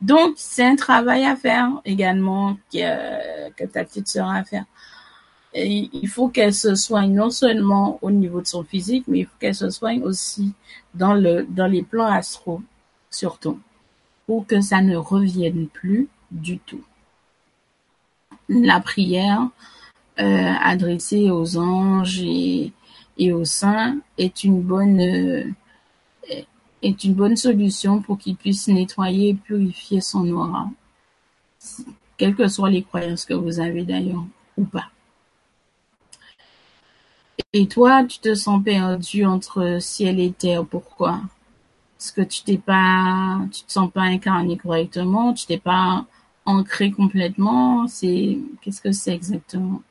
Donc, 0.00 0.34
c'est 0.36 0.64
un 0.64 0.76
travail 0.76 1.24
à 1.24 1.36
faire 1.36 1.68
également 1.84 2.56
que, 2.72 3.50
que 3.52 3.64
ta 3.64 3.84
petite 3.84 4.08
sœur 4.08 4.28
à 4.28 4.44
faire. 4.44 4.64
Il 5.54 6.08
faut 6.08 6.28
qu'elle 6.28 6.54
se 6.54 6.74
soigne 6.74 7.14
non 7.14 7.30
seulement 7.30 7.98
au 8.02 8.10
niveau 8.10 8.40
de 8.40 8.46
son 8.46 8.64
physique, 8.64 9.04
mais 9.08 9.20
il 9.20 9.26
faut 9.26 9.36
qu'elle 9.40 9.54
se 9.54 9.70
soigne 9.70 10.02
aussi 10.02 10.52
dans 10.94 11.14
le 11.14 11.46
dans 11.48 11.66
les 11.66 11.82
plans 11.82 12.06
astro, 12.06 12.62
surtout, 13.10 13.58
pour 14.26 14.46
que 14.46 14.60
ça 14.60 14.82
ne 14.82 14.96
revienne 14.96 15.68
plus 15.68 16.08
du 16.30 16.58
tout. 16.58 16.84
La 18.48 18.80
prière 18.80 19.48
euh, 20.20 20.52
adressée 20.62 21.30
aux 21.30 21.56
anges 21.56 22.20
et, 22.22 22.72
et 23.16 23.32
aux 23.32 23.44
saints 23.44 23.98
est 24.18 24.44
une 24.44 24.60
bonne 24.62 25.54
est 26.82 27.04
une 27.04 27.14
bonne 27.14 27.36
solution 27.36 28.00
pour 28.02 28.18
qu'ils 28.18 28.36
puissent 28.36 28.68
nettoyer 28.68 29.30
et 29.30 29.34
purifier 29.34 30.00
son 30.00 30.28
aura, 30.30 30.70
quelles 32.16 32.36
que 32.36 32.48
soient 32.48 32.70
les 32.70 32.82
croyances 32.82 33.24
que 33.24 33.34
vous 33.34 33.60
avez 33.60 33.84
d'ailleurs 33.84 34.24
ou 34.56 34.64
pas. 34.64 34.90
Et 37.52 37.66
toi, 37.66 38.04
tu 38.04 38.18
te 38.18 38.34
sens 38.34 38.62
perdu 38.62 39.24
entre 39.24 39.78
ciel 39.80 40.20
et 40.20 40.32
terre. 40.32 40.64
Pourquoi? 40.64 41.20
Parce 41.96 42.12
que 42.12 42.22
tu 42.22 42.42
t'es 42.42 42.58
pas, 42.58 43.40
te 43.50 43.72
sens 43.72 43.90
pas 43.90 44.02
incarné 44.02 44.56
correctement, 44.56 45.34
tu 45.34 45.46
t'es 45.46 45.58
pas 45.58 46.06
ancré 46.44 46.90
complètement? 46.90 47.88
C'est 47.88 48.38
qu'est-ce 48.60 48.80
que 48.80 48.92
c'est 48.92 49.14
exactement? 49.14 49.82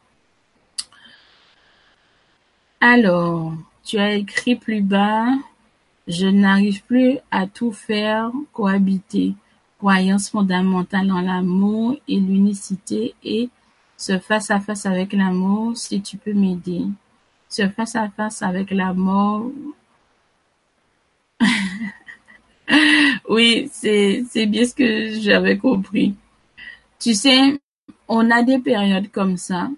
Alors, 2.80 3.54
tu 3.84 3.98
as 3.98 4.14
écrit 4.14 4.56
plus 4.56 4.82
bas. 4.82 5.28
Je 6.08 6.28
n'arrive 6.28 6.84
plus 6.84 7.18
à 7.32 7.48
tout 7.48 7.72
faire 7.72 8.32
cohabiter. 8.54 9.34
Croyance 9.80 10.30
fondamentale 10.30 11.12
en 11.12 11.22
l'amour 11.22 11.98
et 12.08 12.20
l'unicité 12.20 13.14
et 13.24 13.50
ce 13.98 14.20
face 14.20 14.52
à 14.52 14.60
face 14.60 14.86
avec 14.86 15.14
l'amour, 15.14 15.76
si 15.76 16.02
tu 16.02 16.18
peux 16.18 16.34
m'aider. 16.34 16.86
Ce 17.50 17.68
face 17.70 17.96
à 17.96 18.10
face 18.10 18.42
avec 18.42 18.72
la 18.72 18.94
mort. 18.94 19.52
oui, 23.30 23.70
c'est, 23.72 24.24
c'est 24.30 24.46
bien 24.46 24.66
ce 24.66 24.74
que 24.74 25.20
j'avais 25.20 25.58
compris. 25.58 26.16
Tu 27.00 27.14
sais, 27.14 27.60
on 28.08 28.30
a 28.32 28.44
des 28.44 28.60
périodes 28.60 29.10
comme 29.12 29.38
ça. 29.38 29.70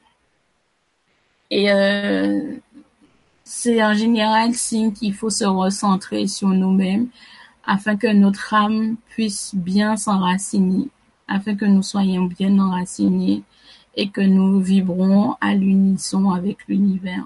Et 1.51 1.71
euh, 1.71 2.55
c'est 3.43 3.83
en 3.83 3.93
général 3.93 4.53
signe 4.53 4.93
qu'il 4.93 5.13
faut 5.13 5.29
se 5.31 5.45
recentrer 5.45 6.27
sur 6.27 6.49
nous-mêmes 6.49 7.07
afin 7.65 7.97
que 7.97 8.07
notre 8.07 8.53
âme 8.53 8.95
puisse 9.09 9.53
bien 9.55 9.97
s'enraciner, 9.97 10.89
afin 11.27 11.55
que 11.55 11.65
nous 11.65 11.83
soyons 11.83 12.25
bien 12.25 12.57
enracinés 12.59 13.43
et 13.95 14.09
que 14.09 14.21
nous 14.21 14.59
vibrons 14.59 15.35
à 15.41 15.55
l'unisson 15.55 16.29
avec 16.29 16.67
l'univers. 16.67 17.25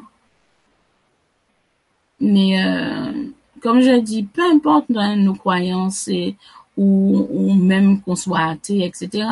Mais 2.23 2.63
euh, 2.63 3.11
comme 3.61 3.81
je 3.81 3.99
dis, 3.99 4.23
peu 4.23 4.41
importe 4.41 4.89
nos 4.89 5.35
croyances 5.35 6.07
et 6.07 6.35
ou, 6.77 7.27
ou 7.29 7.53
même 7.53 8.01
qu'on 8.01 8.15
soit 8.15 8.39
athée, 8.39 8.83
etc. 8.85 9.27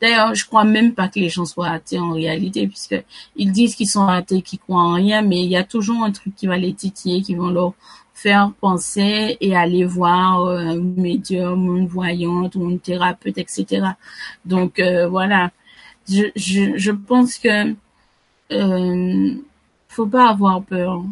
D'ailleurs, 0.00 0.34
je 0.34 0.44
crois 0.46 0.64
même 0.64 0.94
pas 0.94 1.08
que 1.08 1.20
les 1.20 1.28
gens 1.28 1.44
soient 1.44 1.68
athées 1.68 1.98
en 1.98 2.12
réalité, 2.12 2.66
puisque 2.66 3.00
ils 3.36 3.52
disent 3.52 3.76
qu'ils 3.76 3.88
sont 3.88 4.06
athées, 4.06 4.42
qu'ils 4.42 4.58
croient 4.58 4.82
en 4.82 4.94
rien, 4.94 5.22
mais 5.22 5.44
il 5.44 5.50
y 5.50 5.56
a 5.56 5.62
toujours 5.62 6.02
un 6.02 6.10
truc 6.10 6.34
qui 6.34 6.48
va 6.48 6.56
les 6.56 6.74
titiller, 6.74 7.22
qui 7.22 7.36
vont 7.36 7.50
leur 7.50 7.74
faire 8.14 8.52
penser 8.60 9.36
et 9.40 9.56
aller 9.56 9.84
voir 9.84 10.44
euh, 10.44 10.58
un 10.58 10.76
médium, 10.80 11.76
une 11.76 11.86
voyante 11.86 12.56
ou 12.56 12.68
une 12.70 12.80
thérapeute, 12.80 13.38
etc. 13.38 13.86
Donc 14.44 14.78
euh, 14.78 15.08
voilà, 15.08 15.50
je, 16.08 16.24
je, 16.36 16.76
je 16.76 16.90
pense 16.90 17.38
que 17.38 17.74
euh, 18.52 19.34
faut 19.88 20.06
pas 20.06 20.30
avoir 20.30 20.62
peur. 20.62 21.04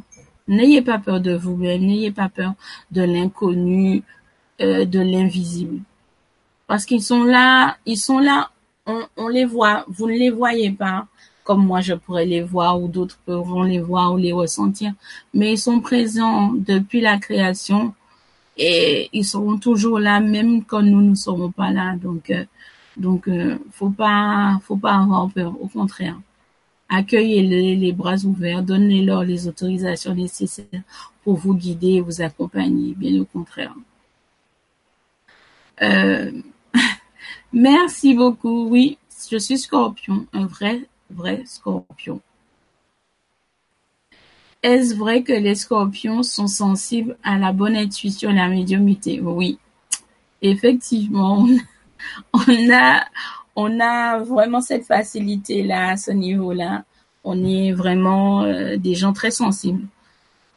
N'ayez 0.50 0.82
pas 0.82 0.98
peur 0.98 1.20
de 1.20 1.32
vous-même, 1.32 1.82
n'ayez 1.82 2.10
pas 2.10 2.28
peur 2.28 2.54
de 2.90 3.02
l'inconnu, 3.02 4.02
euh, 4.60 4.84
de 4.84 4.98
l'invisible. 4.98 5.78
Parce 6.66 6.84
qu'ils 6.84 7.02
sont 7.02 7.22
là, 7.22 7.76
ils 7.86 7.96
sont 7.96 8.18
là, 8.18 8.50
on, 9.16 9.28
les 9.28 9.44
voit, 9.44 9.84
vous 9.86 10.08
ne 10.08 10.12
les 10.12 10.30
voyez 10.30 10.72
pas 10.72 11.06
comme 11.44 11.64
moi 11.64 11.80
je 11.80 11.94
pourrais 11.94 12.26
les 12.26 12.42
voir 12.42 12.80
ou 12.82 12.88
d'autres 12.88 13.18
pourront 13.24 13.62
les 13.62 13.80
voir 13.80 14.12
ou 14.12 14.16
les 14.16 14.32
ressentir, 14.32 14.92
mais 15.34 15.52
ils 15.52 15.58
sont 15.58 15.80
présents 15.80 16.52
depuis 16.52 17.00
la 17.00 17.18
création 17.18 17.94
et 18.56 19.08
ils 19.12 19.24
seront 19.24 19.56
toujours 19.58 20.00
là 20.00 20.18
même 20.20 20.64
quand 20.64 20.82
nous 20.82 21.00
ne 21.00 21.14
serons 21.14 21.52
pas 21.52 21.70
là. 21.70 21.94
Donc, 21.96 22.30
euh, 22.30 22.44
donc, 22.96 23.28
euh, 23.28 23.56
faut 23.72 23.90
pas 23.90 24.58
avoir 24.82 25.30
peur. 25.30 25.54
Au 25.60 25.68
contraire, 25.68 26.16
accueillez-les 26.90 27.76
les 27.76 27.92
bras 27.92 28.16
ouverts, 28.24 28.62
donnez-leur 28.62 29.22
les 29.24 29.48
autorisations 29.48 30.14
nécessaires 30.14 30.82
pour 31.24 31.36
vous 31.36 31.54
guider 31.54 31.94
et 31.94 32.00
vous 32.00 32.20
accompagner. 32.20 32.94
Bien 32.94 33.20
au 33.20 33.24
contraire. 33.24 33.74
Euh, 35.82 36.32
merci 37.52 38.14
beaucoup. 38.14 38.68
Oui, 38.68 38.98
je 39.30 39.38
suis 39.38 39.58
scorpion, 39.58 40.26
un 40.32 40.46
vrai, 40.46 40.82
vrai 41.10 41.42
scorpion. 41.46 42.20
Est-ce 44.62 44.94
vrai 44.94 45.22
que 45.22 45.32
les 45.32 45.54
scorpions 45.54 46.22
sont 46.22 46.48
sensibles 46.48 47.16
à 47.22 47.38
la 47.38 47.52
bonne 47.52 47.76
intuition 47.76 48.30
et 48.30 48.34
la 48.34 48.48
médiumité 48.48 49.20
Oui, 49.20 49.58
effectivement, 50.42 51.46
on 52.34 52.70
a, 52.72 53.06
on 53.60 53.78
a 53.80 54.18
vraiment 54.18 54.62
cette 54.62 54.86
facilité-là 54.86 55.90
à 55.90 55.96
ce 55.96 56.10
niveau-là. 56.12 56.84
On 57.24 57.44
est 57.44 57.72
vraiment 57.72 58.42
euh, 58.42 58.76
des 58.76 58.94
gens 58.94 59.12
très 59.12 59.30
sensibles. 59.30 59.86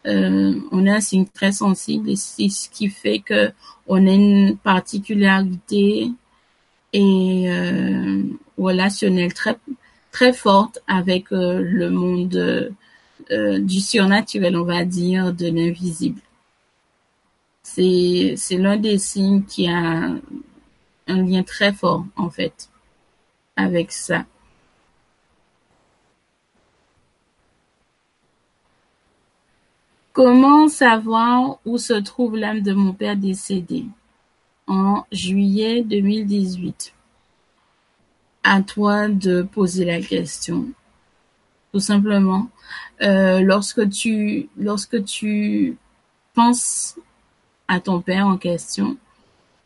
Euh, 0.05 0.55
on 0.71 0.87
a 0.87 0.93
un 0.95 0.99
signe 1.01 1.25
très 1.25 1.51
sensible 1.51 2.09
et 2.09 2.15
c'est 2.15 2.49
ce 2.49 2.69
qui 2.69 2.87
fait 2.89 3.19
que 3.19 3.51
on 3.87 4.07
a 4.07 4.11
une 4.11 4.57
particularité 4.57 6.11
et 6.93 7.51
euh, 7.51 8.23
relationnelle 8.57 9.33
très 10.11 10.33
forte 10.33 10.79
avec 10.87 11.25
le 11.31 11.89
monde 11.89 12.71
du 13.29 13.79
surnaturel, 13.79 14.55
on 14.55 14.63
va 14.63 14.85
dire, 14.85 15.33
de 15.33 15.47
l'invisible. 15.47 16.21
C'est 17.63 18.35
l'un 18.51 18.77
des 18.77 18.97
signes 18.97 19.43
qui 19.43 19.67
a 19.67 20.11
un 21.07 21.21
lien 21.23 21.43
très 21.43 21.73
fort 21.73 22.05
en 22.15 22.29
fait 22.29 22.69
avec 23.55 23.91
ça. 23.91 24.25
Comment 30.13 30.67
savoir 30.67 31.57
où 31.65 31.79
se 31.79 31.93
trouve 31.93 32.37
l'âme 32.37 32.61
de 32.61 32.73
mon 32.73 32.93
père 32.93 33.17
décédé? 33.17 33.85
En 34.67 35.03
juillet 35.11 35.81
2018. 35.83 36.93
À 38.43 38.61
toi 38.61 39.07
de 39.07 39.41
poser 39.41 39.85
la 39.85 39.99
question. 40.01 40.67
Tout 41.73 41.79
simplement. 41.79 42.47
Euh, 43.01 43.41
lorsque 43.41 43.89
tu, 43.89 44.49
penses 46.35 46.95
à 47.67 47.79
ton 47.79 47.99
père 47.99 48.27
en 48.27 48.37
question, 48.37 48.97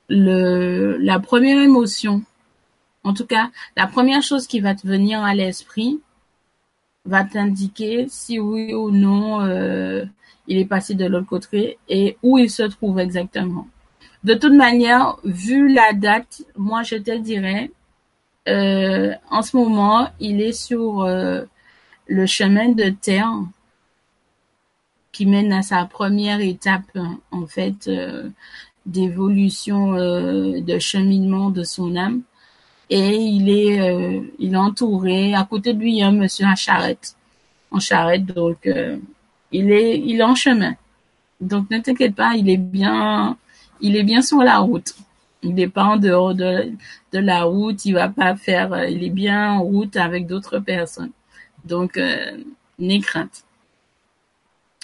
la 0.07 1.19
première 1.19 1.61
émotion, 1.61 2.23
en 3.07 3.13
tout 3.13 3.25
cas, 3.25 3.51
la 3.77 3.87
première 3.87 4.21
chose 4.21 4.47
qui 4.47 4.59
va 4.59 4.75
te 4.75 4.85
venir 4.85 5.23
à 5.23 5.33
l'esprit 5.33 6.01
va 7.05 7.23
t'indiquer 7.23 8.07
si 8.09 8.37
oui 8.37 8.73
ou 8.73 8.91
non 8.91 9.39
euh, 9.39 10.03
il 10.47 10.57
est 10.57 10.65
passé 10.65 10.93
de 10.93 11.05
l'autre 11.05 11.25
côté 11.25 11.77
et 11.87 12.17
où 12.21 12.37
il 12.37 12.49
se 12.49 12.63
trouve 12.63 12.99
exactement. 12.99 13.65
De 14.25 14.33
toute 14.33 14.51
manière, 14.51 15.15
vu 15.23 15.73
la 15.73 15.93
date, 15.93 16.41
moi 16.57 16.83
je 16.83 16.97
te 16.97 17.17
dirais, 17.17 17.71
euh, 18.49 19.13
en 19.29 19.41
ce 19.41 19.55
moment, 19.55 20.09
il 20.19 20.41
est 20.41 20.51
sur 20.67 21.03
euh, 21.03 21.43
le 22.07 22.25
chemin 22.25 22.69
de 22.73 22.89
terre 22.89 23.31
qui 25.13 25.25
mène 25.25 25.53
à 25.53 25.61
sa 25.61 25.85
première 25.85 26.41
étape, 26.41 26.97
en 27.31 27.47
fait, 27.47 27.89
d'évolution, 28.85 29.93
de 29.93 30.79
cheminement 30.79 31.49
de 31.49 31.63
son 31.63 31.95
âme. 31.95 32.21
Et 32.89 33.15
il 33.15 33.49
est, 33.49 33.79
euh, 33.81 34.21
il 34.39 34.53
est 34.53 34.57
entouré. 34.57 35.33
À 35.33 35.43
côté 35.43 35.73
de 35.73 35.79
lui, 35.79 35.93
il 35.93 35.97
y 35.99 36.03
a 36.03 36.07
un 36.07 36.11
monsieur 36.11 36.45
en 36.45 36.55
charrette, 36.55 37.15
en 37.71 37.79
charrette, 37.79 38.25
donc 38.25 38.65
euh, 38.67 38.97
il 39.51 39.71
est, 39.71 39.99
il 39.99 40.19
est 40.19 40.23
en 40.23 40.35
chemin. 40.35 40.75
Donc 41.41 41.69
ne 41.69 41.79
t'inquiète 41.79 42.15
pas, 42.15 42.35
il 42.35 42.49
est 42.49 42.57
bien, 42.57 43.37
il 43.81 43.95
est 43.95 44.03
bien 44.03 44.21
sur 44.21 44.39
la 44.39 44.59
route. 44.59 44.95
Il 45.43 45.53
n'est 45.53 45.67
pas 45.67 45.83
en 45.83 45.97
dehors 45.97 46.33
de, 46.33 46.71
de 47.13 47.19
la 47.19 47.43
route, 47.43 47.85
il 47.85 47.93
va 47.93 48.09
pas 48.09 48.35
faire, 48.35 48.73
euh, 48.73 48.87
il 48.87 49.03
est 49.03 49.09
bien 49.09 49.53
en 49.53 49.63
route 49.63 49.95
avec 49.95 50.25
d'autres 50.27 50.59
personnes. 50.59 51.11
Donc, 51.65 51.97
euh, 51.97 52.37
n'aie 52.79 52.99
crainte. 52.99 53.43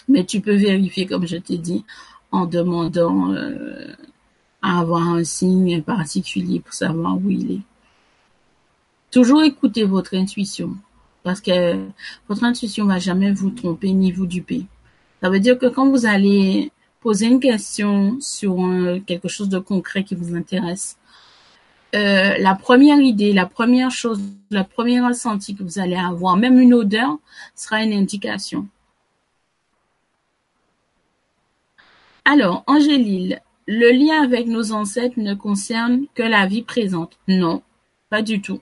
Mais 0.08 0.26
tu 0.26 0.42
peux 0.42 0.56
vérifier, 0.56 1.06
comme 1.06 1.26
je 1.26 1.38
t'ai 1.38 1.58
dit, 1.58 1.86
en 2.32 2.46
demandant 2.46 3.32
euh, 3.32 3.94
à 4.62 4.80
avoir 4.80 5.08
un 5.10 5.24
signe 5.24 5.82
particulier 5.82 6.60
pour 6.60 6.74
savoir 6.74 7.18
où 7.18 7.30
il 7.30 7.52
est. 7.52 7.62
Toujours 9.14 9.44
écoutez 9.44 9.84
votre 9.84 10.16
intuition, 10.16 10.76
parce 11.22 11.40
que 11.40 11.86
votre 12.28 12.44
intuition 12.44 12.88
va 12.88 12.98
jamais 12.98 13.32
vous 13.32 13.52
tromper 13.52 13.92
ni 13.92 14.12
vous 14.12 14.26
duper. 14.26 14.66
Ça 15.22 15.30
veut 15.30 15.40
dire 15.40 15.60
que 15.60 15.68
quand 15.68 15.88
vous 15.88 16.08
allez 16.08 16.72
poser 17.00 17.28
une 17.28 17.40
question 17.40 18.18
sur 18.20 18.58
quelque 19.06 19.28
chose 19.28 19.50
de 19.50 19.60
concret 19.60 20.04
qui 20.04 20.16
vous 20.16 20.36
intéresse, 20.36 20.98
euh, 21.94 22.40
la 22.40 22.56
première 22.56 23.00
idée, 23.00 23.34
la 23.34 23.46
première 23.46 23.92
chose, 23.92 24.20
la 24.50 24.64
première 24.64 25.08
ressenti 25.08 25.54
que 25.54 25.62
vous 25.62 25.78
allez 25.78 25.96
avoir, 25.96 26.36
même 26.36 26.60
une 26.60 26.74
odeur, 26.74 27.20
sera 27.54 27.84
une 27.84 27.94
indication. 27.94 28.68
Alors, 32.26 32.64
Angélile, 32.66 33.44
le 33.68 33.92
lien 33.92 34.24
avec 34.24 34.48
nos 34.48 34.72
ancêtres 34.72 35.20
ne 35.20 35.36
concerne 35.36 36.08
que 36.16 36.24
la 36.24 36.48
vie 36.48 36.64
présente. 36.64 37.20
Non, 37.28 37.62
pas 38.10 38.24
du 38.24 38.42
tout. 38.42 38.60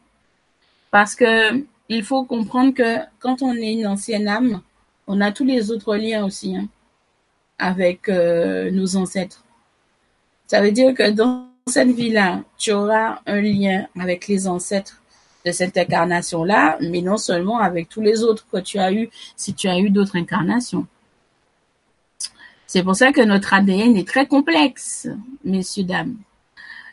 Parce 0.92 1.16
que 1.16 1.66
il 1.90 2.04
faut 2.04 2.24
comprendre 2.24 2.74
que 2.74 3.00
quand 3.20 3.42
on 3.42 3.54
est 3.54 3.74
une 3.74 3.88
ancienne 3.88 4.28
âme, 4.28 4.62
on 5.08 5.20
a 5.20 5.32
tous 5.32 5.44
les 5.44 5.72
autres 5.72 5.96
liens 5.98 6.26
aussi 6.26 6.56
hein, 6.56 6.68
avec 7.58 8.08
euh, 8.08 8.72
nos 8.72 8.96
ancêtres. 8.96 9.44
Ça 10.48 10.62
veut 10.62 10.72
dire 10.72 10.94
que 10.94 11.10
dans 11.12 11.48
cette 11.68 11.92
vie-là, 11.92 12.44
tu 12.58 12.72
auras 12.72 13.20
un 13.26 13.42
lien 13.42 13.88
avec 14.00 14.28
les 14.28 14.48
ancêtres 14.48 15.02
de 15.46 15.52
cette 15.52 15.78
incarnation-là, 15.78 16.78
mais 16.82 17.02
non 17.02 17.18
seulement 17.18 17.60
avec 17.60 17.90
tous 17.90 18.02
les 18.02 18.24
autres 18.24 18.46
que 18.52 18.60
tu 18.60 18.80
as 18.80 18.94
eu 18.94 19.10
si 19.36 19.54
tu 19.54 19.68
as 19.68 19.80
eu 19.80 19.90
d'autres 19.90 20.16
incarnations. 20.16 20.88
C'est 22.68 22.84
pour 22.84 22.96
ça 22.96 23.12
que 23.12 23.22
notre 23.22 23.54
ADN 23.54 23.98
est 23.98 24.08
très 24.08 24.28
complexe, 24.28 25.10
messieurs, 25.44 25.84
dames. 25.84 26.16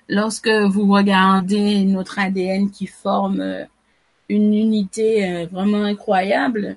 Lorsque 0.08 0.48
vous 0.48 0.92
regardez 0.92 1.84
notre 1.84 2.18
ADN 2.18 2.70
qui 2.70 2.86
forme 2.86 3.40
euh, 3.40 3.64
une 4.28 4.54
unité 4.54 5.28
euh, 5.28 5.46
vraiment 5.46 5.82
incroyable, 5.84 6.76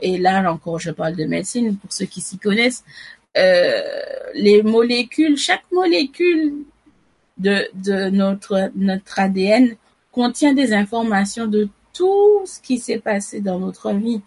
et 0.00 0.18
là 0.18 0.50
encore 0.52 0.78
je 0.78 0.90
parle 0.90 1.16
de 1.16 1.24
médecine 1.24 1.76
pour 1.76 1.92
ceux 1.92 2.06
qui 2.06 2.20
s'y 2.20 2.38
connaissent, 2.38 2.84
euh, 3.36 3.80
les 4.34 4.62
molécules, 4.62 5.36
chaque 5.36 5.64
molécule 5.72 6.54
de, 7.38 7.68
de 7.74 8.10
notre, 8.10 8.70
notre 8.74 9.18
ADN 9.18 9.76
contient 10.10 10.52
des 10.52 10.74
informations 10.74 11.46
de 11.46 11.68
tout 11.94 12.42
ce 12.44 12.60
qui 12.60 12.78
s'est 12.78 12.98
passé 12.98 13.40
dans 13.40 13.58
notre 13.58 13.92
vie. 13.92 14.20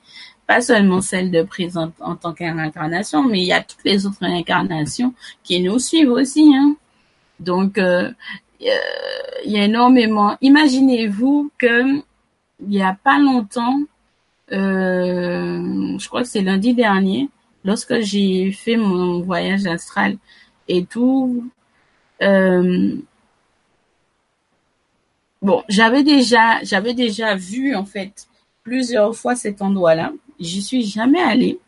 Pas 0.48 0.62
seulement 0.62 1.02
celle 1.02 1.32
de 1.32 1.42
présente 1.42 1.94
en 2.00 2.16
tant 2.16 2.34
qu'incarnation, 2.34 3.24
mais 3.24 3.42
il 3.42 3.48
y 3.48 3.54
a 3.54 3.62
toutes 3.62 3.84
les 3.84 4.06
autres 4.06 4.24
incarnations 4.24 5.14
qui 5.44 5.60
nous 5.62 5.80
suivent 5.80 6.12
aussi. 6.12 6.54
Hein. 6.56 6.76
Donc, 7.40 7.78
euh, 7.80 8.12
il 8.60 9.52
y 9.52 9.58
a 9.58 9.64
énormément. 9.66 10.38
Imaginez-vous 10.42 11.52
que 11.58 12.02
il 12.68 12.74
y 12.74 12.82
a 12.82 12.98
pas 13.04 13.20
longtemps, 13.20 13.80
euh, 14.52 15.98
je 15.98 16.08
crois 16.08 16.22
que 16.22 16.28
c'est 16.28 16.42
lundi 16.42 16.74
dernier, 16.74 17.30
lorsque 17.64 18.00
j'ai 18.02 18.52
fait 18.52 18.78
mon 18.78 19.22
voyage 19.22 19.66
astral 19.66 20.18
et 20.68 20.86
tout, 20.86 21.50
euh, 22.22 22.96
bon, 25.42 25.64
j'avais 25.70 26.04
déjà, 26.04 26.60
vu 27.36 27.76
en 27.76 27.86
fait 27.86 28.28
plusieurs 28.64 29.16
fois 29.16 29.36
cet 29.36 29.62
endroit-là. 29.62 30.12
J'y 30.40 30.62
suis 30.62 30.84
jamais 30.84 31.22
allée 31.22 31.60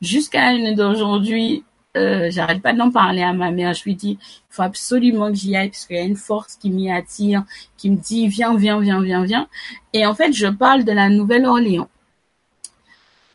jusqu'à 0.00 0.56
d'aujourd'hui. 0.74 1.64
Euh, 1.96 2.30
j'arrête 2.30 2.60
pas 2.62 2.74
d'en 2.74 2.90
parler 2.90 3.22
à 3.22 3.32
ma 3.32 3.50
mère. 3.50 3.72
Je 3.72 3.84
lui 3.84 3.94
dis, 3.94 4.18
il 4.20 4.44
faut 4.50 4.62
absolument 4.62 5.28
que 5.28 5.34
j'y 5.34 5.56
aille 5.56 5.70
parce 5.70 5.86
qu'il 5.86 5.96
y 5.96 6.00
a 6.00 6.02
une 6.02 6.16
force 6.16 6.56
qui 6.56 6.70
m'y 6.70 6.90
attire, 6.90 7.44
qui 7.76 7.90
me 7.90 7.96
dit, 7.96 8.28
viens, 8.28 8.56
viens, 8.56 8.80
viens, 8.80 9.00
viens, 9.00 9.24
viens. 9.24 9.48
Et 9.92 10.04
en 10.06 10.14
fait, 10.14 10.32
je 10.32 10.46
parle 10.46 10.84
de 10.84 10.92
la 10.92 11.08
Nouvelle-Orléans, 11.08 11.88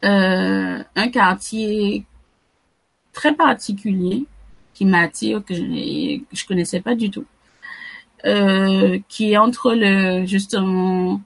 euh, 0.05 0.83
un 0.95 1.07
quartier 1.09 2.05
très 3.13 3.33
particulier 3.33 4.25
qui 4.73 4.85
m'attire, 4.85 5.43
que 5.43 5.53
je, 5.53 6.19
je 6.31 6.45
connaissais 6.45 6.81
pas 6.81 6.95
du 6.95 7.09
tout, 7.09 7.25
euh, 8.25 8.99
qui 9.09 9.31
est 9.33 9.38
entre 9.38 9.73
le 9.73 10.25
justement 10.25 11.21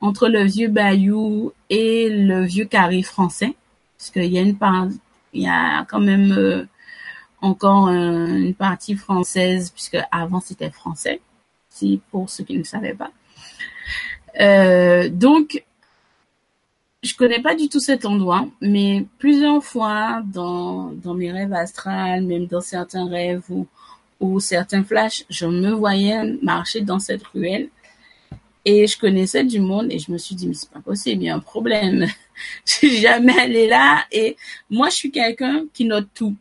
entre 0.00 0.28
le 0.28 0.44
vieux 0.44 0.68
Bayou 0.68 1.52
et 1.68 2.08
le 2.08 2.44
vieux 2.44 2.64
carré 2.64 3.02
français, 3.02 3.54
parce 3.98 4.10
qu'il 4.10 4.32
y 4.32 4.38
a 4.38 4.40
une 4.42 4.56
part, 4.56 4.88
il 5.32 5.42
y 5.42 5.48
a 5.48 5.84
quand 5.86 6.00
même 6.00 6.32
euh, 6.32 6.64
encore 7.40 7.88
une 7.88 8.54
partie 8.54 8.96
française, 8.96 9.70
puisque 9.70 9.98
avant 10.10 10.40
c'était 10.40 10.70
français, 10.70 11.20
si 11.68 12.00
pour 12.10 12.28
ceux 12.30 12.44
qui 12.44 12.58
ne 12.58 12.64
savaient 12.64 12.94
pas. 12.94 13.10
Euh, 14.40 15.08
donc 15.08 15.64
je 17.02 17.14
connais 17.14 17.40
pas 17.40 17.54
du 17.54 17.68
tout 17.68 17.80
cet 17.80 18.04
endroit, 18.04 18.46
mais 18.60 19.06
plusieurs 19.18 19.64
fois 19.64 20.22
dans, 20.26 20.92
dans 20.92 21.14
mes 21.14 21.32
rêves 21.32 21.52
astrales, 21.52 22.22
même 22.24 22.46
dans 22.46 22.60
certains 22.60 23.08
rêves 23.08 23.44
ou, 23.48 23.66
ou 24.20 24.38
certains 24.38 24.84
flashs, 24.84 25.24
je 25.30 25.46
me 25.46 25.70
voyais 25.70 26.22
marcher 26.42 26.82
dans 26.82 26.98
cette 26.98 27.24
ruelle 27.24 27.68
et 28.64 28.86
je 28.86 28.98
connaissais 28.98 29.44
du 29.44 29.60
monde 29.60 29.90
et 29.90 29.98
je 29.98 30.12
me 30.12 30.18
suis 30.18 30.34
dit, 30.34 30.46
mais 30.46 30.54
c'est 30.54 30.70
pas 30.70 30.80
possible, 30.80 31.22
il 31.22 31.26
y 31.26 31.30
a 31.30 31.34
un 31.34 31.40
problème. 31.40 32.06
je 32.66 32.72
suis 32.72 32.96
jamais 32.98 33.38
allée 33.38 33.68
là 33.68 34.04
et 34.12 34.36
moi, 34.70 34.88
je 34.88 34.96
suis 34.96 35.10
quelqu'un 35.10 35.64
qui 35.72 35.84
note 35.84 36.08
tout. 36.14 36.36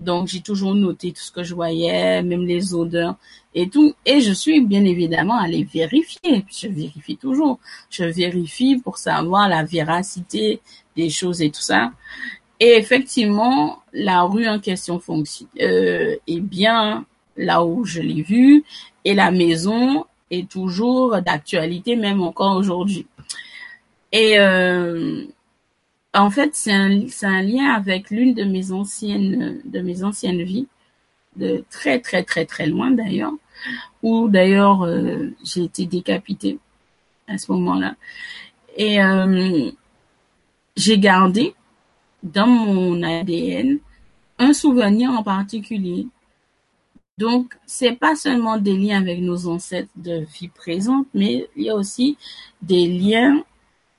Donc, 0.00 0.28
j'ai 0.28 0.40
toujours 0.40 0.76
noté 0.76 1.10
tout 1.10 1.20
ce 1.20 1.32
que 1.32 1.42
je 1.42 1.56
voyais, 1.56 2.22
même 2.22 2.46
les 2.46 2.72
odeurs 2.72 3.16
et 3.52 3.68
tout. 3.68 3.94
Et 4.06 4.20
je 4.20 4.32
suis 4.32 4.60
bien 4.60 4.84
évidemment 4.84 5.36
allée 5.36 5.64
vérifier. 5.64 6.44
Je 6.48 6.68
vérifie 6.68 7.16
toujours. 7.16 7.58
Je 7.90 8.04
vérifie 8.04 8.76
pour 8.76 8.96
savoir 8.98 9.48
la 9.48 9.64
véracité 9.64 10.60
des 10.96 11.10
choses 11.10 11.42
et 11.42 11.50
tout 11.50 11.62
ça. 11.62 11.90
Et 12.60 12.76
effectivement, 12.76 13.82
la 13.92 14.22
rue 14.22 14.48
en 14.48 14.60
question 14.60 15.00
fonctionne, 15.00 15.48
euh, 15.60 16.16
est 16.28 16.40
bien 16.40 17.04
là 17.36 17.64
où 17.64 17.84
je 17.84 18.00
l'ai 18.00 18.22
vue 18.22 18.64
et 19.04 19.14
la 19.14 19.30
maison 19.30 20.04
est 20.30 20.48
toujours 20.48 21.20
d'actualité, 21.22 21.96
même 21.96 22.22
encore 22.22 22.56
aujourd'hui. 22.56 23.06
Et 24.12 24.38
euh, 24.38 25.24
en 26.14 26.30
fait, 26.30 26.54
c'est 26.54 26.72
un, 26.72 27.00
un 27.22 27.42
lien 27.42 27.70
avec 27.74 28.10
l'une 28.10 28.34
de 28.34 28.44
mes 28.44 28.72
anciennes, 28.72 29.60
de 29.64 29.80
mes 29.80 30.04
anciennes 30.04 30.42
vies, 30.42 30.68
de 31.36 31.64
très 31.70 32.00
très 32.00 32.24
très 32.24 32.46
très 32.46 32.66
loin 32.66 32.90
d'ailleurs, 32.90 33.34
où 34.02 34.28
d'ailleurs 34.28 34.82
euh, 34.82 35.30
j'ai 35.44 35.64
été 35.64 35.86
décapitée 35.86 36.58
à 37.28 37.38
ce 37.38 37.52
moment-là. 37.52 37.94
Et 38.76 39.02
euh, 39.02 39.70
j'ai 40.76 40.98
gardé 40.98 41.54
dans 42.22 42.46
mon 42.46 43.02
ADN 43.02 43.78
un 44.38 44.52
souvenir 44.52 45.10
en 45.10 45.22
particulier. 45.22 46.06
Donc, 47.18 47.54
c'est 47.66 47.94
pas 47.96 48.14
seulement 48.14 48.58
des 48.58 48.76
liens 48.76 49.00
avec 49.00 49.20
nos 49.20 49.48
ancêtres 49.48 49.90
de 49.96 50.24
vie 50.38 50.48
présente, 50.48 51.08
mais 51.14 51.48
il 51.56 51.64
y 51.64 51.70
a 51.70 51.74
aussi 51.74 52.16
des 52.62 52.86
liens 52.86 53.42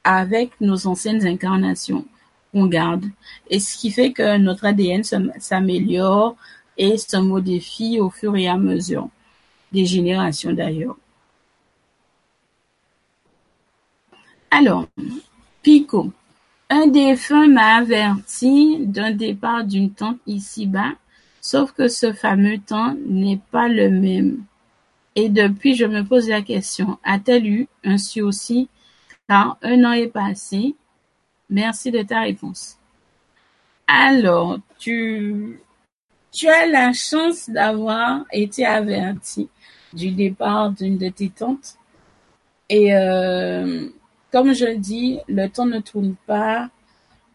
avec 0.03 0.51
nos 0.61 0.88
anciennes 0.88 1.26
incarnations 1.26 2.05
qu'on 2.51 2.67
garde. 2.67 3.05
Et 3.49 3.59
ce 3.59 3.77
qui 3.77 3.91
fait 3.91 4.11
que 4.11 4.38
notre 4.38 4.65
ADN 4.65 5.03
s'améliore 5.03 6.35
et 6.77 6.97
se 6.97 7.17
modifie 7.17 7.99
au 7.99 8.09
fur 8.09 8.35
et 8.35 8.47
à 8.47 8.57
mesure 8.57 9.09
des 9.71 9.85
générations 9.85 10.53
d'ailleurs. 10.53 10.97
Alors, 14.51 14.88
Pico. 15.61 16.11
Un 16.71 16.85
défunt 16.85 17.47
m'a 17.47 17.77
averti 17.77 18.77
d'un 18.85 19.11
départ 19.11 19.63
d'une 19.63 19.91
tante 19.91 20.19
ici-bas, 20.27 20.93
sauf 21.41 21.71
que 21.71 21.88
ce 21.88 22.13
fameux 22.13 22.59
temps 22.59 22.95
n'est 23.07 23.39
pas 23.51 23.67
le 23.67 23.89
même. 23.89 24.43
Et 25.15 25.30
depuis, 25.30 25.73
je 25.73 25.85
me 25.85 26.03
pose 26.03 26.30
la 26.30 26.43
question, 26.43 26.99
a-t-elle 27.03 27.47
eu 27.47 27.67
un 27.84 27.95
aussi 28.21 28.69
un 29.30 29.84
an 29.84 29.91
est 29.91 30.07
passé. 30.07 30.76
Merci 31.49 31.91
de 31.91 32.01
ta 32.01 32.22
réponse. 32.22 32.77
Alors, 33.88 34.60
tu, 34.77 35.60
tu 36.31 36.47
as 36.47 36.68
la 36.68 36.93
chance 36.93 37.49
d'avoir 37.49 38.26
été 38.31 38.65
averti 38.65 39.49
du 39.93 40.11
départ 40.11 40.72
d'une 40.72 40.97
de 40.97 41.10
tes 41.10 41.30
tantes. 41.30 41.76
Et 42.69 42.95
euh, 42.95 43.89
comme 44.31 44.53
je 44.53 44.76
dis, 44.76 45.19
le 45.27 45.47
temps 45.47 45.65
ne 45.65 45.80
tourne 45.80 46.15
pas 46.27 46.69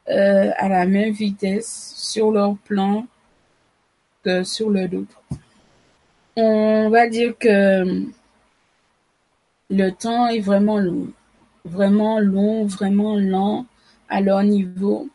euh, 0.08 0.50
à 0.56 0.68
la 0.68 0.86
même 0.86 1.12
vitesse 1.12 1.94
sur 1.96 2.30
leur 2.30 2.56
plan 2.58 3.06
que 4.22 4.44
sur 4.44 4.70
le 4.70 4.86
d'autre. 4.86 5.22
On 6.36 6.88
va 6.90 7.08
dire 7.08 7.36
que 7.38 8.04
le 9.70 9.90
temps 9.90 10.26
est 10.28 10.40
vraiment 10.40 10.78
long, 10.78 11.08
vraiment 11.64 12.18
long, 12.18 12.66
vraiment 12.66 13.16
lent 13.16 13.66
à 14.08 14.20
leur 14.20 14.42
niveau. 14.42 15.08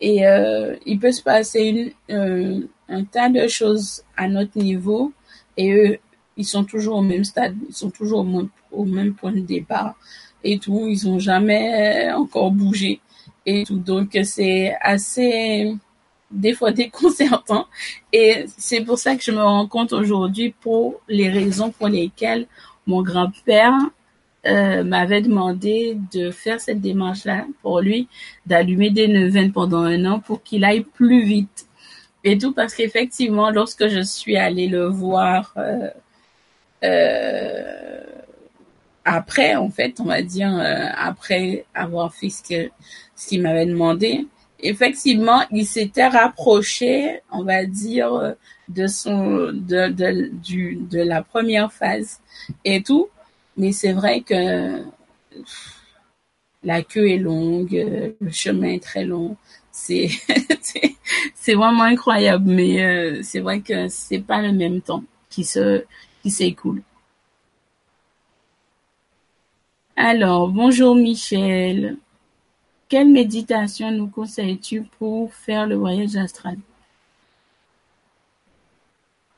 Et 0.00 0.26
euh, 0.26 0.76
il 0.86 0.98
peut 0.98 1.12
se 1.12 1.22
passer 1.22 1.94
euh, 2.10 2.60
un 2.88 3.04
tas 3.04 3.28
de 3.28 3.46
choses 3.48 4.02
à 4.16 4.28
notre 4.28 4.58
niveau 4.58 5.12
et 5.56 5.72
eux, 5.72 5.98
ils 6.36 6.44
sont 6.44 6.64
toujours 6.64 6.96
au 6.98 7.02
même 7.02 7.24
stade, 7.24 7.54
ils 7.68 7.74
sont 7.74 7.90
toujours 7.90 8.20
au 8.20 8.24
même, 8.24 8.48
au 8.72 8.84
même 8.84 9.14
point 9.14 9.32
de 9.32 9.40
départ 9.40 9.94
et 10.42 10.58
tout. 10.58 10.86
Ils 10.88 11.08
ont 11.08 11.18
jamais 11.18 12.10
encore 12.12 12.50
bougé 12.50 13.00
et 13.46 13.64
tout. 13.64 13.78
Donc 13.78 14.18
c'est 14.24 14.74
assez 14.80 15.74
des 16.30 16.54
fois 16.54 16.72
déconcertant 16.82 17.66
et 18.12 18.46
c'est 18.58 18.80
pour 18.80 18.98
ça 18.98 19.14
que 19.16 19.22
je 19.22 19.30
me 19.30 19.42
rends 19.42 19.68
compte 19.68 19.92
aujourd'hui 19.92 20.54
pour 20.60 21.00
les 21.08 21.28
raisons 21.30 21.70
pour 21.70 21.88
lesquelles 21.88 22.46
mon 22.86 23.02
grand-père 23.02 23.78
euh, 24.46 24.84
m'avait 24.84 25.22
demandé 25.22 25.96
de 26.12 26.30
faire 26.30 26.60
cette 26.60 26.80
démarche-là 26.80 27.46
pour 27.62 27.80
lui, 27.80 28.08
d'allumer 28.46 28.90
des 28.90 29.08
neuvaines 29.08 29.52
pendant 29.52 29.82
un 29.82 30.04
an 30.04 30.20
pour 30.20 30.42
qu'il 30.42 30.64
aille 30.64 30.82
plus 30.82 31.24
vite. 31.24 31.66
Et 32.24 32.38
tout 32.38 32.52
parce 32.52 32.74
qu'effectivement, 32.74 33.50
lorsque 33.50 33.86
je 33.88 34.00
suis 34.00 34.36
allée 34.36 34.66
le 34.66 34.86
voir 34.86 35.52
euh, 35.58 35.90
euh, 36.82 38.00
après, 39.04 39.56
en 39.56 39.68
fait, 39.68 40.00
on 40.00 40.04
va 40.04 40.22
dire, 40.22 40.54
euh, 40.58 40.86
après 40.96 41.66
avoir 41.74 42.14
fait 42.14 42.30
ce 42.30 42.42
qu'il 43.28 43.42
m'avait 43.42 43.66
demandé, 43.66 44.26
effectivement, 44.60 45.42
il 45.50 45.66
s'était 45.66 46.08
rapproché, 46.08 47.20
on 47.30 47.44
va 47.44 47.66
dire, 47.66 48.34
de 48.68 48.86
son 48.86 49.52
de, 49.52 49.90
de, 49.90 50.30
du, 50.32 50.76
de 50.90 51.00
la 51.00 51.22
première 51.22 51.70
phase 51.70 52.20
et 52.64 52.82
tout. 52.82 53.08
Mais 53.56 53.72
c'est 53.72 53.92
vrai 53.92 54.20
que 54.22 54.84
la 56.64 56.82
queue 56.82 57.10
est 57.10 57.18
longue, 57.18 57.70
le 58.20 58.30
chemin 58.30 58.68
est 58.72 58.82
très 58.82 59.04
long. 59.04 59.36
C'est 59.76 60.08
c'est 61.34 61.54
vraiment 61.54 61.82
incroyable, 61.82 62.48
mais 62.48 62.82
euh, 62.84 63.22
c'est 63.22 63.40
vrai 63.40 63.60
que 63.60 63.88
c'est 63.88 64.20
pas 64.20 64.40
le 64.40 64.52
même 64.52 64.80
temps 64.80 65.02
qui 65.30 65.44
se 65.44 65.84
qui 66.22 66.30
s'écoule. 66.30 66.82
Alors, 69.96 70.50
bonjour 70.50 70.94
Michel. 70.94 71.96
Quelle 72.88 73.10
méditation 73.10 73.90
nous 73.90 74.08
conseilles-tu 74.08 74.82
pour 74.98 75.34
faire 75.34 75.66
le 75.66 75.76
voyage 75.76 76.16
astral? 76.16 76.58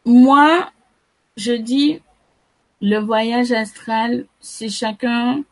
Moi, 0.06 0.70
je 1.36 1.52
dis 1.52 2.00
le 2.80 2.98
voyage 2.98 3.52
astral, 3.52 4.26
c'est 4.40 4.68
chacun 4.68 5.42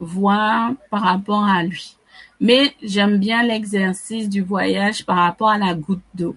voir 0.00 0.72
par 0.90 1.02
rapport 1.02 1.44
à 1.44 1.62
lui. 1.62 1.96
Mais 2.40 2.74
j'aime 2.82 3.18
bien 3.18 3.44
l'exercice 3.44 4.28
du 4.28 4.42
voyage 4.42 5.06
par 5.06 5.16
rapport 5.16 5.50
à 5.50 5.58
la 5.58 5.74
goutte 5.74 6.02
d'eau. 6.14 6.36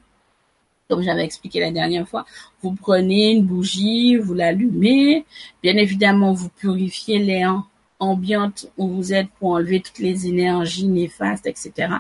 Comme 0.88 1.02
j'avais 1.02 1.26
expliqué 1.26 1.60
la 1.60 1.72
dernière 1.72 2.08
fois, 2.08 2.26
vous 2.62 2.74
prenez 2.74 3.32
une 3.32 3.44
bougie, 3.44 4.18
vous 4.18 4.36
l'allumez. 4.36 5.26
Bien 5.64 5.76
évidemment, 5.78 6.32
vous 6.32 6.50
purifiez 6.50 7.18
l'air 7.18 7.64
ambiante 8.00 8.68
où 8.78 8.88
vous 8.88 9.14
êtes 9.14 9.30
pour 9.40 9.52
enlever 9.52 9.80
toutes 9.82 9.98
les 9.98 10.28
énergies 10.28 10.88
néfastes, 10.88 11.48
etc. 11.48 11.96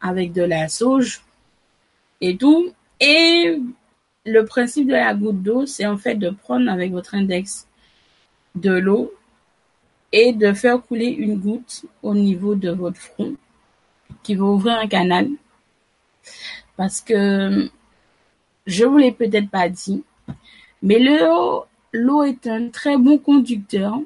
Avec 0.00 0.32
de 0.32 0.42
la 0.42 0.68
sauge 0.68 1.22
et 2.20 2.36
tout. 2.36 2.72
Et 2.98 3.60
le 4.24 4.44
principe 4.44 4.86
de 4.88 4.92
la 4.92 5.14
goutte 5.14 5.42
d'eau, 5.42 5.66
c'est 5.66 5.86
en 5.86 5.96
fait 5.96 6.14
de 6.14 6.30
prendre 6.30 6.70
avec 6.70 6.92
votre 6.92 7.14
index 7.14 7.66
de 8.54 8.72
l'eau 8.72 9.12
et 10.12 10.32
de 10.32 10.52
faire 10.52 10.82
couler 10.82 11.06
une 11.06 11.38
goutte 11.38 11.84
au 12.02 12.14
niveau 12.14 12.54
de 12.54 12.70
votre 12.70 12.98
front 12.98 13.34
qui 14.22 14.34
va 14.34 14.44
ouvrir 14.44 14.78
un 14.78 14.88
canal. 14.88 15.28
Parce 16.76 17.00
que 17.00 17.70
je 18.66 18.84
vous 18.84 18.98
l'ai 18.98 19.12
peut-être 19.12 19.48
pas 19.48 19.68
dit, 19.68 20.02
mais 20.82 20.98
l'eau 20.98 22.22
est 22.24 22.46
un 22.46 22.68
très 22.68 22.96
bon 22.96 23.18
conducteur 23.18 24.00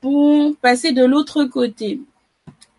pour 0.00 0.56
passer 0.58 0.92
de 0.92 1.04
l'autre 1.04 1.44
côté, 1.44 2.00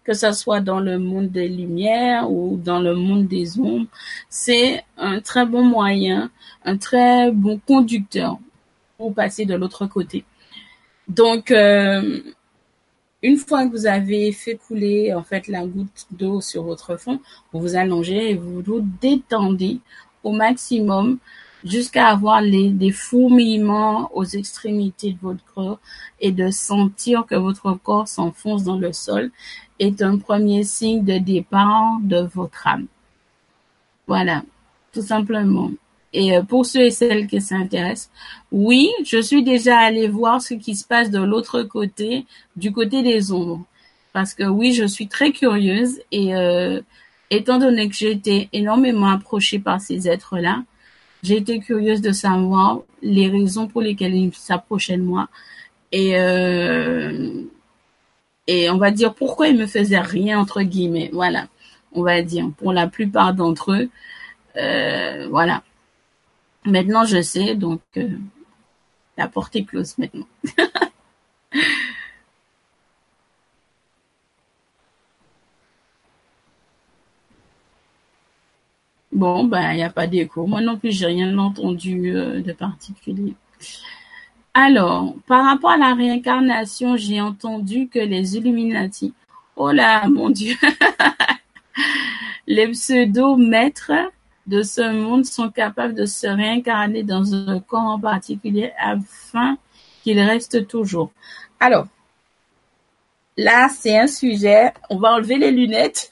que 0.08 0.14
ce 0.14 0.32
soit 0.32 0.62
dans 0.62 0.80
le 0.80 0.98
monde 0.98 1.30
des 1.32 1.50
lumières 1.50 2.32
ou 2.32 2.56
dans 2.56 2.80
le 2.80 2.96
monde 2.96 3.28
des 3.28 3.60
ombres. 3.60 3.88
C'est 4.30 4.84
un 4.98 5.20
très 5.20 5.46
bon 5.46 5.66
moyen, 5.66 6.32
un 6.64 6.78
très 6.78 7.30
bon 7.32 7.60
conducteur 7.68 8.40
pour 8.98 9.14
passer 9.14 9.46
de 9.46 9.54
l'autre 9.54 9.86
côté. 9.86 10.24
Donc, 11.10 11.52
euh, 11.52 12.22
une 13.22 13.36
fois 13.36 13.66
que 13.66 13.72
vous 13.72 13.86
avez 13.86 14.32
fait 14.32 14.56
couler 14.56 15.14
en 15.14 15.24
fait 15.24 15.50
la 15.50 15.66
goutte 15.66 16.06
d'eau 16.12 16.40
sur 16.40 16.64
votre 16.64 16.96
fond, 16.96 17.20
vous 17.52 17.60
vous 17.60 17.76
allongez 17.76 18.32
et 18.32 18.36
vous 18.36 18.62
vous 18.62 18.88
détendez 19.02 19.82
au 20.24 20.32
maximum 20.32 21.18
jusqu'à 21.66 22.08
avoir 22.08 22.42
les, 22.42 22.70
des 22.70 22.92
fourmillements 22.92 24.10
aux 24.14 24.24
extrémités 24.24 25.14
de 25.14 25.18
votre 25.22 25.44
corps 25.54 25.80
et 26.22 26.32
de 26.32 26.50
sentir 26.50 27.26
que 27.26 27.36
votre 27.36 27.74
corps 27.74 28.08
s'enfonce 28.08 28.64
dans 28.64 28.78
le 28.78 28.94
sol 28.94 29.32
est 29.80 30.02
un 30.02 30.18
premier 30.18 30.64
signe 30.64 31.04
de 31.04 31.18
départ 31.18 31.98
de 32.02 32.28
votre 32.34 32.68
âme. 32.68 32.88
Voilà, 34.08 34.44
tout 34.94 35.02
simplement. 35.02 35.72
Et 36.14 36.36
euh, 36.36 36.42
pour 36.42 36.66
ceux 36.66 36.86
et 36.86 36.92
celles 36.92 37.28
qui 37.28 37.42
s'intéressent, 37.42 38.10
oui, 38.52 38.90
je 39.06 39.22
suis 39.22 39.44
déjà 39.44 39.78
allée 39.78 40.08
voir 40.08 40.42
ce 40.42 40.54
qui 40.54 40.76
se 40.76 40.86
passe 40.86 41.12
de 41.12 41.20
l'autre 41.20 41.64
côté, 41.64 42.26
du 42.56 42.72
côté 42.72 43.04
des 43.04 43.32
ombres. 43.32 43.64
Parce 44.14 44.34
que 44.34 44.44
oui, 44.44 44.74
je 44.74 44.86
suis 44.86 45.08
très 45.08 45.32
curieuse 45.32 46.00
et 46.12 46.36
euh, 46.36 46.82
étant 47.30 47.60
donné 47.60 47.90
que 47.90 47.96
j'ai 47.96 48.12
été 48.12 48.50
énormément 48.54 49.10
approchée 49.10 49.60
par 49.60 49.82
ces 49.82 50.08
êtres-là, 50.08 50.64
j'ai 51.24 51.38
été 51.38 51.60
curieuse 51.60 52.02
de 52.02 52.12
savoir 52.12 52.80
les 53.02 53.28
raisons 53.28 53.68
pour 53.68 53.82
lesquelles 53.82 54.16
ils 54.16 54.34
s'approchaient 54.34 54.98
de 54.98 55.04
moi 55.04 55.28
et 55.92 56.18
euh, 56.20 57.44
et 58.48 58.70
on 58.70 58.78
va 58.78 58.92
dire 58.92 59.14
pourquoi 59.14 59.50
ils 59.50 59.58
me 59.58 59.68
faisaient 59.68 60.00
rien 60.00 60.40
entre 60.40 60.62
guillemets. 60.64 61.10
Voilà, 61.14 61.48
on 61.94 62.04
va 62.04 62.22
dire 62.22 62.50
pour 62.58 62.74
la 62.74 62.88
plupart 62.88 63.34
d'entre 63.34 63.74
eux, 63.74 63.90
euh, 64.58 65.28
voilà. 65.30 65.64
Maintenant, 66.66 67.06
je 67.06 67.22
sais, 67.22 67.56
donc 67.56 67.82
euh, 67.98 68.10
la 69.18 69.28
porte 69.28 69.56
est 69.56 69.64
close 69.64 69.98
maintenant. 69.98 70.28
bon, 79.12 79.46
ben, 79.46 79.72
il 79.72 79.78
n'y 79.78 79.84
a 79.84 79.90
pas 79.90 80.08
d'écho. 80.08 80.46
Moi 80.46 80.62
non 80.62 80.78
plus, 80.78 80.92
j'ai 80.92 81.06
rien 81.08 81.38
entendu 81.38 82.16
euh, 82.16 82.42
de 82.42 82.52
particulier. 82.54 83.36
Alors, 84.60 85.14
par 85.28 85.46
rapport 85.46 85.70
à 85.70 85.78
la 85.78 85.94
réincarnation, 85.94 86.98
j'ai 86.98 87.22
entendu 87.22 87.90
que 87.90 88.00
les 88.00 88.38
Illuminati, 88.38 89.14
oh 89.56 89.72
là, 89.72 90.10
mon 90.10 90.32
Dieu, 90.32 90.56
les 92.48 92.68
pseudo-maîtres 92.70 93.92
de 94.48 94.64
ce 94.64 94.82
monde 94.92 95.26
sont 95.26 95.52
capables 95.52 95.94
de 95.94 96.08
se 96.08 96.26
réincarner 96.26 97.04
dans 97.04 97.36
un 97.36 97.60
corps 97.60 97.82
en 97.82 98.00
particulier 98.00 98.72
afin 98.80 99.60
qu'il 100.02 100.20
reste 100.20 100.66
toujours. 100.66 101.12
Alors, 101.60 101.86
là, 103.38 103.70
c'est 103.70 103.96
un 103.96 104.08
sujet, 104.08 104.74
on 104.90 104.98
va 104.98 105.14
enlever 105.14 105.38
les 105.38 105.52
lunettes. 105.52 106.12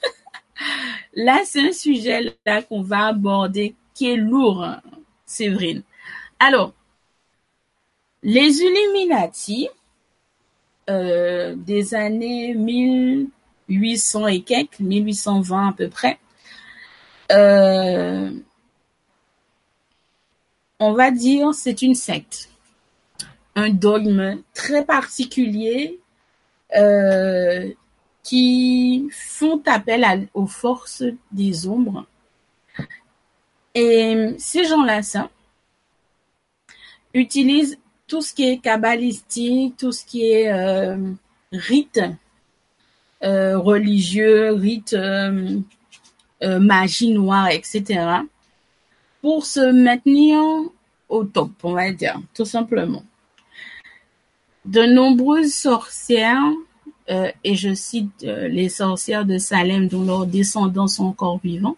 là, 1.16 1.40
c'est 1.44 1.70
un 1.70 1.72
sujet 1.72 2.36
là 2.46 2.62
qu'on 2.62 2.82
va 2.82 3.06
aborder 3.06 3.74
qui 3.92 4.08
est 4.08 4.16
lourd, 4.16 4.64
Séverine. 5.24 5.82
Alors, 6.38 6.75
les 8.26 8.60
Illuminati 8.60 9.68
euh, 10.90 11.54
des 11.54 11.94
années 11.94 12.54
1800 12.54 14.26
et 14.26 14.42
quelques, 14.42 14.80
1820 14.80 15.68
à 15.68 15.72
peu 15.72 15.88
près, 15.88 16.18
euh, 17.30 18.32
on 20.80 20.92
va 20.92 21.12
dire 21.12 21.54
c'est 21.54 21.82
une 21.82 21.94
secte, 21.94 22.50
un 23.54 23.70
dogme 23.70 24.42
très 24.54 24.84
particulier 24.84 26.00
euh, 26.74 27.70
qui 28.24 29.08
font 29.12 29.62
appel 29.66 30.28
aux 30.34 30.48
forces 30.48 31.04
des 31.30 31.68
ombres. 31.68 32.06
Et 33.76 34.34
ces 34.36 34.64
gens-là, 34.64 35.04
ça, 35.04 35.30
utilisent 37.14 37.78
tout 38.06 38.22
ce 38.22 38.34
qui 38.34 38.48
est 38.48 38.58
kabbalistique, 38.58 39.76
tout 39.76 39.92
ce 39.92 40.04
qui 40.04 40.30
est 40.30 40.52
euh, 40.52 40.96
rite 41.52 42.00
euh, 43.24 43.58
religieux, 43.58 44.52
rite 44.52 44.92
euh, 44.92 45.58
euh, 46.42 46.58
magie 46.58 47.12
noire, 47.12 47.48
etc. 47.48 48.04
pour 49.22 49.46
se 49.46 49.72
maintenir 49.72 50.38
au 51.08 51.24
top, 51.24 51.50
on 51.62 51.72
va 51.72 51.90
dire, 51.92 52.20
tout 52.34 52.44
simplement. 52.44 53.02
De 54.66 54.82
nombreuses 54.82 55.54
sorcières, 55.54 56.52
et 57.08 57.54
je 57.54 57.72
cite 57.72 58.22
les 58.22 58.68
sorcières 58.68 59.24
de 59.24 59.38
Salem 59.38 59.86
dont 59.86 60.04
leurs 60.04 60.26
descendants 60.26 60.88
sont 60.88 61.04
encore 61.04 61.38
vivants, 61.38 61.76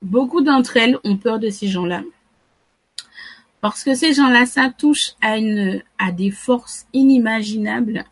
beaucoup 0.00 0.40
d'entre 0.40 0.76
elles 0.76 0.98
ont 1.02 1.16
peur 1.16 1.40
de 1.40 1.50
ces 1.50 1.66
gens-là. 1.66 2.02
Parce 3.60 3.82
que 3.82 3.94
ces 3.94 4.12
gens-là, 4.12 4.46
ça 4.46 4.70
touche 4.70 5.12
à 5.20 5.36
une, 5.36 5.82
à 5.98 6.12
des 6.12 6.30
forces 6.30 6.86
inimaginables 6.92 8.04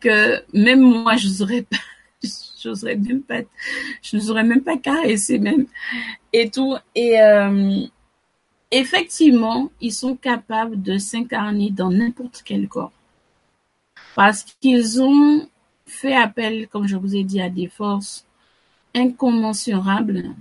que 0.00 0.42
même 0.52 0.80
moi, 0.80 1.16
je 1.16 1.26
n'oserais 1.26 1.62
pas, 1.62 1.76
j'oserais 2.62 2.96
même 2.96 3.22
pas, 3.22 3.40
je 4.02 4.16
n'oserais 4.16 4.44
même 4.44 4.62
pas 4.62 4.76
caresser 4.76 5.38
même, 5.38 5.66
et 6.32 6.50
tout. 6.50 6.76
Et 6.94 7.20
euh, 7.20 7.80
effectivement, 8.70 9.70
ils 9.80 9.92
sont 9.92 10.16
capables 10.16 10.80
de 10.82 10.98
s'incarner 10.98 11.70
dans 11.70 11.90
n'importe 11.90 12.42
quel 12.44 12.68
corps. 12.68 12.92
Parce 14.14 14.42
qu'ils 14.42 15.00
ont 15.00 15.48
fait 15.86 16.14
appel, 16.14 16.68
comme 16.68 16.86
je 16.86 16.96
vous 16.96 17.16
ai 17.16 17.24
dit, 17.24 17.40
à 17.40 17.48
des 17.48 17.68
forces 17.68 18.26
incommensurables 18.94 20.34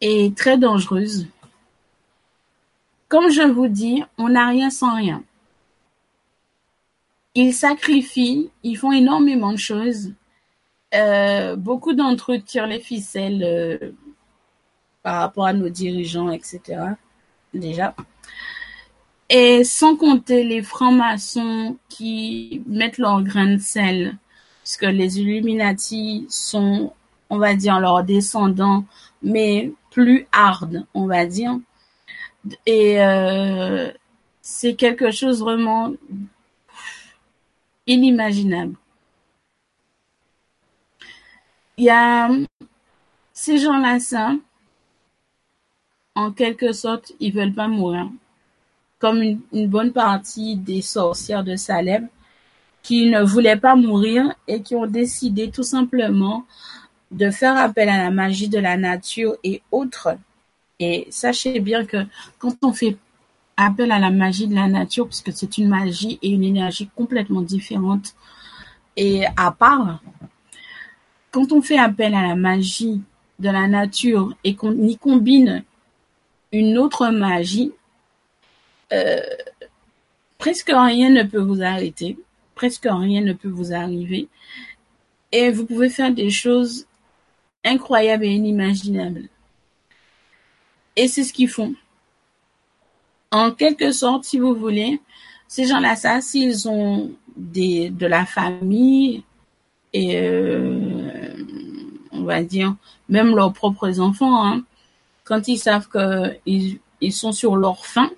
et 0.00 0.32
très 0.34 0.58
dangereuses. 0.58 1.26
Comme 3.08 3.30
je 3.30 3.42
vous 3.42 3.68
dis, 3.68 4.02
on 4.18 4.30
n'a 4.30 4.48
rien 4.48 4.70
sans 4.70 4.96
rien. 4.96 5.22
Ils 7.34 7.52
sacrifient, 7.52 8.50
ils 8.62 8.76
font 8.76 8.92
énormément 8.92 9.52
de 9.52 9.58
choses. 9.58 10.12
Euh, 10.94 11.56
beaucoup 11.56 11.92
d'entre 11.92 12.34
eux 12.34 12.40
tirent 12.40 12.68
les 12.68 12.78
ficelles 12.78 13.42
euh, 13.42 13.92
par 15.02 15.20
rapport 15.20 15.46
à 15.46 15.52
nos 15.52 15.68
dirigeants, 15.68 16.30
etc. 16.30 16.60
Déjà. 17.52 17.94
Et 19.28 19.64
sans 19.64 19.96
compter 19.96 20.44
les 20.44 20.62
francs-maçons 20.62 21.76
qui 21.88 22.62
mettent 22.66 22.98
leur 22.98 23.22
grain 23.22 23.54
de 23.54 23.58
sel, 23.58 24.16
puisque 24.62 24.82
les 24.82 25.18
Illuminati 25.18 26.26
sont, 26.28 26.92
on 27.30 27.38
va 27.38 27.54
dire, 27.54 27.80
leurs 27.80 28.04
descendants, 28.04 28.84
mais 29.22 29.72
plus 29.90 30.26
hard, 30.32 30.86
on 30.94 31.06
va 31.06 31.26
dire. 31.26 31.58
Et 32.66 33.02
euh, 33.02 33.90
c'est 34.42 34.74
quelque 34.74 35.10
chose 35.10 35.40
vraiment 35.40 35.92
inimaginable. 37.86 38.74
Il 41.76 41.84
y 41.84 41.90
a 41.90 42.28
ces 43.32 43.58
gens-là, 43.58 43.98
ça, 43.98 44.34
en 46.14 46.30
quelque 46.32 46.72
sorte, 46.72 47.12
ils 47.20 47.32
veulent 47.32 47.54
pas 47.54 47.68
mourir. 47.68 48.08
Comme 48.98 49.22
une, 49.22 49.40
une 49.52 49.68
bonne 49.68 49.92
partie 49.92 50.56
des 50.56 50.80
sorcières 50.80 51.44
de 51.44 51.56
Salem 51.56 52.08
qui 52.82 53.10
ne 53.10 53.22
voulaient 53.22 53.56
pas 53.56 53.76
mourir 53.76 54.34
et 54.46 54.62
qui 54.62 54.74
ont 54.76 54.86
décidé 54.86 55.50
tout 55.50 55.62
simplement 55.62 56.44
de 57.10 57.30
faire 57.30 57.56
appel 57.56 57.88
à 57.88 57.98
la 57.98 58.10
magie 58.10 58.48
de 58.48 58.58
la 58.58 58.76
nature 58.76 59.36
et 59.42 59.62
autres. 59.72 60.16
Et 60.80 61.06
sachez 61.10 61.60
bien 61.60 61.84
que 61.84 61.98
quand 62.38 62.56
on 62.62 62.72
fait 62.72 62.96
appel 63.56 63.92
à 63.92 63.98
la 63.98 64.10
magie 64.10 64.48
de 64.48 64.54
la 64.54 64.66
nature, 64.66 65.06
puisque 65.06 65.32
c'est 65.32 65.58
une 65.58 65.68
magie 65.68 66.18
et 66.22 66.30
une 66.30 66.44
énergie 66.44 66.88
complètement 66.96 67.42
différente 67.42 68.14
et 68.96 69.24
à 69.36 69.50
part, 69.50 70.00
quand 71.30 71.52
on 71.52 71.62
fait 71.62 71.78
appel 71.78 72.14
à 72.14 72.22
la 72.22 72.36
magie 72.36 73.00
de 73.38 73.50
la 73.50 73.66
nature 73.66 74.34
et 74.44 74.54
qu'on 74.54 74.72
y 74.72 74.96
combine 74.96 75.64
une 76.52 76.78
autre 76.78 77.08
magie, 77.08 77.72
euh, 78.92 79.20
presque 80.38 80.70
rien 80.72 81.10
ne 81.10 81.24
peut 81.24 81.40
vous 81.40 81.62
arrêter, 81.62 82.16
presque 82.54 82.86
rien 82.88 83.22
ne 83.22 83.32
peut 83.32 83.48
vous 83.48 83.72
arriver, 83.72 84.28
et 85.32 85.50
vous 85.50 85.66
pouvez 85.66 85.90
faire 85.90 86.12
des 86.12 86.30
choses 86.30 86.86
incroyables 87.64 88.24
et 88.24 88.30
inimaginables. 88.30 89.28
Et 90.96 91.08
c'est 91.08 91.24
ce 91.24 91.32
qu'ils 91.32 91.48
font. 91.48 91.74
En 93.30 93.50
quelque 93.50 93.90
sorte, 93.92 94.24
si 94.24 94.38
vous 94.38 94.54
voulez, 94.54 95.00
ces 95.48 95.66
gens-là, 95.66 95.96
ça, 95.96 96.20
s'ils 96.20 96.68
ont 96.68 97.12
de 97.36 98.06
la 98.06 98.24
famille 98.26 99.24
et 99.92 100.20
euh, 100.20 101.34
on 102.12 102.22
va 102.22 102.42
dire 102.42 102.76
même 103.08 103.34
leurs 103.34 103.52
propres 103.52 104.00
enfants, 104.00 104.46
hein, 104.46 104.64
quand 105.24 105.48
ils 105.48 105.58
savent 105.58 105.88
qu'ils 105.88 106.78
ils 107.00 107.12
sont 107.12 107.32
sur 107.32 107.56
leur 107.56 107.86
fin, 107.86 108.10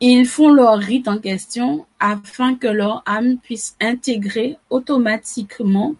ils 0.00 0.26
font 0.26 0.52
leur 0.52 0.78
rite 0.78 1.08
en 1.08 1.18
question 1.18 1.86
afin 2.00 2.54
que 2.54 2.66
leur 2.66 3.02
âme 3.06 3.38
puisse 3.38 3.76
intégrer 3.80 4.58
automatiquement 4.68 5.94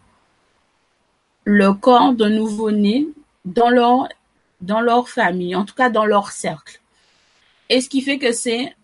le 1.45 1.73
corps 1.73 2.13
d'un 2.13 2.31
nouveau-né 2.31 3.09
dans 3.47 3.71
leur, 3.71 4.09
dans 4.61 4.81
leur 4.81 5.09
famille, 5.09 5.57
en 5.57 5.65
tout 5.65 5.75
cas 5.75 5.89
dans 5.89 6.05
leur 6.05 6.31
cercle. 6.31 6.81
Et 7.71 7.81
ce 7.81 7.89
qui 7.89 8.03
fait 8.03 8.19
que 8.19 8.33
c'est 8.33 8.77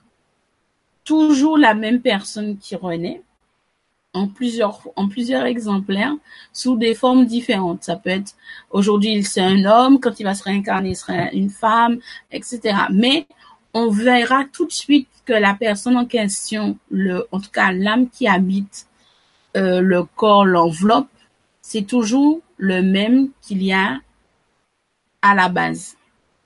toujours 1.05 1.59
la 1.59 1.75
même 1.75 2.01
personne 2.01 2.57
qui 2.59 2.77
renaît 2.77 3.23
en 4.15 4.29
plusieurs, 4.29 4.81
en 4.97 5.09
plusieurs 5.09 5.45
exemplaires 5.45 6.15
sous 6.53 6.77
des 6.77 6.95
formes 6.95 7.27
différentes. 7.27 7.85
Ça 7.85 7.97
peut 7.97 8.11
être 8.11 8.35
aujourd'hui 8.71 9.23
c'est 9.23 9.41
un 9.41 9.65
homme, 9.65 10.01
quand 10.01 10.21
il 10.21 10.25
va 10.25 10.35
se 10.35 10.45
réincarner, 10.45 10.91
il 10.91 10.97
sera 10.97 11.31
une 11.33 11.51
femme, 11.51 11.99
etc. 12.31 12.61
Mais 12.91 13.27
on 13.75 13.91
verra 13.91 14.45
tout 14.53 14.67
de 14.67 14.73
suite 14.73 15.09
que 15.25 15.33
la 15.33 15.55
personne 15.55 15.97
en 15.97 16.05
question, 16.05 16.77
le, 16.91 17.27
en 17.33 17.41
tout 17.41 17.51
cas 17.51 17.73
l'âme 17.73 18.09
qui 18.11 18.29
habite 18.29 18.87
euh, 19.57 19.81
le 19.81 20.05
corps, 20.05 20.45
l'enveloppe, 20.45 21.09
c'est 21.63 21.87
toujours 21.87 22.41
le 22.59 22.83
même 22.83 23.31
qu'il 23.41 23.63
y 23.63 23.73
a 23.73 23.99
à 25.23 25.35
la 25.35 25.49
base. 25.49 25.97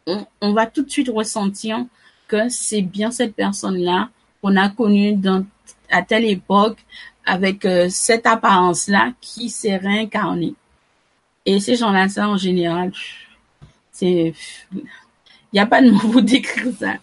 On, 0.06 0.52
va 0.52 0.66
tout 0.66 0.82
de 0.82 0.90
suite 0.90 1.08
ressentir 1.08 1.84
que 2.28 2.48
c'est 2.48 2.82
bien 2.82 3.10
cette 3.10 3.34
personne-là 3.34 4.10
qu'on 4.40 4.54
a 4.56 4.68
connue 4.68 5.14
dans, 5.14 5.44
à 5.90 6.02
telle 6.02 6.24
époque 6.24 6.78
avec 7.24 7.64
euh, 7.64 7.88
cette 7.88 8.26
apparence-là 8.26 9.14
qui 9.20 9.50
s'est 9.50 9.76
réincarnée. 9.76 10.54
Et 11.44 11.58
ces 11.58 11.74
gens-là, 11.74 12.08
ça 12.08 12.28
en 12.28 12.36
général, 12.36 12.92
c'est, 13.90 14.34
il 14.72 14.84
n'y 15.54 15.60
a 15.60 15.66
pas 15.66 15.80
de 15.80 15.90
mot 15.90 15.98
pour 15.98 16.22
décrire 16.34 16.72
ça. 16.78 16.94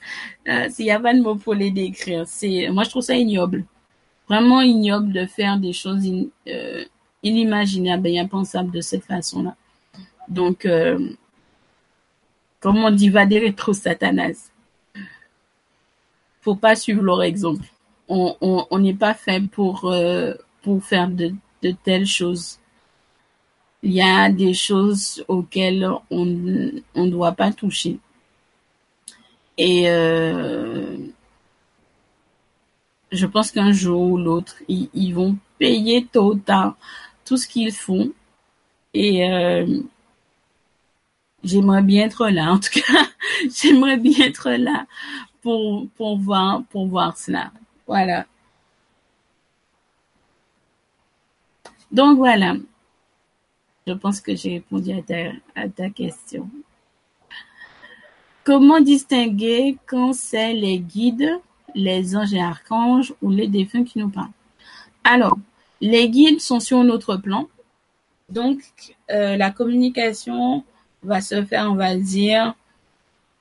Euh, 0.47 0.69
Il 0.77 0.85
n'y 0.85 0.91
a 0.91 0.99
pas 0.99 1.13
de 1.13 1.21
mot 1.21 1.35
pour 1.35 1.53
les 1.53 1.71
décrire. 1.71 2.23
C'est, 2.27 2.69
moi, 2.69 2.83
je 2.83 2.89
trouve 2.89 3.01
ça 3.01 3.15
ignoble. 3.15 3.65
Vraiment 4.29 4.61
ignoble 4.61 5.11
de 5.11 5.25
faire 5.25 5.57
des 5.57 5.73
choses 5.73 6.05
euh, 6.47 6.85
inimaginables 7.23 8.07
et 8.07 8.19
impensables 8.19 8.71
de 8.71 8.81
cette 8.81 9.05
façon-là. 9.05 9.55
Donc, 10.27 10.65
euh, 10.65 10.99
comme 12.63 12.77
on 12.77 12.91
dit, 12.91 13.09
va 13.09 13.25
des 13.25 13.39
rétro 13.45 13.73
satanas. 13.73 14.49
Faut 16.41 16.55
pas 16.55 16.75
suivre 16.75 17.03
leur 17.03 17.21
exemple. 17.23 17.65
On 18.07 18.35
on 18.41 18.65
on 18.71 18.79
n'est 18.79 18.93
pas 18.93 19.13
fait 19.13 19.41
pour 19.41 19.91
euh, 19.91 20.33
pour 20.61 20.83
faire 20.83 21.09
de 21.09 21.33
de 21.61 21.71
telles 21.83 22.05
choses. 22.07 22.59
Il 23.83 23.91
y 23.91 24.01
a 24.01 24.29
des 24.29 24.53
choses 24.53 25.25
auxquelles 25.27 25.89
on 26.09 26.25
on 26.95 27.05
ne 27.05 27.11
doit 27.11 27.33
pas 27.33 27.51
toucher. 27.51 27.99
Et 29.57 29.89
euh, 29.89 30.97
je 33.11 33.25
pense 33.25 33.51
qu'un 33.51 33.71
jour 33.71 34.01
ou 34.11 34.17
l'autre, 34.17 34.55
ils, 34.67 34.89
ils 34.93 35.13
vont 35.13 35.37
payer 35.59 36.05
tôt 36.05 36.31
ou 36.33 36.35
tard 36.35 36.75
tout 37.25 37.37
ce 37.37 37.47
qu'ils 37.47 37.73
font. 37.73 38.11
Et 38.93 39.29
euh, 39.29 39.81
j'aimerais 41.43 41.81
bien 41.81 42.05
être 42.05 42.27
là. 42.29 42.51
En 42.53 42.59
tout 42.59 42.71
cas, 42.71 43.07
j'aimerais 43.55 43.97
bien 43.97 44.25
être 44.25 44.51
là 44.51 44.85
pour 45.41 45.87
pour 45.95 46.17
voir 46.17 46.63
pour 46.69 46.87
voir 46.87 47.17
cela. 47.17 47.51
Voilà. 47.87 48.25
Donc 51.91 52.17
voilà. 52.17 52.55
Je 53.85 53.93
pense 53.93 54.21
que 54.21 54.35
j'ai 54.35 54.53
répondu 54.53 54.91
à 54.93 55.01
ta 55.01 55.15
à 55.55 55.69
ta 55.69 55.89
question. 55.89 56.49
Comment 58.43 58.81
distinguer 58.81 59.77
quand 59.85 60.13
c'est 60.13 60.53
les 60.53 60.79
guides, 60.79 61.39
les 61.75 62.15
anges 62.15 62.33
et 62.33 62.41
archanges 62.41 63.13
ou 63.21 63.29
les 63.31 63.47
défunts 63.47 63.85
qui 63.85 63.99
nous 63.99 64.09
parlent? 64.09 64.31
Alors, 65.05 65.37
les 65.79 66.09
guides 66.09 66.41
sont 66.41 66.59
sur 66.59 66.77
un 66.79 66.89
autre 66.89 67.15
plan. 67.15 67.47
Donc, 68.29 68.61
euh, 69.11 69.37
la 69.37 69.51
communication 69.51 70.65
va 71.03 71.21
se 71.21 71.43
faire, 71.45 71.71
on 71.71 71.75
va 71.75 71.95
dire, 71.95 72.53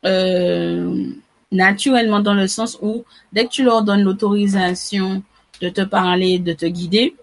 euh, 0.05 1.11
naturellement 1.51 2.21
dans 2.21 2.35
le 2.35 2.47
sens 2.49 2.79
où 2.83 3.05
dès 3.33 3.47
que 3.47 3.51
tu 3.51 3.63
leur 3.63 3.83
donnes 3.83 4.03
l'autorisation 4.03 5.23
de 5.61 5.69
te 5.69 5.83
parler, 5.83 6.39
de 6.39 6.53
te 6.53 6.67
guider, 6.67 7.15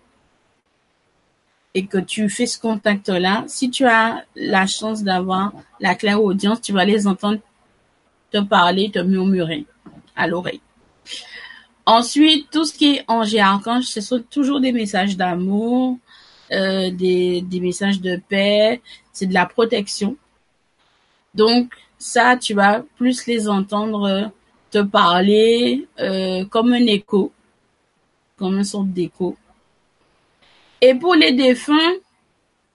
et 1.74 1.86
que 1.86 1.98
tu 1.98 2.30
fais 2.30 2.46
ce 2.46 2.60
contact-là, 2.60 3.44
si 3.48 3.70
tu 3.70 3.86
as 3.86 4.26
la 4.36 4.66
chance 4.66 5.04
d'avoir 5.04 5.54
la 5.80 5.96
claire 5.96 6.24
audience, 6.24 6.62
tu 6.62 6.74
vas 6.74 6.86
les 6.86 7.06
entendre 7.06 7.40
te 8.32 8.40
parler, 8.40 8.92
te 8.92 9.00
murmurer 9.00 9.66
à 10.16 10.28
l'oreille. 10.28 10.62
Ensuite, 11.86 12.50
tout 12.52 12.66
ce 12.66 12.74
qui 12.74 12.96
est 12.96 13.04
ange 13.08 13.34
et 13.34 13.40
archange, 13.40 13.86
ce 13.86 14.02
sont 14.02 14.22
toujours 14.30 14.60
des 14.60 14.72
messages 14.72 15.18
d'amour, 15.18 15.98
euh, 16.52 16.92
des, 16.92 17.42
des 17.42 17.60
messages 17.60 18.02
de 18.02 18.20
paix, 18.30 18.82
c'est 19.12 19.26
de 19.26 19.34
la 19.34 19.46
protection. 19.46 20.16
Donc, 21.34 21.74
ça, 21.98 22.38
tu 22.38 22.54
vas 22.54 22.84
plus 22.98 23.26
les 23.28 23.48
entendre 23.48 24.32
te 24.72 24.80
parler 24.80 25.88
euh, 26.00 26.46
comme 26.46 26.74
un 26.74 26.86
écho, 26.86 27.32
comme 28.38 28.58
une 28.58 28.64
sorte 28.64 28.90
d'écho. 28.90 29.36
Et 30.82 30.96
pour 30.96 31.16
les 31.16 31.34
défunts, 31.34 31.94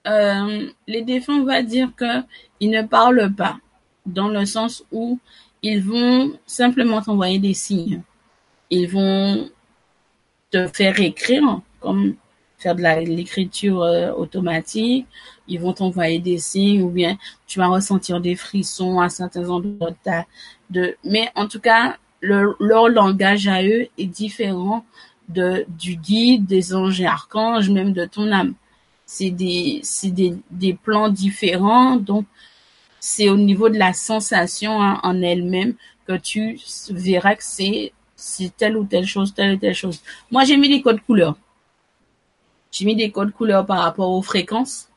euh, 0.07 0.69
les 0.87 1.01
défunts, 1.01 1.39
on 1.39 1.45
va 1.45 1.63
dire 1.63 1.89
que 1.95 2.21
ils 2.59 2.69
ne 2.69 2.83
parlent 2.83 3.33
pas, 3.33 3.57
dans 4.05 4.27
le 4.27 4.45
sens 4.45 4.83
où 4.91 5.19
ils 5.63 5.81
vont 5.81 6.37
simplement 6.45 7.01
t'envoyer 7.01 7.39
des 7.39 7.55
signes. 7.55 8.01
Ils 8.69 8.87
vont 8.87 9.49
te 10.51 10.67
faire 10.67 10.99
écrire, 10.99 11.61
comme 11.79 12.15
faire 12.57 12.75
de 12.75 12.81
l'écriture 13.09 13.81
euh, 13.81 14.11
automatique. 14.13 15.07
Ils 15.47 15.59
vont 15.59 15.73
t'envoyer 15.73 16.19
des 16.19 16.37
signes 16.37 16.81
ou 16.81 16.89
bien 16.89 17.17
tu 17.47 17.59
vas 17.59 17.67
ressentir 17.67 18.19
des 18.21 18.35
frissons 18.35 18.99
à 18.99 19.09
certains 19.09 19.49
endroits 19.49 19.91
de 19.91 19.95
ta, 20.03 20.25
de, 20.69 20.95
mais 21.03 21.29
en 21.35 21.47
tout 21.47 21.59
cas, 21.59 21.97
leur 22.21 22.89
langage 22.89 23.47
à 23.47 23.63
eux 23.63 23.87
est 23.97 24.07
différent 24.07 24.85
de, 25.29 25.65
du 25.67 25.95
guide, 25.95 26.45
des 26.45 26.73
anges 26.75 27.01
et 27.01 27.05
archanges, 27.05 27.69
même 27.69 27.93
de 27.93 28.05
ton 28.05 28.31
âme. 28.31 28.53
C'est 29.05 29.29
des, 29.29 29.79
c'est 29.83 30.11
des, 30.11 30.35
des 30.49 30.73
plans 30.73 31.09
différents, 31.09 31.97
donc 31.97 32.25
c'est 32.99 33.29
au 33.29 33.37
niveau 33.37 33.69
de 33.69 33.77
la 33.77 33.93
sensation 33.93 34.81
hein, 34.81 34.99
en 35.03 35.21
elle-même 35.21 35.75
que 36.07 36.17
tu 36.17 36.59
verras 36.89 37.35
que 37.35 37.43
c'est, 37.43 37.93
c'est 38.15 38.55
telle 38.55 38.77
ou 38.77 38.85
telle 38.85 39.05
chose, 39.05 39.33
telle 39.33 39.55
ou 39.55 39.57
telle 39.57 39.75
chose. 39.75 40.01
Moi, 40.31 40.43
j'ai 40.43 40.57
mis 40.57 40.69
des 40.69 40.81
codes 40.81 41.01
couleurs. 41.01 41.35
J'ai 42.71 42.85
mis 42.85 42.95
des 42.95 43.11
codes 43.11 43.31
couleurs 43.31 43.65
par 43.65 43.79
rapport 43.79 44.09
aux 44.09 44.21
fréquences. 44.21 44.89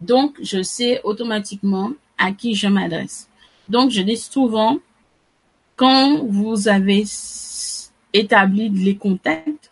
Donc, 0.00 0.36
je 0.40 0.62
sais 0.62 1.00
automatiquement 1.04 1.92
à 2.16 2.32
qui 2.32 2.54
je 2.54 2.68
m'adresse. 2.68 3.28
Donc, 3.68 3.90
je 3.90 4.00
dis 4.02 4.16
souvent, 4.16 4.78
quand 5.76 6.24
vous 6.24 6.68
avez 6.68 7.04
établi 8.12 8.68
les 8.68 8.96
contacts, 8.96 9.70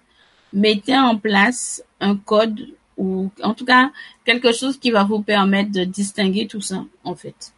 mettez 0.53 0.97
en 0.97 1.16
place 1.16 1.82
un 2.01 2.16
code 2.16 2.69
ou 2.97 3.31
en 3.43 3.55
tout 3.55 3.65
cas 3.65 3.90
quelque 4.24 4.53
chose 4.53 4.78
qui 4.78 4.90
va 4.90 5.05
vous 5.05 5.23
permettre 5.23 5.70
de 5.70 5.85
distinguer 5.85 6.47
tout 6.47 6.61
ça 6.61 6.85
en 7.05 7.15
fait. 7.15 7.53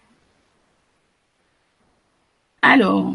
Alors, 2.61 3.15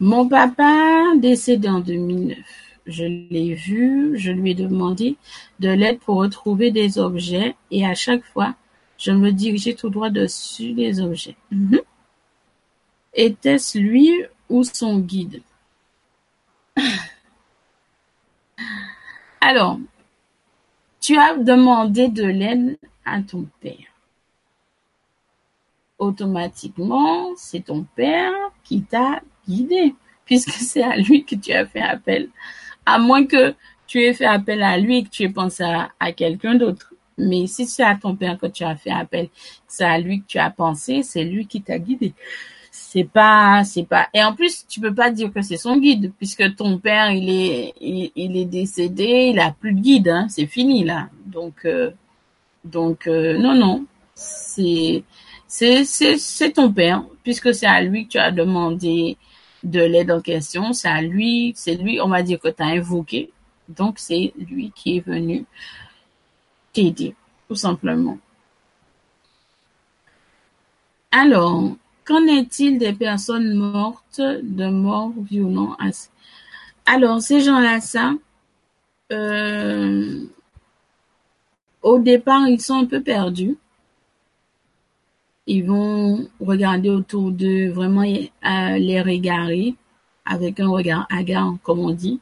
mon 0.00 0.28
papa 0.28 1.12
décédé 1.16 1.68
en 1.68 1.80
2009. 1.80 2.65
Je 2.86 3.04
l'ai 3.04 3.54
vu, 3.54 4.16
je 4.16 4.30
lui 4.30 4.52
ai 4.52 4.54
demandé 4.54 5.16
de 5.58 5.68
l'aide 5.68 5.98
pour 5.98 6.16
retrouver 6.16 6.70
des 6.70 6.98
objets 6.98 7.56
et 7.70 7.84
à 7.84 7.94
chaque 7.94 8.24
fois, 8.24 8.54
je 8.98 9.10
me 9.10 9.32
dirigeais 9.32 9.74
tout 9.74 9.90
droit 9.90 10.10
dessus 10.10 10.72
les 10.72 11.00
objets. 11.00 11.36
Mhm. 11.50 11.80
Était-ce 13.14 13.78
lui 13.78 14.12
ou 14.48 14.62
son 14.62 14.98
guide? 15.00 15.42
Alors, 19.40 19.78
tu 21.00 21.16
as 21.16 21.36
demandé 21.36 22.08
de 22.08 22.24
l'aide 22.24 22.78
à 23.04 23.22
ton 23.22 23.46
père. 23.60 23.94
Automatiquement, 25.98 27.34
c'est 27.36 27.66
ton 27.66 27.84
père 27.94 28.32
qui 28.64 28.82
t'a 28.82 29.22
guidé, 29.48 29.94
puisque 30.24 30.50
c'est 30.50 30.82
à 30.82 30.96
lui 30.96 31.24
que 31.24 31.36
tu 31.36 31.52
as 31.52 31.64
fait 31.66 31.80
appel. 31.80 32.28
À 32.86 32.98
moins 32.98 33.26
que 33.26 33.54
tu 33.86 34.02
aies 34.02 34.14
fait 34.14 34.26
appel 34.26 34.62
à 34.62 34.78
lui 34.78 34.98
et 34.98 35.04
que 35.04 35.10
tu 35.10 35.22
aies 35.24 35.28
pensé 35.28 35.64
à, 35.64 36.12
quelqu'un 36.12 36.54
d'autre. 36.54 36.92
Mais 37.18 37.46
si 37.46 37.66
c'est 37.66 37.82
à 37.82 37.94
ton 37.94 38.14
père 38.14 38.38
que 38.38 38.46
tu 38.46 38.64
as 38.64 38.76
fait 38.76 38.90
appel, 38.90 39.28
c'est 39.66 39.84
à 39.84 39.98
lui 39.98 40.20
que 40.20 40.26
tu 40.26 40.38
as 40.38 40.50
pensé, 40.50 41.02
c'est 41.02 41.24
lui 41.24 41.46
qui 41.46 41.62
t'a 41.62 41.78
guidé. 41.78 42.14
C'est 42.70 43.04
pas 43.04 43.64
c'est 43.64 43.84
pas 43.84 44.08
et 44.12 44.22
en 44.22 44.34
plus 44.34 44.66
tu 44.68 44.80
peux 44.80 44.94
pas 44.94 45.10
dire 45.10 45.32
que 45.32 45.40
c'est 45.40 45.56
son 45.56 45.78
guide 45.78 46.12
puisque 46.18 46.54
ton 46.56 46.78
père 46.78 47.10
il 47.10 47.30
est 47.30 47.74
il, 47.80 48.36
est 48.36 48.44
décédé 48.44 49.30
il 49.32 49.38
a 49.38 49.50
plus 49.50 49.72
de 49.72 49.80
guide 49.80 50.08
hein, 50.08 50.26
c'est 50.28 50.46
fini 50.46 50.84
là. 50.84 51.08
Donc 51.26 51.64
euh, 51.64 51.90
donc 52.64 53.06
euh, 53.06 53.38
non 53.38 53.54
non. 53.54 53.86
C'est 54.14 55.04
c'est 55.46 55.84
c'est 55.84 56.18
c'est 56.18 56.52
ton 56.52 56.72
père 56.72 57.02
puisque 57.22 57.54
c'est 57.54 57.66
à 57.66 57.80
lui 57.82 58.06
que 58.06 58.12
tu 58.12 58.18
as 58.18 58.30
demandé 58.30 59.16
de 59.66 59.80
l'aide 59.80 60.10
en 60.10 60.20
question 60.20 60.72
c'est 60.72 60.88
à 60.88 61.02
lui 61.02 61.52
c'est 61.56 61.74
lui 61.74 62.00
on 62.00 62.08
va 62.08 62.22
dire 62.22 62.40
que 62.40 62.48
tu 62.48 62.62
as 62.62 62.66
invoqué 62.66 63.30
donc 63.68 63.98
c'est 63.98 64.32
lui 64.38 64.72
qui 64.74 64.96
est 64.96 65.06
venu 65.06 65.44
t'aider 66.72 67.14
tout 67.48 67.54
simplement 67.54 68.18
alors 71.10 71.76
Qu'en 72.06 72.24
est-il 72.26 72.78
des 72.78 72.92
personnes 72.92 73.54
mortes 73.54 74.20
de 74.20 74.68
mort 74.68 75.12
violente 75.28 75.76
Alors, 76.86 77.20
ces 77.20 77.40
gens-là, 77.40 77.80
ça, 77.80 78.12
euh, 79.12 80.24
au 81.82 81.98
départ, 81.98 82.46
ils 82.46 82.60
sont 82.60 82.74
un 82.74 82.84
peu 82.84 83.02
perdus. 83.02 83.58
Ils 85.46 85.64
vont 85.64 86.28
regarder 86.40 86.90
autour 86.90 87.30
d'eux, 87.30 87.68
vraiment 87.70 88.02
euh, 88.02 88.78
les 88.78 89.00
regarder 89.00 89.74
avec 90.24 90.58
un 90.60 90.68
regard 90.68 91.06
hagard, 91.10 91.54
comme 91.62 91.78
on 91.78 91.90
dit. 91.90 92.20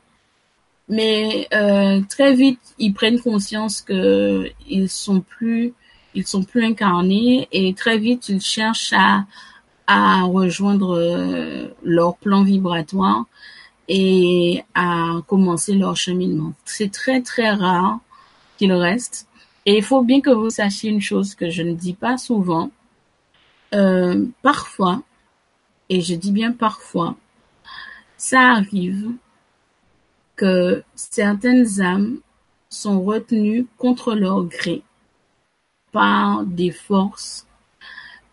Mais 0.89 1.49
euh, 1.55 2.03
très 2.09 2.35
vite, 2.35 2.61
ils 2.79 2.93
prennent 2.93 3.21
conscience 3.21 3.81
que 3.81 4.51
ils 4.69 4.91
sont 4.91 5.21
plus, 5.21 5.73
ils 6.15 6.27
sont 6.27 6.43
plus 6.43 6.65
incarnés 6.65 7.49
et 7.53 7.73
très 7.73 7.97
vite, 7.99 8.29
ils 8.29 8.43
cherchent 8.43 8.93
à 8.93 9.25
à 9.87 10.23
rejoindre 10.23 10.97
euh, 10.97 11.69
leur 11.83 12.17
plan 12.17 12.43
vibratoire 12.43 13.25
et 13.89 14.63
à 14.75 15.21
commencer 15.27 15.75
leur 15.75 15.97
cheminement. 15.97 16.53
C'est 16.65 16.91
très 16.91 17.21
très 17.21 17.51
rare 17.51 17.99
qu'il 18.57 18.73
reste. 18.73 19.29
Et 19.67 19.77
il 19.79 19.83
faut 19.83 20.03
bien 20.03 20.21
que 20.21 20.31
vous 20.31 20.51
sachiez 20.51 20.91
une 20.91 21.01
chose 21.01 21.35
que 21.35 21.51
je 21.51 21.63
ne 21.63 21.75
dis 21.75 21.95
pas 21.95 22.17
souvent. 22.17 22.71
Euh, 23.75 24.27
parfois, 24.43 25.03
et 25.89 26.01
je 26.01 26.15
dis 26.15 26.33
bien 26.33 26.53
parfois, 26.53 27.17
ça 28.17 28.53
arrive 28.53 29.11
que 30.37 30.83
certaines 30.95 31.81
âmes 31.81 32.19
sont 32.69 33.03
retenues 33.03 33.67
contre 33.77 34.15
leur 34.15 34.45
gré 34.45 34.83
par 35.93 36.45
des 36.45 36.71
forces 36.71 37.47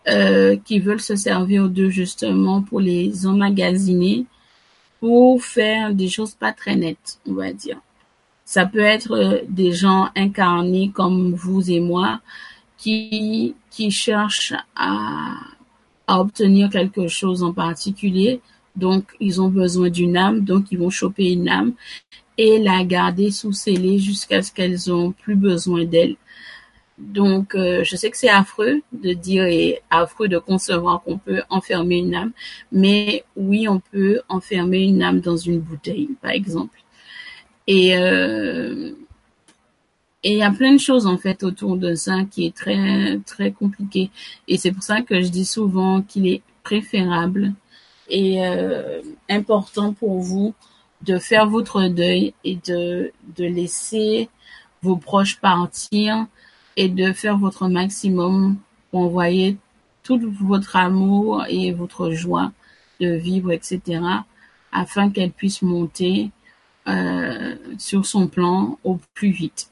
euh, 0.07 0.57
qui 0.57 0.79
veulent 0.79 1.01
se 1.01 1.15
servir 1.15 1.69
d'eux 1.69 1.89
justement 1.89 2.61
pour 2.61 2.79
les 2.79 3.25
emmagasiner, 3.25 4.25
pour 4.99 5.43
faire 5.43 5.93
des 5.93 6.09
choses 6.09 6.33
pas 6.33 6.53
très 6.53 6.75
nettes, 6.75 7.19
on 7.27 7.33
va 7.33 7.51
dire. 7.51 7.79
Ça 8.45 8.65
peut 8.65 8.79
être 8.79 9.11
euh, 9.11 9.41
des 9.47 9.71
gens 9.71 10.09
incarnés 10.15 10.91
comme 10.91 11.33
vous 11.33 11.71
et 11.71 11.79
moi 11.79 12.21
qui, 12.81 13.55
qui 13.69 13.91
cherchent 13.91 14.53
à, 14.75 15.35
à 16.07 16.19
obtenir 16.19 16.69
quelque 16.69 17.07
chose 17.07 17.43
en 17.43 17.53
particulier. 17.53 18.41
Donc, 18.75 19.03
ils 19.19 19.41
ont 19.41 19.49
besoin 19.49 19.89
d'une 19.89 20.17
âme, 20.17 20.41
donc 20.41 20.71
ils 20.71 20.79
vont 20.79 20.89
choper 20.89 21.31
une 21.31 21.49
âme 21.49 21.73
et 22.37 22.57
la 22.59 22.83
garder 22.83 23.29
sous 23.29 23.53
scellée 23.53 23.99
jusqu'à 23.99 24.41
ce 24.41 24.51
qu'elles 24.51 24.91
ont 24.91 25.11
plus 25.11 25.35
besoin 25.35 25.85
d'elle. 25.85 26.15
Donc, 26.97 27.55
euh, 27.55 27.83
je 27.83 27.95
sais 27.95 28.09
que 28.09 28.17
c'est 28.17 28.29
affreux 28.29 28.81
de 28.93 29.13
dire 29.13 29.45
et 29.45 29.81
affreux 29.89 30.27
de 30.27 30.37
concevoir 30.37 31.01
qu'on 31.03 31.17
peut 31.17 31.41
enfermer 31.49 31.97
une 31.97 32.15
âme, 32.15 32.31
mais 32.71 33.23
oui, 33.35 33.67
on 33.67 33.79
peut 33.79 34.21
enfermer 34.29 34.83
une 34.83 35.01
âme 35.03 35.19
dans 35.19 35.37
une 35.37 35.59
bouteille, 35.59 36.09
par 36.21 36.31
exemple. 36.31 36.79
Et 37.67 37.97
euh, 37.97 38.91
et 40.23 40.33
il 40.33 40.37
y 40.37 40.43
a 40.43 40.51
plein 40.51 40.73
de 40.73 40.79
choses 40.79 41.07
en 41.07 41.17
fait 41.17 41.43
autour 41.43 41.77
de 41.77 41.95
ça 41.95 42.23
qui 42.29 42.45
est 42.45 42.55
très 42.55 43.19
très 43.25 43.51
compliqué. 43.51 44.11
Et 44.47 44.57
c'est 44.57 44.71
pour 44.71 44.83
ça 44.83 45.01
que 45.01 45.21
je 45.21 45.29
dis 45.29 45.45
souvent 45.45 46.01
qu'il 46.01 46.27
est 46.27 46.41
préférable 46.63 47.53
et 48.09 48.45
euh, 48.45 49.01
important 49.29 49.93
pour 49.93 50.19
vous 50.19 50.53
de 51.03 51.17
faire 51.17 51.47
votre 51.47 51.87
deuil 51.87 52.33
et 52.43 52.57
de 52.67 53.11
de 53.37 53.45
laisser 53.45 54.29
vos 54.83 54.97
proches 54.97 55.39
partir 55.39 56.27
et 56.77 56.89
de 56.89 57.13
faire 57.13 57.37
votre 57.37 57.67
maximum 57.67 58.57
pour 58.89 59.01
envoyer 59.01 59.57
tout 60.03 60.19
votre 60.41 60.75
amour 60.75 61.45
et 61.49 61.71
votre 61.71 62.11
joie 62.11 62.51
de 62.99 63.09
vivre, 63.13 63.51
etc., 63.51 64.01
afin 64.71 65.09
qu'elle 65.09 65.31
puisse 65.31 65.61
monter 65.61 66.31
euh, 66.87 67.55
sur 67.77 68.05
son 68.05 68.27
plan 68.27 68.79
au 68.83 68.99
plus 69.13 69.31
vite. 69.31 69.69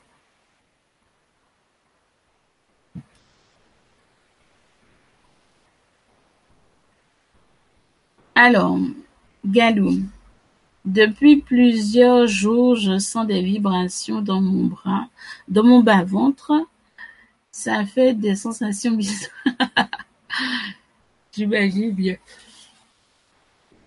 Alors, 8.41 8.79
Galou, 9.45 9.99
depuis 10.85 11.41
plusieurs 11.41 12.25
jours, 12.25 12.77
je 12.77 12.97
sens 12.97 13.27
des 13.27 13.41
vibrations 13.41 14.21
dans 14.21 14.39
mon 14.39 14.67
bras, 14.67 15.09
dans 15.49 15.65
mon 15.65 15.83
bas-ventre. 15.83 16.53
Ça 17.51 17.85
fait 17.85 18.13
des 18.13 18.37
sensations 18.37 18.93
bizarres. 18.93 19.29
J'imagine 21.35 21.91
bien. 21.91 22.15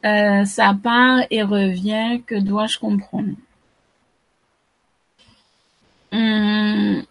Euh, 0.04 0.44
ça 0.44 0.74
part 0.74 1.20
et 1.30 1.42
revient, 1.42 2.20
que 2.26 2.38
dois-je 2.38 2.78
comprendre? 2.78 3.32
Hum, 6.12 7.02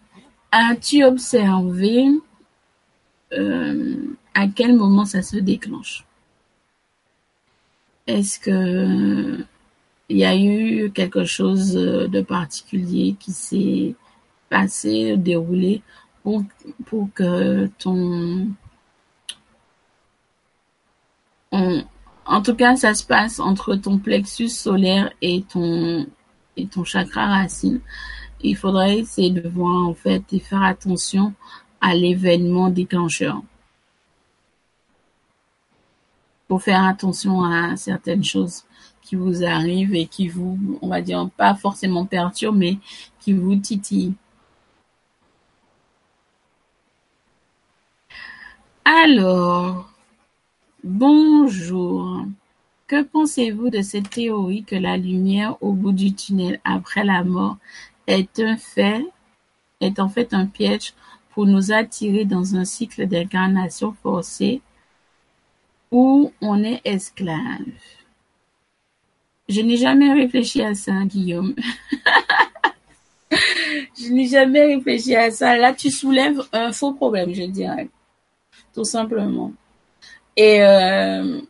as-tu 0.52 1.02
observé 1.02 2.06
euh, 3.32 4.16
à 4.32 4.46
quel 4.46 4.76
moment 4.76 5.04
ça 5.04 5.22
se 5.22 5.38
déclenche? 5.38 6.04
Est-ce 8.06 8.38
que 8.38 9.44
il 10.08 10.18
y 10.18 10.24
a 10.24 10.36
eu 10.36 10.90
quelque 10.92 11.24
chose 11.24 11.72
de 11.74 12.20
particulier 12.20 13.16
qui 13.18 13.32
s'est 13.32 13.94
passé, 14.50 15.16
déroulé 15.16 15.82
pour, 16.22 16.44
pour 16.86 17.08
que 17.14 17.66
ton 17.78 18.48
en 22.24 22.40
tout 22.42 22.54
cas, 22.54 22.76
ça 22.76 22.94
se 22.94 23.04
passe 23.04 23.40
entre 23.40 23.74
ton 23.74 23.98
plexus 23.98 24.48
solaire 24.48 25.12
et 25.20 25.42
ton 25.42 26.06
et 26.56 26.66
ton 26.66 26.84
chakra 26.84 27.26
racine. 27.26 27.80
Il 28.42 28.56
faudrait 28.56 28.98
essayer 28.98 29.30
de 29.30 29.48
voir 29.48 29.86
en 29.86 29.94
fait 29.94 30.22
et 30.32 30.38
faire 30.38 30.62
attention 30.62 31.34
à 31.80 31.94
l'événement 31.94 32.70
déclencheur. 32.70 33.42
Faire 36.58 36.84
attention 36.84 37.42
à 37.44 37.76
certaines 37.76 38.24
choses 38.24 38.64
qui 39.02 39.16
vous 39.16 39.44
arrivent 39.44 39.94
et 39.94 40.06
qui 40.06 40.28
vous, 40.28 40.78
on 40.80 40.88
va 40.88 41.00
dire, 41.00 41.28
pas 41.36 41.54
forcément 41.54 42.06
perturbent, 42.06 42.58
mais 42.58 42.78
qui 43.20 43.32
vous 43.32 43.56
titillent. 43.56 44.14
Alors, 48.84 49.92
Bonjour. 50.84 52.26
Que 52.88 53.04
pensez-vous 53.04 53.70
de 53.70 53.82
cette 53.82 54.10
théorie 54.10 54.64
que 54.64 54.74
la 54.74 54.96
lumière 54.96 55.56
au 55.62 55.74
bout 55.74 55.92
du 55.92 56.12
tunnel 56.12 56.60
après 56.64 57.04
la 57.04 57.22
mort 57.22 57.56
est 58.08 58.40
un 58.40 58.56
fait, 58.56 59.06
est 59.80 60.00
en 60.00 60.08
fait 60.08 60.34
un 60.34 60.46
piège 60.46 60.94
pour 61.30 61.46
nous 61.46 61.70
attirer 61.70 62.24
dans 62.24 62.56
un 62.56 62.64
cycle 62.64 63.06
d'incarnation 63.06 63.94
forcée 64.02 64.60
où 65.92 66.32
on 66.40 66.64
est 66.64 66.80
esclave? 66.84 67.60
Je 69.48 69.60
n'ai 69.60 69.76
jamais 69.76 70.12
réfléchi 70.12 70.62
à 70.62 70.74
ça, 70.74 70.92
Guillaume. 71.04 71.54
je 73.30 74.08
n'ai 74.08 74.26
jamais 74.26 74.74
réfléchi 74.74 75.14
à 75.14 75.30
ça. 75.30 75.56
Là, 75.56 75.72
tu 75.74 75.90
soulèves 75.90 76.42
un 76.52 76.72
faux 76.72 76.94
problème, 76.94 77.34
je 77.34 77.44
dirais. 77.44 77.88
Tout 78.74 78.84
simplement. 78.84 79.52
Et 80.36 80.62
euh, 80.62 81.40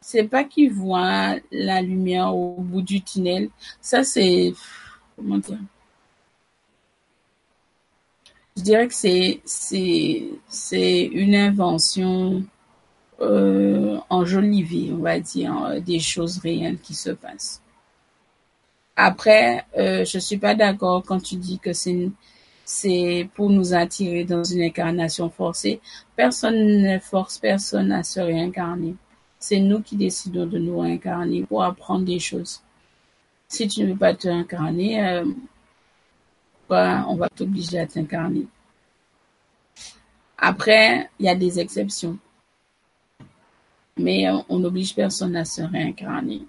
c'est 0.00 0.28
pas 0.28 0.44
qu'ils 0.44 0.72
voient 0.72 1.36
la 1.50 1.82
lumière 1.82 2.34
au 2.34 2.56
bout 2.60 2.82
du 2.82 3.02
tunnel. 3.02 3.50
Ça, 3.80 4.04
c'est 4.04 4.52
comment 5.16 5.38
dire? 5.38 5.58
Je 8.56 8.62
dirais 8.62 8.88
que 8.88 8.94
c'est 8.94 9.40
une 11.12 11.34
invention 11.34 12.44
euh, 13.20 13.98
enjolivée, 14.08 14.90
on 14.92 15.02
va 15.02 15.20
dire, 15.20 15.80
des 15.84 15.98
choses 16.00 16.38
réelles 16.38 16.78
qui 16.78 16.94
se 16.94 17.10
passent. 17.10 17.62
Après, 18.96 19.64
euh, 19.78 20.04
je 20.04 20.18
suis 20.18 20.36
pas 20.36 20.54
d'accord 20.54 21.02
quand 21.06 21.20
tu 21.22 21.36
dis 21.36 21.58
que 21.58 21.72
c'est 21.72 22.10
c'est 22.66 23.28
pour 23.34 23.50
nous 23.50 23.74
attirer 23.74 24.24
dans 24.24 24.44
une 24.44 24.62
incarnation 24.62 25.30
forcée. 25.30 25.80
Personne 26.16 26.82
ne 26.82 26.98
force 26.98 27.38
personne 27.38 27.90
à 27.92 28.04
se 28.04 28.20
réincarner. 28.20 28.94
C'est 29.38 29.58
nous 29.58 29.80
qui 29.80 29.96
décidons 29.96 30.46
de 30.46 30.58
nous 30.58 30.78
réincarner 30.78 31.44
pour 31.44 31.64
apprendre 31.64 32.04
des 32.04 32.20
choses. 32.20 32.62
Si 33.48 33.66
tu 33.68 33.82
ne 33.82 33.88
veux 33.88 33.98
pas 33.98 34.14
te 34.14 34.28
réincarner, 34.28 35.04
euh, 35.04 35.24
bah, 36.68 37.06
on 37.08 37.16
va 37.16 37.28
t'obliger 37.28 37.80
à 37.80 37.86
t'incarner. 37.86 38.46
Après, 40.38 41.10
il 41.18 41.26
y 41.26 41.28
a 41.28 41.34
des 41.34 41.58
exceptions. 41.58 42.18
Mais 44.00 44.28
euh, 44.28 44.38
on 44.48 44.58
n'oblige 44.58 44.94
personne 44.94 45.36
à 45.36 45.44
se 45.44 45.62
réincarner. 45.62 46.42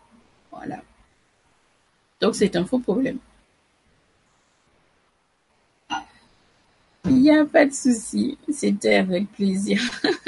Voilà. 0.52 0.82
Donc 2.19 2.36
c'est 2.36 2.56
un 2.56 2.65
faux 2.65 2.80
problème. 2.80 3.18
Il 7.06 7.15
n'y 7.15 7.32
a 7.32 7.45
pas 7.45 7.65
de 7.65 7.73
souci, 7.73 8.38
c'était 8.49 8.95
avec 8.95 9.32
plaisir. 9.32 9.82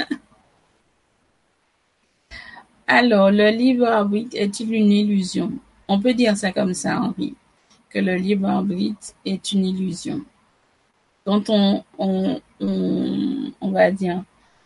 Alors, 2.86 3.30
le 3.30 3.50
libre 3.50 3.86
arbitre 3.86 4.36
est-il 4.36 4.74
une 4.74 4.92
illusion? 4.92 5.52
On 5.88 6.00
peut 6.00 6.14
dire 6.14 6.36
ça 6.36 6.52
comme 6.52 6.74
ça, 6.74 7.00
Henri, 7.00 7.34
que 7.88 7.98
le 7.98 8.16
libre 8.16 8.48
arbitre 8.48 9.14
est 9.24 9.52
une 9.52 9.64
illusion. 9.64 10.20
Quand 11.24 11.48
on, 11.48 11.82
va 13.62 13.90
dire, 13.90 14.22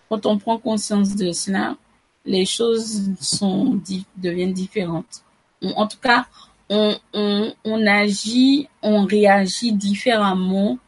quand 0.08 0.26
on 0.26 0.38
prend 0.38 0.58
conscience 0.58 1.14
de 1.14 1.30
cela, 1.30 1.76
les 2.24 2.44
choses 2.44 3.02
sont 3.20 3.80
deviennent 4.16 4.52
différentes. 4.52 5.22
En 5.62 5.86
tout 5.86 5.98
cas, 5.98 6.26
on, 6.70 6.96
on, 7.12 7.52
on 7.64 7.86
agit, 7.86 8.68
on 8.82 9.04
réagit 9.04 9.72
différemment 9.72 10.78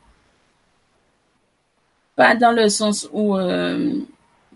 pas 2.17 2.35
dans 2.35 2.53
le 2.53 2.69
sens 2.69 3.09
où 3.13 3.35
euh, 3.35 3.95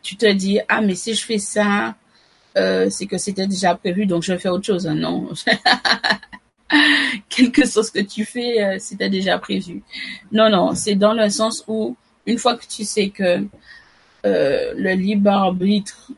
tu 0.03 0.17
te 0.17 0.31
dis 0.31 0.61
ah 0.69 0.83
mais 0.83 0.95
si 0.95 1.15
je 1.15 1.25
fais 1.25 1.39
ça, 1.39 1.95
euh, 2.59 2.91
c'est 2.91 3.07
que 3.07 3.17
c'était 3.17 3.47
déjà 3.47 3.75
prévu 3.75 4.05
donc 4.05 4.23
je 4.23 4.35
vais 4.35 4.39
faire 4.39 4.53
autre 4.53 4.67
chose. 4.67 4.87
Non, 4.87 5.31
quelque 7.31 7.67
chose 7.67 7.91
que 7.91 8.01
tu 8.01 8.27
fais, 8.27 8.63
euh, 8.63 8.77
c'était 8.79 9.09
déjà 9.09 9.39
prévu. 9.39 9.83
Non 10.31 10.51
non, 10.51 10.75
c'est 10.75 10.95
dans 10.95 11.15
le 11.15 11.31
sens 11.31 11.65
où 11.67 11.97
une 12.27 12.37
fois 12.37 12.57
que 12.57 12.67
tu 12.67 12.85
sais 12.85 13.09
que 13.09 13.47
le 14.25 14.95
libre 14.95 15.31
arbitre 15.31 16.11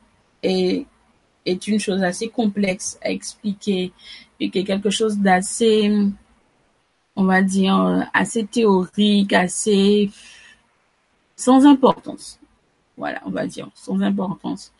est 1.46 1.66
une 1.68 1.80
chose 1.80 2.02
assez 2.02 2.28
complexe 2.28 2.98
à 3.02 3.10
expliquer 3.10 3.92
et 4.40 4.50
quelque 4.50 4.90
chose 4.90 5.18
d'assez, 5.18 5.90
on 7.14 7.24
va 7.24 7.42
dire, 7.42 8.08
assez 8.12 8.44
théorique, 8.44 9.32
assez 9.32 10.10
sans 11.36 11.66
importance. 11.66 12.38
Voilà, 12.96 13.20
on 13.26 13.30
va 13.30 13.46
dire, 13.46 13.68
sans 13.74 14.00
importance. 14.00 14.72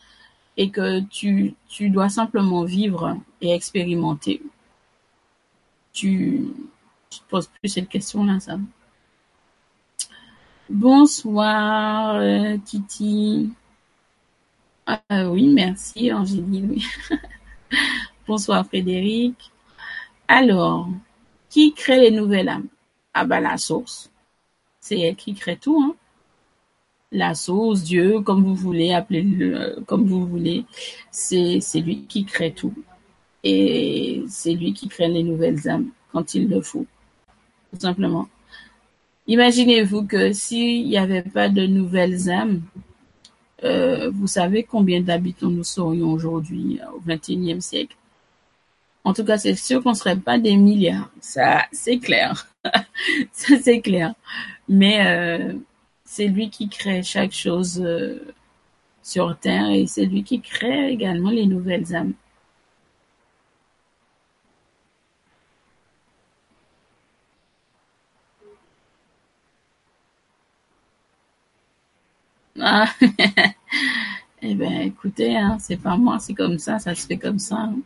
Et 0.57 0.71
que 0.71 1.01
tu, 1.01 1.55
tu 1.69 1.91
dois 1.91 2.09
simplement 2.09 2.65
vivre 2.65 3.17
et 3.43 3.53
expérimenter. 3.53 4.43
Tu, 5.93 6.49
tu 7.11 7.19
te 7.21 7.25
poses 7.29 7.49
plus 7.61 7.69
cette 7.69 7.89
question-là, 7.89 8.41
ça. 8.41 8.59
Bonsoir, 10.69 12.17
euh, 12.17 12.57
Titi. 12.65 13.51
Euh, 14.89 15.29
oui, 15.29 15.49
merci, 15.49 16.13
Angéline. 16.13 16.79
Bonsoir, 18.27 18.67
Frédéric. 18.67 19.35
Alors, 20.29 20.89
qui 21.51 21.73
crée 21.75 22.01
les 22.01 22.11
nouvelles 22.11 22.49
âmes 22.49 22.69
Ah 23.15 23.25
bah 23.25 23.41
la 23.41 23.57
source. 23.59 24.11
C'est 24.81 25.01
elle 25.01 25.17
qui 25.17 25.35
crée 25.35 25.57
tout, 25.57 25.81
hein 25.83 25.97
la 27.13 27.35
source, 27.35 27.83
Dieu, 27.83 28.21
comme 28.21 28.43
vous 28.45 28.55
voulez, 28.55 28.93
appelez-le 28.93 29.57
euh, 29.57 29.81
comme 29.87 30.07
vous 30.07 30.27
voulez, 30.27 30.65
c'est 31.11 31.61
lui 31.77 32.03
qui 32.03 32.25
crée 32.25 32.53
tout. 32.53 32.75
Et 33.45 34.25
c'est 34.29 34.55
lui 34.55 34.73
qui 34.73 34.89
crée 34.89 35.09
les 35.09 35.23
nouvelles 35.23 35.69
âmes 35.69 35.89
quand 36.13 36.35
il 36.35 36.49
le 36.49 36.61
faut. 36.61 36.87
Tout 37.73 37.81
simplement. 37.81 38.29
Imaginez-vous 39.29 40.07
que 40.07 40.33
s'il 40.33 40.89
n'y 40.89 40.99
avait 40.99 41.23
pas 41.23 41.49
de 41.49 41.67
nouvelles 41.67 42.31
âmes, 42.31 42.63
euh, 43.67 44.11
vous 44.11 44.27
savez 44.27 44.65
combien 44.65 45.01
d'habitants 45.01 45.51
nous 45.51 45.65
serions 45.65 46.13
aujourd'hui 46.13 46.81
euh, 46.83 46.97
au 46.97 47.01
XXIe 47.07 47.61
siècle? 47.61 47.97
En 49.05 49.15
tout 49.15 49.25
cas, 49.25 49.39
c'est 49.39 49.55
sûr 49.55 49.83
qu'on 49.83 49.91
ne 49.91 49.95
serait 49.97 50.17
pas 50.17 50.39
des 50.39 50.57
milliards. 50.57 51.11
Ça, 51.21 51.67
c'est 51.73 51.99
clair. 51.99 52.49
ça, 53.33 53.55
c'est 53.63 53.81
clair. 53.81 54.15
Mais 54.69 55.57
c'est 56.07 56.29
lui 56.29 56.49
qui 56.49 56.69
crée 56.69 57.03
chaque 57.03 57.33
chose 57.33 57.83
euh, 57.85 58.21
sur 59.03 59.37
Terre 59.39 59.71
et 59.71 59.87
c'est 59.87 60.07
lui 60.07 60.23
qui 60.23 60.41
crée 60.41 60.91
également 60.91 61.31
les 61.31 61.47
nouvelles 61.47 61.95
âmes. 61.95 62.15
Ah, 72.61 72.87
eh 74.43 74.55
ben, 74.55 74.81
écoutez, 74.83 75.37
hein, 75.37 75.59
c'est 75.61 75.77
pas 75.77 75.97
moi, 75.97 76.19
c'est 76.19 76.35
comme 76.35 76.59
ça, 76.59 76.79
ça 76.79 76.95
se 76.95 77.07
fait 77.07 77.19
comme 77.19 77.39
ça. 77.39 77.57
Hein. 77.57 77.77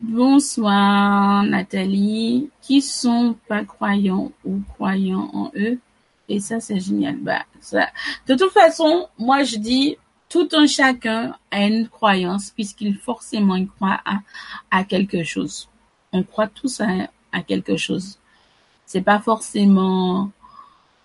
Bonsoir 0.00 1.44
Nathalie, 1.44 2.50
qui 2.60 2.82
sont 2.82 3.36
pas 3.48 3.64
croyants 3.64 4.32
ou 4.44 4.60
croyants 4.74 5.30
en 5.32 5.50
eux? 5.56 5.78
Et 6.28 6.40
ça, 6.40 6.60
c'est 6.60 6.80
génial. 6.80 7.16
Bah. 7.16 7.44
De 8.26 8.34
toute 8.34 8.52
façon, 8.52 9.08
moi 9.18 9.44
je 9.44 9.56
dis, 9.56 9.96
tout 10.28 10.48
un 10.52 10.66
chacun 10.66 11.36
a 11.50 11.64
une 11.64 11.88
croyance 11.88 12.50
puisqu'il 12.50 12.96
forcément 12.98 13.56
il 13.56 13.68
croit 13.68 14.00
à, 14.04 14.18
à 14.70 14.84
quelque 14.84 15.22
chose. 15.22 15.68
On 16.12 16.22
croit 16.22 16.48
tous 16.48 16.80
à, 16.80 17.08
à 17.32 17.42
quelque 17.42 17.76
chose. 17.76 18.18
C'est 18.86 19.02
pas 19.02 19.20
forcément, 19.20 20.30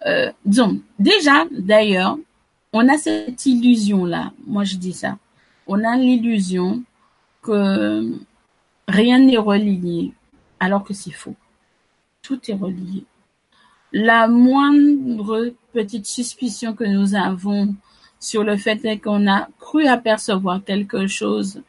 euh, 0.06 0.32
disons, 0.46 0.80
déjà, 0.98 1.46
d'ailleurs, 1.52 2.18
on 2.74 2.88
a 2.88 2.98
cette 2.98 3.46
illusion-là. 3.46 4.32
Moi, 4.46 4.64
je 4.64 4.76
dis 4.76 4.94
ça. 4.94 5.18
On 5.68 5.84
a 5.84 5.96
l'illusion 5.98 6.84
que 7.42 8.14
rien 8.88 9.20
n'est 9.20 9.38
relié, 9.38 10.14
alors 10.60 10.84
que 10.84 10.94
c'est 10.94 11.12
faux. 11.12 11.36
Tout 12.22 12.40
est 12.50 12.56
relié. 12.56 13.06
La 13.92 14.28
moindre 14.28 15.54
petite 15.74 16.06
suspicion 16.06 16.74
que 16.74 16.84
nous 16.84 17.16
avons 17.16 17.76
sur 18.20 18.44
le 18.44 18.58
fait 18.58 19.00
qu'on 19.00 19.28
a 19.28 19.48
cru 19.60 19.88
apercevoir 19.88 20.64
quelque 20.64 21.08
chose 21.08 21.62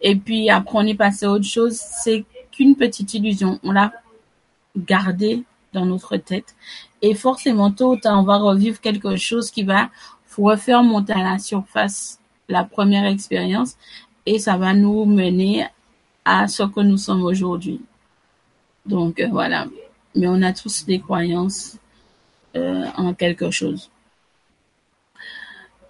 et 0.00 0.16
puis 0.16 0.50
après 0.50 0.78
on 0.78 0.86
est 0.86 0.94
passé 0.94 1.24
à 1.26 1.30
autre 1.30 1.46
chose, 1.46 1.74
c'est 1.74 2.24
qu'une 2.52 2.76
petite 2.76 3.14
illusion. 3.14 3.58
On 3.62 3.72
l'a 3.72 3.90
gardé 4.76 5.44
dans 5.74 5.84
notre 5.84 6.16
tête 6.16 6.54
et 7.02 7.14
forcément 7.14 7.70
tôt 7.70 7.92
ou 7.92 7.96
tard 7.96 8.18
on 8.18 8.22
va 8.22 8.38
revivre 8.38 8.80
quelque 8.80 9.16
chose 9.16 9.50
qui 9.50 9.62
va 9.62 9.90
refaire 10.36 10.82
monter 10.82 11.12
à 11.12 11.22
la 11.22 11.38
surface 11.38 12.18
la 12.48 12.64
première 12.64 13.06
expérience 13.06 13.76
et 14.26 14.38
ça 14.38 14.56
va 14.56 14.74
nous 14.74 15.04
mener 15.04 15.66
à 16.24 16.48
ce 16.48 16.62
que 16.62 16.80
nous 16.80 16.96
sommes 16.96 17.22
aujourd'hui. 17.22 17.80
Donc 18.86 19.20
euh, 19.20 19.28
voilà. 19.30 19.66
Mais 20.16 20.26
on 20.28 20.42
a 20.42 20.52
tous 20.52 20.84
des 20.86 21.00
croyances 21.00 21.76
euh, 22.56 22.86
en 22.96 23.14
quelque 23.14 23.50
chose. 23.50 23.90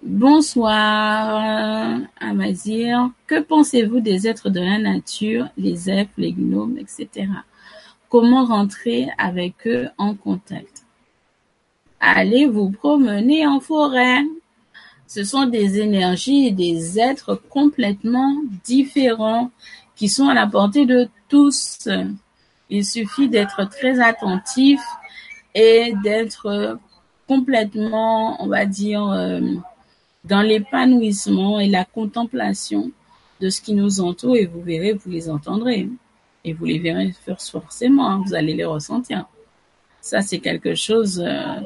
Bonsoir, 0.02 2.00
Amazir. 2.20 3.10
Que 3.26 3.40
pensez-vous 3.40 4.00
des 4.00 4.26
êtres 4.28 4.50
de 4.50 4.60
la 4.60 4.78
nature, 4.78 5.46
les 5.56 5.88
elfes, 5.88 6.10
les 6.18 6.32
gnomes, 6.32 6.76
etc. 6.78 7.28
Comment 8.14 8.44
rentrer 8.44 9.08
avec 9.18 9.66
eux 9.66 9.88
en 9.98 10.14
contact 10.14 10.84
Allez 11.98 12.46
vous 12.46 12.70
promener 12.70 13.44
en 13.44 13.58
forêt. 13.58 14.22
Ce 15.08 15.24
sont 15.24 15.46
des 15.46 15.80
énergies 15.80 16.46
et 16.46 16.52
des 16.52 17.00
êtres 17.00 17.34
complètement 17.34 18.36
différents 18.62 19.50
qui 19.96 20.08
sont 20.08 20.28
à 20.28 20.34
la 20.34 20.46
portée 20.46 20.86
de 20.86 21.08
tous. 21.28 21.88
Il 22.70 22.86
suffit 22.86 23.28
d'être 23.28 23.68
très 23.68 23.98
attentif 23.98 24.80
et 25.56 25.92
d'être 26.04 26.78
complètement, 27.26 28.40
on 28.40 28.46
va 28.46 28.64
dire, 28.64 29.10
euh, 29.10 29.40
dans 30.22 30.42
l'épanouissement 30.42 31.58
et 31.58 31.66
la 31.66 31.84
contemplation 31.84 32.92
de 33.40 33.50
ce 33.50 33.60
qui 33.60 33.74
nous 33.74 34.00
entoure 34.00 34.36
et 34.36 34.46
vous 34.46 34.62
verrez, 34.62 34.92
vous 34.92 35.10
les 35.10 35.28
entendrez 35.28 35.88
et 36.44 36.52
vous 36.52 36.64
les 36.66 36.78
verrez 36.78 37.12
forcément, 37.38 38.08
hein, 38.08 38.22
vous 38.24 38.34
allez 38.34 38.54
les 38.54 38.64
ressentir. 38.64 39.26
Ça, 40.00 40.20
c'est 40.20 40.38
quelque 40.38 40.74
chose 40.74 41.20
euh, 41.26 41.60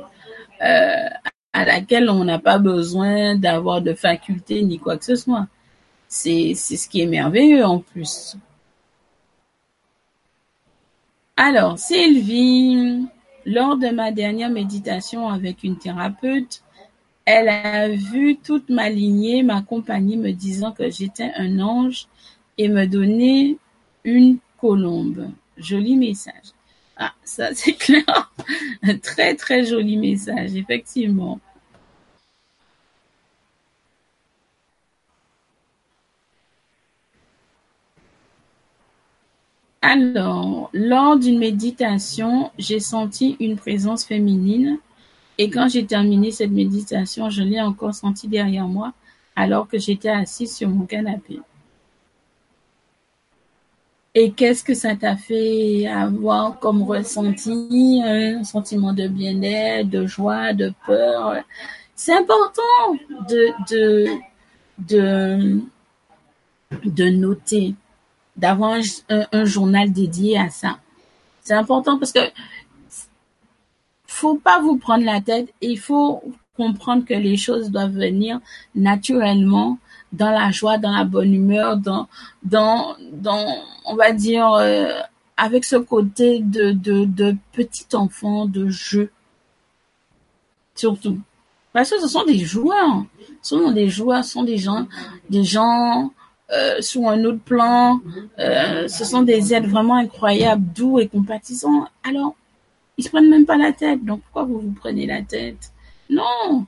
euh, 0.63 1.09
à 1.53 1.65
laquelle 1.65 2.09
on 2.09 2.25
n'a 2.25 2.39
pas 2.39 2.59
besoin 2.59 3.37
d'avoir 3.37 3.83
de 3.83 3.95
faculté 3.95 4.63
ni 4.63 4.79
quoi 4.79 4.97
que 4.97 5.05
ce 5.05 5.17
soit. 5.17 5.49
C'est 6.07 6.55
ce 6.55 6.89
qui 6.89 7.01
est 7.01 7.07
merveilleux 7.07 7.65
en 7.65 7.81
plus. 7.81 8.37
Alors, 11.37 11.79
Sylvie, 11.79 13.07
lors 13.45 13.77
de 13.77 13.89
ma 13.89 14.13
dernière 14.13 14.51
méditation 14.51 15.29
avec 15.29 15.65
une 15.65 15.77
thérapeute, 15.77 16.63
elle 17.25 17.49
a 17.49 17.89
vu 17.89 18.37
toute 18.37 18.71
ma 18.71 18.89
lignée 18.89 19.43
m'accompagner 19.43 20.17
me 20.17 20.33
disant 20.33 20.73
que 20.73 20.91
j'étais 20.91 21.31
un 21.37 21.61
ange 21.61 22.07
et 22.57 22.69
me 22.69 22.87
donner 22.87 23.59
une 24.05 24.39
colombe. 24.61 25.31
Joli 25.57 25.97
message. 25.97 26.53
Ah, 26.97 27.15
ça 27.25 27.55
c'est 27.55 27.75
clair. 27.75 28.33
Un 28.83 28.99
très 28.99 29.35
très 29.35 29.65
joli 29.65 29.97
message, 29.97 30.55
effectivement. 30.55 31.41
Alors, 39.83 40.71
lors 40.73 41.19
d'une 41.19 41.39
méditation, 41.39 42.51
j'ai 42.59 42.79
senti 42.81 43.37
une 43.41 43.57
présence 43.57 44.05
féminine 44.05 44.79
et 45.39 45.51
quand 45.51 45.69
j'ai 45.69 45.87
terminé 45.87 46.31
cette 46.31 46.51
méditation, 46.51 47.31
je 47.31 47.43
l'ai 47.43 47.61
encore 47.61 47.95
senti 47.95 48.29
derrière 48.29 48.69
moi 48.69 48.93
alors 49.37 49.69
que 49.69 49.79
j'étais 49.79 50.09
assise 50.11 50.55
sur 50.55 50.69
mon 50.69 50.85
canapé. 50.85 51.41
Et 54.15 54.33
qu'est-ce 54.33 54.65
que 54.65 54.75
ça 54.75 54.97
t'a 54.97 55.17
fait 55.17 55.87
avoir 55.87 56.59
comme 56.59 56.83
ressenti, 56.83 58.03
un 58.05 58.43
sentiment 58.43 58.93
de 58.93 59.07
bien-être, 59.07 59.89
de 59.89 60.07
joie, 60.07 60.53
de 60.53 60.73
peur? 60.87 61.37
C'est 61.95 62.17
important 62.17 62.63
de, 63.29 63.49
de, 63.71 64.07
de, 64.79 65.61
de 66.85 67.05
noter 67.11 67.75
d'avoir 68.37 68.79
un, 69.09 69.45
journal 69.45 69.93
dédié 69.93 70.39
à 70.39 70.49
ça. 70.49 70.79
C'est 71.43 71.55
important 71.55 71.99
parce 71.99 72.13
que 72.13 72.21
faut 74.07 74.37
pas 74.37 74.61
vous 74.61 74.77
prendre 74.79 75.05
la 75.05 75.21
tête. 75.21 75.53
Il 75.61 75.79
faut 75.79 76.23
comprendre 76.57 77.05
que 77.05 77.15
les 77.15 77.37
choses 77.37 77.71
doivent 77.71 77.97
venir 77.97 78.41
naturellement 78.75 79.79
dans 80.13 80.31
la 80.31 80.51
joie, 80.51 80.79
dans 80.79 80.93
la 80.93 81.05
bonne 81.05 81.35
humeur, 81.35 81.77
dans, 81.77 82.09
dans, 82.43 82.97
dans, 83.13 83.47
on 83.85 83.95
va 83.95 84.13
dire, 84.13 84.51
euh, 84.53 84.93
avec 85.37 85.65
ce 85.65 85.77
côté 85.77 86.41
de, 86.41 86.73
de, 86.73 87.05
de 87.05 87.37
petit 87.53 87.87
enfant, 87.95 88.47
de 88.47 88.69
jeu. 88.69 89.11
Surtout. 90.75 91.19
Parce 91.73 91.91
que 91.91 92.01
ce 92.01 92.09
sont 92.09 92.25
des 92.25 92.39
joueurs. 92.39 93.05
Ce 93.43 93.57
sont 93.57 93.71
des 93.71 93.89
joueurs, 93.89 94.25
ce 94.25 94.33
sont 94.33 94.43
des 94.43 94.57
gens, 94.57 94.87
des 95.31 95.45
gens 95.45 96.13
euh, 96.51 96.81
sur 96.81 97.09
un 97.09 97.25
autre 97.25 97.41
plan. 97.41 98.01
Euh, 98.39 98.89
ce 98.89 99.05
sont 99.05 99.23
des 99.23 99.55
êtres 99.55 99.69
vraiment 99.69 99.97
incroyables, 99.97 100.65
doux 100.75 100.99
et 100.99 101.07
compatissants. 101.09 101.87
Alors, 102.03 102.35
ils 102.97 103.05
se 103.05 103.11
prennent 103.11 103.29
même 103.29 103.47
pas 103.47 103.57
la 103.57 103.73
tête. 103.73 104.05
Donc, 104.05 104.23
pourquoi 104.23 104.45
vous 104.45 104.61
vous 104.61 104.73
prenez 104.73 105.07
la 105.07 105.23
tête? 105.23 105.73
Non 106.11 106.67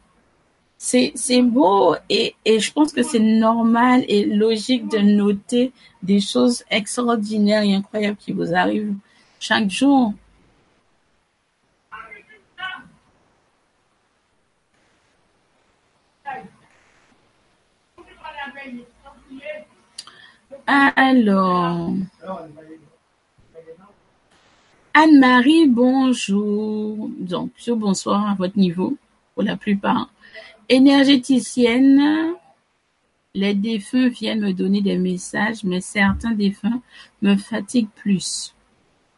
c'est 0.83 1.43
beau 1.43 1.95
et, 2.09 2.35
et 2.47 2.59
je 2.59 2.73
pense 2.73 2.93
que 2.93 3.03
c'est 3.03 3.19
normal 3.21 4.03
et 4.09 4.25
logique 4.25 4.89
de 4.89 4.99
noter 4.99 5.73
des 6.03 6.21
choses 6.21 6.65
extraordinaires 6.71 7.63
et 7.63 7.75
incroyables 7.75 8.17
qui 8.17 8.33
vous 8.33 8.55
arrivent 8.55 8.95
chaque 9.39 9.69
jour. 9.71 10.15
Alors, 20.67 21.93
Anne-Marie, 24.95 25.67
bonjour. 25.67 27.11
Donc, 27.19 27.51
bonsoir 27.69 28.31
à 28.31 28.35
votre 28.35 28.57
niveau, 28.57 28.97
pour 29.35 29.43
la 29.43 29.57
plupart. 29.57 30.09
Énergéticienne, 30.71 32.37
les 33.35 33.55
défunts 33.55 34.09
viennent 34.09 34.41
me 34.41 34.53
donner 34.53 34.81
des 34.81 34.99
messages, 34.99 35.65
mais 35.65 35.81
certains 35.81 36.31
défunts 36.31 36.81
me 37.23 37.37
fatiguent 37.37 37.91
plus. 37.97 38.55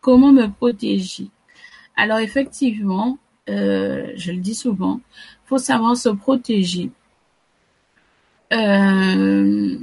Comment 0.01 0.33
me 0.33 0.47
protéger? 0.47 1.29
Alors, 1.95 2.21
effectivement, 2.21 3.19
euh, 3.51 4.13
je 4.17 4.33
le 4.33 4.39
dis 4.39 4.55
souvent, 4.55 5.03
faut 5.45 5.59
savoir 5.59 5.95
se 5.95 6.09
protéger. 6.09 6.91
Euh, 8.55 9.79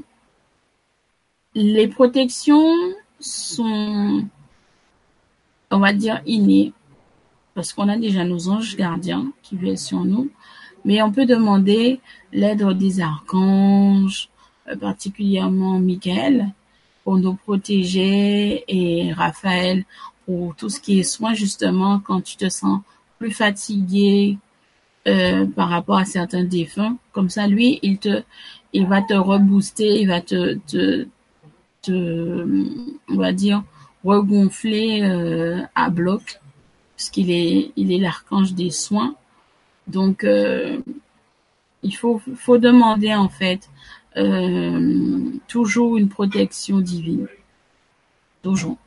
les 1.53 1.87
protections 1.87 2.73
sont, 3.19 4.27
on 5.69 5.77
va 5.77 5.93
dire, 5.93 6.23
innées, 6.25 6.73
parce 7.53 7.73
qu'on 7.73 7.89
a 7.89 7.97
déjà 7.97 8.23
nos 8.23 8.49
anges 8.49 8.75
gardiens 8.75 9.31
qui 9.43 9.55
veillent 9.55 9.77
sur 9.77 10.03
nous. 10.03 10.31
Mais 10.85 11.01
on 11.01 11.11
peut 11.11 11.25
demander 11.25 11.99
l'aide 12.31 12.65
des 12.77 13.01
archanges, 13.01 14.29
euh, 14.67 14.75
particulièrement 14.75 15.79
Michael, 15.79 16.47
pour 17.03 17.17
nous 17.17 17.33
protéger 17.33 18.63
et 18.67 19.13
Raphaël 19.13 19.85
pour 20.25 20.55
tout 20.55 20.69
ce 20.69 20.79
qui 20.79 20.99
est 20.99 21.03
soin 21.03 21.33
justement 21.33 21.99
quand 21.99 22.21
tu 22.21 22.37
te 22.37 22.49
sens 22.49 22.81
plus 23.17 23.31
fatigué 23.31 24.37
euh, 25.07 25.45
par 25.47 25.69
rapport 25.69 25.97
à 25.97 26.05
certains 26.05 26.43
défunts. 26.43 26.97
Comme 27.13 27.29
ça, 27.29 27.47
lui, 27.47 27.79
il 27.81 27.97
te, 27.97 28.23
il 28.73 28.85
va 28.85 29.01
te 29.01 29.13
rebooster, 29.13 30.01
il 30.01 30.07
va 30.07 30.21
te, 30.21 30.59
te, 30.67 31.07
on 33.09 33.15
va 33.15 33.31
dire, 33.31 33.63
regonfler 34.03 35.01
euh, 35.03 35.61
à 35.73 35.89
bloc, 35.89 36.39
puisqu'il 36.95 37.31
est, 37.31 37.71
il 37.75 37.91
est 37.91 37.97
l'archange 37.97 38.53
des 38.53 38.71
soins. 38.71 39.15
Donc, 39.89 40.23
euh, 40.23 40.79
il 41.81 41.95
faut, 41.95 42.21
demander 42.57 43.13
en 43.15 43.27
fait 43.27 43.69
euh, 44.17 45.31
toujours 45.47 45.97
une 45.97 46.09
protection 46.09 46.79
divine. 46.79 47.27
Toujours. 48.43 48.77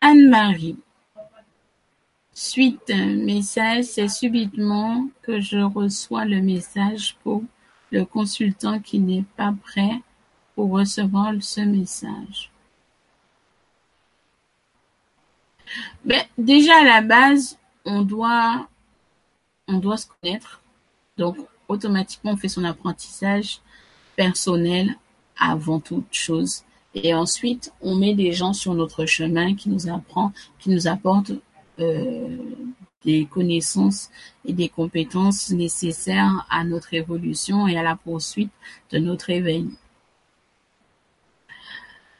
Anne-Marie. 0.00 0.76
Suite 2.36 2.88
message, 2.88 3.84
c'est 3.84 4.08
subitement 4.08 5.08
que 5.22 5.40
je 5.40 5.58
reçois 5.58 6.24
le 6.24 6.42
message 6.42 7.16
pour 7.22 7.44
le 7.92 8.04
consultant 8.04 8.80
qui 8.80 8.98
n'est 8.98 9.24
pas 9.36 9.54
prêt 9.62 10.02
pour 10.56 10.70
recevoir 10.70 11.32
ce 11.40 11.60
message. 11.60 12.50
Ben, 16.04 16.24
déjà 16.36 16.80
à 16.80 16.84
la 16.84 17.02
base, 17.02 17.56
on 17.84 18.02
doit, 18.02 18.68
on 19.68 19.78
doit 19.78 19.96
se 19.96 20.08
connaître. 20.08 20.60
Donc, 21.16 21.36
automatiquement, 21.68 22.32
on 22.32 22.36
fait 22.36 22.48
son 22.48 22.64
apprentissage 22.64 23.60
personnel 24.16 24.96
avant 25.38 25.78
toute 25.78 26.12
chose. 26.12 26.64
Et 26.94 27.14
ensuite, 27.14 27.72
on 27.80 27.94
met 27.94 28.14
des 28.14 28.32
gens 28.32 28.52
sur 28.52 28.74
notre 28.74 29.06
chemin 29.06 29.54
qui 29.54 29.68
nous 29.68 29.88
apprend, 29.88 30.32
qui 30.58 30.70
nous 30.70 30.88
apportent 30.88 31.32
des 31.78 33.26
connaissances 33.26 34.10
et 34.44 34.52
des 34.52 34.68
compétences 34.68 35.50
nécessaires 35.50 36.46
à 36.50 36.64
notre 36.64 36.94
évolution 36.94 37.68
et 37.68 37.76
à 37.76 37.82
la 37.82 37.96
poursuite 37.96 38.52
de 38.90 38.98
notre 38.98 39.30
éveil. 39.30 39.68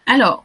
Alors, 0.07 0.45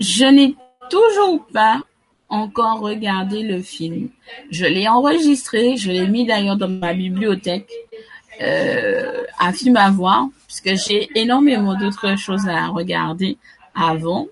je 0.00 0.24
n'ai 0.24 0.56
toujours 0.90 1.46
pas 1.46 1.80
encore 2.28 2.80
regardé 2.80 3.42
le 3.42 3.62
film. 3.62 4.08
Je 4.50 4.66
l'ai 4.66 4.88
enregistré, 4.88 5.76
je 5.76 5.90
l'ai 5.90 6.08
mis 6.08 6.26
d'ailleurs 6.26 6.56
dans 6.56 6.68
ma 6.68 6.92
bibliothèque 6.92 7.70
euh, 8.40 9.22
à 9.38 9.52
film 9.52 9.76
à 9.76 9.90
voir, 9.90 10.26
puisque 10.46 10.74
j'ai 10.74 11.08
énormément 11.14 11.78
d'autres 11.78 12.16
choses 12.18 12.48
à 12.48 12.66
regarder 12.68 13.38
avant 13.74 14.26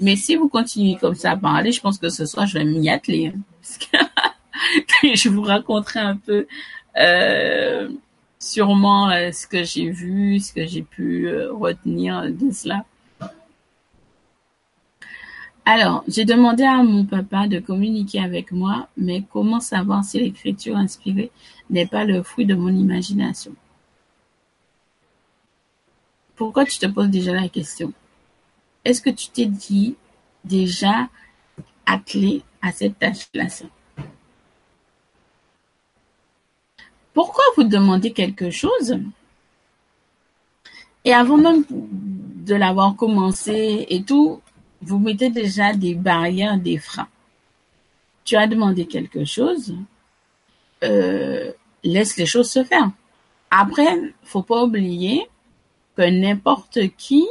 Mais 0.00 0.16
si 0.16 0.36
vous 0.36 0.48
continuez 0.48 0.96
comme 0.96 1.14
ça 1.14 1.32
à 1.32 1.36
parler, 1.36 1.72
je 1.72 1.80
pense 1.80 1.98
que 1.98 2.08
ce 2.08 2.26
soir 2.26 2.46
je 2.46 2.58
vais 2.58 2.64
m'y 2.64 2.88
atteler. 2.88 3.32
Hein, 3.34 4.08
je 5.14 5.28
vous 5.28 5.42
raconterai 5.42 6.00
un 6.00 6.16
peu 6.16 6.46
euh, 6.98 7.88
sûrement 8.38 9.10
euh, 9.10 9.32
ce 9.32 9.46
que 9.46 9.64
j'ai 9.64 9.90
vu, 9.90 10.40
ce 10.40 10.52
que 10.52 10.66
j'ai 10.66 10.82
pu 10.82 11.28
euh, 11.28 11.52
retenir 11.52 12.30
de 12.32 12.50
cela. 12.50 12.84
Alors, 15.68 16.04
j'ai 16.06 16.24
demandé 16.24 16.62
à 16.62 16.82
mon 16.84 17.04
papa 17.04 17.48
de 17.48 17.58
communiquer 17.58 18.20
avec 18.20 18.52
moi, 18.52 18.88
mais 18.96 19.24
comment 19.32 19.58
savoir 19.58 20.04
si 20.04 20.20
l'écriture 20.20 20.76
inspirée 20.76 21.32
n'est 21.70 21.86
pas 21.86 22.04
le 22.04 22.22
fruit 22.22 22.46
de 22.46 22.54
mon 22.54 22.68
imagination? 22.68 23.52
Pourquoi 26.36 26.64
tu 26.66 26.78
te 26.78 26.86
poses 26.86 27.08
déjà 27.08 27.32
la 27.32 27.48
question? 27.48 27.92
Est-ce 28.86 29.02
que 29.02 29.10
tu 29.10 29.30
t'es 29.30 29.46
dit 29.46 29.96
déjà 30.44 31.08
attelé 31.86 32.44
à 32.62 32.70
cette 32.70 32.96
tâche-là? 33.00 33.46
Pourquoi 37.12 37.42
vous 37.56 37.64
demandez 37.64 38.12
quelque 38.12 38.48
chose? 38.50 38.96
Et 41.04 41.12
avant 41.12 41.36
même 41.36 41.64
de 41.68 42.54
l'avoir 42.54 42.94
commencé 42.94 43.86
et 43.88 44.04
tout, 44.04 44.40
vous 44.82 45.00
mettez 45.00 45.30
déjà 45.30 45.72
des 45.72 45.96
barrières, 45.96 46.56
des 46.56 46.78
freins. 46.78 47.08
Tu 48.24 48.36
as 48.36 48.46
demandé 48.46 48.86
quelque 48.86 49.24
chose, 49.24 49.74
euh, 50.84 51.50
laisse 51.82 52.16
les 52.18 52.26
choses 52.26 52.50
se 52.50 52.62
faire. 52.62 52.92
Après, 53.50 54.14
faut 54.22 54.42
pas 54.42 54.62
oublier 54.62 55.28
que 55.96 56.02
n'importe 56.02 56.78
qui, 56.96 57.26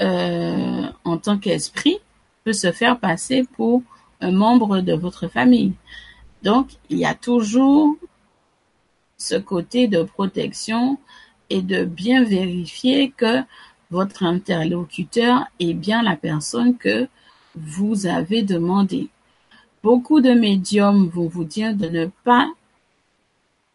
en 0.00 1.18
tant 1.18 1.38
qu'esprit, 1.38 1.98
peut 2.44 2.52
se 2.52 2.72
faire 2.72 2.98
passer 2.98 3.44
pour 3.56 3.82
un 4.20 4.32
membre 4.32 4.80
de 4.80 4.94
votre 4.94 5.28
famille. 5.28 5.72
Donc, 6.42 6.70
il 6.88 6.98
y 6.98 7.04
a 7.04 7.14
toujours 7.14 7.96
ce 9.16 9.34
côté 9.34 9.88
de 9.88 10.02
protection 10.02 10.98
et 11.50 11.62
de 11.62 11.84
bien 11.84 12.24
vérifier 12.24 13.10
que 13.10 13.42
votre 13.90 14.22
interlocuteur 14.22 15.44
est 15.60 15.74
bien 15.74 16.02
la 16.02 16.16
personne 16.16 16.76
que 16.76 17.08
vous 17.54 18.06
avez 18.06 18.42
demandé. 18.42 19.08
Beaucoup 19.82 20.20
de 20.20 20.30
médiums 20.30 21.08
vont 21.08 21.28
vous 21.28 21.44
dire 21.44 21.74
de 21.74 21.88
ne 21.88 22.06
pas 22.24 22.48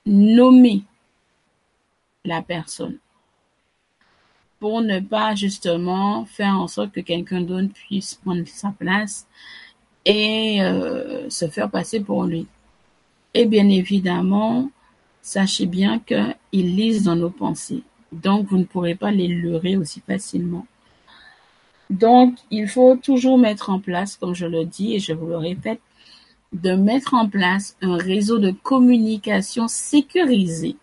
nommer 0.06 0.84
la 2.26 2.42
personne 2.42 2.98
pour 4.64 4.82
ne 4.82 5.02
pas 5.02 5.36
justement 5.36 6.24
faire 6.24 6.58
en 6.58 6.70
sorte 6.70 6.94
que 6.94 7.02
quelqu'un 7.02 7.42
d'autre 7.42 7.74
puisse 7.74 8.14
prendre 8.14 8.48
sa 8.48 8.70
place 8.70 9.28
et 10.06 10.62
euh, 10.62 11.30
se 11.30 11.50
faire 11.50 11.70
passer 11.70 12.00
pour 12.00 12.24
lui. 12.24 12.48
Et 13.34 13.46
bien 13.46 13.68
évidemment, 13.68 14.70
sachez 15.22 15.66
bien 15.66 16.00
qu'ils 16.00 16.76
lisent 16.78 17.04
dans 17.04 17.18
nos 17.18 17.30
pensées. 17.30 17.84
Donc, 18.14 18.48
vous 18.48 18.58
ne 18.58 18.64
pourrez 18.64 18.96
pas 18.96 19.12
les 19.12 19.28
leurrer 19.28 19.76
aussi 19.76 20.00
facilement. 20.00 20.66
Donc, 21.90 22.38
il 22.50 22.70
faut 22.70 22.96
toujours 22.96 23.38
mettre 23.38 23.70
en 23.70 23.82
place, 23.82 24.16
comme 24.16 24.34
je 24.34 24.46
le 24.46 24.64
dis 24.64 24.96
et 24.96 25.00
je 25.00 25.12
vous 25.12 25.28
le 25.28 25.36
répète, 25.36 25.82
de 26.54 26.72
mettre 26.72 27.16
en 27.16 27.28
place 27.28 27.76
un 27.82 27.98
réseau 27.98 28.38
de 28.40 28.52
communication 28.52 29.68
sécurisé. 29.68 30.78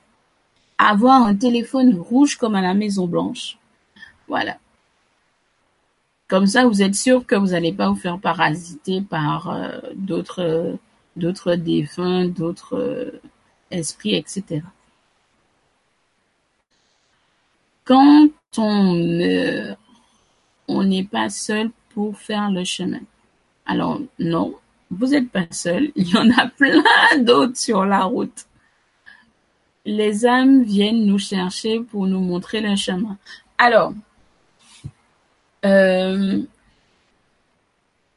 Avoir 0.76 1.22
un 1.22 1.34
téléphone 1.34 1.98
rouge 1.98 2.36
comme 2.36 2.56
à 2.56 2.60
la 2.60 2.74
Maison 2.74 3.06
Blanche. 3.06 3.56
Voilà. 4.30 4.58
Comme 6.28 6.46
ça, 6.46 6.64
vous 6.64 6.82
êtes 6.82 6.94
sûr 6.94 7.26
que 7.26 7.34
vous 7.34 7.48
n'allez 7.48 7.72
pas 7.72 7.88
vous 7.88 7.96
faire 7.96 8.20
parasiter 8.20 9.00
par 9.00 9.50
euh, 9.50 9.80
d'autres 9.96 10.78
d'autres 11.16 11.56
défunts, 11.56 12.26
d'autres 12.28 12.76
euh, 12.78 13.20
esprits, 13.72 14.14
etc. 14.14 14.62
Quand 17.84 18.28
on 18.56 18.94
meurt, 18.94 19.76
on 20.68 20.84
n'est 20.84 21.08
pas 21.16 21.28
seul 21.28 21.70
pour 21.92 22.16
faire 22.16 22.52
le 22.52 22.62
chemin. 22.62 23.00
Alors 23.66 24.00
non, 24.20 24.54
vous 24.92 25.08
n'êtes 25.08 25.30
pas 25.30 25.48
seul. 25.50 25.90
Il 25.96 26.08
y 26.08 26.16
en 26.16 26.30
a 26.38 26.46
plein 26.46 26.84
d'autres 27.18 27.56
sur 27.56 27.84
la 27.84 28.04
route. 28.04 28.46
Les 29.84 30.24
âmes 30.24 30.62
viennent 30.62 31.04
nous 31.04 31.18
chercher 31.18 31.80
pour 31.80 32.06
nous 32.06 32.20
montrer 32.20 32.60
le 32.60 32.76
chemin. 32.76 33.18
Alors, 33.58 33.92
euh, 35.64 36.42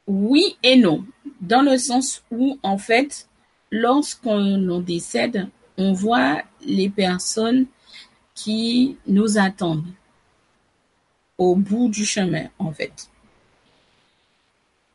oui 0.06 0.56
et 0.62 0.76
non, 0.76 1.04
dans 1.40 1.62
le 1.62 1.78
sens 1.78 2.22
où 2.30 2.58
en 2.62 2.78
fait, 2.78 3.28
lorsqu'on 3.70 4.80
décède, 4.80 5.48
on 5.76 5.92
voit 5.92 6.42
les 6.64 6.88
personnes 6.88 7.66
qui 8.34 8.96
nous 9.06 9.38
attendent 9.38 9.86
au 11.38 11.56
bout 11.56 11.88
du 11.88 12.04
chemin, 12.04 12.46
en 12.58 12.72
fait. 12.72 13.08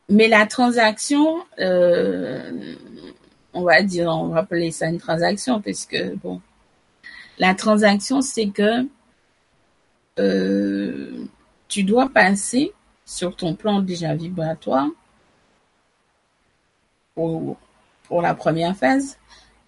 Mais 0.08 0.28
la 0.28 0.46
transaction, 0.46 1.44
euh, 1.58 2.74
on 3.52 3.62
va 3.62 3.82
dire, 3.82 4.08
on 4.08 4.28
va 4.28 4.40
appeler 4.40 4.70
ça 4.70 4.88
une 4.88 4.98
transaction, 4.98 5.60
parce 5.60 5.86
que, 5.86 6.14
bon, 6.16 6.40
la 7.38 7.54
transaction, 7.54 8.20
c'est 8.20 8.48
que 8.48 8.86
euh, 10.18 11.24
tu 11.70 11.84
dois 11.84 12.10
passer 12.10 12.72
sur 13.06 13.34
ton 13.34 13.54
plan 13.54 13.80
déjà 13.80 14.14
vibratoire 14.14 14.88
pour 17.14 17.56
la 18.22 18.34
première 18.34 18.76
phase. 18.76 19.16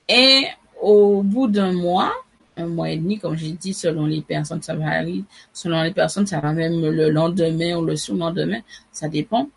Et 0.09 0.47
au 0.81 1.23
bout 1.23 1.47
d'un 1.47 1.73
mois, 1.73 2.13
un 2.57 2.67
mois 2.67 2.91
et 2.91 2.97
demi, 2.97 3.19
comme 3.19 3.37
j'ai 3.37 3.53
dit, 3.53 3.73
selon 3.73 4.07
les 4.07 4.21
personnes, 4.21 4.63
ça 4.63 4.75
varie. 4.75 5.25
Selon 5.53 5.83
les 5.83 5.93
personnes, 5.93 6.27
ça 6.27 6.41
va 6.41 6.53
même 6.53 6.81
le 6.81 7.09
lendemain 7.09 7.77
ou 7.77 7.85
le 7.85 7.97
surlendemain, 7.97 8.61
ça 8.91 9.09
dépend. 9.09 9.49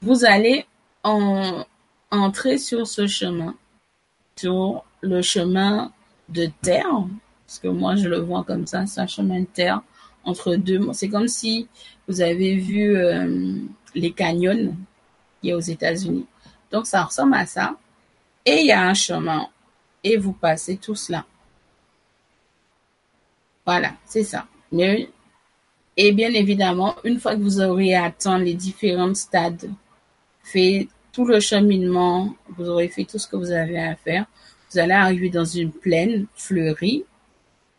Vous 0.00 0.24
allez 0.24 0.66
en, 1.04 1.64
entrer 2.10 2.58
sur 2.58 2.86
ce 2.86 3.06
chemin, 3.06 3.54
sur 4.36 4.84
le 5.02 5.20
chemin 5.22 5.92
de 6.28 6.48
terre, 6.62 7.06
parce 7.46 7.58
que 7.58 7.68
moi 7.68 7.96
je 7.96 8.08
le 8.08 8.18
vois 8.18 8.44
comme 8.44 8.66
ça, 8.66 8.86
c'est 8.86 9.00
un 9.00 9.06
chemin 9.06 9.40
de 9.40 9.46
terre 9.46 9.82
entre 10.28 10.56
deux. 10.56 10.80
C'est 10.92 11.08
comme 11.08 11.28
si 11.28 11.68
vous 12.06 12.20
avez 12.20 12.56
vu 12.56 12.96
euh, 12.96 13.58
les 13.94 14.12
canyons 14.12 14.74
qui 15.40 15.50
est 15.50 15.54
aux 15.54 15.60
États-Unis. 15.60 16.26
Donc 16.70 16.86
ça 16.86 17.04
ressemble 17.04 17.34
à 17.34 17.46
ça. 17.46 17.76
Et 18.44 18.60
il 18.60 18.66
y 18.66 18.72
a 18.72 18.82
un 18.82 18.94
chemin. 18.94 19.48
Et 20.04 20.16
vous 20.16 20.32
passez 20.32 20.76
tout 20.76 20.94
cela. 20.94 21.24
Voilà, 23.66 23.92
c'est 24.06 24.24
ça. 24.24 24.46
Et 25.96 26.12
bien 26.12 26.32
évidemment, 26.32 26.94
une 27.04 27.18
fois 27.18 27.34
que 27.34 27.40
vous 27.40 27.60
aurez 27.60 27.94
atteint 27.94 28.38
les 28.38 28.54
différents 28.54 29.14
stades, 29.14 29.70
fait 30.42 30.88
tout 31.12 31.24
le 31.24 31.40
cheminement, 31.40 32.34
vous 32.56 32.68
aurez 32.68 32.88
fait 32.88 33.04
tout 33.04 33.18
ce 33.18 33.26
que 33.26 33.36
vous 33.36 33.50
avez 33.50 33.78
à 33.78 33.96
faire, 33.96 34.26
vous 34.70 34.78
allez 34.78 34.92
arriver 34.92 35.30
dans 35.30 35.44
une 35.44 35.72
plaine 35.72 36.26
fleurie. 36.34 37.04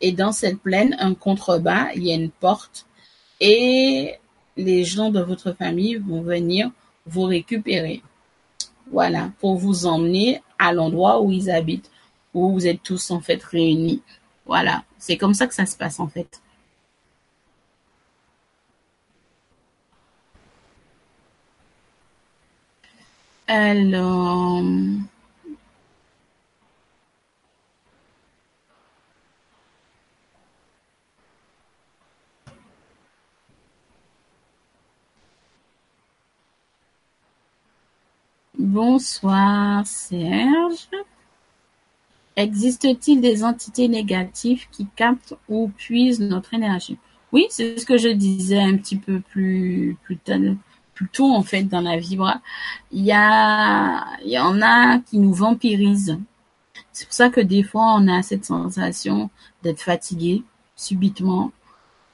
Et 0.02 0.12
dans 0.12 0.32
cette 0.32 0.60
plaine, 0.60 0.96
un 1.00 1.14
contrebas, 1.14 1.92
il 1.96 2.04
y 2.04 2.12
a 2.12 2.16
une 2.16 2.32
porte. 2.32 2.86
Et 3.40 4.16
les 4.58 4.84
gens 4.84 5.12
de 5.12 5.22
votre 5.22 5.54
famille 5.54 5.96
vont 5.96 6.22
venir 6.22 6.72
vous 7.06 7.24
récupérer. 7.24 8.02
Voilà, 8.92 9.32
pour 9.40 9.58
vous 9.58 9.86
emmener 9.86 10.42
à 10.58 10.74
l'endroit 10.74 11.22
où 11.22 11.32
ils 11.32 11.52
habitent, 11.52 11.92
où 12.34 12.52
vous 12.52 12.68
êtes 12.68 12.84
tous 12.84 13.12
en 13.12 13.22
fait 13.22 13.42
réunis. 13.44 14.02
Voilà, 14.46 14.84
c'est 14.98 15.18
comme 15.18 15.34
ça 15.34 15.48
que 15.48 15.54
ça 15.54 15.66
se 15.66 15.78
passe 15.78 16.00
en 16.00 16.08
fait. 16.08 16.42
Alors, 23.48 24.64
Bonsoir 38.60 39.88
Serge. 39.88 40.90
Existe-t-il 42.36 43.22
des 43.22 43.45
entités 43.45 43.88
négatives 43.88 44.68
qui 44.69 44.86
captent 44.98 45.34
ou 45.48 45.69
puisent 45.77 46.19
notre 46.19 46.53
énergie? 46.53 46.98
Oui, 47.31 47.45
c'est 47.52 47.80
ce 47.80 47.86
que 47.86 47.98
je 47.98 48.10
disais 48.10 48.60
un 48.60 48.76
petit 48.76 48.98
peu 48.98 49.22
plus 49.22 49.95
plus, 50.03 50.19
tôt 51.07 51.34
en 51.34 51.41
fait 51.41 51.64
dans 51.64 51.80
la 51.80 51.98
vibra. 51.98 52.41
Il 52.91 53.06
y 53.06 53.14
a 53.14 54.06
il 54.26 54.31
y 54.31 54.38
en 54.38 54.61
a 54.61 54.99
qui 54.99 55.19
nous 55.19 55.34
vampirisent. 55.34 56.19
C'est 56.91 57.06
pour 57.06 57.14
ça 57.14 57.30
que 57.30 57.40
des 57.40 57.64
fois 57.64 57.95
on 57.95 58.10
a 58.10 58.22
cette 58.23 58.44
sensation 58.44 59.30
d'être 59.64 59.81
fatigué 59.81 60.44
subitement 60.76 61.53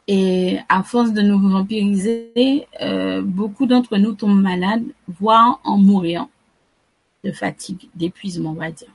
et 0.08 0.60
à 0.70 0.84
force 0.84 1.12
de 1.12 1.24
nous 1.24 1.40
vampiriser, 1.40 2.68
euh, 2.82 3.24
beaucoup 3.24 3.66
d'entre 3.66 3.98
nous 3.98 4.14
tombent 4.14 4.40
malades, 4.40 4.86
voire 5.08 5.60
en 5.64 5.80
mourant 5.80 6.30
de 7.26 7.32
fatigue, 7.32 7.90
d'épuisement, 7.96 8.52
on 8.52 8.54
va 8.54 8.72
dire. 8.72 8.94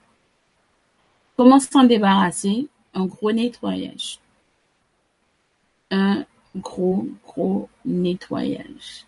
Comment 1.37 1.59
s'en 1.59 1.85
débarrasser? 1.85 2.69
Un 2.95 3.07
gros 3.07 3.33
nettoyage. 3.33 4.19
Un 5.91 6.25
gros, 6.57 7.09
gros 7.27 7.69
nettoyage 7.85 9.05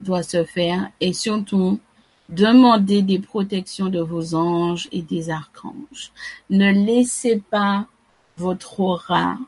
doit 0.00 0.22
se 0.22 0.44
faire 0.44 0.90
et 1.00 1.12
surtout 1.12 1.80
demandez 2.28 3.02
des 3.02 3.18
protections 3.18 3.88
de 3.88 4.00
vos 4.00 4.34
anges 4.34 4.88
et 4.92 5.02
des 5.02 5.30
archanges. 5.30 6.12
Ne 6.50 6.70
laissez 6.72 7.42
pas 7.50 7.86
votre 8.36 8.80
aura, 8.80 9.38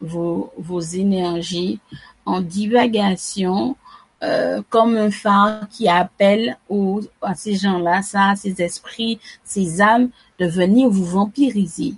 vos, 0.00 0.52
vos 0.58 0.80
énergies 0.80 1.78
en 2.24 2.40
divagation 2.40 3.76
euh, 4.22 4.62
comme 4.70 4.96
un 4.96 5.10
phare 5.10 5.68
qui 5.68 5.88
appelle 5.88 6.56
aux, 6.68 7.00
à 7.22 7.34
ces 7.34 7.56
gens-là, 7.56 8.02
ça, 8.02 8.34
ces 8.36 8.62
esprits, 8.62 9.18
ces 9.42 9.80
âmes, 9.80 10.10
de 10.38 10.46
venir 10.46 10.88
vous 10.88 11.04
vampiriser. 11.04 11.94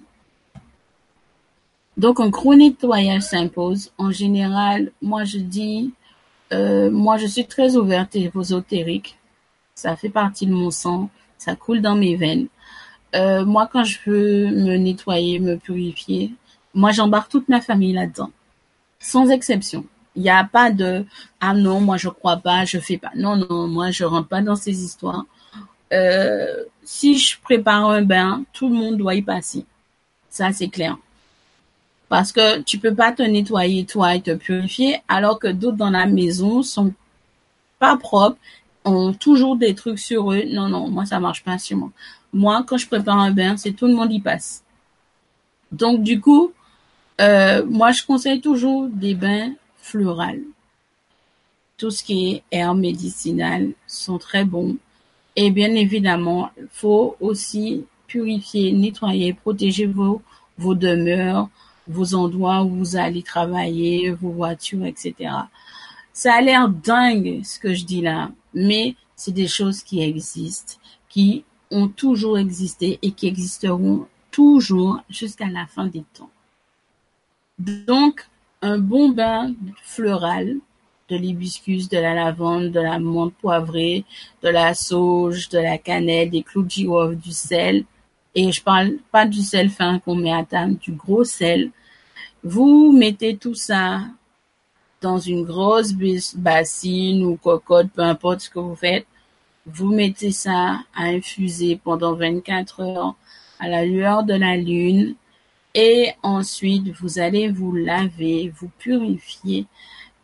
Donc 1.97 2.21
un 2.21 2.29
gros 2.29 2.55
nettoyage 2.55 3.23
s'impose. 3.23 3.93
En 3.99 4.11
général, 4.11 4.91
moi 5.03 5.25
je 5.25 5.39
dis, 5.39 5.93
euh, 6.53 6.91
moi 6.91 7.19
je 7.19 7.27
suis 7.27 7.47
très 7.47 7.77
ouverte 7.77 8.17
et 8.17 8.31
ésotérique. 8.35 9.19
Ça 9.75 9.95
fait 9.95 10.09
partie 10.09 10.47
de 10.47 10.53
mon 10.53 10.71
sang, 10.71 11.11
ça 11.37 11.55
coule 11.57 11.83
dans 11.83 11.95
mes 11.95 12.17
veines. 12.17 12.49
Euh, 13.15 13.45
moi 13.45 13.69
quand 13.71 13.85
je 13.85 13.99
veux 14.07 14.47
me 14.51 14.77
nettoyer, 14.77 15.39
me 15.41 15.57
purifier, 15.57 16.33
moi 16.73 16.91
j'embarque 16.91 17.31
toute 17.31 17.49
ma 17.49 17.61
famille 17.61 17.93
là-dedans, 17.93 18.31
sans 18.99 19.29
exception. 19.29 19.85
Il 20.16 20.23
n'y 20.23 20.31
a 20.31 20.45
pas 20.45 20.70
de 20.70 21.05
ah 21.41 21.55
non, 21.55 21.81
moi 21.81 21.97
je 21.97 22.09
crois 22.09 22.36
pas, 22.36 22.65
je 22.65 22.78
fais 22.78 22.99
pas. 22.99 23.11
Non, 23.16 23.36
non, 23.36 23.66
moi 23.69 23.91
je 23.91 24.05
rentre 24.05 24.28
pas 24.28 24.43
dans 24.43 24.57
ces 24.57 24.85
histoires. 24.85 25.24
Euh, 25.93 26.65
si 26.85 27.19
je 27.19 27.39
prépare 27.41 27.89
un 27.91 28.03
bain, 28.03 28.45
tout 28.53 28.69
le 28.69 28.74
monde 28.74 28.97
doit 28.97 29.15
y 29.15 29.23
passer. 29.23 29.65
Ça 30.31 30.53
c'est 30.53 30.69
clair. 30.69 30.97
Parce 32.09 32.32
que 32.32 32.61
tu 32.61 32.78
peux 32.78 32.95
pas 32.95 33.12
te 33.12 33.23
nettoyer 33.23 33.85
toi 33.86 34.15
et 34.15 34.23
te 34.23 34.35
purifier 34.35 34.99
alors 35.09 35.39
que 35.39 35.49
d'autres 35.49 35.77
dans 35.77 35.91
la 35.91 36.07
maison 36.07 36.62
sont 36.62 36.93
pas 37.78 37.97
propres, 37.97 38.39
ont 38.85 39.12
toujours 39.12 39.57
des 39.57 39.74
trucs 39.74 39.99
sur 39.99 40.32
eux. 40.32 40.45
Non, 40.49 40.69
non, 40.69 40.89
moi 40.91 41.07
ça 41.07 41.19
marche 41.20 41.43
pas 41.45 41.59
sur 41.59 41.77
moi. 41.78 41.91
Moi, 42.32 42.65
quand 42.66 42.77
je 42.77 42.86
prépare 42.89 43.19
un 43.19 43.31
bain, 43.31 43.57
c'est 43.57 43.73
tout 43.73 43.86
le 43.86 43.95
monde 43.95 44.12
y 44.12 44.20
passe. 44.20 44.62
Donc 45.73 46.03
du 46.03 46.20
coup, 46.20 46.53
euh, 47.20 47.65
moi 47.66 47.93
je 47.93 48.05
conseille 48.05 48.41
toujours 48.41 48.89
des 48.89 49.15
bains 49.15 49.53
floral. 49.85 50.40
Tout 51.77 51.90
ce 51.90 52.02
qui 52.02 52.19
est 52.31 52.43
herbes 52.51 52.78
médicinales 52.78 53.73
sont 53.86 54.19
très 54.19 54.44
bons. 54.44 54.77
Et 55.36 55.51
bien 55.51 55.74
évidemment, 55.74 56.51
faut 56.70 57.16
aussi 57.20 57.85
purifier, 58.06 58.73
nettoyer, 58.73 59.35
protéger 59.35 59.86
vos, 59.86 60.23
vos 60.56 60.74
demeures, 60.74 61.48
vos 61.86 62.15
endroits 62.15 62.62
où 62.62 62.70
vous 62.70 62.97
allez 62.97 63.23
travailler, 63.23 64.11
vos 64.11 64.31
voitures, 64.31 64.86
etc. 64.86 65.15
Ça 66.12 66.35
a 66.35 66.40
l'air 66.40 66.69
dingue 66.69 67.43
ce 67.44 67.59
que 67.59 67.74
je 67.74 67.85
dis 67.85 68.01
là, 68.01 68.31
mais 68.55 68.94
c'est 69.16 69.32
des 69.32 69.48
choses 69.48 69.82
qui 69.82 70.01
existent, 70.01 70.74
qui 71.09 71.44
ont 71.70 71.89
toujours 71.89 72.39
existé 72.39 72.98
et 73.02 73.11
qui 73.11 73.27
existeront 73.27 74.06
toujours 74.31 75.01
jusqu'à 75.11 75.48
la 75.48 75.66
fin 75.66 75.86
des 75.86 76.05
temps. 76.15 76.31
Donc, 77.59 78.27
un 78.65 78.78
bon 78.78 79.11
bain 79.11 79.55
floral, 79.82 80.57
de 81.11 81.16
l'hibiscus, 81.16 81.91
de 81.91 81.99
la 81.99 82.15
lavande, 82.15 82.70
de 82.70 82.81
la 82.81 82.99
menthe 82.99 83.35
poivrée, 83.35 84.07
de 84.43 84.49
la 84.49 84.73
sauge, 84.73 85.51
de 85.51 85.59
la 85.59 85.77
cannelle, 85.77 86.31
des 86.31 86.43
clous 86.43 86.62
de 86.62 86.70
girofle, 86.70 87.16
du 87.16 87.32
sel. 87.32 87.85
Et 88.35 88.51
je 88.51 88.62
parle 88.62 88.95
pas 89.12 89.27
du 89.27 89.43
sel 89.43 89.69
fin 89.69 89.99
qu'on 89.99 90.15
met 90.15 90.32
à 90.32 90.45
table, 90.45 90.77
du 90.78 90.93
gros 90.93 91.24
sel. 91.24 91.73
Vous 92.43 92.91
mettez 92.93 93.36
tout 93.36 93.55
ça 93.55 94.01
dans 95.03 95.19
une 95.19 95.45
grosse 95.45 95.93
bassine 96.35 97.23
ou 97.23 97.36
cocotte, 97.36 97.91
peu 97.95 98.03
importe 98.03 98.41
ce 98.41 98.51
que 98.51 98.61
vous 98.61 98.77
faites. 98.77 99.07
Vous 99.66 99.93
mettez 99.93 100.32
ça 100.32 100.81
à 100.95 101.05
infuser 101.05 101.78
pendant 101.85 102.15
24 102.15 102.81
heures 102.81 103.15
à 103.61 103.69
la 103.69 103.85
lueur 103.85 104.24
de 104.24 104.35
la 104.35 104.57
lune 104.57 105.16
et 105.75 106.13
ensuite, 106.23 106.89
vous 107.01 107.19
allez 107.19 107.49
vous 107.49 107.75
laver, 107.75 108.53
vous 108.57 108.71
purifier 108.79 109.67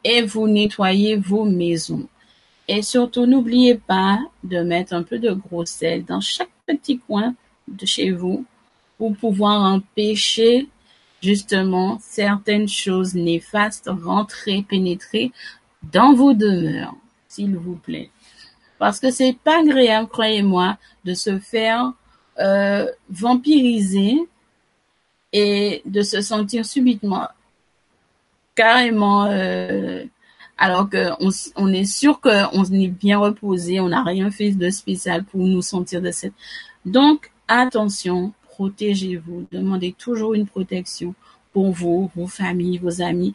et 0.04 0.22
vous 0.22 0.46
nettoyer 0.46 1.16
vos 1.16 1.44
maisons. 1.44 2.08
Et 2.68 2.82
surtout, 2.82 3.26
n'oubliez 3.26 3.74
pas 3.74 4.20
de 4.44 4.62
mettre 4.62 4.92
un 4.92 5.02
peu 5.02 5.18
de 5.18 5.32
gros 5.32 5.66
sel 5.66 6.04
dans 6.04 6.20
chaque 6.20 6.50
petit 6.66 6.98
coin 6.98 7.34
de 7.66 7.84
chez 7.84 8.12
vous 8.12 8.44
pour 8.96 9.16
pouvoir 9.16 9.62
empêcher 9.62 10.68
justement 11.20 11.98
certaines 12.00 12.68
choses 12.68 13.14
néfastes 13.14 13.90
rentrer, 13.90 14.62
pénétrer 14.62 15.32
dans 15.92 16.14
vos 16.14 16.32
demeures, 16.32 16.94
s'il 17.26 17.56
vous 17.56 17.74
plaît. 17.74 18.10
Parce 18.78 19.00
que 19.00 19.10
c'est 19.10 19.36
pas 19.42 19.60
agréable, 19.60 20.08
croyez-moi, 20.08 20.78
de 21.04 21.14
se 21.14 21.38
faire 21.38 21.92
euh, 22.38 22.86
vampiriser 23.10 24.16
et 25.32 25.82
de 25.84 26.02
se 26.02 26.20
sentir 26.20 26.64
subitement 26.64 27.28
carrément 28.54 29.26
euh, 29.26 30.04
alors 30.58 30.90
qu'on 30.90 31.30
on 31.56 31.72
est 31.72 31.84
sûr 31.84 32.20
qu'on 32.20 32.64
est 32.64 32.88
bien 32.88 33.18
reposé, 33.18 33.80
on 33.80 33.88
n'a 33.88 34.02
rien 34.02 34.30
fait 34.30 34.50
de 34.50 34.68
spécial 34.68 35.24
pour 35.24 35.40
nous 35.40 35.62
sentir 35.62 36.02
de 36.02 36.10
cette. 36.10 36.34
Donc, 36.84 37.30
attention, 37.48 38.34
protégez-vous. 38.50 39.46
Demandez 39.50 39.94
toujours 39.96 40.34
une 40.34 40.46
protection 40.46 41.14
pour 41.54 41.72
vous, 41.72 42.10
vos 42.14 42.26
familles, 42.26 42.76
vos 42.76 43.00
amis. 43.00 43.34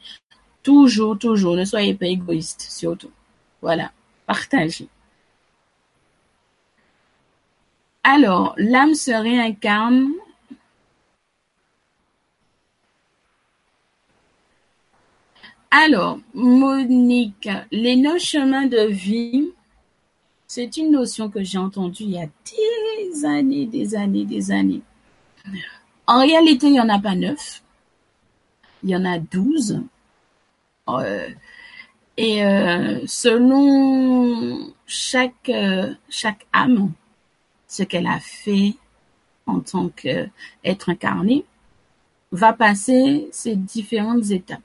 Toujours, 0.62 1.18
toujours. 1.18 1.56
Ne 1.56 1.66
soyez 1.66 1.96
pas 1.96 2.06
égoïste, 2.06 2.62
surtout. 2.70 3.12
Voilà. 3.62 3.92
Partagez. 4.28 4.88
Alors, 8.04 8.54
l'âme 8.58 8.94
se 8.94 9.12
réincarne 9.12 10.10
Alors, 15.78 16.20
Monique, 16.34 17.50
les 17.70 17.98
neuf 17.98 18.22
chemins 18.22 18.66
de 18.66 18.88
vie, 18.88 19.52
c'est 20.48 20.78
une 20.78 20.92
notion 20.92 21.30
que 21.30 21.44
j'ai 21.44 21.58
entendue 21.58 22.04
il 22.04 22.12
y 22.12 22.18
a 22.18 22.28
des 22.46 23.26
années, 23.26 23.66
des 23.66 23.94
années, 23.94 24.24
des 24.24 24.52
années. 24.52 24.82
En 26.08 26.22
réalité, 26.22 26.68
il 26.68 26.74
n'y 26.74 26.80
en 26.80 26.88
a 26.88 26.98
pas 26.98 27.14
neuf. 27.16 27.62
Il 28.84 28.92
y 28.92 28.96
en 28.96 29.04
a 29.04 29.20
douze. 29.20 29.82
Euh, 30.88 31.28
et 32.16 32.46
euh, 32.46 33.02
selon 33.06 34.72
chaque, 34.88 35.50
euh, 35.50 35.94
chaque 36.08 36.48
âme, 36.54 36.94
ce 37.68 37.84
qu'elle 37.84 38.08
a 38.08 38.22
fait 38.22 38.76
en 39.46 39.60
tant 39.60 39.90
qu'être 39.90 40.88
incarné, 40.88 41.44
va 42.32 42.54
passer 42.54 43.28
ces 43.34 43.58
différentes 43.58 44.32
étapes. 44.32 44.62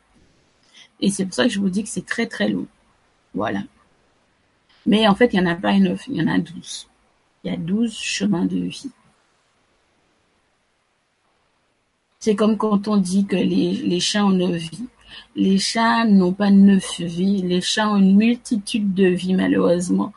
Et 1.01 1.11
c'est 1.11 1.25
pour 1.25 1.35
ça 1.35 1.45
que 1.45 1.51
je 1.51 1.61
vous 1.61 1.71
dis 1.71 1.83
que 1.83 1.89
c'est 1.89 2.07
très 2.07 2.27
très 2.27 2.49
lourd. 2.49 2.67
Voilà. 3.35 3.63
Mais 4.87 5.07
en 5.09 5.15
fait, 5.15 5.33
il 5.33 5.41
n'y 5.41 5.47
en 5.47 5.51
a 5.51 5.55
pas 5.55 5.79
neuf, 5.79 6.07
il 6.09 6.17
y 6.17 6.23
en 6.23 6.29
a 6.29 6.39
douze. 6.39 6.89
Il 7.45 7.51
y 7.51 7.55
a 7.55 7.57
douze 7.57 7.95
chemins 7.95 8.45
de 8.45 8.59
vie. 8.59 8.91
C'est 12.19 12.35
comme 12.35 12.59
quand 12.59 12.87
on 12.89 12.99
dit 12.99 13.25
que 13.25 13.37
les, 13.37 13.73
les 13.73 14.01
chats 14.01 14.27
ont 14.27 14.31
neuf 14.31 14.57
vies. 14.57 14.87
Les 15.37 15.59
chats 15.59 16.05
n'ont 16.05 16.33
pas 16.33 16.51
neuf 16.51 17.01
vies. 17.01 17.43
Les 17.43 17.61
chats 17.61 17.91
ont 17.91 17.97
une 17.97 18.17
multitude 18.17 18.93
de 18.95 19.07
vies, 19.07 19.35
malheureusement. 19.35 20.13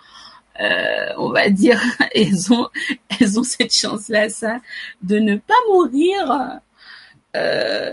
Euh, 0.59 1.07
on 1.17 1.31
va 1.31 1.49
dire, 1.49 1.81
elles 2.15 2.53
ont, 2.53 2.67
elles 3.09 3.39
ont 3.39 3.43
cette 3.43 3.73
chance-là, 3.73 4.29
ça, 4.29 4.59
de 5.01 5.17
ne 5.17 5.37
pas 5.37 5.53
mourir 5.69 6.59
euh, 7.35 7.91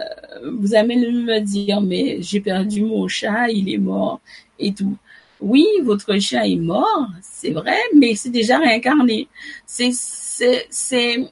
vous 0.52 0.74
allez 0.74 0.96
me 0.96 1.40
dire, 1.40 1.80
mais 1.80 2.18
j'ai 2.20 2.40
perdu 2.40 2.82
mon 2.84 3.08
chat, 3.08 3.48
il 3.50 3.68
est 3.72 3.78
mort 3.78 4.20
et 4.58 4.72
tout. 4.72 4.96
Oui, 5.40 5.66
votre 5.82 6.18
chat 6.18 6.46
est 6.46 6.56
mort, 6.56 7.08
c'est 7.22 7.52
vrai, 7.52 7.78
mais 7.96 8.14
c'est 8.14 8.30
déjà 8.30 8.58
réincarné. 8.58 9.28
C'est 9.66 9.90
c'est 9.92 10.66
c'est 10.70 11.30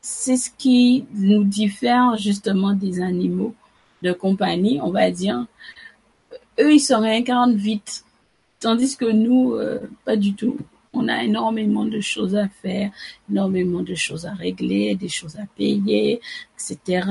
c'est 0.00 0.36
ce 0.36 0.50
qui 0.56 1.06
nous 1.14 1.44
diffère 1.44 2.16
justement 2.16 2.72
des 2.74 3.00
animaux 3.00 3.54
de 4.02 4.12
compagnie, 4.12 4.80
on 4.82 4.90
va 4.90 5.10
dire. 5.10 5.46
Eux, 6.60 6.74
ils 6.74 6.80
se 6.80 6.94
réincarnent 6.94 7.56
vite, 7.56 8.04
tandis 8.60 8.96
que 8.96 9.04
nous, 9.04 9.54
euh, 9.54 9.80
pas 10.04 10.16
du 10.16 10.34
tout. 10.34 10.56
On 10.92 11.08
a 11.08 11.22
énormément 11.22 11.84
de 11.84 12.00
choses 12.00 12.34
à 12.34 12.48
faire, 12.48 12.90
énormément 13.30 13.82
de 13.82 13.94
choses 13.94 14.26
à 14.26 14.32
régler, 14.32 14.94
des 14.94 15.08
choses 15.08 15.36
à 15.36 15.44
payer, 15.56 16.20
etc. 16.54 17.06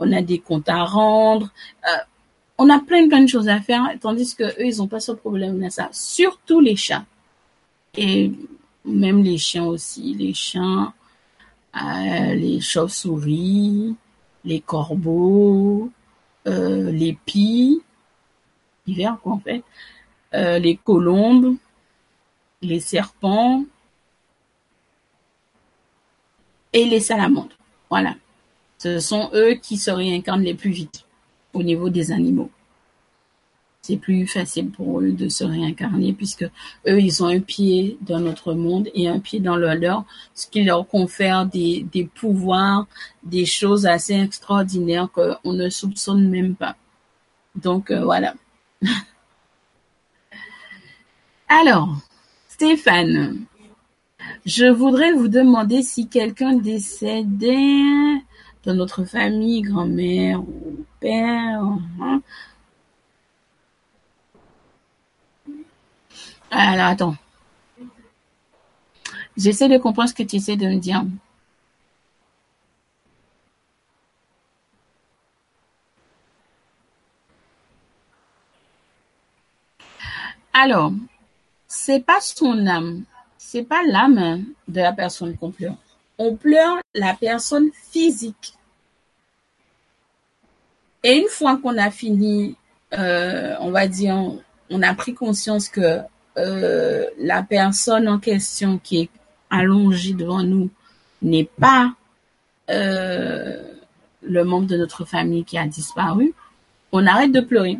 On 0.00 0.12
a 0.12 0.22
des 0.22 0.38
comptes 0.38 0.68
à 0.68 0.84
rendre. 0.84 1.52
Euh, 1.84 1.98
on 2.58 2.68
a 2.68 2.80
plein, 2.80 3.08
plein 3.08 3.22
de 3.22 3.28
choses 3.28 3.48
à 3.48 3.60
faire, 3.60 3.86
tandis 4.00 4.34
que 4.34 4.44
eux, 4.44 4.66
ils 4.66 4.78
n'ont 4.78 4.88
pas 4.88 5.00
ce 5.00 5.12
problème-là. 5.12 5.70
Ça. 5.70 5.88
Surtout 5.92 6.60
les 6.60 6.76
chats. 6.76 7.04
Et 7.96 8.32
même 8.84 9.22
les 9.22 9.38
chiens 9.38 9.64
aussi. 9.64 10.14
Les 10.14 10.34
chiens, 10.34 10.92
euh, 11.76 12.34
les 12.34 12.60
chauves-souris, 12.60 13.94
les 14.44 14.60
corbeaux, 14.60 15.90
euh, 16.48 16.90
les 16.90 17.16
pies, 17.24 17.82
hiver 18.86 19.18
quoi 19.22 19.32
en 19.34 19.40
fait, 19.40 19.62
les 20.32 20.76
colombes, 20.76 21.56
les 22.62 22.80
serpents 22.80 23.64
et 26.72 26.84
les 26.84 27.00
salamandres. 27.00 27.56
Voilà. 27.90 28.14
Ce 28.78 29.00
sont 29.00 29.30
eux 29.34 29.54
qui 29.54 29.76
se 29.76 29.90
réincarnent 29.90 30.42
les 30.42 30.54
plus 30.54 30.70
vite 30.70 31.04
au 31.54 31.62
niveau 31.62 31.88
des 31.88 32.12
animaux. 32.12 32.50
C'est 33.82 33.96
plus 33.96 34.26
facile 34.26 34.70
pour 34.70 35.00
eux 35.00 35.12
de 35.12 35.28
se 35.28 35.44
réincarner 35.44 36.12
puisque 36.12 36.42
eux, 36.42 37.00
ils 37.00 37.22
ont 37.22 37.28
un 37.28 37.38
pied 37.38 37.96
dans 38.00 38.18
notre 38.18 38.52
monde 38.52 38.88
et 38.94 39.08
un 39.08 39.20
pied 39.20 39.38
dans 39.38 39.56
le 39.56 39.72
leur, 39.74 40.04
ce 40.34 40.48
qui 40.48 40.64
leur 40.64 40.88
confère 40.88 41.46
des, 41.46 41.86
des 41.92 42.04
pouvoirs, 42.04 42.88
des 43.22 43.46
choses 43.46 43.86
assez 43.86 44.14
extraordinaires 44.14 45.08
qu'on 45.12 45.52
ne 45.52 45.68
soupçonne 45.68 46.28
même 46.28 46.56
pas. 46.56 46.74
Donc 47.54 47.90
euh, 47.90 48.04
voilà. 48.04 48.34
Alors, 51.48 51.96
Stéphane, 52.56 53.44
je 54.46 54.64
voudrais 54.64 55.12
vous 55.12 55.28
demander 55.28 55.82
si 55.82 56.08
quelqu'un 56.08 56.54
décédait 56.54 58.22
dans 58.64 58.72
notre 58.72 59.04
famille, 59.04 59.60
grand-mère 59.60 60.40
ou 60.40 60.86
père. 60.98 61.60
Hein. 62.00 62.22
Alors, 66.50 66.86
attends. 66.86 67.16
J'essaie 69.36 69.68
de 69.68 69.76
comprendre 69.76 70.08
ce 70.08 70.14
que 70.14 70.22
tu 70.22 70.36
essaies 70.36 70.56
de 70.56 70.66
me 70.66 70.78
dire. 70.78 71.04
Alors, 80.54 80.92
c'est 81.76 82.00
pas 82.00 82.20
son 82.20 82.66
âme, 82.66 83.04
c'est 83.36 83.62
pas 83.62 83.82
l'âme 83.86 84.44
de 84.66 84.80
la 84.80 84.92
personne 84.92 85.36
qu'on 85.36 85.50
pleure. 85.50 85.76
On 86.18 86.34
pleure 86.34 86.78
la 86.94 87.14
personne 87.14 87.70
physique. 87.90 88.54
Et 91.04 91.18
une 91.18 91.28
fois 91.28 91.58
qu'on 91.58 91.76
a 91.76 91.90
fini, 91.90 92.56
euh, 92.94 93.54
on 93.60 93.70
va 93.70 93.86
dire, 93.86 94.16
on 94.70 94.82
a 94.82 94.94
pris 94.94 95.14
conscience 95.14 95.68
que 95.68 96.00
euh, 96.38 97.06
la 97.18 97.42
personne 97.42 98.08
en 98.08 98.18
question 98.18 98.78
qui 98.82 99.02
est 99.02 99.10
allongée 99.50 100.14
devant 100.14 100.42
nous 100.42 100.70
n'est 101.20 101.48
pas 101.60 101.92
euh, 102.70 103.62
le 104.22 104.44
membre 104.44 104.66
de 104.66 104.76
notre 104.78 105.04
famille 105.04 105.44
qui 105.44 105.58
a 105.58 105.66
disparu, 105.66 106.34
on 106.90 107.06
arrête 107.06 107.32
de 107.32 107.40
pleurer. 107.40 107.78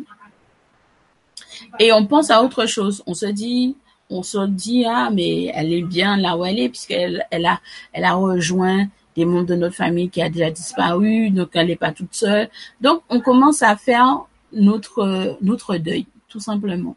Et 1.79 1.91
on 1.91 2.05
pense 2.05 2.29
à 2.29 2.43
autre 2.43 2.67
chose. 2.67 3.03
On 3.07 3.15
se 3.15 3.25
dit, 3.25 3.75
on 4.09 4.23
se 4.23 4.45
dit 4.47 4.85
ah 4.85 5.09
mais 5.13 5.45
elle 5.53 5.73
est 5.73 5.81
bien 5.81 6.17
là 6.17 6.37
où 6.37 6.45
elle 6.45 6.59
est 6.59 6.69
puisqu'elle 6.69 7.25
elle 7.31 7.45
a 7.45 7.59
elle 7.93 8.05
a 8.05 8.13
rejoint 8.13 8.87
des 9.15 9.25
membres 9.25 9.47
de 9.47 9.55
notre 9.55 9.75
famille 9.75 10.09
qui 10.09 10.21
a 10.21 10.29
déjà 10.29 10.51
disparu 10.51 11.29
donc 11.31 11.49
elle 11.53 11.67
n'est 11.67 11.75
pas 11.75 11.91
toute 11.91 12.13
seule. 12.13 12.49
Donc 12.81 13.01
on 13.09 13.19
commence 13.19 13.63
à 13.63 13.75
faire 13.75 14.25
notre 14.53 15.37
notre 15.41 15.77
deuil 15.77 16.07
tout 16.29 16.39
simplement. 16.39 16.95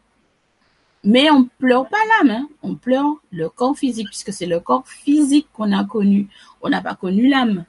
Mais 1.03 1.31
on 1.31 1.49
pleure 1.57 1.89
pas 1.89 1.97
l'âme 2.09 2.29
hein. 2.31 2.49
on 2.61 2.75
pleure 2.75 3.15
le 3.31 3.49
corps 3.49 3.75
physique 3.75 4.07
puisque 4.07 4.31
c'est 4.31 4.45
le 4.45 4.59
corps 4.59 4.87
physique 4.87 5.47
qu'on 5.53 5.71
a 5.71 5.83
connu. 5.83 6.29
On 6.61 6.69
n'a 6.69 6.81
pas 6.81 6.95
connu 6.95 7.27
l'âme. 7.27 7.65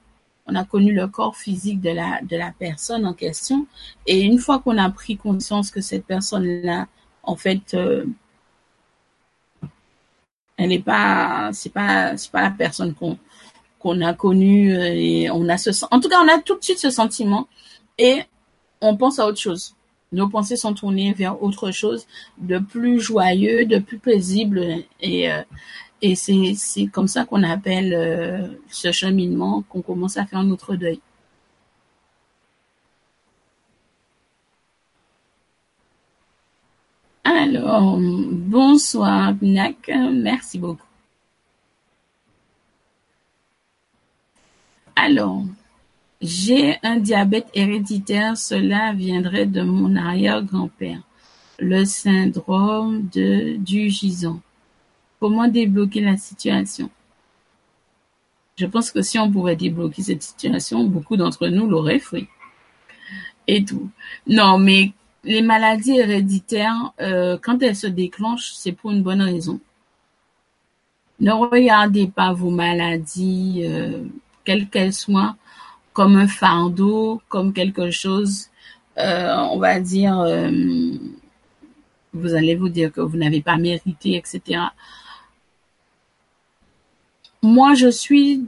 On 0.47 0.55
a 0.55 0.65
connu 0.65 0.93
le 0.93 1.07
corps 1.07 1.37
physique 1.37 1.81
de 1.81 1.91
la 1.91 2.21
de 2.23 2.37
la 2.37 2.53
personne 2.57 3.07
en 3.07 3.15
question. 3.15 3.67
Et 4.07 4.21
une 4.21 4.39
fois 4.39 4.59
qu'on 4.61 4.77
a 4.79 4.91
pris 4.91 5.17
conscience 5.17 5.71
que 5.71 5.81
cette 5.81 6.05
personne 6.05 6.47
là 6.63 6.89
en 7.23 7.37
fait 7.37 7.75
euh, 7.75 8.05
elle 10.63 10.69
n'est 10.69 10.79
pas, 10.79 11.51
c'est 11.53 11.73
pas, 11.73 12.17
c'est 12.17 12.31
pas 12.31 12.43
la 12.43 12.51
personne 12.51 12.95
qu'on 12.95 13.19
qu'on 13.79 14.01
a 14.01 14.15
connue 14.15 14.73
euh, 14.73 15.29
on 15.35 15.49
a 15.49 15.59
ce, 15.59 15.71
en 15.91 15.99
tout 15.99 16.09
cas, 16.09 16.21
on 16.23 16.29
a 16.29 16.41
tout 16.41 16.57
de 16.57 16.63
suite 16.63 16.79
ce 16.79 16.91
sentiment 16.91 17.49
et 17.99 18.23
on 18.81 18.97
pense 18.97 19.19
à 19.19 19.27
autre 19.27 19.41
chose. 19.41 19.75
Nos 20.13 20.29
pensées 20.29 20.57
sont 20.57 20.73
tournées 20.75 21.13
vers 21.13 21.43
autre 21.43 21.73
chose 21.73 22.07
de 22.39 22.59
plus 22.59 23.01
joyeux, 23.01 23.65
de 23.67 23.79
plus 23.79 23.99
paisible 23.99 24.85
et 25.01 25.33
euh, 25.33 25.43
et 26.01 26.15
c'est 26.15 26.55
c'est 26.57 26.87
comme 26.87 27.09
ça 27.09 27.25
qu'on 27.25 27.43
appelle 27.43 27.93
euh, 27.95 28.47
ce 28.71 28.93
cheminement 28.93 29.65
qu'on 29.69 29.83
commence 29.83 30.17
à 30.17 30.27
faire 30.27 30.45
notre 30.45 30.77
deuil. 30.77 31.01
Alors, 37.45 37.99
bonsoir 37.99 39.35
Bnak, 39.35 39.91
merci 40.13 40.61
beaucoup. 40.61 40.87
Alors, 44.95 45.43
j'ai 46.21 46.77
un 46.85 46.99
diabète 46.99 47.49
héréditaire, 47.53 48.37
cela 48.37 48.93
viendrait 48.93 49.47
de 49.47 49.63
mon 49.63 49.97
arrière-grand-père. 49.97 51.01
le 51.59 51.85
syndrome 51.85 53.09
de, 53.13 53.57
du 53.57 53.91
gisant. 53.91 54.41
Comment 55.19 55.49
débloquer 55.49 56.01
la 56.01 56.17
situation? 56.17 56.91
Je 58.57 58.67
pense 58.67 58.93
que 58.93 59.03
si 59.03 59.19
on 59.19 59.31
pouvait 59.33 59.57
débloquer 59.57 60.03
cette 60.03 60.23
situation, 60.23 60.85
beaucoup 60.85 61.17
d'entre 61.17 61.49
nous 61.49 61.69
l'auraient 61.69 61.99
fait. 61.99 62.29
Et 63.49 63.65
tout. 63.65 63.91
Non, 64.29 64.59
mais 64.59 64.93
les 65.25 65.43
maladies 65.43 65.99
héréditaires, 65.99 66.93
euh, 67.01 67.39
quand 67.41 67.63
elles 67.63 67.77
se 67.77 67.87
déclenchent, 67.87 68.53
c'est 68.55 68.73
pour 68.73 68.91
une 68.91 69.03
bonne 69.03 69.23
raison. 69.23 69.61
Ne 71.21 71.33
regardez 71.33 72.09
pas 72.09 72.33
vos 72.33 72.51
maladies, 72.51 73.63
euh, 73.65 74.05
quelles 74.45 74.69
qu'elles 74.69 74.93
soient, 74.93 75.37
comme 75.93 76.17
un 76.17 76.27
fardeau, 76.27 77.23
comme 77.29 77.53
quelque 77.53 77.91
chose, 77.91 78.49
euh, 78.99 79.37
on 79.51 79.59
va 79.59 79.79
dire, 79.81 80.17
vous 82.13 82.35
allez 82.35 82.57
vous 82.57 82.69
dire 82.69 82.93
que 82.93 83.01
vous 83.01 83.17
n'avez 83.17 83.41
pas 83.41 83.57
mérité, 83.57 84.17
etc. 84.17 84.63
Moi, 87.43 87.75
je 87.75 87.89
suis, 87.89 88.45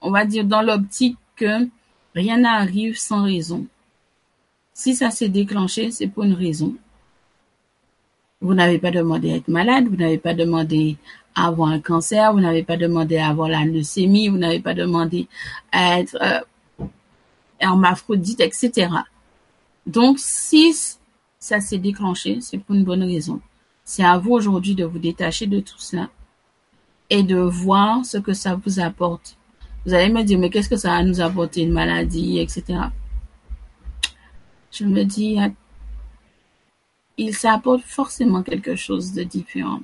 on 0.00 0.10
va 0.10 0.24
dire, 0.24 0.44
dans 0.44 0.62
l'optique 0.62 1.18
que 1.36 1.68
rien 2.14 2.38
n'arrive 2.38 2.98
sans 2.98 3.24
raison. 3.24 3.66
Si 4.74 4.96
ça 4.96 5.10
s'est 5.10 5.28
déclenché, 5.28 5.92
c'est 5.92 6.08
pour 6.08 6.24
une 6.24 6.34
raison. 6.34 6.74
Vous 8.40 8.54
n'avez 8.54 8.78
pas 8.78 8.90
demandé 8.90 9.32
à 9.32 9.36
être 9.36 9.48
malade, 9.48 9.86
vous 9.88 9.96
n'avez 9.96 10.18
pas 10.18 10.34
demandé 10.34 10.96
à 11.36 11.46
avoir 11.46 11.70
un 11.70 11.80
cancer, 11.80 12.32
vous 12.32 12.40
n'avez 12.40 12.64
pas 12.64 12.76
demandé 12.76 13.16
à 13.16 13.28
avoir 13.28 13.48
la 13.48 13.64
leucémie, 13.64 14.28
vous 14.28 14.36
n'avez 14.36 14.60
pas 14.60 14.74
demandé 14.74 15.28
à 15.70 16.00
être 16.00 16.16
euh, 16.20 16.40
hermaphrodite, 17.60 18.40
etc. 18.40 18.88
Donc, 19.86 20.18
si 20.18 20.74
ça 21.38 21.60
s'est 21.60 21.78
déclenché, 21.78 22.40
c'est 22.40 22.58
pour 22.58 22.74
une 22.74 22.84
bonne 22.84 23.04
raison. 23.04 23.40
C'est 23.84 24.04
à 24.04 24.18
vous 24.18 24.32
aujourd'hui 24.32 24.74
de 24.74 24.84
vous 24.84 24.98
détacher 24.98 25.46
de 25.46 25.60
tout 25.60 25.78
cela 25.78 26.08
et 27.10 27.22
de 27.22 27.36
voir 27.36 28.04
ce 28.04 28.18
que 28.18 28.32
ça 28.32 28.56
vous 28.56 28.80
apporte. 28.80 29.36
Vous 29.86 29.94
allez 29.94 30.12
me 30.12 30.22
dire, 30.22 30.38
mais 30.38 30.50
qu'est-ce 30.50 30.68
que 30.68 30.76
ça 30.76 30.90
va 30.90 31.02
nous 31.04 31.20
apporter, 31.20 31.62
une 31.62 31.72
maladie, 31.72 32.40
etc. 32.40 32.80
Je 34.74 34.84
me 34.84 35.04
dis, 35.04 35.38
il 37.16 37.32
s'apporte 37.32 37.82
forcément 37.82 38.42
quelque 38.42 38.74
chose 38.74 39.12
de 39.12 39.22
différent. 39.22 39.80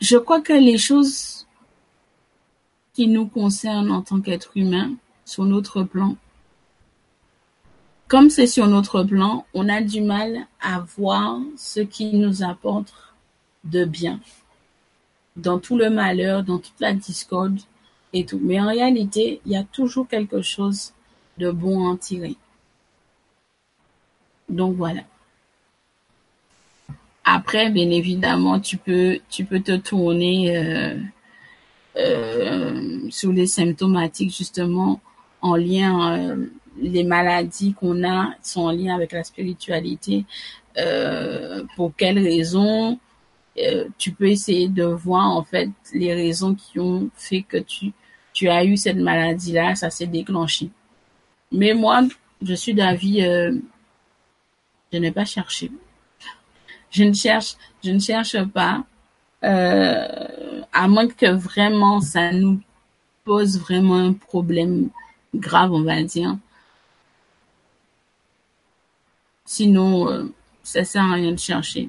je 0.00 0.16
crois 0.16 0.40
que 0.40 0.52
les 0.52 0.78
choses 0.78 1.48
qui 2.94 3.08
nous 3.08 3.26
concernent 3.26 3.90
en 3.90 4.02
tant 4.02 4.20
qu'être 4.20 4.52
humain 4.56 4.92
sur 5.24 5.44
notre 5.44 5.82
plan, 5.82 6.16
comme 8.06 8.30
c'est 8.30 8.46
sur 8.46 8.68
notre 8.68 9.02
plan, 9.02 9.44
on 9.52 9.68
a 9.68 9.80
du 9.80 10.00
mal 10.00 10.46
à 10.60 10.78
voir 10.96 11.40
ce 11.56 11.80
qui 11.80 12.14
nous 12.14 12.44
apporte 12.44 12.94
de 13.64 13.84
bien 13.84 14.20
dans 15.34 15.58
tout 15.58 15.76
le 15.76 15.90
malheur, 15.90 16.44
dans 16.44 16.58
toute 16.58 16.78
la 16.78 16.92
discorde 16.92 17.58
et 18.12 18.26
tout. 18.26 18.38
Mais 18.40 18.60
en 18.60 18.68
réalité, 18.68 19.40
il 19.44 19.52
y 19.52 19.56
a 19.56 19.64
toujours 19.64 20.06
quelque 20.06 20.40
chose 20.42 20.92
de 21.38 21.50
bon 21.50 21.86
en 21.86 21.96
tirer. 21.96 22.36
Donc 24.48 24.76
voilà. 24.76 25.02
Après, 27.24 27.70
bien 27.70 27.90
évidemment, 27.90 28.58
tu 28.60 28.76
peux, 28.76 29.20
tu 29.30 29.44
peux 29.44 29.60
te 29.60 29.76
tourner 29.76 30.56
euh, 30.56 30.96
euh, 31.96 32.98
sur 33.10 33.32
les 33.32 33.46
symptomatiques 33.46 34.36
justement 34.36 35.00
en 35.40 35.56
lien, 35.56 36.18
euh, 36.18 36.46
les 36.80 37.04
maladies 37.04 37.74
qu'on 37.74 38.04
a 38.04 38.34
sont 38.42 38.62
en 38.62 38.72
lien 38.72 38.94
avec 38.94 39.12
la 39.12 39.24
spiritualité. 39.24 40.24
pour 41.76 41.92
quelles 41.96 42.18
raisons 42.18 42.98
Tu 43.98 44.12
peux 44.12 44.28
essayer 44.28 44.68
de 44.68 44.84
voir 44.84 45.26
en 45.36 45.44
fait 45.44 45.70
les 45.94 46.14
raisons 46.14 46.54
qui 46.54 46.80
ont 46.80 47.10
fait 47.14 47.42
que 47.42 47.58
tu, 47.58 47.92
tu 48.32 48.48
as 48.48 48.64
eu 48.64 48.76
cette 48.76 48.96
maladie-là, 48.96 49.74
ça 49.74 49.90
s'est 49.90 50.06
déclenché. 50.06 50.70
Mais 51.52 51.74
moi, 51.74 52.02
je 52.42 52.54
suis 52.54 52.74
d'avis, 52.74 53.20
je 54.92 54.98
n'ai 54.98 55.12
pas 55.12 55.24
cherché. 55.24 55.70
Je 56.90 57.04
ne 57.04 57.14
cherche, 57.14 57.56
je 57.82 57.90
ne 57.90 57.98
cherche 57.98 58.42
pas, 58.44 58.84
euh, 59.44 60.62
à 60.72 60.88
moins 60.88 61.08
que 61.08 61.32
vraiment 61.32 62.00
ça 62.00 62.32
nous 62.32 62.60
pose 63.24 63.58
vraiment 63.58 63.96
un 63.96 64.12
problème 64.12 64.90
grave, 65.34 65.72
on 65.72 65.82
va 65.82 66.02
dire. 66.02 66.36
Sinon, 69.44 70.08
euh, 70.10 70.24
ça 70.62 70.84
sert 70.84 71.02
à 71.02 71.14
rien 71.14 71.32
de 71.32 71.38
chercher. 71.38 71.88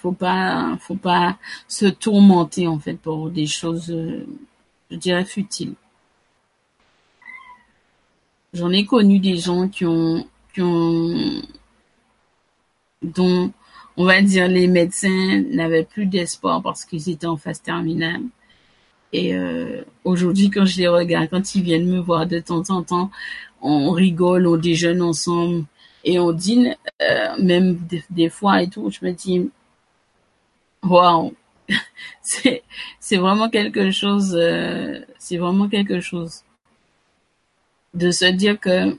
Faut 0.00 0.12
pas, 0.12 0.76
faut 0.80 0.96
pas 0.96 1.38
se 1.66 1.86
tourmenter 1.86 2.68
en 2.68 2.78
fait 2.78 2.94
pour 2.94 3.30
des 3.30 3.46
choses, 3.46 3.90
euh, 3.90 4.26
je 4.90 4.96
dirais 4.96 5.24
futiles. 5.24 5.74
J'en 8.54 8.70
ai 8.70 8.84
connu 8.84 9.18
des 9.18 9.38
gens 9.38 9.66
qui 9.68 9.86
ont, 9.86 10.26
qui 10.52 10.60
ont, 10.60 11.42
dont, 13.02 13.50
on 13.96 14.04
va 14.04 14.20
dire, 14.20 14.46
les 14.48 14.66
médecins 14.66 15.42
n'avaient 15.50 15.84
plus 15.84 16.04
d'espoir 16.06 16.62
parce 16.62 16.84
qu'ils 16.84 17.08
étaient 17.08 17.26
en 17.26 17.38
phase 17.38 17.62
terminale. 17.62 18.22
Et 19.12 19.34
euh, 19.34 19.82
aujourd'hui, 20.04 20.50
quand 20.50 20.66
je 20.66 20.78
les 20.78 20.88
regarde, 20.88 21.28
quand 21.30 21.54
ils 21.54 21.62
viennent 21.62 21.88
me 21.88 21.98
voir 22.00 22.26
de 22.26 22.40
temps 22.40 22.64
en 22.70 22.82
temps, 22.82 23.10
on 23.62 23.90
rigole, 23.92 24.46
on 24.46 24.56
déjeune 24.56 25.02
ensemble 25.02 25.64
et 26.04 26.18
on 26.18 26.32
dîne, 26.32 26.76
euh, 27.02 27.42
même 27.42 27.78
des, 28.10 28.28
fois 28.28 28.62
et 28.62 28.68
tout. 28.68 28.90
Je 28.90 29.06
me 29.06 29.12
dis, 29.12 29.50
waouh, 30.82 31.34
c'est 32.22 32.62
c'est 33.00 33.16
vraiment 33.16 33.48
quelque 33.50 33.90
chose, 33.90 34.34
euh, 34.38 35.00
c'est 35.18 35.38
vraiment 35.38 35.68
quelque 35.68 36.00
chose 36.00 36.44
de 37.94 38.10
se 38.10 38.24
dire 38.24 38.58
que 38.58 38.96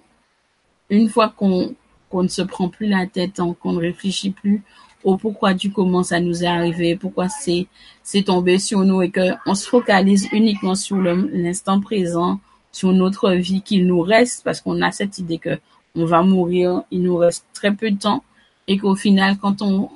une 0.89 1.09
fois 1.09 1.29
qu'on 1.29 1.75
qu'on 2.09 2.23
ne 2.23 2.27
se 2.27 2.43
prend 2.43 2.69
plus 2.69 2.87
la 2.87 3.07
tête, 3.07 3.41
qu'on 3.59 3.73
ne 3.73 3.79
réfléchit 3.79 4.29
plus 4.29 4.61
au 5.03 5.17
pourquoi 5.17 5.53
du 5.53 5.71
comment 5.71 6.03
ça 6.03 6.19
nous 6.19 6.43
est 6.43 6.47
arrivé, 6.47 6.95
pourquoi 6.95 7.27
c'est 7.27 7.67
c'est 8.03 8.23
tombé 8.23 8.59
sur 8.59 8.79
nous 8.85 9.01
et 9.01 9.09
que 9.09 9.31
on 9.45 9.55
se 9.55 9.67
focalise 9.67 10.27
uniquement 10.31 10.75
sur 10.75 10.97
l'instant 10.97 11.81
présent, 11.81 12.39
sur 12.71 12.91
notre 12.93 13.31
vie 13.31 13.61
qu'il 13.61 13.87
nous 13.87 14.01
reste 14.01 14.43
parce 14.43 14.61
qu'on 14.61 14.81
a 14.81 14.91
cette 14.91 15.17
idée 15.17 15.39
que 15.39 15.59
on 15.95 16.05
va 16.05 16.23
mourir, 16.23 16.83
il 16.91 17.03
nous 17.03 17.17
reste 17.17 17.45
très 17.53 17.73
peu 17.73 17.91
de 17.91 17.97
temps 17.97 18.23
et 18.67 18.77
qu'au 18.77 18.95
final 18.95 19.37
quand 19.37 19.61
on 19.61 19.89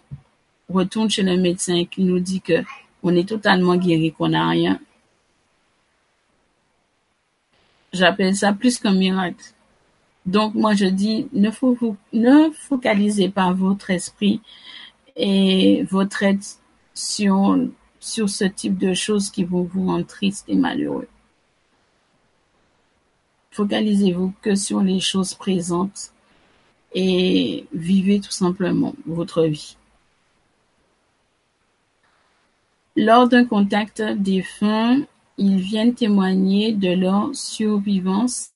retourne 0.70 1.10
chez 1.10 1.24
le 1.24 1.38
médecin 1.38 1.76
et 1.76 1.86
qu'il 1.86 2.06
nous 2.06 2.20
dit 2.20 2.42
que 2.42 2.64
on 3.04 3.16
est 3.16 3.30
totalement 3.30 3.78
guéri, 3.78 4.12
qu'on 4.12 4.30
n'a 4.30 4.50
rien, 4.50 4.80
J'appelle 7.98 8.36
ça 8.36 8.54
plus 8.54 8.78
qu'un 8.78 8.94
miracle. 8.94 9.44
Donc 10.26 10.54
moi 10.54 10.76
je 10.76 10.86
dis, 10.86 11.28
ne, 11.34 12.50
focalisez 12.52 13.30
pas 13.30 13.52
votre 13.54 13.90
esprit 13.90 14.42
et 15.16 15.84
votre 15.90 16.22
aide 16.22 16.44
sur, 16.94 17.58
sur 18.00 18.30
ce 18.30 18.46
type 18.46 18.78
de 18.78 18.94
choses 18.94 19.32
qui 19.32 19.44
vont 19.46 19.64
vous 19.64 19.88
rendre 19.88 20.06
triste 20.06 20.46
et 20.48 20.56
malheureux. 20.56 21.08
Focalisez-vous 23.52 24.34
que 24.42 24.54
sur 24.54 24.82
les 24.82 25.00
choses 25.00 25.34
présentes 25.34 26.12
et 26.94 27.66
vivez 27.74 28.20
tout 28.20 28.32
simplement 28.32 28.94
votre 29.08 29.44
vie. 29.44 29.78
Lors 32.96 33.28
d'un 33.28 33.46
contact 33.46 34.02
défunt, 34.02 35.02
ils 35.38 35.60
viennent 35.60 35.94
témoigner 35.94 36.74
de 36.74 36.90
leur 36.90 37.36
survivance, 37.36 38.50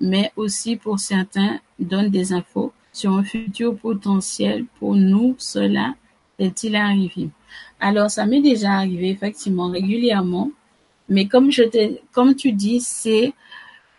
mais 0.00 0.32
aussi 0.36 0.76
pour 0.76 0.98
certains 0.98 1.60
donnent 1.78 2.10
des 2.10 2.32
infos 2.32 2.72
sur 2.92 3.12
un 3.12 3.22
futur 3.22 3.76
potentiel. 3.76 4.64
Pour 4.78 4.96
nous, 4.96 5.36
cela 5.38 5.94
est-il 6.38 6.74
arrivé? 6.76 7.30
Alors, 7.80 8.10
ça 8.10 8.26
m'est 8.26 8.40
déjà 8.40 8.72
arrivé 8.72 9.10
effectivement 9.10 9.70
régulièrement, 9.70 10.50
mais 11.08 11.26
comme 11.26 11.50
je 11.50 11.62
comme 12.12 12.34
tu 12.34 12.52
dis, 12.52 12.80
c'est 12.80 13.32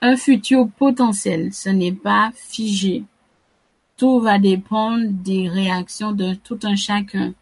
un 0.02 0.16
futur 0.16 0.70
potentiel. 0.78 1.54
Ce 1.54 1.70
n'est 1.70 1.94
pas 1.94 2.32
figé. 2.36 3.04
Tout 3.98 4.20
va 4.20 4.40
dépendre 4.40 5.06
des 5.10 5.50
réactions 5.50 6.12
de 6.12 6.34
tout 6.34 6.60
un 6.64 6.76
chacun 6.76 7.34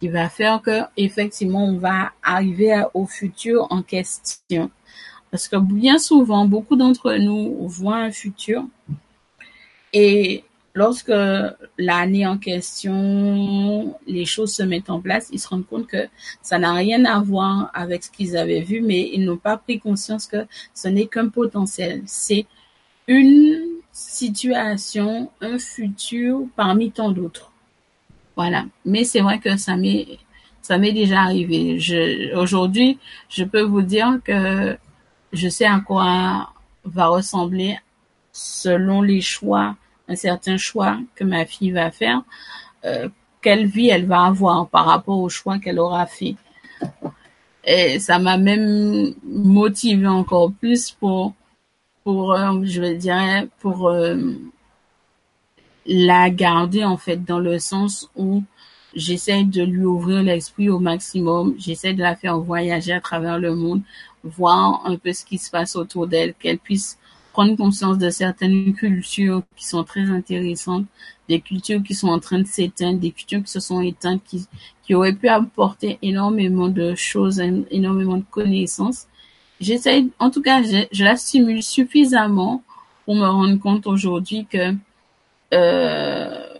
qui 0.00 0.08
va 0.08 0.28
faire 0.28 0.60
que 0.62 0.80
effectivement 0.96 1.64
on 1.64 1.78
va 1.78 2.12
arriver 2.22 2.82
au 2.94 3.06
futur 3.06 3.66
en 3.70 3.82
question. 3.82 4.70
Parce 5.30 5.48
que 5.48 5.56
bien 5.56 5.98
souvent, 5.98 6.46
beaucoup 6.46 6.76
d'entre 6.76 7.14
nous 7.14 7.66
voient 7.66 7.96
un 7.96 8.12
futur 8.12 8.64
et 9.92 10.44
lorsque 10.74 11.12
l'année 11.78 12.26
en 12.26 12.36
question, 12.36 13.96
les 14.06 14.24
choses 14.24 14.54
se 14.54 14.62
mettent 14.62 14.90
en 14.90 15.00
place, 15.00 15.28
ils 15.32 15.38
se 15.38 15.48
rendent 15.48 15.66
compte 15.66 15.86
que 15.86 16.08
ça 16.42 16.58
n'a 16.58 16.72
rien 16.72 17.04
à 17.04 17.20
voir 17.20 17.70
avec 17.74 18.02
ce 18.02 18.10
qu'ils 18.10 18.36
avaient 18.36 18.60
vu, 18.60 18.80
mais 18.80 19.10
ils 19.12 19.24
n'ont 19.24 19.36
pas 19.36 19.56
pris 19.56 19.78
conscience 19.78 20.26
que 20.26 20.46
ce 20.74 20.88
n'est 20.88 21.06
qu'un 21.06 21.28
potentiel. 21.28 22.02
C'est 22.06 22.46
une 23.06 23.62
situation, 23.92 25.30
un 25.40 25.58
futur 25.58 26.42
parmi 26.56 26.90
tant 26.90 27.12
d'autres. 27.12 27.52
Voilà. 28.36 28.64
Mais 28.84 29.04
c'est 29.04 29.20
vrai 29.20 29.38
que 29.38 29.56
ça 29.56 29.76
m'est 29.76 30.18
ça 30.62 30.78
m'est 30.78 30.92
déjà 30.92 31.20
arrivé. 31.20 31.78
Aujourd'hui, 32.36 32.98
je 33.28 33.44
peux 33.44 33.60
vous 33.60 33.82
dire 33.82 34.18
que 34.24 34.78
je 35.32 35.48
sais 35.48 35.66
à 35.66 35.80
quoi 35.80 36.52
va 36.84 37.06
ressembler 37.08 37.76
selon 38.32 39.02
les 39.02 39.20
choix, 39.20 39.76
un 40.08 40.16
certain 40.16 40.56
choix 40.56 40.98
que 41.14 41.24
ma 41.24 41.44
fille 41.44 41.70
va 41.70 41.90
faire, 41.90 42.22
euh, 42.86 43.08
quelle 43.42 43.66
vie 43.66 43.88
elle 43.88 44.06
va 44.06 44.24
avoir 44.24 44.66
par 44.68 44.86
rapport 44.86 45.18
au 45.18 45.28
choix 45.28 45.58
qu'elle 45.58 45.78
aura 45.78 46.06
fait. 46.06 46.36
Et 47.66 47.98
ça 47.98 48.18
m'a 48.18 48.38
même 48.38 49.14
motivé 49.22 50.06
encore 50.06 50.50
plus 50.52 50.90
pour, 50.92 51.34
pour, 52.04 52.32
euh, 52.32 52.60
je 52.64 52.94
dire, 52.94 53.46
pour 53.60 53.88
euh, 53.88 54.16
la 55.86 56.30
garder 56.30 56.84
en 56.84 56.96
fait 56.96 57.24
dans 57.24 57.38
le 57.38 57.58
sens 57.58 58.10
où 58.16 58.42
j'essaie 58.94 59.44
de 59.44 59.62
lui 59.62 59.84
ouvrir 59.84 60.22
l'esprit 60.22 60.68
au 60.70 60.78
maximum, 60.78 61.54
j'essaie 61.58 61.94
de 61.94 62.00
la 62.00 62.16
faire 62.16 62.38
voyager 62.38 62.92
à 62.92 63.00
travers 63.00 63.38
le 63.38 63.54
monde, 63.54 63.82
voir 64.22 64.82
un 64.86 64.96
peu 64.96 65.12
ce 65.12 65.24
qui 65.24 65.38
se 65.38 65.50
passe 65.50 65.76
autour 65.76 66.06
d'elle, 66.06 66.34
qu'elle 66.34 66.58
puisse 66.58 66.98
prendre 67.32 67.56
conscience 67.56 67.98
de 67.98 68.10
certaines 68.10 68.72
cultures 68.74 69.42
qui 69.56 69.66
sont 69.66 69.82
très 69.82 70.08
intéressantes, 70.08 70.86
des 71.28 71.40
cultures 71.40 71.82
qui 71.82 71.94
sont 71.94 72.08
en 72.08 72.20
train 72.20 72.38
de 72.38 72.46
s'éteindre, 72.46 73.00
des 73.00 73.10
cultures 73.10 73.42
qui 73.42 73.50
se 73.50 73.60
sont 73.60 73.80
éteintes, 73.80 74.22
qui, 74.24 74.46
qui 74.84 74.94
auraient 74.94 75.14
pu 75.14 75.28
apporter 75.28 75.98
énormément 76.00 76.68
de 76.68 76.94
choses, 76.94 77.40
énormément 77.70 78.18
de 78.18 78.24
connaissances. 78.30 79.06
J'essaie, 79.60 80.06
en 80.20 80.30
tout 80.30 80.42
cas, 80.42 80.62
je, 80.62 80.86
je, 80.92 81.02
la 81.02 81.16
stimule 81.16 81.62
suffisamment 81.62 82.62
pour 83.04 83.16
me 83.16 83.26
rendre 83.26 83.58
compte 83.58 83.86
aujourd'hui 83.88 84.46
que 84.46 84.72
euh, 85.52 86.54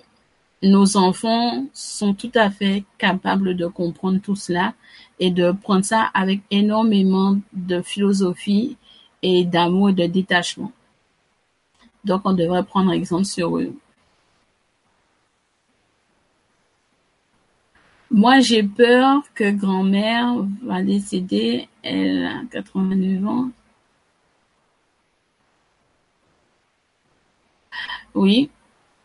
nos 0.62 0.96
enfants 0.96 1.66
sont 1.72 2.14
tout 2.14 2.32
à 2.34 2.50
fait 2.50 2.84
capables 2.98 3.54
de 3.56 3.66
comprendre 3.66 4.20
tout 4.20 4.36
cela 4.36 4.74
et 5.18 5.30
de 5.30 5.52
prendre 5.52 5.84
ça 5.84 6.10
avec 6.14 6.40
énormément 6.50 7.38
de 7.52 7.82
philosophie 7.82 8.76
et 9.22 9.44
d'amour 9.44 9.90
et 9.90 9.92
de 9.94 10.06
détachement. 10.06 10.72
Donc, 12.04 12.22
on 12.24 12.32
devrait 12.34 12.64
prendre 12.64 12.92
exemple 12.92 13.24
sur 13.24 13.58
eux. 13.58 13.74
Moi, 18.10 18.40
j'ai 18.40 18.62
peur 18.62 19.22
que 19.34 19.50
grand-mère 19.50 20.46
va 20.62 20.82
décéder, 20.82 21.68
elle 21.82 22.24
a 22.26 22.42
89 22.50 23.26
ans. 23.26 23.50
Oui, 28.14 28.50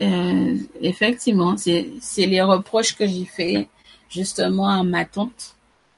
euh, 0.02 0.56
effectivement, 0.82 1.56
c'est 1.58 2.26
les 2.26 2.42
reproches 2.42 2.96
que 2.96 3.06
j'ai 3.06 3.26
fait 3.26 3.68
justement 4.10 4.70
à 4.70 4.84
ma 4.84 5.06
tante, 5.06 5.56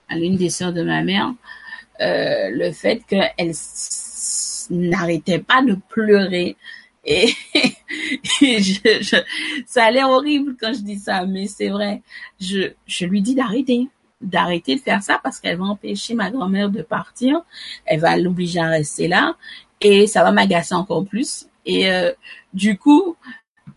à 0.10 0.16
l'une 0.16 0.38
des 0.38 0.50
sœurs 0.50 0.74
de 0.74 0.84
ma 0.84 1.04
mère, 1.04 1.34
euh, 2.02 2.50
le 2.50 2.72
fait 2.72 3.04
qu'elle 3.08 3.54
n'arrêtait 4.70 5.40
pas 5.40 5.62
de 5.62 5.78
pleurer. 5.90 6.58
Et, 7.06 7.30
je, 8.42 9.02
je, 9.02 9.18
ça 9.66 9.86
a 9.86 9.92
l'air 9.92 10.10
horrible 10.10 10.56
quand 10.60 10.72
je 10.72 10.82
dis 10.82 11.00
ça, 11.00 11.26
mais 11.26 11.48
c'est 11.48 11.70
vrai. 11.70 12.04
Je, 12.40 12.74
je 12.86 13.06
lui 13.06 13.22
dis 13.22 13.34
d'arrêter, 13.34 13.88
d'arrêter 14.22 14.76
de 14.76 14.82
faire 14.82 15.02
ça 15.02 15.20
parce 15.22 15.40
qu'elle 15.40 15.58
va 15.58 15.66
empêcher 15.66 16.14
ma 16.14 16.30
grand-mère 16.30 16.70
de 16.70 16.84
partir. 16.84 17.42
Elle 17.86 18.02
va 18.02 18.18
l'obliger 18.18 18.60
à 18.60 18.68
rester 18.68 19.08
là 19.08 19.36
et 19.80 20.06
ça 20.06 20.24
va 20.24 20.32
m'agacer 20.32 20.76
encore 20.76 21.06
plus. 21.06 21.48
Et 21.66 21.92
euh, 21.92 22.12
du 22.54 22.78
coup, 22.78 23.16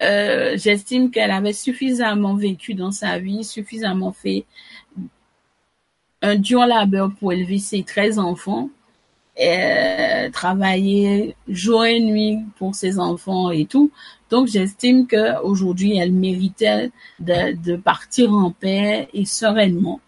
euh, 0.03 0.57
j'estime 0.57 1.11
qu'elle 1.11 1.31
avait 1.31 1.53
suffisamment 1.53 2.35
vécu 2.35 2.75
dans 2.75 2.93
sa 2.93 3.19
vie, 3.19 3.45
suffisamment 3.45 4.13
fait 4.13 4.45
un 6.23 6.37
dur 6.37 6.67
labeur 6.67 7.13
pour 7.15 7.33
élever 7.33 7.59
ses 7.59 7.83
13 7.83 8.19
enfants, 8.19 8.71
et 9.37 10.31
travailler 10.33 11.37
jour 11.49 11.85
et 11.85 12.01
nuit 12.01 12.39
pour 12.57 12.75
ses 12.75 12.99
enfants 12.99 13.51
et 13.51 13.67
tout. 13.67 13.91
Donc 14.31 14.49
j'estime 14.49 15.07
que 15.07 15.41
aujourd'hui 15.43 15.97
elle 15.97 16.13
méritait 16.13 16.91
de, 17.21 17.57
de 17.63 17.77
partir 17.77 18.33
en 18.33 18.51
paix 18.53 19.09
et 19.13 19.25
sereinement. 19.25 20.01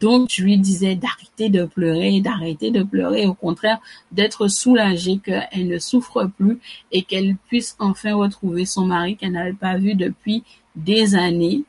Donc, 0.00 0.30
je 0.30 0.42
lui 0.42 0.56
disais 0.56 0.96
d'arrêter 0.96 1.50
de 1.50 1.64
pleurer, 1.66 2.20
d'arrêter 2.20 2.70
de 2.70 2.82
pleurer, 2.82 3.26
au 3.26 3.34
contraire, 3.34 3.78
d'être 4.12 4.48
soulagée 4.48 5.18
qu'elle 5.18 5.68
ne 5.68 5.78
souffre 5.78 6.30
plus 6.38 6.58
et 6.90 7.02
qu'elle 7.02 7.36
puisse 7.36 7.76
enfin 7.78 8.14
retrouver 8.14 8.64
son 8.64 8.86
mari 8.86 9.16
qu'elle 9.16 9.32
n'avait 9.32 9.52
pas 9.52 9.76
vu 9.76 9.94
depuis 9.94 10.42
des 10.74 11.14
années. 11.14 11.64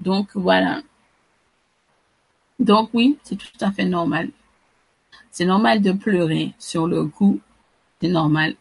Donc, 0.00 0.30
voilà. 0.34 0.80
Donc, 2.58 2.88
oui, 2.94 3.18
c'est 3.22 3.36
tout 3.36 3.46
à 3.60 3.70
fait 3.70 3.84
normal. 3.84 4.30
C'est 5.30 5.44
normal 5.44 5.82
de 5.82 5.92
pleurer 5.92 6.54
sur 6.58 6.86
le 6.86 7.04
coup. 7.04 7.40
C'est 8.00 8.08
normal. 8.08 8.56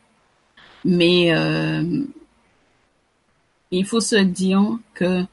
Mais 0.84 1.34
euh, 1.34 2.04
il 3.72 3.86
faut 3.86 4.02
se 4.02 4.18
dire 4.18 4.78
que 4.94 5.24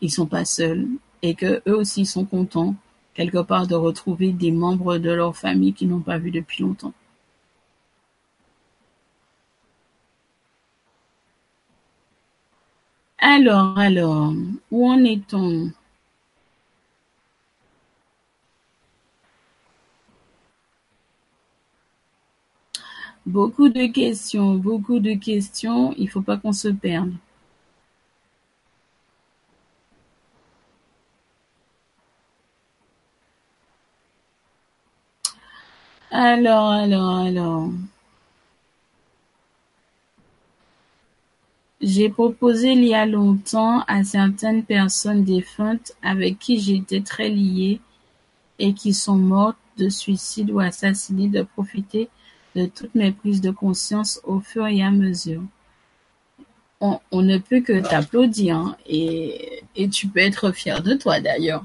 ils 0.00 0.10
sont 0.10 0.26
pas 0.26 0.46
seuls 0.46 0.86
et 1.22 1.34
que 1.34 1.62
eux 1.66 1.76
aussi 1.76 2.06
sont 2.06 2.24
contents 2.24 2.74
quelque 3.16 3.42
part 3.42 3.66
de 3.66 3.74
retrouver 3.74 4.30
des 4.32 4.52
membres 4.52 4.98
de 4.98 5.10
leur 5.10 5.34
famille 5.36 5.72
qu'ils 5.72 5.88
n'ont 5.88 6.00
pas 6.00 6.18
vus 6.18 6.30
depuis 6.30 6.62
longtemps. 6.62 6.92
Alors, 13.18 13.78
alors, 13.78 14.32
où 14.70 14.88
en 14.88 15.04
est-on? 15.04 15.70
Beaucoup 23.26 23.68
de 23.68 23.86
questions, 23.92 24.54
beaucoup 24.54 25.00
de 25.00 25.12
questions, 25.12 25.92
il 25.98 26.08
faut 26.08 26.22
pas 26.22 26.38
qu'on 26.38 26.52
se 26.54 26.68
perde. 26.68 27.12
Alors, 36.10 36.70
alors, 36.70 37.16
alors. 37.16 37.70
J'ai 41.80 42.08
proposé 42.08 42.72
il 42.72 42.84
y 42.84 42.94
a 42.94 43.06
longtemps 43.06 43.82
à 43.86 44.02
certaines 44.02 44.64
personnes 44.64 45.24
défuntes 45.24 45.92
avec 46.02 46.38
qui 46.38 46.58
j'étais 46.58 47.02
très 47.02 47.28
liée 47.28 47.80
et 48.58 48.72
qui 48.72 48.94
sont 48.94 49.16
mortes 49.16 49.58
de 49.76 49.88
suicide 49.88 50.50
ou 50.50 50.60
assassinées 50.60 51.28
de 51.28 51.42
profiter 51.42 52.08
de 52.54 52.66
toutes 52.66 52.94
mes 52.94 53.12
prises 53.12 53.42
de 53.42 53.50
conscience 53.50 54.20
au 54.24 54.40
fur 54.40 54.66
et 54.66 54.82
à 54.82 54.90
mesure. 54.90 55.42
On, 56.80 57.00
ne 57.12 57.38
peut 57.38 57.60
que 57.60 57.80
t'applaudir 57.80 58.56
hein, 58.56 58.76
et, 58.86 59.62
et 59.74 59.88
tu 59.88 60.08
peux 60.08 60.20
être 60.20 60.52
fier 60.52 60.82
de 60.82 60.94
toi 60.94 61.20
d'ailleurs. 61.20 61.64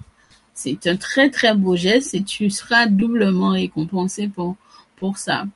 C'est 0.63 0.85
un 0.85 0.95
très 0.95 1.31
très 1.31 1.55
beau 1.55 1.75
geste 1.75 2.13
et 2.13 2.21
tu 2.21 2.51
seras 2.51 2.85
doublement 2.85 3.49
récompensé 3.49 4.29
pour, 4.29 5.17
ça. 5.17 5.47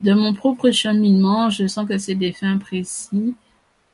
De 0.00 0.12
mon 0.12 0.34
propre 0.34 0.72
cheminement, 0.72 1.50
je 1.50 1.68
sens 1.68 1.86
que 1.86 1.98
c'est 1.98 2.16
des 2.16 2.32
fins 2.32 2.58
précis. 2.58 3.36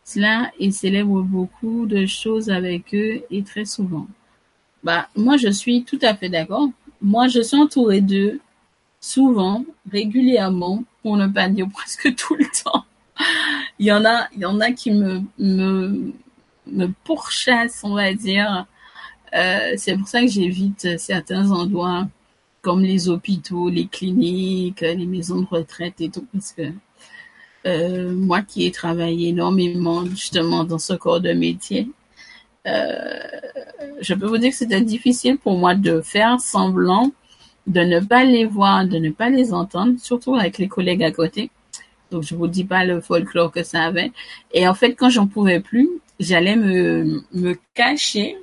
Cela 0.04 0.50
et 0.58 0.70
célèbre 0.70 1.20
beaucoup 1.20 1.84
de 1.84 2.06
choses 2.06 2.48
avec 2.48 2.94
eux 2.94 3.22
et 3.30 3.42
très 3.42 3.66
souvent. 3.66 4.06
Bah, 4.82 5.08
moi, 5.14 5.36
je 5.36 5.50
suis 5.50 5.84
tout 5.84 5.98
à 6.00 6.14
fait 6.14 6.30
d'accord. 6.30 6.70
Moi, 7.02 7.28
je 7.28 7.42
suis 7.42 7.58
entourée 7.58 8.00
d'eux 8.00 8.40
souvent, 8.98 9.66
régulièrement, 9.90 10.84
pour 11.02 11.18
ne 11.18 11.26
pas 11.26 11.50
dire 11.50 11.68
presque 11.74 12.14
tout 12.14 12.36
le 12.36 12.46
temps. 12.64 12.86
Il 13.78 13.84
y 13.84 13.92
en 13.92 14.04
a, 14.06 14.72
qui 14.72 14.90
me, 14.90 16.12
me 16.66 16.86
pourchasse, 17.04 17.82
on 17.84 17.94
va 17.94 18.12
dire. 18.14 18.66
Euh, 19.34 19.74
c'est 19.76 19.96
pour 19.96 20.08
ça 20.08 20.20
que 20.20 20.28
j'évite 20.28 20.98
certains 20.98 21.50
endroits 21.50 22.06
comme 22.60 22.82
les 22.82 23.08
hôpitaux, 23.08 23.68
les 23.68 23.86
cliniques, 23.86 24.82
les 24.82 25.06
maisons 25.06 25.40
de 25.40 25.46
retraite 25.46 26.00
et 26.00 26.10
tout, 26.10 26.26
parce 26.32 26.52
que 26.52 26.72
euh, 27.66 28.12
moi 28.12 28.42
qui 28.42 28.66
ai 28.66 28.70
travaillé 28.70 29.30
énormément 29.30 30.04
justement 30.06 30.64
dans 30.64 30.78
ce 30.78 30.94
corps 30.94 31.20
de 31.20 31.32
métier, 31.32 31.88
euh, 32.66 33.18
je 34.00 34.14
peux 34.14 34.26
vous 34.26 34.38
dire 34.38 34.50
que 34.50 34.56
c'était 34.56 34.80
difficile 34.80 35.38
pour 35.38 35.56
moi 35.58 35.74
de 35.74 36.00
faire 36.00 36.40
semblant 36.40 37.10
de 37.66 37.80
ne 37.80 38.00
pas 38.00 38.24
les 38.24 38.44
voir, 38.44 38.86
de 38.86 38.98
ne 38.98 39.10
pas 39.10 39.28
les 39.28 39.52
entendre, 39.52 39.98
surtout 39.98 40.34
avec 40.34 40.58
les 40.58 40.68
collègues 40.68 41.02
à 41.04 41.12
côté. 41.12 41.50
Donc 42.12 42.22
je 42.22 42.34
vous 42.34 42.46
dis 42.46 42.64
pas 42.64 42.84
le 42.84 43.00
folklore 43.00 43.50
que 43.50 43.62
ça 43.62 43.82
avait. 43.84 44.12
Et 44.52 44.68
en 44.68 44.74
fait, 44.74 44.94
quand 44.94 45.10
j'en 45.10 45.26
pouvais 45.26 45.60
plus, 45.60 45.88
j'allais 46.20 46.56
me, 46.56 47.22
me 47.32 47.54
cacher, 47.74 48.36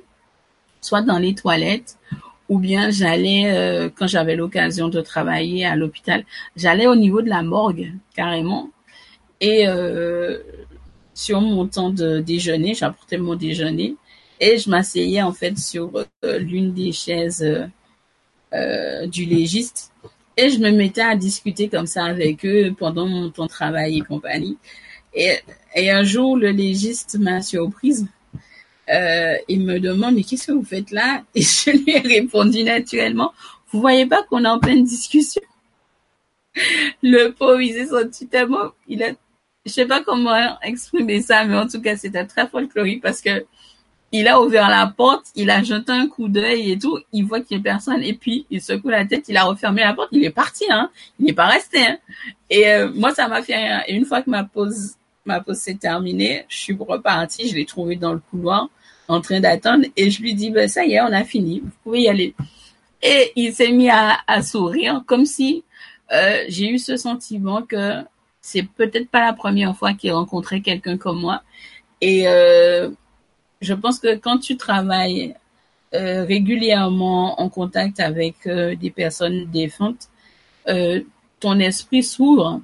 soit 0.80 1.02
dans 1.02 1.18
les 1.18 1.34
toilettes 1.34 1.96
ou 2.48 2.58
bien 2.58 2.90
j'allais, 2.90 3.44
euh, 3.52 3.88
quand 3.94 4.08
j'avais 4.08 4.34
l'occasion 4.34 4.88
de 4.88 5.00
travailler 5.00 5.64
à 5.64 5.76
l'hôpital, 5.76 6.24
j'allais 6.56 6.88
au 6.88 6.96
niveau 6.96 7.22
de 7.22 7.28
la 7.28 7.42
morgue, 7.42 7.92
carrément. 8.14 8.70
Et 9.40 9.68
euh, 9.68 10.38
sur 11.14 11.40
mon 11.40 11.66
temps 11.68 11.90
de 11.90 12.18
déjeuner, 12.18 12.74
j'apportais 12.74 13.18
mon 13.18 13.36
déjeuner 13.36 13.94
et 14.40 14.58
je 14.58 14.68
m'asseyais 14.68 15.22
en 15.22 15.32
fait 15.32 15.56
sur 15.58 15.92
euh, 16.24 16.38
l'une 16.38 16.72
des 16.74 16.92
chaises 16.92 17.46
du 19.06 19.26
légiste 19.26 19.92
je 20.48 20.58
me 20.58 20.70
mettais 20.70 21.02
à 21.02 21.16
discuter 21.16 21.68
comme 21.68 21.86
ça 21.86 22.04
avec 22.04 22.44
eux 22.46 22.74
pendant 22.78 23.06
mon 23.06 23.30
temps 23.30 23.44
de 23.44 23.50
travail 23.50 23.98
et 23.98 24.00
compagnie. 24.00 24.56
Et, 25.12 25.38
et 25.74 25.90
un 25.90 26.04
jour, 26.04 26.36
le 26.36 26.50
légiste 26.50 27.18
m'a 27.18 27.42
surprise. 27.42 28.06
Euh, 28.90 29.36
il 29.48 29.64
me 29.64 29.78
demande 29.78 30.16
mais 30.16 30.24
qu'est-ce 30.24 30.48
que 30.48 30.52
vous 30.52 30.64
faites 30.64 30.90
là? 30.90 31.22
Et 31.34 31.42
je 31.42 31.70
lui 31.70 31.90
ai 31.92 32.00
répondu 32.00 32.64
naturellement, 32.64 33.32
vous 33.70 33.80
voyez 33.80 34.06
pas 34.06 34.22
qu'on 34.24 34.44
est 34.44 34.48
en 34.48 34.58
pleine 34.58 34.84
discussion? 34.84 35.42
Le 37.02 37.28
pauvre, 37.28 37.60
il 37.60 37.72
s'est 37.72 37.86
senti 37.86 38.26
tellement, 38.26 38.72
il 38.88 39.02
a, 39.04 39.12
je 39.64 39.70
sais 39.70 39.86
pas 39.86 40.02
comment 40.02 40.58
exprimer 40.62 41.22
ça, 41.22 41.44
mais 41.44 41.56
en 41.56 41.68
tout 41.68 41.80
cas 41.80 41.96
c'était 41.96 42.26
très 42.26 42.48
folklorique 42.48 43.02
parce 43.02 43.20
que 43.20 43.46
il 44.12 44.26
a 44.28 44.40
ouvert 44.40 44.68
la 44.68 44.86
porte, 44.86 45.26
il 45.36 45.50
a 45.50 45.62
jeté 45.62 45.92
un 45.92 46.08
coup 46.08 46.28
d'œil 46.28 46.72
et 46.72 46.78
tout, 46.78 46.98
il 47.12 47.24
voit 47.24 47.40
qu'il 47.40 47.56
y 47.56 47.60
a 47.60 47.62
personne 47.62 48.02
et 48.02 48.14
puis 48.14 48.46
il 48.50 48.60
secoue 48.60 48.88
la 48.88 49.04
tête, 49.04 49.28
il 49.28 49.36
a 49.36 49.44
refermé 49.44 49.82
la 49.82 49.94
porte, 49.94 50.08
il 50.12 50.24
est 50.24 50.30
parti, 50.30 50.64
hein, 50.68 50.90
il 51.18 51.26
n'est 51.26 51.32
pas 51.32 51.46
resté. 51.46 51.86
Hein. 51.86 51.98
Et 52.48 52.68
euh, 52.68 52.90
moi 52.94 53.14
ça 53.14 53.28
m'a 53.28 53.42
fait 53.42 53.56
rien. 53.56 53.82
Et 53.86 53.94
une 53.94 54.04
fois 54.04 54.22
que 54.22 54.30
ma 54.30 54.44
pause 54.44 54.94
ma 55.24 55.40
pause 55.40 55.58
s'est 55.58 55.74
terminée, 55.74 56.44
je 56.48 56.58
suis 56.58 56.76
repartie, 56.78 57.48
je 57.48 57.54
l'ai 57.54 57.66
trouvé 57.66 57.96
dans 57.96 58.12
le 58.12 58.20
couloir 58.30 58.68
en 59.08 59.20
train 59.20 59.40
d'attendre 59.40 59.86
et 59.96 60.10
je 60.10 60.22
lui 60.22 60.34
dis, 60.34 60.50
ben, 60.50 60.68
ça 60.68 60.84
y 60.84 60.94
est, 60.94 61.00
on 61.00 61.12
a 61.12 61.24
fini, 61.24 61.60
vous 61.60 61.70
pouvez 61.82 62.02
y 62.02 62.08
aller. 62.08 62.34
Et 63.02 63.32
il 63.36 63.52
s'est 63.54 63.72
mis 63.72 63.90
à, 63.90 64.42
sourire 64.42 65.02
comme 65.06 65.24
si 65.24 65.64
euh, 66.12 66.44
j'ai 66.48 66.68
eu 66.68 66.78
ce 66.78 66.96
sentiment 66.96 67.62
que 67.62 68.02
c'est 68.40 68.62
peut-être 68.62 69.08
pas 69.08 69.20
la 69.20 69.32
première 69.32 69.76
fois 69.76 69.94
qu'il 69.94 70.12
rencontrait 70.12 70.60
quelqu'un 70.60 70.96
comme 70.96 71.20
moi. 71.20 71.42
Et 72.00 72.26
euh, 72.26 72.90
je 73.60 73.74
pense 73.74 73.98
que 73.98 74.16
quand 74.16 74.38
tu 74.38 74.56
travailles 74.56 75.34
euh, 75.94 76.24
régulièrement 76.24 77.40
en 77.40 77.48
contact 77.48 78.00
avec 78.00 78.46
des 78.46 78.90
personnes 78.90 79.46
défuntes, 79.50 80.08
ton 81.40 81.58
esprit 81.58 82.02
s'ouvre 82.02 82.60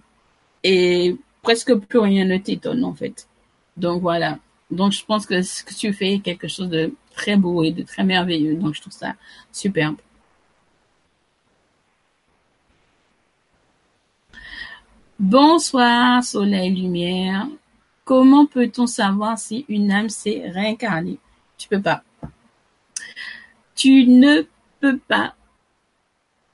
et 0.63 1.17
presque 1.43 1.75
plus 1.75 1.99
rien 1.99 2.25
ne 2.25 2.39
t'étonne 2.39 2.85
en 2.85 2.95
fait. 2.95 3.29
Donc 3.77 4.03
voilà. 4.03 4.39
Donc, 4.71 4.93
je 4.93 5.05
pense 5.05 5.27
que 5.27 5.43
ce 5.43 5.63
que 5.63 5.75
tu 5.75 5.93
fais 5.93 6.15
est 6.15 6.21
quelque 6.21 6.49
chose 6.49 6.69
de 6.69 6.93
très 7.15 7.37
beau 7.37 7.63
et 7.63 7.71
de 7.73 7.83
très 7.83 8.05
merveilleux. 8.05 8.57
Donc, 8.57 8.75
je 8.75 8.81
trouve 8.81 8.93
ça 8.93 9.15
superbe. 9.53 9.97
Bonsoir, 15.19 16.23
soleil, 16.25 16.71
lumière. 16.75 17.47
Comment 18.07 18.47
peut-on 18.47 18.87
savoir 18.87 19.37
si 19.37 19.65
une 19.69 19.91
âme 19.91 20.09
s'est 20.09 20.49
réincarnée? 20.55 21.19
Tu 21.59 21.67
peux 21.69 21.83
pas. 21.83 22.05
Tu 23.75 24.07
ne 24.07 24.47
peux 24.79 24.97
pas. 24.97 25.35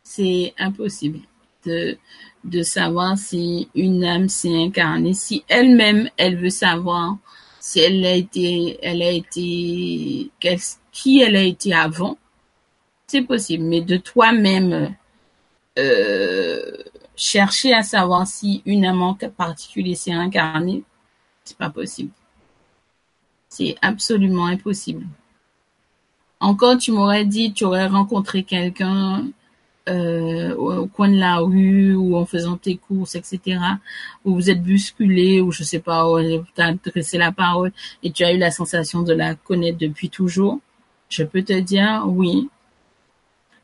C'est 0.02 0.55
impossible 0.58 1.20
de, 1.66 1.98
de 2.44 2.62
savoir 2.62 3.18
si 3.18 3.68
une 3.74 4.02
âme 4.02 4.31
s'est 4.31 4.64
incarnée. 4.64 5.12
Si 5.12 5.44
elle-même, 5.47 6.08
elle 6.16 6.39
veut 6.39 6.48
savoir 6.48 7.18
si 7.60 7.81
elle 7.81 8.02
a 8.06 8.14
été, 8.14 8.78
elle 8.82 9.02
a 9.02 9.10
été, 9.10 10.31
qui 10.90 11.20
elle 11.20 11.36
a 11.36 11.42
été 11.42 11.74
avant, 11.74 12.16
c'est 13.06 13.24
possible. 13.24 13.64
Mais 13.64 13.82
de 13.82 13.98
toi-même 13.98 14.97
euh, 15.78 16.72
chercher 17.14 17.74
à 17.74 17.82
savoir 17.82 18.26
si 18.26 18.62
une 18.64 18.86
âme 18.86 19.18
particulier 19.36 19.94
s'est 19.94 20.12
incarnée, 20.12 20.82
c'est 21.52 21.58
pas 21.58 21.70
possible. 21.70 22.10
C'est 23.48 23.76
absolument 23.82 24.47
impossible. 24.47 25.06
Encore, 26.40 26.78
tu 26.78 26.92
m'aurais 26.92 27.26
dit, 27.26 27.52
tu 27.52 27.64
aurais 27.64 27.86
rencontré 27.86 28.42
quelqu'un 28.42 29.26
euh, 29.89 30.55
au 30.56 30.86
coin 30.86 31.10
de 31.10 31.18
la 31.18 31.36
rue 31.39 31.94
ou 31.94 32.16
en 32.16 32.24
faisant 32.24 32.56
tes 32.56 32.76
courses, 32.76 33.14
etc., 33.14 33.58
où 34.24 34.34
vous 34.34 34.48
êtes 34.50 34.62
bousculé 34.62 35.40
ou 35.42 35.52
je 35.52 35.62
sais 35.64 35.81
pas, 35.81 36.08
où 36.10 36.18
t'as 36.55 36.68
adressé 36.68 37.18
la 37.18 37.32
parole 37.32 37.72
et 38.02 38.10
tu 38.10 38.24
as 38.24 38.32
eu 38.32 38.39
la 38.39 38.50
sensation 38.50 39.02
de 39.02 39.12
la 39.12 39.34
connaître 39.34 39.78
depuis 39.78 40.08
toujours, 40.08 40.60
je 41.10 41.22
peux 41.22 41.42
te 41.42 41.58
dire 41.60 42.05
oui, 42.06 42.48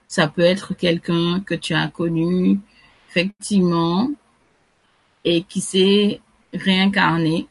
ça 0.07 0.29
peut 0.29 0.43
être 0.43 0.75
quelqu'un 0.75 1.41
que 1.41 1.55
tu 1.55 1.73
as 1.75 1.89
connu 1.89 2.61
effectivement 3.09 4.11
et 5.25 5.43
qui 5.43 5.61
s'est 5.61 6.21
réincarné. 6.53 7.49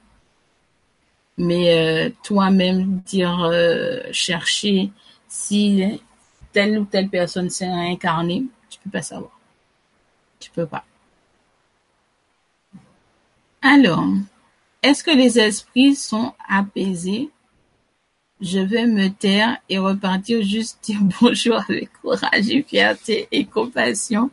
Mais 1.38 1.78
euh, 1.78 2.10
toi-même 2.24 3.02
dire 3.06 3.44
euh, 3.44 4.02
chercher 4.12 4.92
si 5.28 6.02
telle 6.52 6.80
ou 6.80 6.86
telle 6.86 7.10
personne 7.10 7.50
s'est 7.50 7.72
réincarnée, 7.72 8.46
tu 8.70 8.80
peux 8.80 8.90
pas 8.90 9.02
savoir. 9.02 9.40
Tu 10.40 10.50
peux 10.52 10.66
pas. 10.66 10.86
Alors, 13.62 14.06
est-ce 14.82 15.04
que 15.04 15.12
les 15.12 15.40
esprits 15.40 15.96
sont 15.96 16.34
apaisés? 16.48 17.30
Je 18.40 18.60
vais 18.60 18.86
me 18.86 19.10
taire 19.10 19.58
et 19.68 19.80
repartir 19.80 20.44
juste 20.44 20.80
dire 20.84 21.00
bonjour 21.22 21.60
avec 21.68 21.92
courage 22.02 22.50
et 22.50 22.64
fierté 22.64 23.28
et 23.32 23.46
compassion 23.46 24.30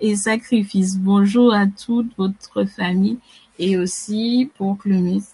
et 0.00 0.16
sacrifice. 0.16 0.98
Bonjour 0.98 1.54
à 1.54 1.66
toute 1.66 2.16
votre 2.16 2.64
famille 2.64 3.18
et 3.58 3.76
aussi 3.76 4.50
pour 4.56 4.78
Clumis. 4.78 5.24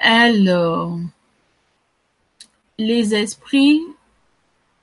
Alors, 0.00 0.98
les 2.78 3.14
esprits 3.14 3.80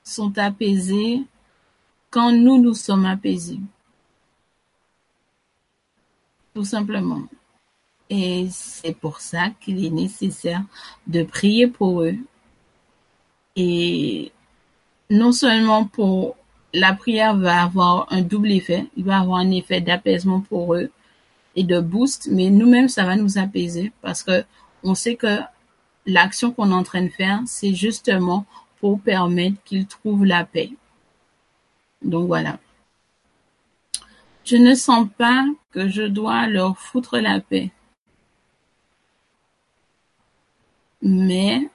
sont 0.04 0.38
apaisés 0.38 1.22
quand 2.10 2.32
nous 2.32 2.62
nous 2.62 2.74
sommes 2.74 3.06
apaisés. 3.06 3.60
Tout 6.54 6.66
simplement. 6.66 7.22
Et 8.10 8.48
c'est 8.52 8.96
pour 8.96 9.20
ça 9.20 9.50
qu'il 9.62 9.86
est 9.86 9.92
nécessaire 9.92 10.64
de 11.08 11.24
prier 11.24 11.68
pour 11.68 12.02
eux. 12.02 12.16
Et 13.56 14.32
non 15.10 15.32
seulement 15.32 15.86
pour 15.86 16.36
la 16.74 16.94
prière 16.94 17.36
va 17.36 17.64
avoir 17.64 18.08
un 18.12 18.22
double 18.22 18.52
effet, 18.52 18.88
il 18.96 19.04
va 19.04 19.20
avoir 19.20 19.40
un 19.40 19.52
effet 19.52 19.82
d'apaisement 19.82 20.42
pour 20.42 20.76
eux 20.76 20.92
et 21.56 21.64
de 21.64 21.80
boost, 21.80 22.30
mais 22.32 22.50
nous-mêmes 22.50 22.90
ça 22.90 23.06
va 23.06 23.16
nous 23.16 23.38
apaiser 23.38 23.92
parce 24.02 24.24
que 24.24 24.44
on 24.84 24.96
sait 24.96 25.16
que 25.16 25.40
l'action 26.06 26.52
qu'on 26.52 26.72
est 26.72 26.76
en 26.76 26.84
train 26.84 27.04
de 27.04 27.10
faire, 27.10 27.42
c'est 27.46 27.74
justement 27.74 28.46
pour 28.80 29.02
permettre 29.02 29.62
qu'ils 29.64 29.88
trouvent 29.88 30.26
la 30.26 30.46
paix. 30.46 30.72
Donc 32.02 32.28
voilà. 32.28 32.60
Je 34.46 34.56
ne 34.56 34.74
sens 34.74 35.08
pas 35.18 35.46
que 35.72 35.90
je 35.90 36.04
dois 36.04 36.48
leur 36.48 36.78
foutre 36.80 37.18
la 37.20 37.40
paix. 37.40 37.72
Mais, 41.02 41.70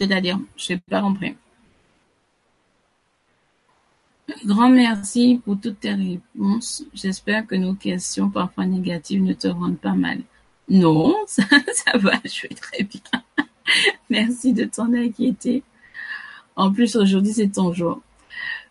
c'est-à-dire, 0.00 0.38
je 0.56 0.72
n'ai 0.72 0.78
pas 0.78 1.00
compris. 1.00 1.36
Grand 4.44 4.68
merci 4.68 5.40
pour 5.44 5.58
toutes 5.58 5.80
tes 5.80 5.94
réponses. 5.94 6.84
J'espère 6.92 7.46
que 7.46 7.54
nos 7.54 7.74
questions, 7.74 8.28
parfois 8.28 8.66
négatives, 8.66 9.22
ne 9.22 9.32
te 9.32 9.48
rendent 9.48 9.78
pas 9.78 9.94
mal. 9.94 10.20
Non, 10.68 11.16
ça, 11.26 11.44
va, 11.94 12.12
je 12.24 12.42
vais 12.42 12.54
très 12.54 12.84
bien. 12.84 13.22
Merci 14.10 14.52
de 14.52 14.64
ton 14.64 14.92
inquiéter. 14.92 15.62
En 16.56 16.70
plus, 16.72 16.94
aujourd'hui, 16.96 17.32
c'est 17.32 17.52
ton 17.52 17.72
jour. 17.72 18.02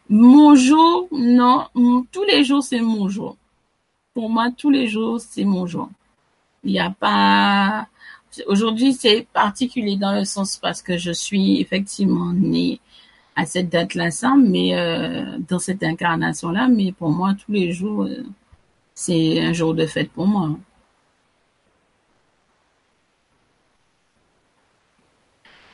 Mon 0.09 0.55
jour, 0.55 1.07
non, 1.11 1.67
tous 2.11 2.23
les 2.23 2.43
jours, 2.43 2.63
c'est 2.63 2.81
mon 2.81 3.09
jour. 3.09 3.35
Pour 4.13 4.29
moi, 4.29 4.51
tous 4.55 4.69
les 4.69 4.87
jours, 4.87 5.19
c'est 5.19 5.43
mon 5.43 5.65
jour. 5.65 5.89
Il 6.63 6.71
n'y 6.71 6.79
a 6.79 6.91
pas... 6.91 7.87
Aujourd'hui, 8.45 8.93
c'est 8.93 9.25
particulier 9.33 9.97
dans 9.97 10.13
le 10.13 10.23
sens 10.23 10.57
parce 10.57 10.83
que 10.83 10.97
je 10.97 11.11
suis 11.11 11.59
effectivement 11.59 12.31
née 12.33 12.79
à 13.37 13.45
cette 13.45 13.69
date-là, 13.69 14.09
mais 14.35 14.75
euh, 14.75 15.37
dans 15.47 15.59
cette 15.59 15.83
incarnation-là, 15.83 16.67
mais 16.67 16.91
pour 16.91 17.11
moi, 17.11 17.35
tous 17.35 17.51
les 17.51 17.71
jours, 17.71 18.03
euh, 18.03 18.23
c'est 18.95 19.39
un 19.39 19.53
jour 19.53 19.75
de 19.75 19.85
fête 19.85 20.11
pour 20.11 20.27
moi. 20.27 20.57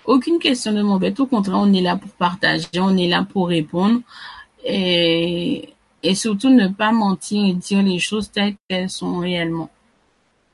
aucune 0.06 0.38
question 0.38 0.74
ne 0.74 0.84
m'embête. 0.84 1.18
Au 1.22 1.26
contraire, 1.26 1.58
on 1.58 1.72
est 1.72 1.82
là 1.82 1.96
pour 1.96 2.12
partager, 2.12 2.68
on 2.78 2.98
est 2.98 3.08
là 3.08 3.24
pour 3.24 3.48
répondre 3.48 4.02
et, 4.66 5.70
et 6.04 6.16
surtout 6.16 6.50
ne 6.50 6.68
pas 6.68 6.92
mentir 6.92 7.46
et 7.46 7.54
dire 7.54 7.82
les 7.82 8.00
choses 8.00 8.30
telles 8.30 8.56
qu'elles 8.68 8.90
sont 8.90 9.20
réellement. 9.20 9.70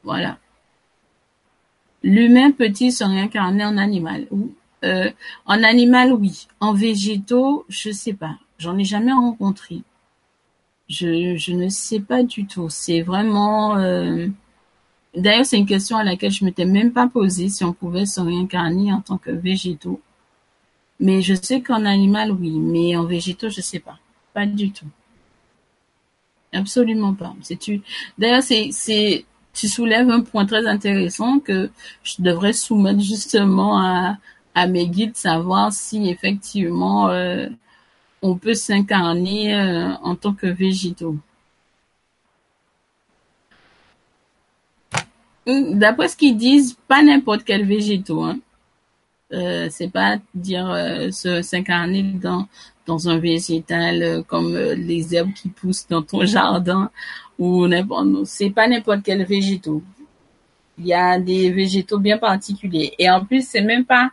Voilà. 0.03 0.37
L'humain 2.03 2.51
peut-il 2.51 2.91
se 2.91 3.03
réincarner 3.03 3.65
en 3.65 3.77
animal 3.77 4.27
En 4.83 5.63
animal, 5.63 6.13
oui. 6.13 6.47
En 6.59 6.73
végétaux, 6.73 7.65
je 7.69 7.91
sais 7.91 8.13
pas. 8.13 8.37
J'en 8.57 8.77
ai 8.77 8.85
jamais 8.85 9.13
rencontré. 9.13 9.81
Je, 10.89 11.35
je 11.37 11.53
ne 11.53 11.69
sais 11.69 11.99
pas 11.99 12.23
du 12.23 12.45
tout. 12.45 12.69
C'est 12.69 13.01
vraiment... 13.01 13.77
Euh... 13.77 14.27
D'ailleurs, 15.15 15.45
c'est 15.45 15.57
une 15.57 15.65
question 15.65 15.97
à 15.97 16.03
laquelle 16.03 16.31
je 16.31 16.45
m'étais 16.45 16.65
même 16.65 16.91
pas 16.93 17.07
posée 17.07 17.49
si 17.49 17.63
on 17.63 17.73
pouvait 17.73 18.05
se 18.05 18.21
réincarner 18.21 18.93
en 18.93 19.01
tant 19.01 19.17
que 19.17 19.31
végétaux. 19.31 20.01
Mais 20.99 21.21
je 21.21 21.33
sais 21.33 21.61
qu'en 21.61 21.85
animal, 21.85 22.31
oui. 22.31 22.51
Mais 22.59 22.95
en 22.95 23.05
végétaux, 23.05 23.49
je 23.49 23.61
sais 23.61 23.79
pas. 23.79 23.99
Pas 24.33 24.45
du 24.45 24.71
tout. 24.71 24.87
Absolument 26.53 27.13
pas. 27.13 27.35
C'est 27.41 27.57
tu. 27.57 27.81
D'ailleurs, 28.17 28.43
c'est 28.43 28.69
c'est 28.71 29.25
tu 29.53 29.67
soulèves 29.67 30.09
un 30.09 30.21
point 30.21 30.45
très 30.45 30.67
intéressant 30.67 31.39
que 31.39 31.69
je 32.03 32.15
devrais 32.19 32.53
soumettre 32.53 33.01
justement 33.01 33.79
à 33.79 34.17
à 34.55 34.67
mes 34.67 34.87
guides, 34.87 35.15
savoir 35.15 35.71
si 35.71 36.09
effectivement 36.09 37.09
euh, 37.09 37.47
on 38.21 38.35
peut 38.37 38.53
s'incarner 38.53 39.55
euh, 39.55 39.93
en 40.03 40.15
tant 40.15 40.33
que 40.33 40.47
végétaux. 40.47 41.15
D'après 45.47 46.09
ce 46.09 46.17
qu'ils 46.17 46.37
disent, 46.37 46.77
pas 46.87 47.01
n'importe 47.01 47.43
quel 47.43 47.65
végétaux. 47.65 48.23
Hein. 48.23 48.39
Euh, 49.33 49.67
c'est 49.71 49.89
pas 49.89 50.17
dire 50.35 50.69
euh, 50.69 51.11
s'incarner 51.11 52.03
dans 52.03 52.47
dans 52.87 53.09
un 53.09 53.19
végétal 53.19 54.23
comme 54.27 54.57
les 54.57 55.13
herbes 55.13 55.33
qui 55.33 55.49
poussent 55.49 55.87
dans 55.87 56.01
ton 56.01 56.25
jardin 56.25 56.89
ou 57.37 57.67
n'importe 57.67 58.25
c'est 58.25 58.49
pas 58.49 58.67
n'importe 58.67 59.01
quel 59.03 59.23
végétaux. 59.25 59.83
Il 60.79 60.87
y 60.87 60.93
a 60.93 61.19
des 61.19 61.51
végétaux 61.51 61.99
bien 61.99 62.17
particuliers 62.17 62.93
et 62.97 63.09
en 63.09 63.23
plus 63.23 63.47
c'est 63.47 63.61
même 63.61 63.85
pas 63.85 64.11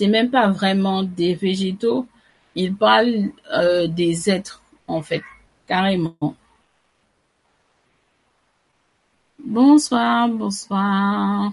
c'est 0.00 0.08
même 0.08 0.30
pas 0.30 0.48
vraiment 0.48 1.02
des 1.02 1.34
végétaux, 1.34 2.06
il 2.54 2.74
parle 2.74 3.32
euh, 3.52 3.86
des 3.86 4.30
êtres 4.30 4.62
en 4.86 5.02
fait, 5.02 5.22
carrément. 5.66 6.34
Bonsoir, 9.44 10.26
bonsoir. 10.30 11.52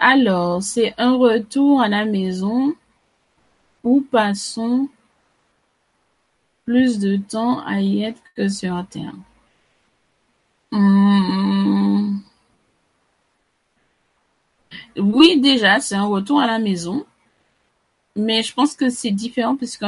Alors, 0.00 0.60
c'est 0.60 0.92
un 0.98 1.14
retour 1.14 1.82
à 1.82 1.88
la 1.88 2.04
maison 2.04 2.74
où 3.84 4.00
passons 4.00 4.88
plus 6.64 6.98
de 6.98 7.16
temps 7.16 7.60
à 7.64 7.80
y 7.80 8.02
être 8.02 8.22
que 8.34 8.48
sur 8.48 8.84
Terre. 8.90 9.14
Hmm. 10.72 12.18
Oui, 14.98 15.40
déjà, 15.40 15.80
c'est 15.80 15.94
un 15.94 16.06
retour 16.06 16.40
à 16.40 16.46
la 16.46 16.58
maison. 16.58 17.04
Mais 18.16 18.42
je 18.42 18.52
pense 18.52 18.74
que 18.74 18.88
c'est 18.88 19.12
différent 19.12 19.56
puisque 19.56 19.86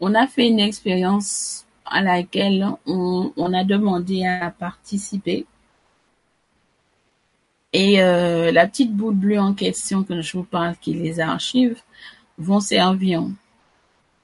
on 0.00 0.14
a 0.14 0.26
fait 0.26 0.48
une 0.48 0.60
expérience 0.60 1.66
à 1.84 2.02
laquelle 2.02 2.66
on, 2.86 3.52
a 3.52 3.64
demandé 3.64 4.24
à 4.24 4.50
participer. 4.50 5.46
Et 7.72 8.02
euh, 8.02 8.50
la 8.50 8.66
petite 8.66 8.94
boule 8.94 9.14
bleue 9.14 9.38
en 9.38 9.52
question 9.52 10.02
que 10.02 10.20
je 10.22 10.38
vous 10.38 10.44
parle, 10.44 10.76
qui 10.80 10.94
les 10.94 11.20
archives, 11.20 11.80
vont 12.38 12.60
servir 12.60 13.22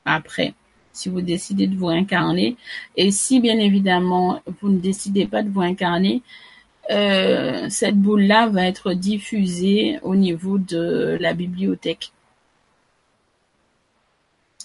après 0.05 0.55
si 0.93 1.09
vous 1.09 1.21
décidez 1.23 1.67
de 1.67 1.77
vous 1.77 1.89
incarner. 1.89 2.57
Et 2.97 3.11
si 3.11 3.41
bien 3.41 3.59
évidemment 3.59 4.41
vous 4.61 4.71
ne 4.71 4.79
décidez 4.79 5.27
pas 5.27 5.43
de 5.43 5.51
vous 5.51 5.63
incarner, 5.63 6.23
cette 6.89 7.97
boule-là 7.97 8.49
va 8.49 8.67
être 8.67 8.93
diffusée 8.93 9.99
au 10.03 10.15
niveau 10.17 10.59
de 10.59 11.17
la 11.21 11.35
bibliothèque 11.35 12.13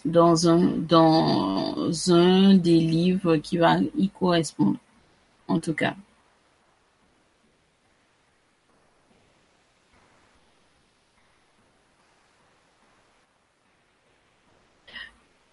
dans 0.05 0.47
un 0.47 0.77
dans 0.77 1.91
un 2.11 2.55
des 2.55 2.79
livres 2.79 3.37
qui 3.37 3.57
va 3.57 3.77
y 3.97 4.09
correspondre, 4.09 4.77
en 5.47 5.59
tout 5.59 5.73
cas. 5.73 5.95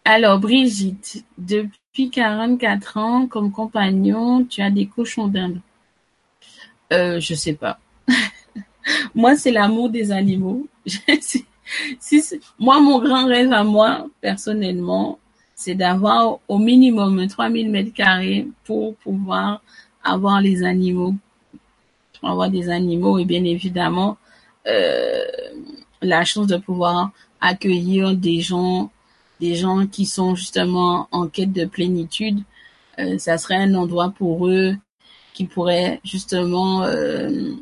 Alors, 0.07 0.39
Brigitte, 0.39 1.25
depuis 1.36 2.09
44 2.10 2.97
ans, 2.97 3.26
comme 3.26 3.52
compagnon, 3.52 4.44
tu 4.44 4.62
as 4.62 4.70
des 4.70 4.86
cochons 4.86 5.28
d'Inde. 5.28 5.60
Euh, 6.94 7.20
je 7.20 7.34
sais 7.34 7.55
pas. 7.55 7.78
moi, 9.14 9.36
c'est 9.36 9.50
l'amour 9.50 9.90
des 9.90 10.12
animaux. 10.12 10.66
moi, 12.58 12.81
mon 12.81 12.98
grand 13.00 13.26
rêve 13.26 13.52
à 13.52 13.64
moi, 13.64 14.06
personnellement, 14.20 15.18
c'est 15.55 15.74
d'avoir 15.74 16.39
au 16.48 16.58
minimum 16.58 17.26
3000 17.26 17.70
mètres 17.70 17.92
carrés 17.92 18.48
pour 18.64 18.94
pouvoir 18.97 19.62
avoir 20.02 20.40
les 20.40 20.62
animaux, 20.64 21.14
pour 22.18 22.28
avoir 22.28 22.50
des 22.50 22.68
animaux 22.68 23.18
et 23.18 23.24
bien 23.24 23.44
évidemment 23.44 24.18
euh, 24.66 25.23
la 26.02 26.24
chance 26.24 26.47
de 26.47 26.56
pouvoir 26.56 27.10
accueillir 27.40 28.14
des 28.14 28.40
gens 28.40 28.90
des 29.40 29.55
gens 29.56 29.86
qui 29.86 30.06
sont 30.06 30.34
justement 30.34 31.08
en 31.10 31.26
quête 31.26 31.52
de 31.52 31.64
plénitude, 31.64 32.40
euh, 32.98 33.18
ça 33.18 33.36
serait 33.36 33.56
un 33.56 33.74
endroit 33.74 34.10
pour 34.10 34.48
eux 34.48 34.76
qui 35.34 35.44
pourraient 35.44 36.00
justement 36.04 36.84
euh, 36.84 37.52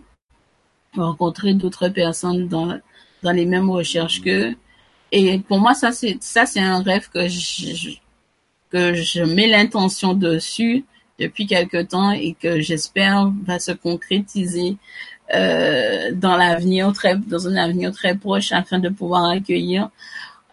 rencontrer 0.94 1.54
d'autres 1.54 1.88
personnes 1.88 2.46
dans 2.46 2.78
dans 3.24 3.32
les 3.32 3.46
mêmes 3.46 3.70
recherches 3.70 4.20
qu'eux. 4.20 4.54
Et 5.10 5.38
pour 5.40 5.58
moi, 5.58 5.74
ça 5.74 5.90
c'est 5.90 6.18
ça 6.20 6.46
c'est 6.46 6.60
un 6.60 6.82
rêve 6.82 7.08
que 7.12 7.28
je, 7.28 7.90
que 8.70 8.94
je 8.94 9.22
mets 9.22 9.48
l'intention 9.48 10.14
dessus 10.14 10.84
depuis 11.18 11.46
quelque 11.46 11.82
temps 11.82 12.12
et 12.12 12.34
que 12.40 12.60
j'espère 12.60 13.32
va 13.44 13.58
se 13.58 13.72
concrétiser 13.72 14.76
euh, 15.34 16.12
dans 16.12 16.36
l'avenir 16.36 16.92
très 16.92 17.16
dans 17.16 17.48
un 17.48 17.56
avenir 17.56 17.92
très 17.92 18.14
proche 18.16 18.52
afin 18.52 18.78
de 18.78 18.88
pouvoir 18.88 19.24
accueillir 19.30 19.90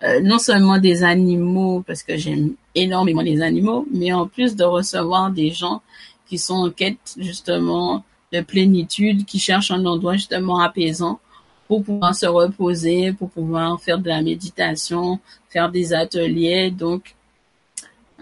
euh, 0.02 0.22
non 0.22 0.40
seulement 0.40 0.78
des 0.78 1.04
animaux, 1.04 1.84
parce 1.86 2.04
que 2.04 2.16
j'aime 2.16 2.54
énormément 2.74 3.22
les 3.22 3.42
animaux, 3.42 3.86
mais 3.92 4.14
en 4.14 4.28
plus 4.28 4.56
de 4.56 4.64
recevoir 4.64 5.30
des 5.30 5.52
gens 5.52 5.82
qui 6.30 6.38
sont 6.38 6.56
en 6.56 6.70
quête 6.70 7.16
justement 7.18 8.04
de 8.32 8.42
plénitude, 8.42 9.26
qui 9.26 9.40
cherchent 9.40 9.72
un 9.72 9.86
endroit 9.86 10.14
justement 10.14 10.60
apaisant 10.60 11.20
pour 11.68 11.84
pouvoir 11.84 12.16
se 12.16 12.28
reposer, 12.28 13.14
pour 13.14 13.30
pouvoir 13.32 13.82
faire 13.82 14.00
de 14.00 14.08
la 14.08 14.22
méditation, 14.22 15.20
faire 15.50 15.70
des 15.72 15.94
ateliers. 15.94 16.72
Donc, 16.72 17.16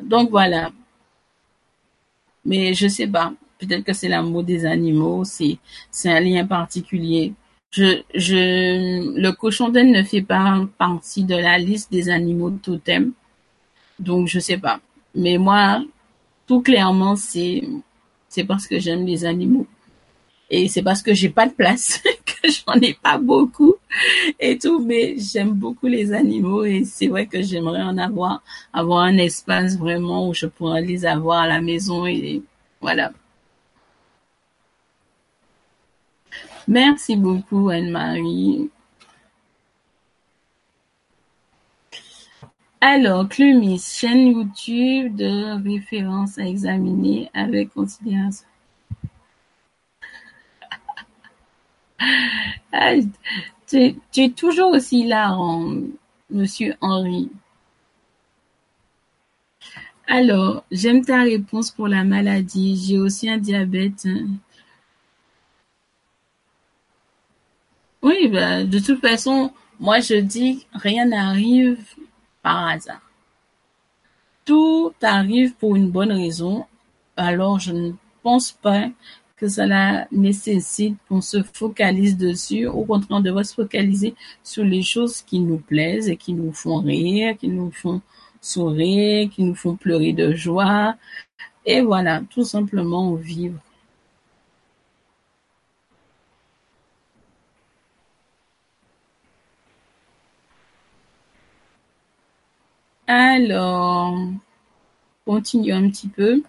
donc 0.02 0.30
voilà. 0.30 0.72
Mais 2.46 2.74
je 2.74 2.88
sais 2.88 3.08
pas. 3.08 3.34
Peut-être 3.60 3.84
que 3.84 3.94
c'est 3.94 4.08
l'amour 4.08 4.44
des 4.44 4.66
animaux, 4.66 5.24
c'est 5.24 5.58
c'est 5.92 6.12
un 6.12 6.20
lien 6.20 6.46
particulier. 6.46 7.34
Je, 7.72 8.02
je, 8.16 9.20
le 9.20 9.32
cochon 9.32 9.70
d'Inde 9.70 9.90
ne 9.90 10.04
fait 10.04 10.22
pas 10.22 10.66
partie 10.78 11.24
de 11.24 11.36
la 11.36 11.58
liste 11.58 11.92
des 11.92 12.10
animaux 12.10 12.50
de 12.50 12.58
totem. 12.58 13.12
Donc, 14.00 14.28
je 14.28 14.40
sais 14.40 14.58
pas. 14.58 14.80
Mais 15.16 15.38
moi, 15.38 15.84
tout 16.48 16.62
clairement, 16.62 17.16
c'est, 17.16 17.64
c'est 18.38 18.44
parce 18.44 18.68
que 18.68 18.78
j'aime 18.80 19.04
les 19.04 19.26
animaux. 19.26 19.66
Et 20.52 20.68
c'est 20.68 20.84
parce 20.84 21.02
que 21.02 21.12
j'ai 21.16 21.30
pas 21.30 21.48
de 21.48 21.54
place, 21.54 22.00
que 22.26 22.48
j'en 22.52 22.80
ai 22.80 22.94
pas 22.94 23.18
beaucoup 23.18 23.74
et 24.40 24.60
tout, 24.60 24.80
mais 24.80 25.16
j'aime 25.18 25.54
beaucoup 25.54 25.88
les 25.88 26.14
animaux 26.14 26.64
et 26.64 26.84
c'est 26.84 27.08
vrai 27.08 27.26
que 27.26 27.42
j'aimerais 27.42 27.82
en 27.82 27.98
avoir, 27.98 28.44
avoir 28.72 29.00
un 29.06 29.18
espace 29.18 29.76
vraiment 29.76 30.30
où 30.30 30.36
je 30.36 30.46
pourrais 30.46 30.84
les 30.84 31.04
avoir 31.04 31.40
à 31.40 31.48
la 31.48 31.62
maison 31.62 32.06
et 32.06 32.44
voilà. 32.80 33.12
Merci 36.68 37.16
beaucoup, 37.16 37.70
Anne-Marie. 37.70 38.70
Alors, 42.82 43.28
Clumis, 43.28 43.80
chaîne 43.80 44.28
YouTube 44.28 45.16
de 45.16 45.64
référence 45.64 46.38
à 46.38 46.46
examiner 46.46 47.30
avec 47.34 47.74
considération. 47.74 48.46
Ah, 52.74 52.94
tu, 53.68 53.96
es 54.18 54.30
toujours 54.30 54.72
aussi 54.72 55.00
hilarant, 55.02 55.74
Monsieur 56.30 56.76
Henri. 56.82 57.30
Alors, 60.08 60.64
j'aime 60.72 61.04
ta 61.04 61.22
réponse 61.24 61.72
pour 61.72 61.88
la 61.88 62.04
maladie. 62.04 62.76
J'ai 62.78 62.98
aussi 62.98 63.30
un 63.30 63.38
diabète. 63.38 64.08
Oui, 68.02 68.28
bah, 68.32 68.64
de 68.64 68.80
toute 68.80 69.02
façon, 69.02 69.52
moi 69.80 70.00
je 70.00 70.16
dis 70.16 70.66
rien 70.74 71.06
n'arrive 71.06 71.78
hasard. 72.48 73.02
Tout 74.46 74.94
arrive 75.02 75.56
pour 75.56 75.76
une 75.76 75.90
bonne 75.90 76.12
raison. 76.12 76.66
Alors 77.16 77.60
je 77.60 77.74
ne 77.74 77.92
pense 78.24 78.52
pas 78.52 78.90
que 79.38 79.48
cela 79.48 80.08
nécessite 80.12 80.98
qu'on 81.08 81.22
se 81.22 81.44
focalise 81.44 82.18
dessus. 82.18 82.66
Au 82.66 82.84
contraire, 82.84 83.20
on 83.20 83.22
devrait 83.22 83.44
se 83.44 83.54
focaliser 83.54 84.16
sur 84.44 84.64
les 84.64 84.82
choses 84.82 85.22
qui 85.22 85.40
nous 85.40 85.60
plaisent 85.60 86.10
et 86.10 86.18
qui 86.18 86.34
nous 86.34 86.52
font 86.52 86.80
rire, 86.80 87.38
qui 87.38 87.48
nous 87.48 87.72
font 87.72 88.02
sourire, 88.42 89.30
qui 89.30 89.44
nous 89.44 89.56
font 89.56 89.76
pleurer 89.76 90.14
de 90.14 90.34
joie. 90.34 90.96
Et 91.66 91.82
voilà, 91.82 92.22
tout 92.30 92.44
simplement 92.46 93.14
vivre. 93.14 93.60
Alors, 103.08 104.18
continue 105.26 105.72
un 105.72 105.90
petit 105.90 106.10
peu. 106.10 106.44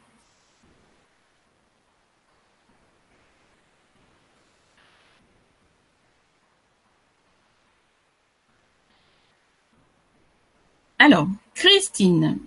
Alors, 10.98 11.28
Christine, 11.54 12.38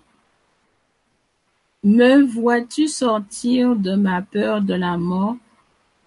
me 1.83 2.22
vois-tu 2.25 2.90
sortir 2.90 3.77
de 3.77 3.95
ma 3.95 4.22
peur 4.22 4.61
de 4.61 4.73
la 4.73 4.98
mort? 4.98 5.38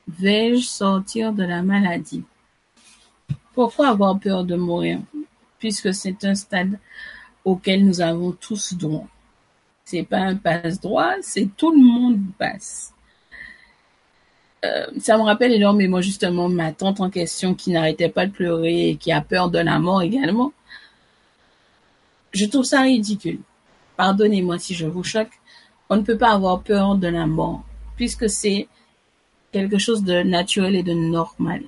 Vais-je 0.07 0.66
sortir 0.66 1.33
de 1.33 1.42
la 1.42 1.62
maladie? 1.62 2.24
Pourquoi 3.55 3.89
avoir 3.89 4.20
peur 4.20 4.44
de 4.44 4.57
mourir? 4.57 5.00
Puisque 5.58 5.94
c'est 5.94 6.23
un 6.24 6.34
stade 6.34 6.78
auquel 7.44 7.84
nous 7.84 8.00
avons 8.00 8.32
tous 8.32 8.74
droit. 8.74 9.06
C'est 9.84 10.02
pas 10.02 10.18
un 10.18 10.36
passe-droit, 10.36 11.14
c'est 11.20 11.48
tout 11.56 11.73
le 11.73 11.82
monde 11.82 12.20
passe. 12.39 12.92
Euh, 14.64 14.86
ça 14.98 15.18
me 15.18 15.23
rappelle 15.23 15.52
énormément 15.52 16.00
justement 16.00 16.48
ma 16.48 16.73
tante 16.73 17.00
en 17.00 17.10
question 17.10 17.55
qui 17.55 17.70
n'arrêtait 17.70 18.08
pas 18.08 18.26
de 18.26 18.32
pleurer 18.32 18.90
et 18.90 18.97
qui 18.97 19.12
a 19.12 19.20
peur 19.20 19.50
de 19.50 19.58
la 19.58 19.78
mort 19.78 20.00
également. 20.00 20.52
Je 22.32 22.47
trouve 22.47 22.64
ça 22.64 22.81
ridicule. 22.81 23.40
Pardonnez-moi 23.97 24.58
si 24.58 24.74
je 24.74 24.86
vous 24.86 25.05
choque. 25.05 25.31
On 25.90 25.97
ne 25.97 26.02
peut 26.02 26.16
pas 26.16 26.32
avoir 26.32 26.62
peur 26.62 26.97
de 26.97 27.08
la 27.08 27.26
mort 27.26 27.62
puisque 27.97 28.28
c'est 28.31 28.68
quelque 29.52 29.78
chose 29.78 30.02
de 30.02 30.23
naturel 30.23 30.74
et 30.76 30.82
de 30.82 30.94
normal. 30.94 31.62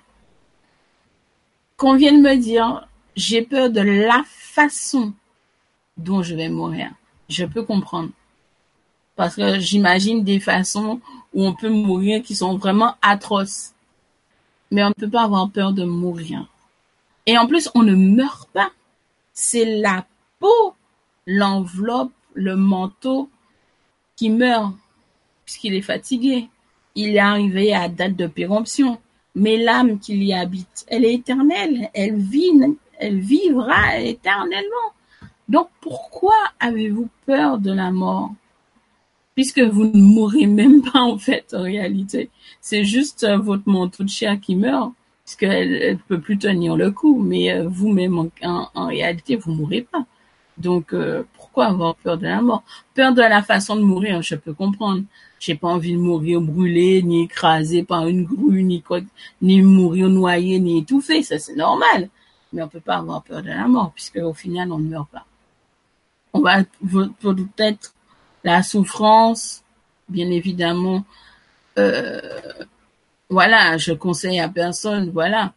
Qu'on 1.77 1.97
vienne 1.97 2.23
me 2.23 2.35
dire 2.37 2.89
j'ai 3.15 3.43
peur 3.43 3.71
de 3.71 3.81
la 3.81 4.25
façon 4.27 5.13
dont 5.97 6.23
je 6.23 6.35
vais 6.35 6.49
mourir. 6.49 6.91
Je 7.29 7.45
peux 7.45 7.63
comprendre. 7.63 8.11
Parce 9.17 9.37
que 9.37 9.59
j'imagine 9.59 10.25
des 10.25 10.41
façons 10.41 11.01
où 11.33 11.47
on 11.47 11.55
peut 11.55 11.71
mourir 11.71 12.23
qui 12.23 12.37
sont 12.37 12.57
vraiment 12.57 12.95
atroces. 13.03 13.73
Mais 14.71 14.85
on 14.85 14.89
ne 14.89 14.95
peut 14.95 15.09
pas 15.09 15.23
avoir 15.23 15.51
peur 15.51 15.73
de 15.73 15.85
mourir. 15.85 16.47
Et 17.25 17.39
en 17.39 17.47
plus, 17.47 17.71
on 17.75 17.83
ne 17.83 17.95
meurt 17.95 18.49
pas. 18.51 18.71
C'est 19.33 19.81
la 19.81 20.07
peau, 20.39 20.75
l'enveloppe, 21.27 22.13
le 22.35 22.57
manteau 22.57 23.31
qui 24.17 24.31
meurt 24.31 24.75
puisqu'il 25.45 25.75
est 25.75 25.83
fatigué. 25.83 26.49
Il 26.95 27.17
est 27.17 27.21
arrivé 27.21 27.75
à 27.75 27.89
date 27.89 28.17
de 28.17 28.27
péremption. 28.27 28.99
Mais 29.35 29.57
l'âme 29.57 29.99
qui 29.99 30.17
y 30.17 30.33
habite, 30.33 30.85
elle 30.89 31.05
est 31.05 31.15
éternelle. 31.15 31.91
Elle 31.95 32.17
vit, 32.17 32.53
elle 32.99 33.21
vivra 33.21 33.99
éternellement. 34.01 34.93
Donc 35.49 35.69
pourquoi 35.81 36.35
avez-vous 36.59 37.09
peur 37.25 37.59
de 37.59 37.73
la 37.73 37.91
mort? 37.93 38.33
Puisque 39.35 39.61
vous 39.61 39.85
ne 39.85 40.01
mourrez 40.01 40.47
même 40.47 40.83
pas 40.83 41.01
en 41.01 41.19
fait 41.19 41.55
en 41.55 41.63
réalité. 41.63 42.31
C'est 42.61 42.85
juste 42.85 43.25
euh, 43.25 43.37
votre 43.37 43.69
manteau 43.69 44.03
de 44.03 44.09
chair 44.09 44.41
qui 44.41 44.57
meurt, 44.57 44.93
puisqu'elle 45.25 45.93
ne 45.93 45.99
peut 46.09 46.21
plus 46.21 46.39
tenir 46.39 46.77
le 46.77 46.91
coup. 46.91 47.23
Mais 47.23 47.53
euh, 47.53 47.69
vous-même 47.69 48.31
en, 48.43 48.87
réalité, 48.87 49.37
vous 49.37 49.53
mourrez 49.53 49.83
pas. 49.83 50.05
Donc 50.59 50.95
euh, 50.95 51.23
pourquoi 51.35 51.67
avoir 51.67 51.95
peur 51.97 52.19
de 52.19 52.25
la 52.25 52.41
mort? 52.41 52.65
Peur 52.95 53.15
de 53.15 53.21
la 53.21 53.43
façon 53.43 53.77
de 53.77 53.83
mourir, 53.83 54.23
je 54.23 54.35
peux 54.37 54.55
comprendre. 54.55 55.03
J'ai 55.39 55.55
pas 55.55 55.69
envie 55.69 55.93
de 55.93 55.99
mourir 55.99 56.41
brûlé, 56.41 57.03
ni 57.03 57.25
écrasé 57.25 57.85
par 57.85 58.09
une 58.09 58.25
grue, 58.25 58.63
ni 58.63 58.83
quoi, 58.83 59.01
ni 59.43 59.61
mourir 59.63 60.09
noyé, 60.09 60.59
ni 60.59 60.79
étouffé. 60.79 61.23
Ça 61.23 61.39
c'est 61.39 61.57
normal. 61.57 62.09
Mais 62.53 62.63
on 62.63 62.69
peut 62.69 62.81
pas 62.81 62.97
avoir 62.97 63.23
peur 63.23 63.43
de 63.43 63.49
la 63.49 63.69
mort, 63.69 63.93
puisque 63.95 64.17
au 64.17 64.33
final 64.33 64.73
on 64.73 64.79
ne 64.79 64.89
meurt 64.89 65.09
pas 65.11 65.27
on 66.37 66.43
va 66.43 66.65
peut-être 67.21 67.95
la 68.45 68.63
souffrance, 68.63 69.63
bien 70.09 70.31
évidemment. 70.31 71.05
Euh, 71.79 72.21
voilà, 73.29 73.77
je 73.77 73.93
conseille 73.93 74.41
à 74.41 74.49
personne, 74.49 75.11
voilà. 75.11 75.53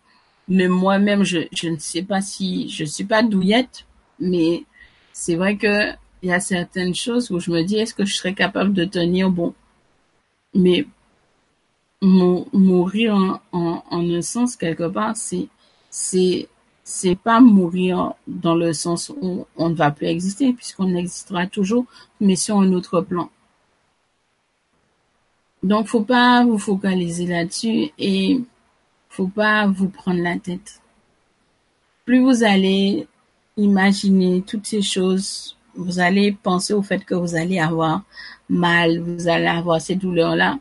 Mais 0.47 0.67
moi-même, 0.67 1.23
je, 1.23 1.67
ne 1.67 1.77
sais 1.77 2.01
pas 2.03 2.21
si 2.21 2.69
je 2.69 2.83
suis 2.83 3.03
pas 3.03 3.21
douillette, 3.23 3.85
mais 4.19 4.65
c'est 5.13 5.35
vrai 5.35 5.57
que 5.57 5.91
il 6.21 6.29
y 6.29 6.33
a 6.33 6.39
certaines 6.39 6.95
choses 6.95 7.31
où 7.31 7.39
je 7.39 7.51
me 7.51 7.63
dis 7.63 7.77
est-ce 7.77 7.93
que 7.93 8.05
je 8.05 8.15
serais 8.15 8.33
capable 8.33 8.73
de 8.73 8.85
tenir 8.85 9.29
bon? 9.29 9.53
Mais 10.53 10.85
mourir 12.01 13.15
en, 13.15 13.41
en, 13.51 13.83
un 13.91 14.21
sens 14.21 14.55
quelque 14.55 14.87
part, 14.87 15.15
c'est 15.15 16.49
c'est 16.89 17.15
pas 17.15 17.39
mourir 17.39 18.15
dans 18.25 18.55
le 18.55 18.73
sens 18.73 19.13
où 19.21 19.45
on 19.55 19.69
ne 19.69 19.75
va 19.75 19.91
plus 19.91 20.07
exister, 20.07 20.53
puisqu'on 20.53 20.95
existera 20.95 21.45
toujours, 21.45 21.85
mais 22.19 22.35
sur 22.35 22.57
un 22.57 22.73
autre 22.73 23.01
plan. 23.01 23.29
Donc, 25.61 25.85
faut 25.85 26.01
pas 26.01 26.43
vous 26.43 26.57
focaliser 26.57 27.27
là-dessus 27.27 27.91
et 27.99 28.41
faut 29.07 29.27
pas 29.27 29.67
vous 29.67 29.89
prendre 29.89 30.23
la 30.23 30.39
tête. 30.39 30.81
Plus 32.05 32.21
vous 32.21 32.43
allez 32.43 33.07
imaginer 33.55 34.41
toutes 34.41 34.65
ces 34.65 34.81
choses, 34.81 35.55
vous 35.75 35.99
allez 35.99 36.31
penser 36.31 36.73
au 36.73 36.81
fait 36.81 37.05
que 37.05 37.13
vous 37.13 37.35
allez 37.35 37.59
avoir 37.59 38.01
mal, 38.49 38.99
vous 38.99 39.27
allez 39.27 39.45
avoir 39.45 39.79
ces 39.79 39.93
douleurs-là. 39.93 40.57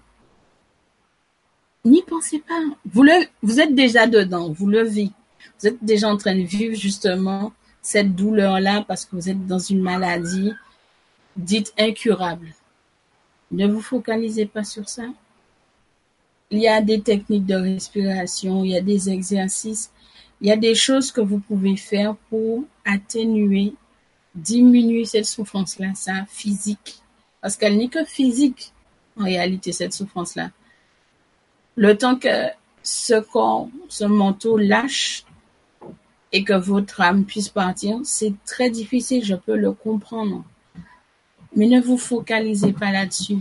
N'y 1.87 2.03
pensez 2.03 2.41
pas. 2.41 2.61
Vous 2.85 3.03
le, 3.03 3.15
vous 3.43 3.61
êtes 3.61 3.75
déjà 3.75 4.07
dedans, 4.07 4.53
vous 4.53 4.67
le 4.67 4.83
vivez 4.83 5.13
vous 5.59 5.69
êtes 5.69 5.83
déjà 5.83 6.09
en 6.09 6.17
train 6.17 6.35
de 6.35 6.43
vivre 6.43 6.75
justement 6.75 7.53
cette 7.83 8.15
douleur-là 8.15 8.85
parce 8.87 9.05
que 9.05 9.17
vous 9.17 9.29
êtes 9.29 9.47
dans 9.47 9.59
une 9.59 9.81
maladie 9.81 10.53
dite 11.37 11.73
incurable. 11.79 12.49
Ne 13.51 13.67
vous 13.67 13.81
focalisez 13.81 14.47
pas 14.47 14.65
sur 14.65 14.89
ça. 14.89 15.05
Il 16.51 16.59
y 16.59 16.69
a 16.69 16.81
des 16.81 17.01
techniques 17.01 17.47
de 17.47 17.55
respiration, 17.55 18.65
il 18.65 18.73
y 18.73 18.77
a 18.77 18.81
des 18.81 19.11
exercices, 19.11 19.91
il 20.41 20.49
y 20.49 20.53
a 20.53 20.57
des 20.57 20.75
choses 20.75 21.13
que 21.13 21.21
vous 21.21 21.39
pouvez 21.39 21.77
faire 21.77 22.15
pour 22.31 22.65
atténuer, 22.85 23.75
diminuer 24.35 25.05
cette 25.05 25.27
souffrance-là, 25.27 25.93
ça, 25.95 26.25
physique. 26.29 27.01
Parce 27.41 27.57
qu'elle 27.57 27.77
n'est 27.77 27.89
que 27.89 28.05
physique, 28.05 28.73
en 29.19 29.25
réalité, 29.25 29.73
cette 29.73 29.93
souffrance-là. 29.93 30.51
Le 31.77 31.97
temps 31.97 32.17
que 32.17 32.49
ce 32.83 33.21
corps, 33.21 33.69
ce 33.89 34.05
manteau 34.05 34.57
lâche 34.57 35.25
et 36.33 36.45
que 36.45 36.53
votre 36.53 37.01
âme 37.01 37.25
puisse 37.25 37.49
partir, 37.49 37.99
c'est 38.05 38.35
très 38.45 38.71
difficile, 38.71 39.25
je 39.25 39.35
peux 39.35 39.57
le 39.57 39.73
comprendre. 39.73 40.45
Mais 41.57 41.67
ne 41.67 41.81
vous 41.81 41.99
focalisez 41.99 42.73
pas 42.73 42.93
là-dessus. 42.93 43.39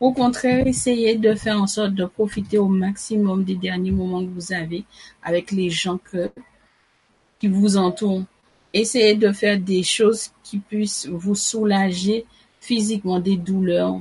Au 0.00 0.12
contraire, 0.12 0.66
essayez 0.66 1.16
de 1.16 1.34
faire 1.34 1.60
en 1.60 1.66
sorte 1.66 1.94
de 1.94 2.04
profiter 2.04 2.58
au 2.58 2.68
maximum 2.68 3.42
des 3.42 3.56
derniers 3.56 3.90
moments 3.90 4.24
que 4.24 4.30
vous 4.30 4.52
avez 4.52 4.84
avec 5.22 5.50
les 5.50 5.70
gens 5.70 5.98
que, 5.98 6.30
qui 7.40 7.48
vous 7.48 7.76
entourent. 7.76 8.22
Essayez 8.72 9.14
de 9.14 9.32
faire 9.32 9.58
des 9.58 9.82
choses 9.82 10.30
qui 10.44 10.58
puissent 10.58 11.08
vous 11.10 11.34
soulager 11.34 12.26
physiquement 12.60 13.18
des 13.18 13.36
douleurs. 13.36 14.00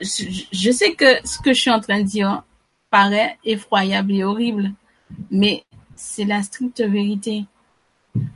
Je 0.00 0.70
sais 0.70 0.94
que 0.94 1.26
ce 1.26 1.38
que 1.38 1.52
je 1.52 1.60
suis 1.60 1.70
en 1.70 1.80
train 1.80 2.00
de 2.00 2.06
dire 2.06 2.42
paraît 2.90 3.38
effroyable 3.44 4.12
et 4.12 4.24
horrible, 4.24 4.72
mais 5.30 5.64
c'est 6.02 6.24
la 6.24 6.42
stricte 6.42 6.82
vérité. 6.82 7.44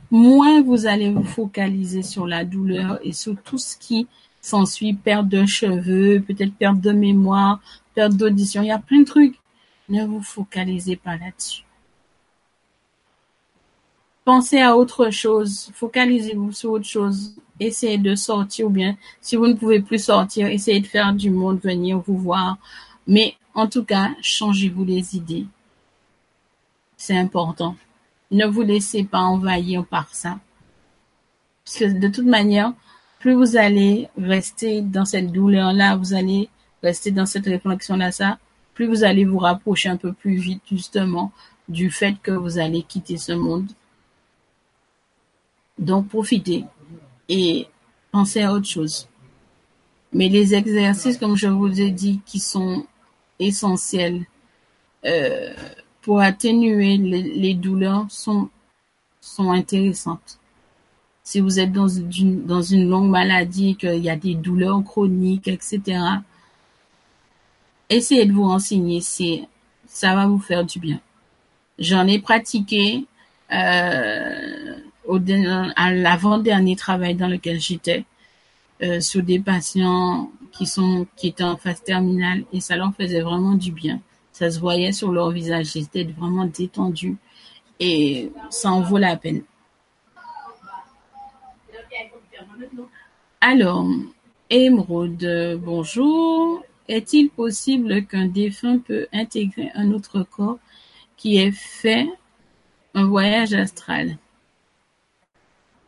Moins 0.09 0.61
vous 0.61 0.87
allez 0.87 1.11
vous 1.11 1.23
focaliser 1.23 2.01
sur 2.01 2.25
la 2.25 2.45
douleur 2.45 2.97
et 3.03 3.11
sur 3.11 3.35
tout 3.43 3.57
ce 3.57 3.77
qui 3.77 4.07
s'ensuit, 4.41 4.93
perte 4.93 5.27
de 5.27 5.45
cheveux, 5.45 6.23
peut-être 6.25 6.55
perte 6.55 6.79
de 6.79 6.91
mémoire, 6.91 7.59
perte 7.93 8.13
d'audition, 8.13 8.63
il 8.63 8.67
y 8.67 8.71
a 8.71 8.79
plein 8.79 9.01
de 9.01 9.05
trucs. 9.05 9.39
Ne 9.89 10.05
vous 10.05 10.21
focalisez 10.21 10.95
pas 10.95 11.17
là-dessus. 11.17 11.63
Pensez 14.23 14.59
à 14.59 14.75
autre 14.75 15.09
chose, 15.09 15.69
focalisez-vous 15.73 16.53
sur 16.53 16.71
autre 16.71 16.85
chose, 16.85 17.35
essayez 17.59 17.97
de 17.97 18.15
sortir 18.15 18.67
ou 18.67 18.69
bien 18.69 18.97
si 19.21 19.35
vous 19.35 19.47
ne 19.47 19.53
pouvez 19.53 19.81
plus 19.81 20.03
sortir, 20.03 20.47
essayez 20.47 20.79
de 20.79 20.87
faire 20.87 21.13
du 21.13 21.29
monde 21.29 21.59
venir 21.61 21.99
vous 21.99 22.17
voir. 22.17 22.57
Mais 23.05 23.35
en 23.53 23.67
tout 23.67 23.83
cas, 23.83 24.11
changez-vous 24.21 24.85
les 24.85 25.15
idées. 25.15 25.45
C'est 26.97 27.17
important. 27.17 27.75
Ne 28.31 28.45
vous 28.45 28.63
laissez 28.63 29.03
pas 29.03 29.19
envahir 29.19 29.85
par 29.85 30.13
ça. 30.13 30.39
Parce 31.63 31.77
que 31.77 31.85
de 31.85 32.07
toute 32.07 32.25
manière, 32.25 32.73
plus 33.19 33.33
vous 33.33 33.55
allez 33.55 34.09
rester 34.17 34.81
dans 34.81 35.05
cette 35.05 35.31
douleur-là, 35.31 35.95
vous 35.95 36.13
allez 36.13 36.49
rester 36.83 37.11
dans 37.11 37.25
cette 37.25 37.45
réflexion-là, 37.45 38.11
ça, 38.11 38.39
plus 38.73 38.87
vous 38.87 39.03
allez 39.03 39.25
vous 39.25 39.39
rapprocher 39.39 39.89
un 39.89 39.97
peu 39.97 40.13
plus 40.13 40.35
vite, 40.35 40.61
justement, 40.69 41.31
du 41.67 41.89
fait 41.91 42.15
que 42.21 42.31
vous 42.31 42.59
allez 42.59 42.83
quitter 42.83 43.17
ce 43.17 43.31
monde. 43.31 43.67
Donc, 45.77 46.07
profitez 46.07 46.65
et 47.29 47.67
pensez 48.11 48.41
à 48.41 48.53
autre 48.53 48.67
chose. 48.67 49.07
Mais 50.13 50.29
les 50.29 50.55
exercices, 50.55 51.17
comme 51.17 51.35
je 51.35 51.47
vous 51.47 51.81
ai 51.81 51.91
dit, 51.91 52.21
qui 52.25 52.39
sont 52.39 52.85
essentiels 53.39 54.25
euh, 55.05 55.53
pour 56.07 56.21
atténuer 56.21 56.95
les, 56.95 57.53
douleurs 57.53 58.05
sont, 58.07 58.47
sont 59.19 59.51
intéressantes. 59.51 60.39
Si 61.21 61.41
vous 61.41 61.59
êtes 61.59 61.73
dans 61.73 61.89
une, 61.89 62.45
dans 62.45 62.61
une 62.61 62.87
longue 62.89 63.09
maladie, 63.09 63.75
qu'il 63.75 63.97
y 63.97 64.09
a 64.09 64.15
des 64.15 64.33
douleurs 64.33 64.81
chroniques, 64.85 65.49
etc., 65.49 65.99
essayez 67.89 68.25
de 68.25 68.31
vous 68.31 68.45
renseigner, 68.45 69.01
c'est, 69.01 69.49
ça 69.85 70.15
va 70.15 70.27
vous 70.27 70.39
faire 70.39 70.63
du 70.63 70.79
bien. 70.79 71.01
J'en 71.77 72.07
ai 72.07 72.19
pratiqué 72.19 73.03
euh, 73.51 74.77
au, 75.05 75.19
à 75.75 75.93
l'avant-dernier 75.93 76.77
travail 76.77 77.15
dans 77.15 77.27
lequel 77.27 77.59
j'étais 77.59 78.05
euh, 78.81 79.01
sur 79.01 79.23
des 79.23 79.39
patients 79.39 80.31
qui 80.53 80.65
sont 80.65 81.05
qui 81.17 81.27
étaient 81.27 81.43
en 81.43 81.57
phase 81.57 81.83
terminale 81.83 82.45
et 82.53 82.61
ça 82.61 82.77
leur 82.77 82.95
faisait 82.95 83.19
vraiment 83.19 83.55
du 83.55 83.73
bien. 83.73 83.99
Ça 84.37 84.51
se 84.51 84.59
voyait 84.59 84.91
sur 84.91 85.11
leur 85.11 85.31
visage, 85.31 85.75
ils 85.75 85.85
étaient 85.85 86.03
vraiment 86.03 86.45
détendus 86.45 87.17
et 87.79 88.31
ça 88.51 88.69
en 88.69 88.81
vaut 88.81 88.99
la 88.99 89.17
peine. 89.17 89.41
Alors, 93.41 93.87
Émeraude, 94.51 95.59
bonjour. 95.59 96.63
Est-il 96.87 97.31
possible 97.31 98.05
qu'un 98.05 98.27
défunt 98.27 98.77
peut 98.77 99.07
intégrer 99.11 99.71
un 99.73 99.91
autre 99.91 100.21
corps 100.21 100.59
qui 101.15 101.37
ait 101.37 101.51
fait 101.51 102.07
un 102.93 103.05
voyage 103.07 103.55
astral? 103.55 104.19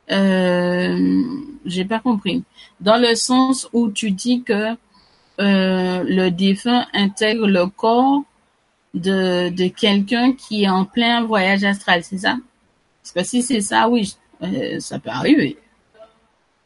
Euh, 0.09 1.23
j'ai 1.65 1.85
pas 1.85 1.99
compris. 1.99 2.43
Dans 2.79 2.97
le 2.97 3.13
sens 3.13 3.69
où 3.73 3.91
tu 3.91 4.09
dis 4.09 4.41
que 4.41 4.71
euh, 5.39 6.03
le 6.03 6.29
défunt 6.29 6.87
intègre 6.93 7.45
le 7.45 7.67
corps 7.67 8.23
de, 8.93 9.49
de 9.49 9.67
quelqu'un 9.67 10.33
qui 10.33 10.63
est 10.63 10.69
en 10.69 10.85
plein 10.85 11.23
voyage 11.23 11.63
astral, 11.63 12.03
c'est 12.03 12.19
ça? 12.19 12.37
Parce 13.01 13.11
que 13.13 13.23
si 13.23 13.43
c'est 13.43 13.61
ça, 13.61 13.89
oui, 13.89 14.15
euh, 14.43 14.79
ça 14.79 14.99
peut 14.99 15.09
arriver. 15.09 15.57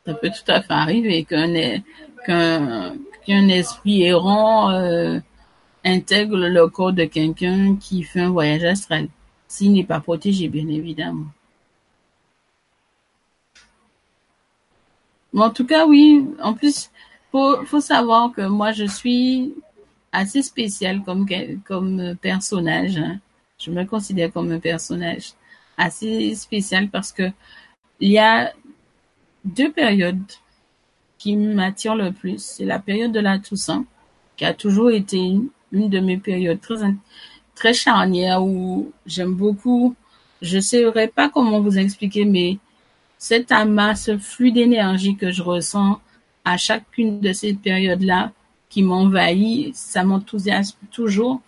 Ça 0.05 0.13
peut 0.13 0.29
tout 0.29 0.51
à 0.51 0.61
fait 0.61 0.73
arriver 0.73 1.23
qu'un 1.23 1.81
qu'un 2.25 2.95
qu'un 3.25 3.47
esprit 3.47 4.03
errant 4.03 4.71
euh, 4.71 5.19
intègre 5.85 6.37
le 6.37 6.67
corps 6.67 6.93
de 6.93 7.05
quelqu'un 7.05 7.75
qui 7.77 8.03
fait 8.03 8.21
un 8.21 8.29
voyage 8.29 8.63
astral, 8.63 9.07
s'il 9.47 9.73
n'est 9.73 9.85
pas 9.85 9.99
protégé, 9.99 10.47
bien 10.49 10.67
évidemment. 10.67 11.27
Mais 15.33 15.43
en 15.43 15.49
tout 15.49 15.65
cas, 15.65 15.85
oui. 15.87 16.25
En 16.41 16.53
plus, 16.53 16.91
faut 17.31 17.63
faut 17.65 17.81
savoir 17.81 18.31
que 18.33 18.41
moi, 18.41 18.71
je 18.71 18.85
suis 18.85 19.53
assez 20.13 20.41
spécial 20.43 21.03
comme 21.03 21.27
comme 21.65 22.15
personnage. 22.21 22.97
Hein. 22.97 23.19
Je 23.59 23.71
me 23.71 23.83
considère 23.83 24.31
comme 24.31 24.51
un 24.51 24.59
personnage 24.59 25.33
assez 25.77 26.35
spécial 26.35 26.89
parce 26.89 27.11
que 27.11 27.29
il 27.99 28.11
y 28.11 28.19
a 28.19 28.53
deux 29.43 29.71
périodes 29.71 30.31
qui 31.17 31.35
m'attirent 31.35 31.95
le 31.95 32.11
plus. 32.11 32.41
C'est 32.43 32.65
la 32.65 32.79
période 32.79 33.11
de 33.11 33.19
la 33.19 33.39
Toussaint, 33.39 33.85
qui 34.37 34.45
a 34.45 34.53
toujours 34.53 34.91
été 34.91 35.17
une, 35.17 35.49
de 35.71 35.99
mes 35.99 36.17
périodes 36.17 36.61
très, 36.61 36.75
très 37.55 37.73
charnières 37.73 38.43
où 38.43 38.91
j'aime 39.05 39.33
beaucoup. 39.33 39.95
Je 40.41 40.57
ne 40.57 40.61
saurais 40.61 41.07
pas 41.07 41.29
comment 41.29 41.61
vous 41.61 41.77
expliquer, 41.77 42.25
mais 42.25 42.57
cet 43.17 43.51
amas, 43.51 43.95
ce 43.95 44.17
flux 44.17 44.51
d'énergie 44.51 45.15
que 45.15 45.31
je 45.31 45.41
ressens 45.41 46.01
à 46.45 46.57
chacune 46.57 47.21
de 47.21 47.31
ces 47.31 47.53
périodes-là 47.53 48.33
qui 48.73 48.81
m'envahit, 48.81 49.75
ça 49.75 50.03
m'enthousiasme 50.03 50.79
toujours. 50.91 51.41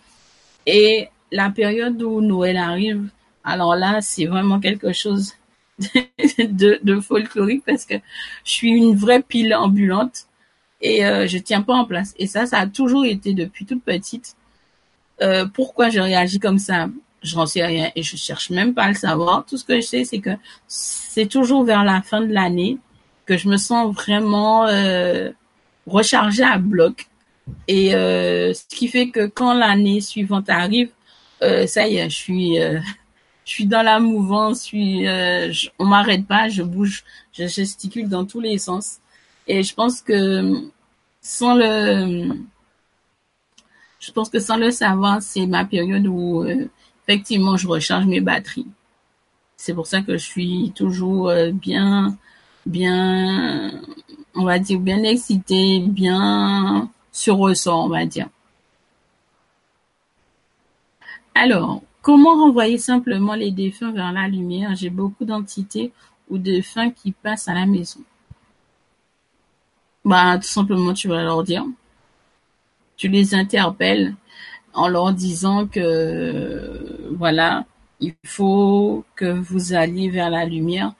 Et 0.64 1.08
la 1.32 1.50
période 1.50 2.00
où 2.00 2.20
Noël 2.20 2.56
arrive, 2.56 3.08
alors 3.42 3.74
là, 3.74 4.00
c'est 4.00 4.26
vraiment 4.26 4.60
quelque 4.60 4.92
chose 4.92 5.32
de, 6.38 7.00
folklorique 7.00 7.64
parce 7.66 7.84
que 7.84 7.96
je 8.44 8.50
suis 8.52 8.70
une 8.70 8.94
vraie 8.94 9.22
pile 9.22 9.56
ambulante 9.56 10.26
et 10.80 11.04
euh, 11.04 11.26
je 11.26 11.38
tiens 11.38 11.62
pas 11.62 11.74
en 11.74 11.84
place. 11.84 12.14
Et 12.16 12.28
ça, 12.28 12.46
ça 12.46 12.60
a 12.60 12.68
toujours 12.68 13.04
été 13.04 13.34
depuis 13.34 13.66
toute 13.66 13.82
petite. 13.82 14.36
Euh, 15.20 15.46
pourquoi 15.46 15.90
je 15.90 15.98
réagis 15.98 16.38
comme 16.38 16.60
ça? 16.60 16.88
J'en 17.24 17.46
sais 17.46 17.66
rien 17.66 17.90
et 17.96 18.04
je 18.04 18.16
cherche 18.16 18.50
même 18.50 18.72
pas 18.72 18.84
à 18.84 18.88
le 18.88 18.94
savoir. 18.94 19.44
Tout 19.46 19.56
ce 19.56 19.64
que 19.64 19.76
je 19.80 19.80
sais, 19.80 20.04
c'est 20.04 20.20
que 20.20 20.30
c'est 20.68 21.26
toujours 21.26 21.64
vers 21.64 21.82
la 21.82 22.02
fin 22.02 22.20
de 22.20 22.32
l'année 22.32 22.78
que 23.24 23.36
je 23.36 23.48
me 23.48 23.56
sens 23.56 23.92
vraiment 23.92 24.68
euh, 24.68 25.32
rechargée 25.86 26.44
à 26.44 26.58
bloc. 26.58 27.08
Et 27.68 27.94
euh, 27.94 28.52
ce 28.54 28.64
qui 28.66 28.88
fait 28.88 29.10
que 29.10 29.26
quand 29.26 29.54
l'année 29.54 30.00
suivante 30.00 30.48
arrive, 30.50 30.90
euh, 31.42 31.66
ça 31.66 31.86
y 31.86 31.96
est, 31.96 32.10
je 32.10 32.16
suis 32.16 32.58
je 33.46 33.52
suis 33.52 33.66
dans 33.66 33.82
la 33.82 34.00
mouvance, 34.00 34.62
je 34.62 34.64
suis, 34.64 35.08
euh, 35.08 35.52
on 35.78 35.86
m'arrête 35.86 36.26
pas, 36.26 36.48
je 36.48 36.62
bouge, 36.64 37.04
je 37.32 37.46
gesticule 37.46 38.08
dans 38.08 38.26
tous 38.26 38.40
les 38.40 38.58
sens. 38.58 38.98
Et 39.46 39.62
je 39.62 39.72
pense 39.74 40.02
que 40.02 40.68
sans 41.22 41.54
le, 41.54 42.34
je 44.00 44.12
pense 44.12 44.30
que 44.30 44.40
sans 44.40 44.56
le 44.56 44.72
savoir, 44.72 45.22
c'est 45.22 45.46
ma 45.46 45.64
période 45.64 46.06
où 46.08 46.42
euh, 46.42 46.68
effectivement 47.06 47.56
je 47.56 47.68
recharge 47.68 48.06
mes 48.06 48.20
batteries. 48.20 48.66
C'est 49.56 49.74
pour 49.74 49.86
ça 49.86 50.02
que 50.02 50.14
je 50.18 50.24
suis 50.24 50.72
toujours 50.74 51.28
euh, 51.28 51.52
bien, 51.52 52.18
bien, 52.66 53.70
on 54.34 54.44
va 54.44 54.58
dire 54.58 54.80
bien 54.80 55.02
excitée, 55.04 55.80
bien 55.80 56.90
sur 57.16 57.36
ressort, 57.36 57.84
on 57.84 57.88
va 57.88 58.04
dire. 58.06 58.28
Alors, 61.34 61.82
Comment 62.06 62.36
renvoyer 62.36 62.78
simplement 62.78 63.34
les 63.34 63.50
défunts 63.50 63.90
vers 63.90 64.12
la 64.12 64.28
lumière? 64.28 64.76
J'ai 64.76 64.90
beaucoup 64.90 65.24
d'entités 65.24 65.90
ou 66.30 66.38
défunts 66.38 66.90
qui 66.92 67.10
passent 67.10 67.48
à 67.48 67.54
la 67.54 67.66
maison. 67.66 67.98
Bah, 70.04 70.38
tout 70.38 70.46
simplement, 70.46 70.94
tu 70.94 71.08
vas 71.08 71.24
leur 71.24 71.42
dire. 71.42 71.64
Tu 72.96 73.08
les 73.08 73.34
interpelles 73.34 74.14
en 74.72 74.86
leur 74.86 75.12
disant 75.12 75.66
que, 75.66 77.10
voilà, 77.10 77.64
il 77.98 78.14
faut 78.24 79.04
que 79.16 79.24
vous 79.40 79.72
alliez 79.74 80.08
vers 80.08 80.30
la 80.30 80.44
lumière 80.44 80.94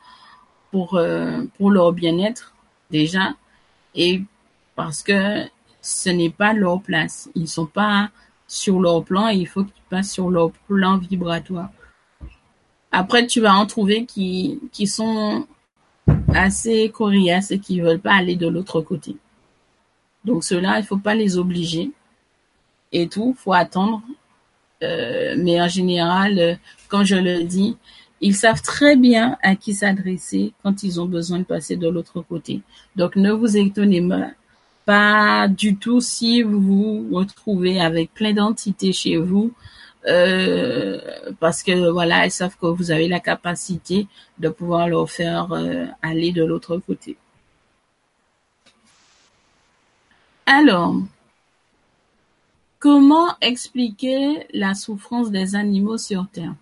pour, 0.72 0.96
euh, 0.96 1.44
pour 1.56 1.70
leur 1.70 1.92
bien-être, 1.92 2.52
déjà, 2.90 3.34
et 3.94 4.22
parce 4.74 5.04
que 5.04 5.44
ce 5.86 6.10
n'est 6.10 6.30
pas 6.30 6.52
leur 6.52 6.82
place. 6.82 7.30
Ils 7.36 7.46
sont 7.46 7.66
pas 7.66 8.10
sur 8.48 8.80
leur 8.80 9.04
plan 9.04 9.28
il 9.28 9.46
faut 9.46 9.64
qu'ils 9.64 9.82
passent 9.88 10.12
sur 10.12 10.30
leur 10.30 10.50
plan 10.50 10.98
vibratoire. 10.98 11.70
Après, 12.90 13.26
tu 13.26 13.40
vas 13.40 13.54
en 13.54 13.66
trouver 13.66 14.04
qui, 14.04 14.60
sont 14.86 15.46
assez 16.34 16.90
coriaces 16.90 17.50
et 17.52 17.58
qui 17.58 17.80
veulent 17.80 18.00
pas 18.00 18.14
aller 18.14 18.36
de 18.36 18.48
l'autre 18.48 18.80
côté. 18.80 19.16
Donc 20.24 20.42
ceux-là, 20.42 20.78
il 20.80 20.84
faut 20.84 20.96
pas 20.96 21.14
les 21.14 21.38
obliger 21.38 21.92
et 22.90 23.08
tout, 23.08 23.36
faut 23.38 23.52
attendre. 23.52 24.02
Euh, 24.82 25.36
mais 25.38 25.60
en 25.60 25.68
général, 25.68 26.38
euh, 26.38 26.54
quand 26.88 27.04
je 27.04 27.16
le 27.16 27.44
dis, 27.44 27.76
ils 28.20 28.34
savent 28.34 28.62
très 28.62 28.96
bien 28.96 29.38
à 29.42 29.56
qui 29.56 29.72
s'adresser 29.72 30.52
quand 30.62 30.82
ils 30.82 31.00
ont 31.00 31.06
besoin 31.06 31.38
de 31.38 31.44
passer 31.44 31.76
de 31.76 31.88
l'autre 31.88 32.22
côté. 32.22 32.62
Donc 32.96 33.16
ne 33.16 33.30
vous 33.30 33.56
étonnez 33.56 34.06
pas 34.06 34.30
pas 34.86 35.48
du 35.48 35.76
tout 35.76 36.00
si 36.00 36.42
vous 36.42 36.60
vous 36.60 37.08
retrouvez 37.16 37.80
avec 37.80 38.14
plein 38.14 38.32
d'entités 38.32 38.92
chez 38.92 39.16
vous, 39.18 39.52
euh, 40.06 41.00
parce 41.40 41.62
que 41.62 41.90
voilà, 41.90 42.24
elles 42.24 42.30
savent 42.30 42.56
que 42.56 42.66
vous 42.66 42.90
avez 42.92 43.08
la 43.08 43.20
capacité 43.20 44.06
de 44.38 44.48
pouvoir 44.48 44.88
leur 44.88 45.10
faire 45.10 45.52
euh, 45.52 45.86
aller 46.02 46.32
de 46.32 46.44
l'autre 46.44 46.78
côté. 46.78 47.16
Alors, 50.46 50.94
comment 52.78 53.36
expliquer 53.40 54.46
la 54.54 54.74
souffrance 54.74 55.30
des 55.30 55.56
animaux 55.56 55.98
sur 55.98 56.28
Terre? 56.32 56.54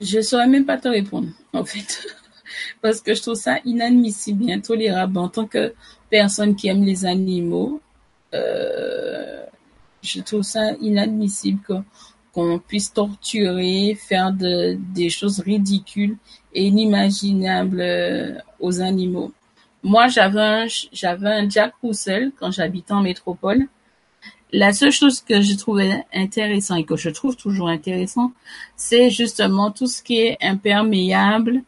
Je 0.00 0.20
saurais 0.20 0.48
même 0.48 0.66
pas 0.66 0.78
te 0.78 0.88
répondre, 0.88 1.28
en 1.52 1.64
fait. 1.64 2.06
parce 2.82 3.00
que 3.00 3.14
je 3.14 3.22
trouve 3.22 3.34
ça 3.34 3.58
inadmissible, 3.64 4.50
intolérable 4.50 5.18
en 5.18 5.28
tant 5.28 5.46
que 5.46 5.74
personne 6.10 6.56
qui 6.56 6.68
aime 6.68 6.84
les 6.84 7.04
animaux. 7.04 7.80
Euh, 8.34 9.44
je 10.02 10.20
trouve 10.20 10.42
ça 10.42 10.72
inadmissible 10.80 11.60
qu'on 12.32 12.58
puisse 12.58 12.92
torturer, 12.92 13.96
faire 13.98 14.32
de, 14.32 14.78
des 14.94 15.10
choses 15.10 15.40
ridicules 15.40 16.16
et 16.54 16.64
inimaginables 16.66 17.80
euh, 17.80 18.38
aux 18.60 18.80
animaux. 18.80 19.32
moi, 19.82 20.08
j'avais 20.08 20.40
un, 20.40 20.66
un 21.24 21.48
Jack 21.48 21.74
Russell 21.82 22.32
quand 22.38 22.50
j'habitais 22.50 22.92
en 22.92 23.02
métropole. 23.02 23.66
La 24.52 24.72
seule 24.72 24.90
chose 24.90 25.20
que 25.20 25.40
je 25.40 25.54
trouvais 25.54 26.04
intéressant 26.12 26.74
et 26.74 26.84
que 26.84 26.96
je 26.96 27.08
trouve 27.10 27.36
toujours 27.36 27.68
intéressant, 27.68 28.32
c'est 28.76 29.08
justement 29.08 29.70
tout 29.70 29.86
ce 29.86 30.02
qui 30.02 30.18
est 30.18 30.36
imperméable 30.40 31.62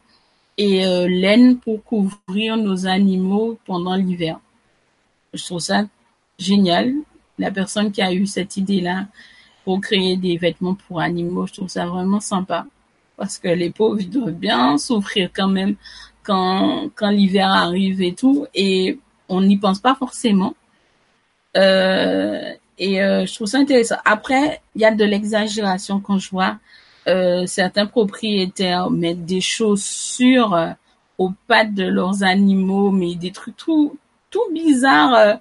et 0.57 0.85
euh, 0.85 1.07
laine 1.07 1.57
pour 1.57 1.83
couvrir 1.83 2.57
nos 2.57 2.87
animaux 2.87 3.57
pendant 3.65 3.95
l'hiver. 3.95 4.39
Je 5.33 5.43
trouve 5.43 5.59
ça 5.59 5.85
génial. 6.37 6.93
La 7.39 7.51
personne 7.51 7.91
qui 7.91 8.01
a 8.01 8.13
eu 8.13 8.27
cette 8.27 8.57
idée-là 8.57 9.07
pour 9.63 9.81
créer 9.81 10.17
des 10.17 10.37
vêtements 10.37 10.75
pour 10.75 11.01
animaux, 11.01 11.47
je 11.47 11.53
trouve 11.53 11.69
ça 11.69 11.85
vraiment 11.85 12.19
sympa. 12.19 12.65
Parce 13.17 13.37
que 13.37 13.47
les 13.47 13.69
pauvres, 13.69 14.03
doivent 14.03 14.31
bien 14.31 14.77
souffrir 14.77 15.29
quand 15.33 15.47
même 15.47 15.75
quand, 16.23 16.89
quand 16.95 17.09
l'hiver 17.09 17.49
arrive 17.49 18.01
et 18.01 18.13
tout. 18.13 18.45
Et 18.53 18.99
on 19.29 19.41
n'y 19.41 19.57
pense 19.57 19.79
pas 19.79 19.95
forcément. 19.95 20.55
Euh, 21.57 22.53
et 22.77 23.01
euh, 23.01 23.25
je 23.25 23.33
trouve 23.33 23.47
ça 23.47 23.59
intéressant. 23.59 23.97
Après, 24.05 24.61
il 24.75 24.81
y 24.81 24.85
a 24.85 24.93
de 24.93 25.05
l'exagération 25.05 25.99
quand 25.99 26.19
je 26.19 26.29
vois 26.29 26.57
euh, 27.07 27.45
certains 27.45 27.85
propriétaires 27.85 28.89
mettre 28.89 29.21
des 29.21 29.41
chaussures 29.41 30.53
euh, 30.53 30.69
aux 31.17 31.31
pattes 31.47 31.73
de 31.73 31.83
leurs 31.85 32.23
animaux, 32.23 32.91
mais 32.91 33.15
des 33.15 33.31
trucs 33.31 33.57
tout 33.57 33.97
tout 34.29 34.51
bizarres 34.53 35.13
euh, 35.15 35.35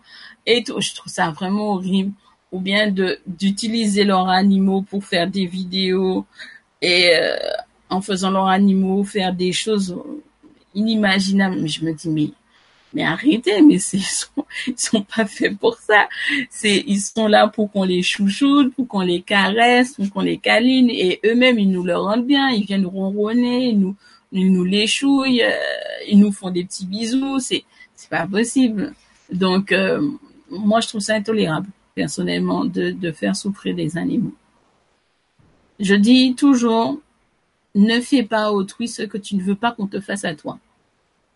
et 0.46 0.62
tout. 0.64 0.80
Je 0.80 0.94
trouve 0.94 1.12
ça 1.12 1.30
vraiment 1.30 1.74
horrible. 1.74 2.12
Ou 2.52 2.60
bien 2.60 2.90
de 2.90 3.18
d'utiliser 3.26 4.04
leurs 4.04 4.28
animaux 4.28 4.82
pour 4.82 5.04
faire 5.04 5.26
des 5.30 5.46
vidéos 5.46 6.26
et 6.82 7.10
en 7.88 8.02
faisant 8.02 8.30
leurs 8.30 8.48
animaux 8.48 9.04
faire 9.04 9.32
des 9.32 9.52
choses 9.52 9.96
inimaginables. 10.74 11.66
Je 11.66 11.84
me 11.84 11.94
dis 11.94 12.10
mais 12.10 12.30
mais 12.94 13.04
arrêtez, 13.04 13.62
mais 13.62 13.76
ils 13.76 14.02
sont, 14.02 14.44
ils 14.66 14.78
sont 14.78 15.02
pas 15.02 15.26
faits 15.26 15.56
pour 15.58 15.76
ça. 15.76 16.08
C'est, 16.50 16.84
ils 16.86 17.00
sont 17.00 17.26
là 17.26 17.48
pour 17.48 17.70
qu'on 17.70 17.84
les 17.84 18.02
chouchoute, 18.02 18.74
pour 18.74 18.86
qu'on 18.88 19.00
les 19.00 19.22
caresse, 19.22 19.94
pour 19.94 20.10
qu'on 20.10 20.20
les 20.20 20.38
câline, 20.38 20.90
et 20.90 21.20
eux-mêmes, 21.24 21.58
ils 21.58 21.70
nous 21.70 21.84
le 21.84 21.96
rendent 21.96 22.26
bien, 22.26 22.50
ils 22.50 22.64
viennent 22.64 22.86
ronronner, 22.86 23.68
ils 23.68 23.78
nous, 23.78 23.96
ils 24.32 24.52
nous 24.52 24.64
léchouillent, 24.64 25.42
euh, 25.42 25.50
ils 26.08 26.18
nous 26.18 26.32
font 26.32 26.50
des 26.50 26.64
petits 26.64 26.86
bisous, 26.86 27.38
c'est, 27.38 27.64
c'est 27.94 28.10
pas 28.10 28.26
possible. 28.26 28.94
Donc, 29.30 29.72
euh, 29.72 30.06
moi, 30.50 30.80
je 30.80 30.88
trouve 30.88 31.00
ça 31.00 31.14
intolérable, 31.14 31.68
personnellement, 31.94 32.64
de, 32.64 32.90
de 32.90 33.12
faire 33.12 33.36
souffrir 33.36 33.74
des 33.74 33.96
animaux. 33.96 34.34
Je 35.80 35.94
dis 35.94 36.34
toujours, 36.34 37.00
ne 37.74 38.00
fais 38.00 38.22
pas 38.22 38.52
autrui 38.52 38.88
ce 38.88 39.02
que 39.02 39.18
tu 39.18 39.34
ne 39.36 39.42
veux 39.42 39.54
pas 39.54 39.72
qu'on 39.72 39.86
te 39.86 40.00
fasse 40.00 40.24
à 40.24 40.34
toi. 40.34 40.58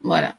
Voilà. 0.03 0.37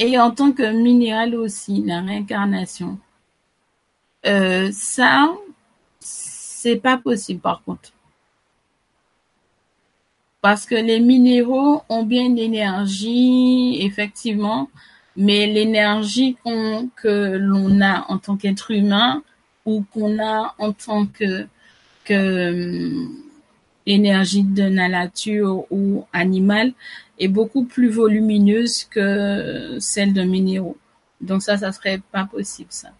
Et 0.00 0.18
en 0.18 0.30
tant 0.30 0.52
que 0.52 0.62
minéral 0.72 1.34
aussi, 1.34 1.82
la 1.84 2.00
réincarnation. 2.00 2.98
Euh, 4.24 4.70
ça, 4.72 5.30
c'est 6.00 6.76
pas 6.76 6.96
possible 6.96 7.40
par 7.40 7.62
contre. 7.62 7.92
Parce 10.40 10.64
que 10.64 10.74
les 10.74 11.00
minéraux 11.00 11.82
ont 11.90 12.04
bien 12.04 12.34
l'énergie, 12.34 13.76
effectivement, 13.82 14.70
mais 15.16 15.46
l'énergie 15.46 16.34
que 16.96 17.36
l'on 17.36 17.82
a 17.82 18.06
en 18.08 18.16
tant 18.16 18.38
qu'être 18.38 18.70
humain 18.70 19.22
ou 19.66 19.84
qu'on 19.92 20.18
a 20.18 20.54
en 20.58 20.72
tant 20.72 21.04
que, 21.04 21.46
que 22.04 23.06
énergie 23.86 24.42
de 24.44 24.62
la 24.64 24.88
nature 24.88 25.64
ou 25.70 26.04
animale 26.12 26.72
est 27.18 27.28
beaucoup 27.28 27.64
plus 27.64 27.88
volumineuse 27.88 28.84
que 28.84 29.76
celle 29.80 30.12
d'un 30.14 30.26
minéraux. 30.26 30.76
Donc 31.20 31.42
ça, 31.42 31.58
ça 31.58 31.72
serait 31.72 32.00
pas 32.12 32.24
possible, 32.26 32.70
ça. 32.70 32.90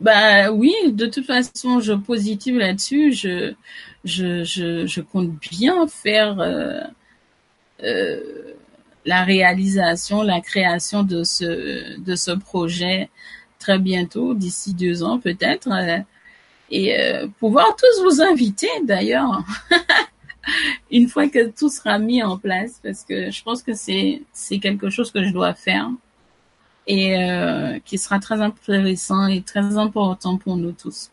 Ben 0.00 0.50
oui, 0.50 0.72
de 0.92 1.06
toute 1.06 1.26
façon, 1.26 1.80
je 1.80 1.92
positive 1.92 2.56
là-dessus. 2.58 3.12
Je, 3.12 3.54
je, 4.04 4.44
je, 4.44 4.86
je 4.86 5.00
compte 5.00 5.30
bien 5.50 5.86
faire 5.86 6.40
euh, 6.40 6.80
euh, 7.82 8.54
la 9.04 9.24
réalisation, 9.24 10.22
la 10.22 10.40
création 10.40 11.02
de 11.02 11.24
ce 11.24 11.98
de 11.98 12.14
ce 12.14 12.30
projet 12.32 13.10
très 13.58 13.78
bientôt, 13.78 14.34
d'ici 14.34 14.74
deux 14.74 15.02
ans 15.02 15.18
peut-être, 15.18 15.68
euh, 15.70 15.98
et 16.70 16.98
euh, 16.98 17.26
pouvoir 17.40 17.76
tous 17.76 18.02
vous 18.04 18.22
inviter 18.22 18.68
d'ailleurs 18.84 19.42
une 20.90 21.08
fois 21.08 21.28
que 21.28 21.50
tout 21.50 21.68
sera 21.68 21.98
mis 21.98 22.22
en 22.22 22.38
place, 22.38 22.80
parce 22.82 23.04
que 23.04 23.30
je 23.30 23.42
pense 23.42 23.62
que 23.62 23.74
c'est 23.74 24.22
c'est 24.32 24.58
quelque 24.58 24.90
chose 24.90 25.10
que 25.10 25.24
je 25.24 25.30
dois 25.30 25.54
faire 25.54 25.90
et 26.86 27.16
euh, 27.18 27.78
qui 27.84 27.98
sera 27.98 28.18
très 28.18 28.40
intéressant 28.40 29.26
et 29.26 29.42
très 29.42 29.78
important 29.78 30.36
pour 30.36 30.56
nous 30.56 30.72
tous 30.72 31.10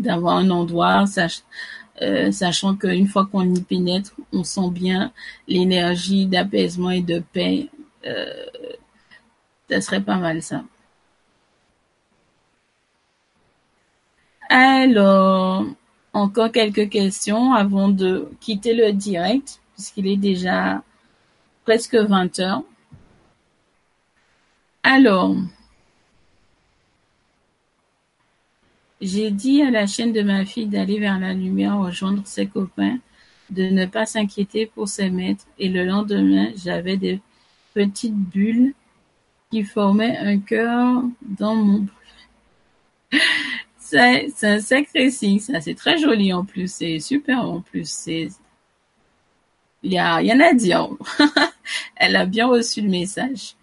d'avoir 0.00 0.36
un 0.36 0.50
endroit, 0.50 1.04
euh, 2.02 2.32
sachant 2.32 2.74
qu'une 2.74 3.06
fois 3.06 3.26
qu'on 3.26 3.54
y 3.54 3.60
pénètre, 3.62 4.14
on 4.32 4.44
sent 4.44 4.70
bien 4.70 5.12
l'énergie 5.46 6.26
d'apaisement 6.26 6.90
et 6.90 7.02
de 7.02 7.20
paix. 7.20 7.68
Euh, 8.06 8.26
ça 9.70 9.80
serait 9.80 10.02
pas 10.02 10.16
mal 10.16 10.42
ça. 10.42 10.64
Alors, 14.48 15.64
encore 16.12 16.52
quelques 16.52 16.88
questions 16.90 17.54
avant 17.54 17.88
de 17.88 18.28
quitter 18.40 18.74
le 18.74 18.92
direct, 18.92 19.60
puisqu'il 19.74 20.06
est 20.06 20.16
déjà 20.16 20.82
presque 21.64 21.96
20 21.96 22.38
heures. 22.40 22.62
Alors, 24.82 25.34
J'ai 29.04 29.30
dit 29.30 29.60
à 29.60 29.70
la 29.70 29.86
chienne 29.86 30.12
de 30.12 30.22
ma 30.22 30.46
fille 30.46 30.66
d'aller 30.66 30.98
vers 30.98 31.18
la 31.20 31.34
lumière 31.34 31.78
rejoindre 31.78 32.22
ses 32.26 32.46
copains, 32.46 32.98
de 33.50 33.64
ne 33.64 33.84
pas 33.84 34.06
s'inquiéter 34.06 34.64
pour 34.64 34.88
ses 34.88 35.10
maîtres, 35.10 35.44
et 35.58 35.68
le 35.68 35.84
lendemain, 35.84 36.48
j'avais 36.56 36.96
des 36.96 37.20
petites 37.74 38.16
bulles 38.16 38.72
qui 39.50 39.62
formaient 39.62 40.16
un 40.16 40.38
cœur 40.38 41.02
dans 41.20 41.54
mon 41.54 41.86
c'est 43.78 44.46
un 44.46 44.60
sacré 44.60 45.10
signe, 45.10 45.38
ça. 45.38 45.60
C'est 45.60 45.74
très 45.74 45.98
joli 45.98 46.32
en 46.32 46.44
plus. 46.44 46.72
C'est 46.72 46.98
super 46.98 47.42
en 47.44 47.60
plus. 47.60 47.88
C'est, 47.88 48.28
il 49.82 49.92
y 49.92 49.98
a 49.98 50.16
rien 50.16 50.40
à 50.40 50.54
dire. 50.54 50.88
Elle 51.96 52.16
a 52.16 52.26
bien 52.26 52.46
reçu 52.46 52.80
le 52.80 52.88
message. 52.88 53.54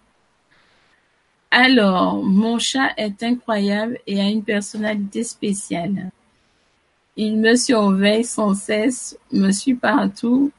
Alors, 1.54 2.24
mon 2.24 2.58
chat 2.58 2.94
est 2.96 3.22
incroyable 3.22 3.98
et 4.06 4.18
a 4.18 4.24
une 4.26 4.42
personnalité 4.42 5.22
spéciale. 5.22 6.10
Il 7.14 7.36
me 7.36 7.56
surveille 7.56 8.24
sans 8.24 8.54
cesse, 8.54 9.18
me 9.32 9.52
suit 9.52 9.74
partout. 9.74 10.50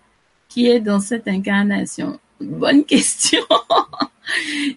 Qui 0.49 0.67
est 0.67 0.79
dans 0.79 0.99
cette 0.99 1.27
incarnation? 1.27 2.19
Bonne 2.39 2.85
question. 2.85 3.41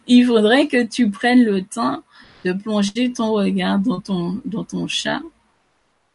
Il 0.07 0.25
faudrait 0.25 0.69
que 0.69 0.85
tu 0.85 1.11
prennes 1.11 1.45
le 1.45 1.61
temps 1.61 2.03
de 2.47 2.55
plonger 2.55 3.12
ton 3.12 3.33
regard 3.35 3.78
dans 3.78 4.01
ton 4.01 4.41
dans 4.47 4.65
ton 4.65 4.86
chat 4.86 5.20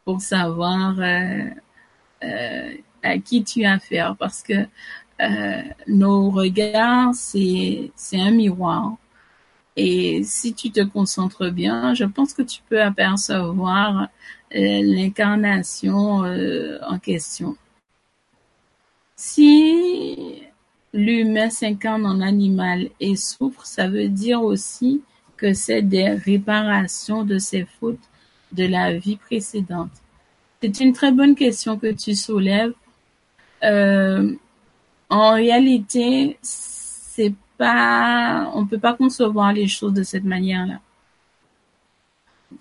pour 0.04 0.20
savoir 0.20 0.98
euh, 0.98 1.44
euh, 2.24 2.74
à 3.04 3.18
qui 3.18 3.44
tu 3.44 3.64
as 3.64 3.74
affaire 3.74 4.16
parce 4.16 4.42
que 4.42 4.66
euh, 5.20 5.62
nos 5.86 6.30
regards 6.30 7.14
c'est 7.14 7.92
c'est 7.94 8.20
un 8.20 8.32
miroir 8.32 8.96
et 9.76 10.22
si 10.24 10.54
tu 10.54 10.70
te 10.70 10.80
concentres 10.80 11.50
bien, 11.50 11.94
je 11.94 12.04
pense 12.04 12.34
que 12.34 12.42
tu 12.42 12.60
peux 12.68 12.82
apercevoir 12.82 14.08
euh, 14.54 14.82
l'incarnation 14.82 16.24
euh, 16.24 16.78
en 16.86 16.98
question. 16.98 17.56
Si 19.16 20.42
l'humain 20.92 21.48
s'incarne 21.48 22.04
en 22.04 22.20
animal 22.20 22.90
et 23.00 23.16
souffre, 23.16 23.64
ça 23.64 23.88
veut 23.88 24.08
dire 24.08 24.42
aussi 24.42 25.02
que 25.36 25.54
c'est 25.54 25.82
des 25.82 26.10
réparations 26.10 27.24
de 27.24 27.38
ses 27.38 27.64
fautes 27.80 27.98
de 28.52 28.64
la 28.64 28.92
vie 28.92 29.16
précédente. 29.16 29.90
C'est 30.60 30.80
une 30.80 30.92
très 30.92 31.12
bonne 31.12 31.34
question 31.34 31.78
que 31.78 31.92
tu 31.92 32.14
soulèves. 32.14 32.74
Euh, 33.64 34.34
en 35.08 35.32
réalité, 35.32 36.38
c'est 36.42 37.32
pas, 37.58 38.50
on 38.54 38.66
peut 38.66 38.78
pas 38.78 38.94
concevoir 38.94 39.52
les 39.52 39.68
choses 39.68 39.94
de 39.94 40.02
cette 40.02 40.24
manière-là. 40.24 40.80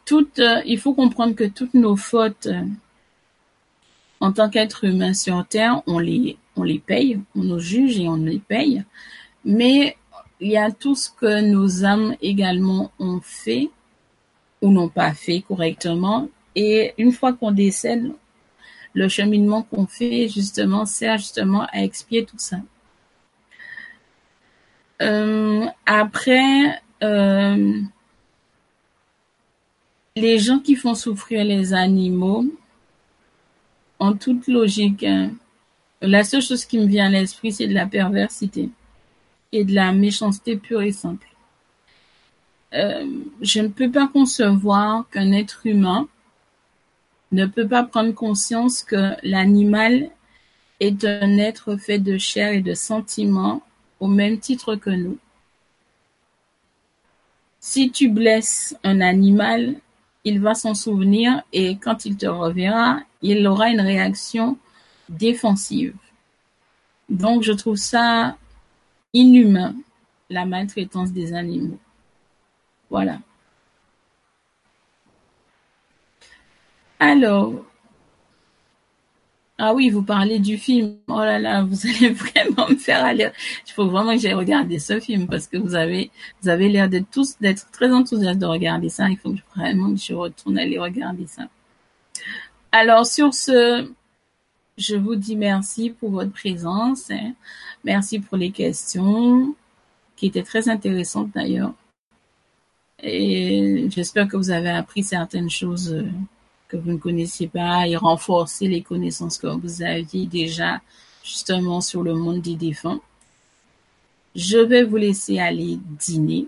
Toutes, 0.06 0.40
euh, 0.40 0.62
il 0.66 0.80
faut 0.80 0.94
comprendre 0.94 1.36
que 1.36 1.44
toutes 1.44 1.74
nos 1.74 1.96
fautes, 1.96 2.48
euh, 2.48 2.64
en 4.20 4.32
tant 4.32 4.50
qu'être 4.50 4.84
humain 4.84 5.14
sur 5.14 5.46
Terre, 5.48 5.82
on 5.88 6.00
les, 6.00 6.38
on 6.56 6.64
les 6.64 6.80
paye, 6.80 7.20
on 7.36 7.44
nous 7.44 7.60
juge 7.60 8.00
et 8.00 8.08
on 8.08 8.18
les 8.18 8.40
paye. 8.40 8.84
Mais 9.44 9.98
il 10.40 10.52
y 10.52 10.58
a 10.58 10.72
tout 10.72 10.96
ce 10.96 11.10
que 11.10 11.42
nos 11.42 11.86
âmes 11.86 12.16
également 12.22 12.92
ont 13.00 13.20
fait 13.22 13.70
ou 14.62 14.72
n'ont 14.72 14.90
pas 14.90 15.14
fait 15.14 15.42
correctement. 15.42 16.30
Et 16.56 16.94
une 16.98 17.12
fois 17.12 17.34
qu'on 17.34 17.52
décède, 17.52 18.12
le 18.94 19.08
cheminement 19.08 19.64
qu'on 19.64 19.88
fait 19.88 20.28
justement 20.28 20.86
sert 20.86 21.18
justement 21.18 21.66
à 21.72 21.84
expier 21.84 22.26
tout 22.26 22.38
ça. 22.40 22.58
Euh, 25.02 25.66
après, 25.86 26.80
euh, 27.02 27.82
les 30.16 30.38
gens 30.38 30.60
qui 30.60 30.76
font 30.76 30.94
souffrir 30.94 31.44
les 31.44 31.74
animaux, 31.74 32.46
en 34.00 34.14
toute 34.14 34.48
logique, 34.48 35.04
hein, 35.04 35.32
la 36.02 36.24
seule 36.24 36.42
chose 36.42 36.66
qui 36.66 36.78
me 36.80 36.86
vient 36.86 37.08
à 37.08 37.10
l'esprit, 37.10 37.52
c'est 37.52 37.68
de 37.68 37.74
la 37.74 37.86
perversité 37.86 38.70
et 39.52 39.64
de 39.64 39.74
la 39.74 39.92
méchanceté 39.92 40.56
pure 40.56 40.82
et 40.82 40.92
simple. 40.92 41.28
Euh, 42.74 43.06
je 43.42 43.60
ne 43.60 43.68
peux 43.68 43.92
pas 43.92 44.08
concevoir 44.08 45.10
qu'un 45.10 45.32
être 45.32 45.66
humain 45.66 46.08
ne 47.32 47.46
peut 47.46 47.68
pas 47.68 47.84
prendre 47.84 48.14
conscience 48.14 48.84
que 48.84 49.14
l'animal 49.24 50.10
est 50.80 51.04
un 51.06 51.38
être 51.38 51.76
fait 51.76 52.00
de 52.00 52.18
chair 52.18 52.54
et 52.54 52.62
de 52.62 52.74
sentiments 52.74 53.62
au 54.02 54.08
même 54.08 54.40
titre 54.40 54.76
que 54.76 54.90
nous. 54.90 55.18
Si 57.62 57.92
tu 57.92 58.10
blesses 58.10 58.76
un 58.84 59.00
animal, 59.00 59.76
il 60.26 60.42
va 60.42 60.56
s'en 60.56 60.74
souvenir 60.74 61.44
et 61.54 61.78
quand 61.78 62.04
il 62.06 62.18
te 62.18 62.26
reverra, 62.26 63.00
il 63.22 63.46
aura 63.48 63.70
une 63.70 63.80
réaction 63.80 64.58
défensive. 65.08 65.96
Donc 67.10 67.44
je 67.44 67.52
trouve 67.52 67.78
ça 67.78 68.38
inhumain, 69.14 69.76
la 70.30 70.46
maltraitance 70.46 71.12
des 71.12 71.34
animaux. 71.34 71.80
Voilà. 72.90 73.20
Alors, 77.00 77.54
ah 79.64 79.76
oui, 79.76 79.92
vous 79.92 80.02
parlez 80.02 80.40
du 80.40 80.58
film. 80.58 80.96
Oh 81.08 81.20
là 81.20 81.38
là, 81.38 81.62
vous 81.64 81.86
allez 81.86 82.10
vraiment 82.14 82.68
me 82.68 82.76
faire 82.76 83.06
aller. 83.06 83.30
Il 83.68 83.74
faut 83.74 83.88
vraiment 83.88 84.16
que 84.16 84.20
j'aille 84.20 84.34
regarder 84.34 84.80
ce 84.80 85.00
film 85.00 85.28
parce 85.28 85.46
que 85.46 85.58
vous 85.58 85.76
avez, 85.76 86.10
l'air 86.44 86.90
d'être 86.90 87.12
tous, 87.12 87.38
d'être 87.40 87.70
très 87.70 87.92
enthousiastes 87.92 88.40
de 88.40 88.48
regarder 88.48 88.90
ça. 88.90 89.08
Il 89.08 89.18
faut 89.18 89.36
vraiment 89.56 89.92
que 89.94 90.00
je 90.00 90.16
retourne 90.16 90.58
aller 90.58 90.80
regarder 90.80 91.28
ça. 91.28 91.44
Alors, 92.72 93.06
sur 93.06 93.36
ce, 93.36 93.88
je 94.80 94.96
vous 94.96 95.16
dis 95.16 95.36
merci 95.36 95.92
pour 95.92 96.10
votre 96.10 96.32
présence. 96.32 97.12
Hein. 97.12 97.34
Merci 97.84 98.20
pour 98.20 98.38
les 98.38 98.50
questions 98.50 99.54
qui 100.16 100.26
étaient 100.26 100.42
très 100.42 100.70
intéressantes 100.70 101.30
d'ailleurs. 101.36 101.76
Et 103.04 103.86
j'espère 103.92 104.28
que 104.28 104.38
vous 104.38 104.50
avez 104.50 104.72
appris 104.72 105.04
certaines 105.04 105.52
choses 105.52 105.94
euh, 105.94 106.10
que 106.72 106.78
vous 106.78 106.92
ne 106.92 106.98
connaissiez 106.98 107.50
pas 107.50 107.86
et 107.86 107.98
renforcer 107.98 108.68
les 108.68 108.82
connaissances 108.82 109.38
que 109.38 109.48
vous 109.48 109.84
aviez 109.84 110.26
déjà 110.26 110.80
justement 111.22 111.82
sur 111.82 112.02
le 112.02 112.16
monde 112.16 112.42
des 112.42 112.56
défunts. 112.56 113.02
Je 114.36 114.58
vais 114.58 114.84
vous 114.84 114.96
laisser 114.96 115.38
aller 115.40 115.78
dîner. 116.00 116.48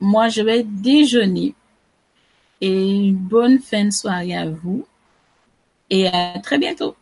Moi, 0.00 0.28
je 0.28 0.42
vais 0.42 0.64
déjeuner. 0.64 1.54
Et 2.60 3.12
bonne 3.12 3.60
fin 3.60 3.84
de 3.84 3.90
soirée 3.90 4.36
à 4.36 4.50
vous. 4.50 4.84
Et 5.90 6.08
à 6.08 6.40
très 6.40 6.58
bientôt. 6.58 6.96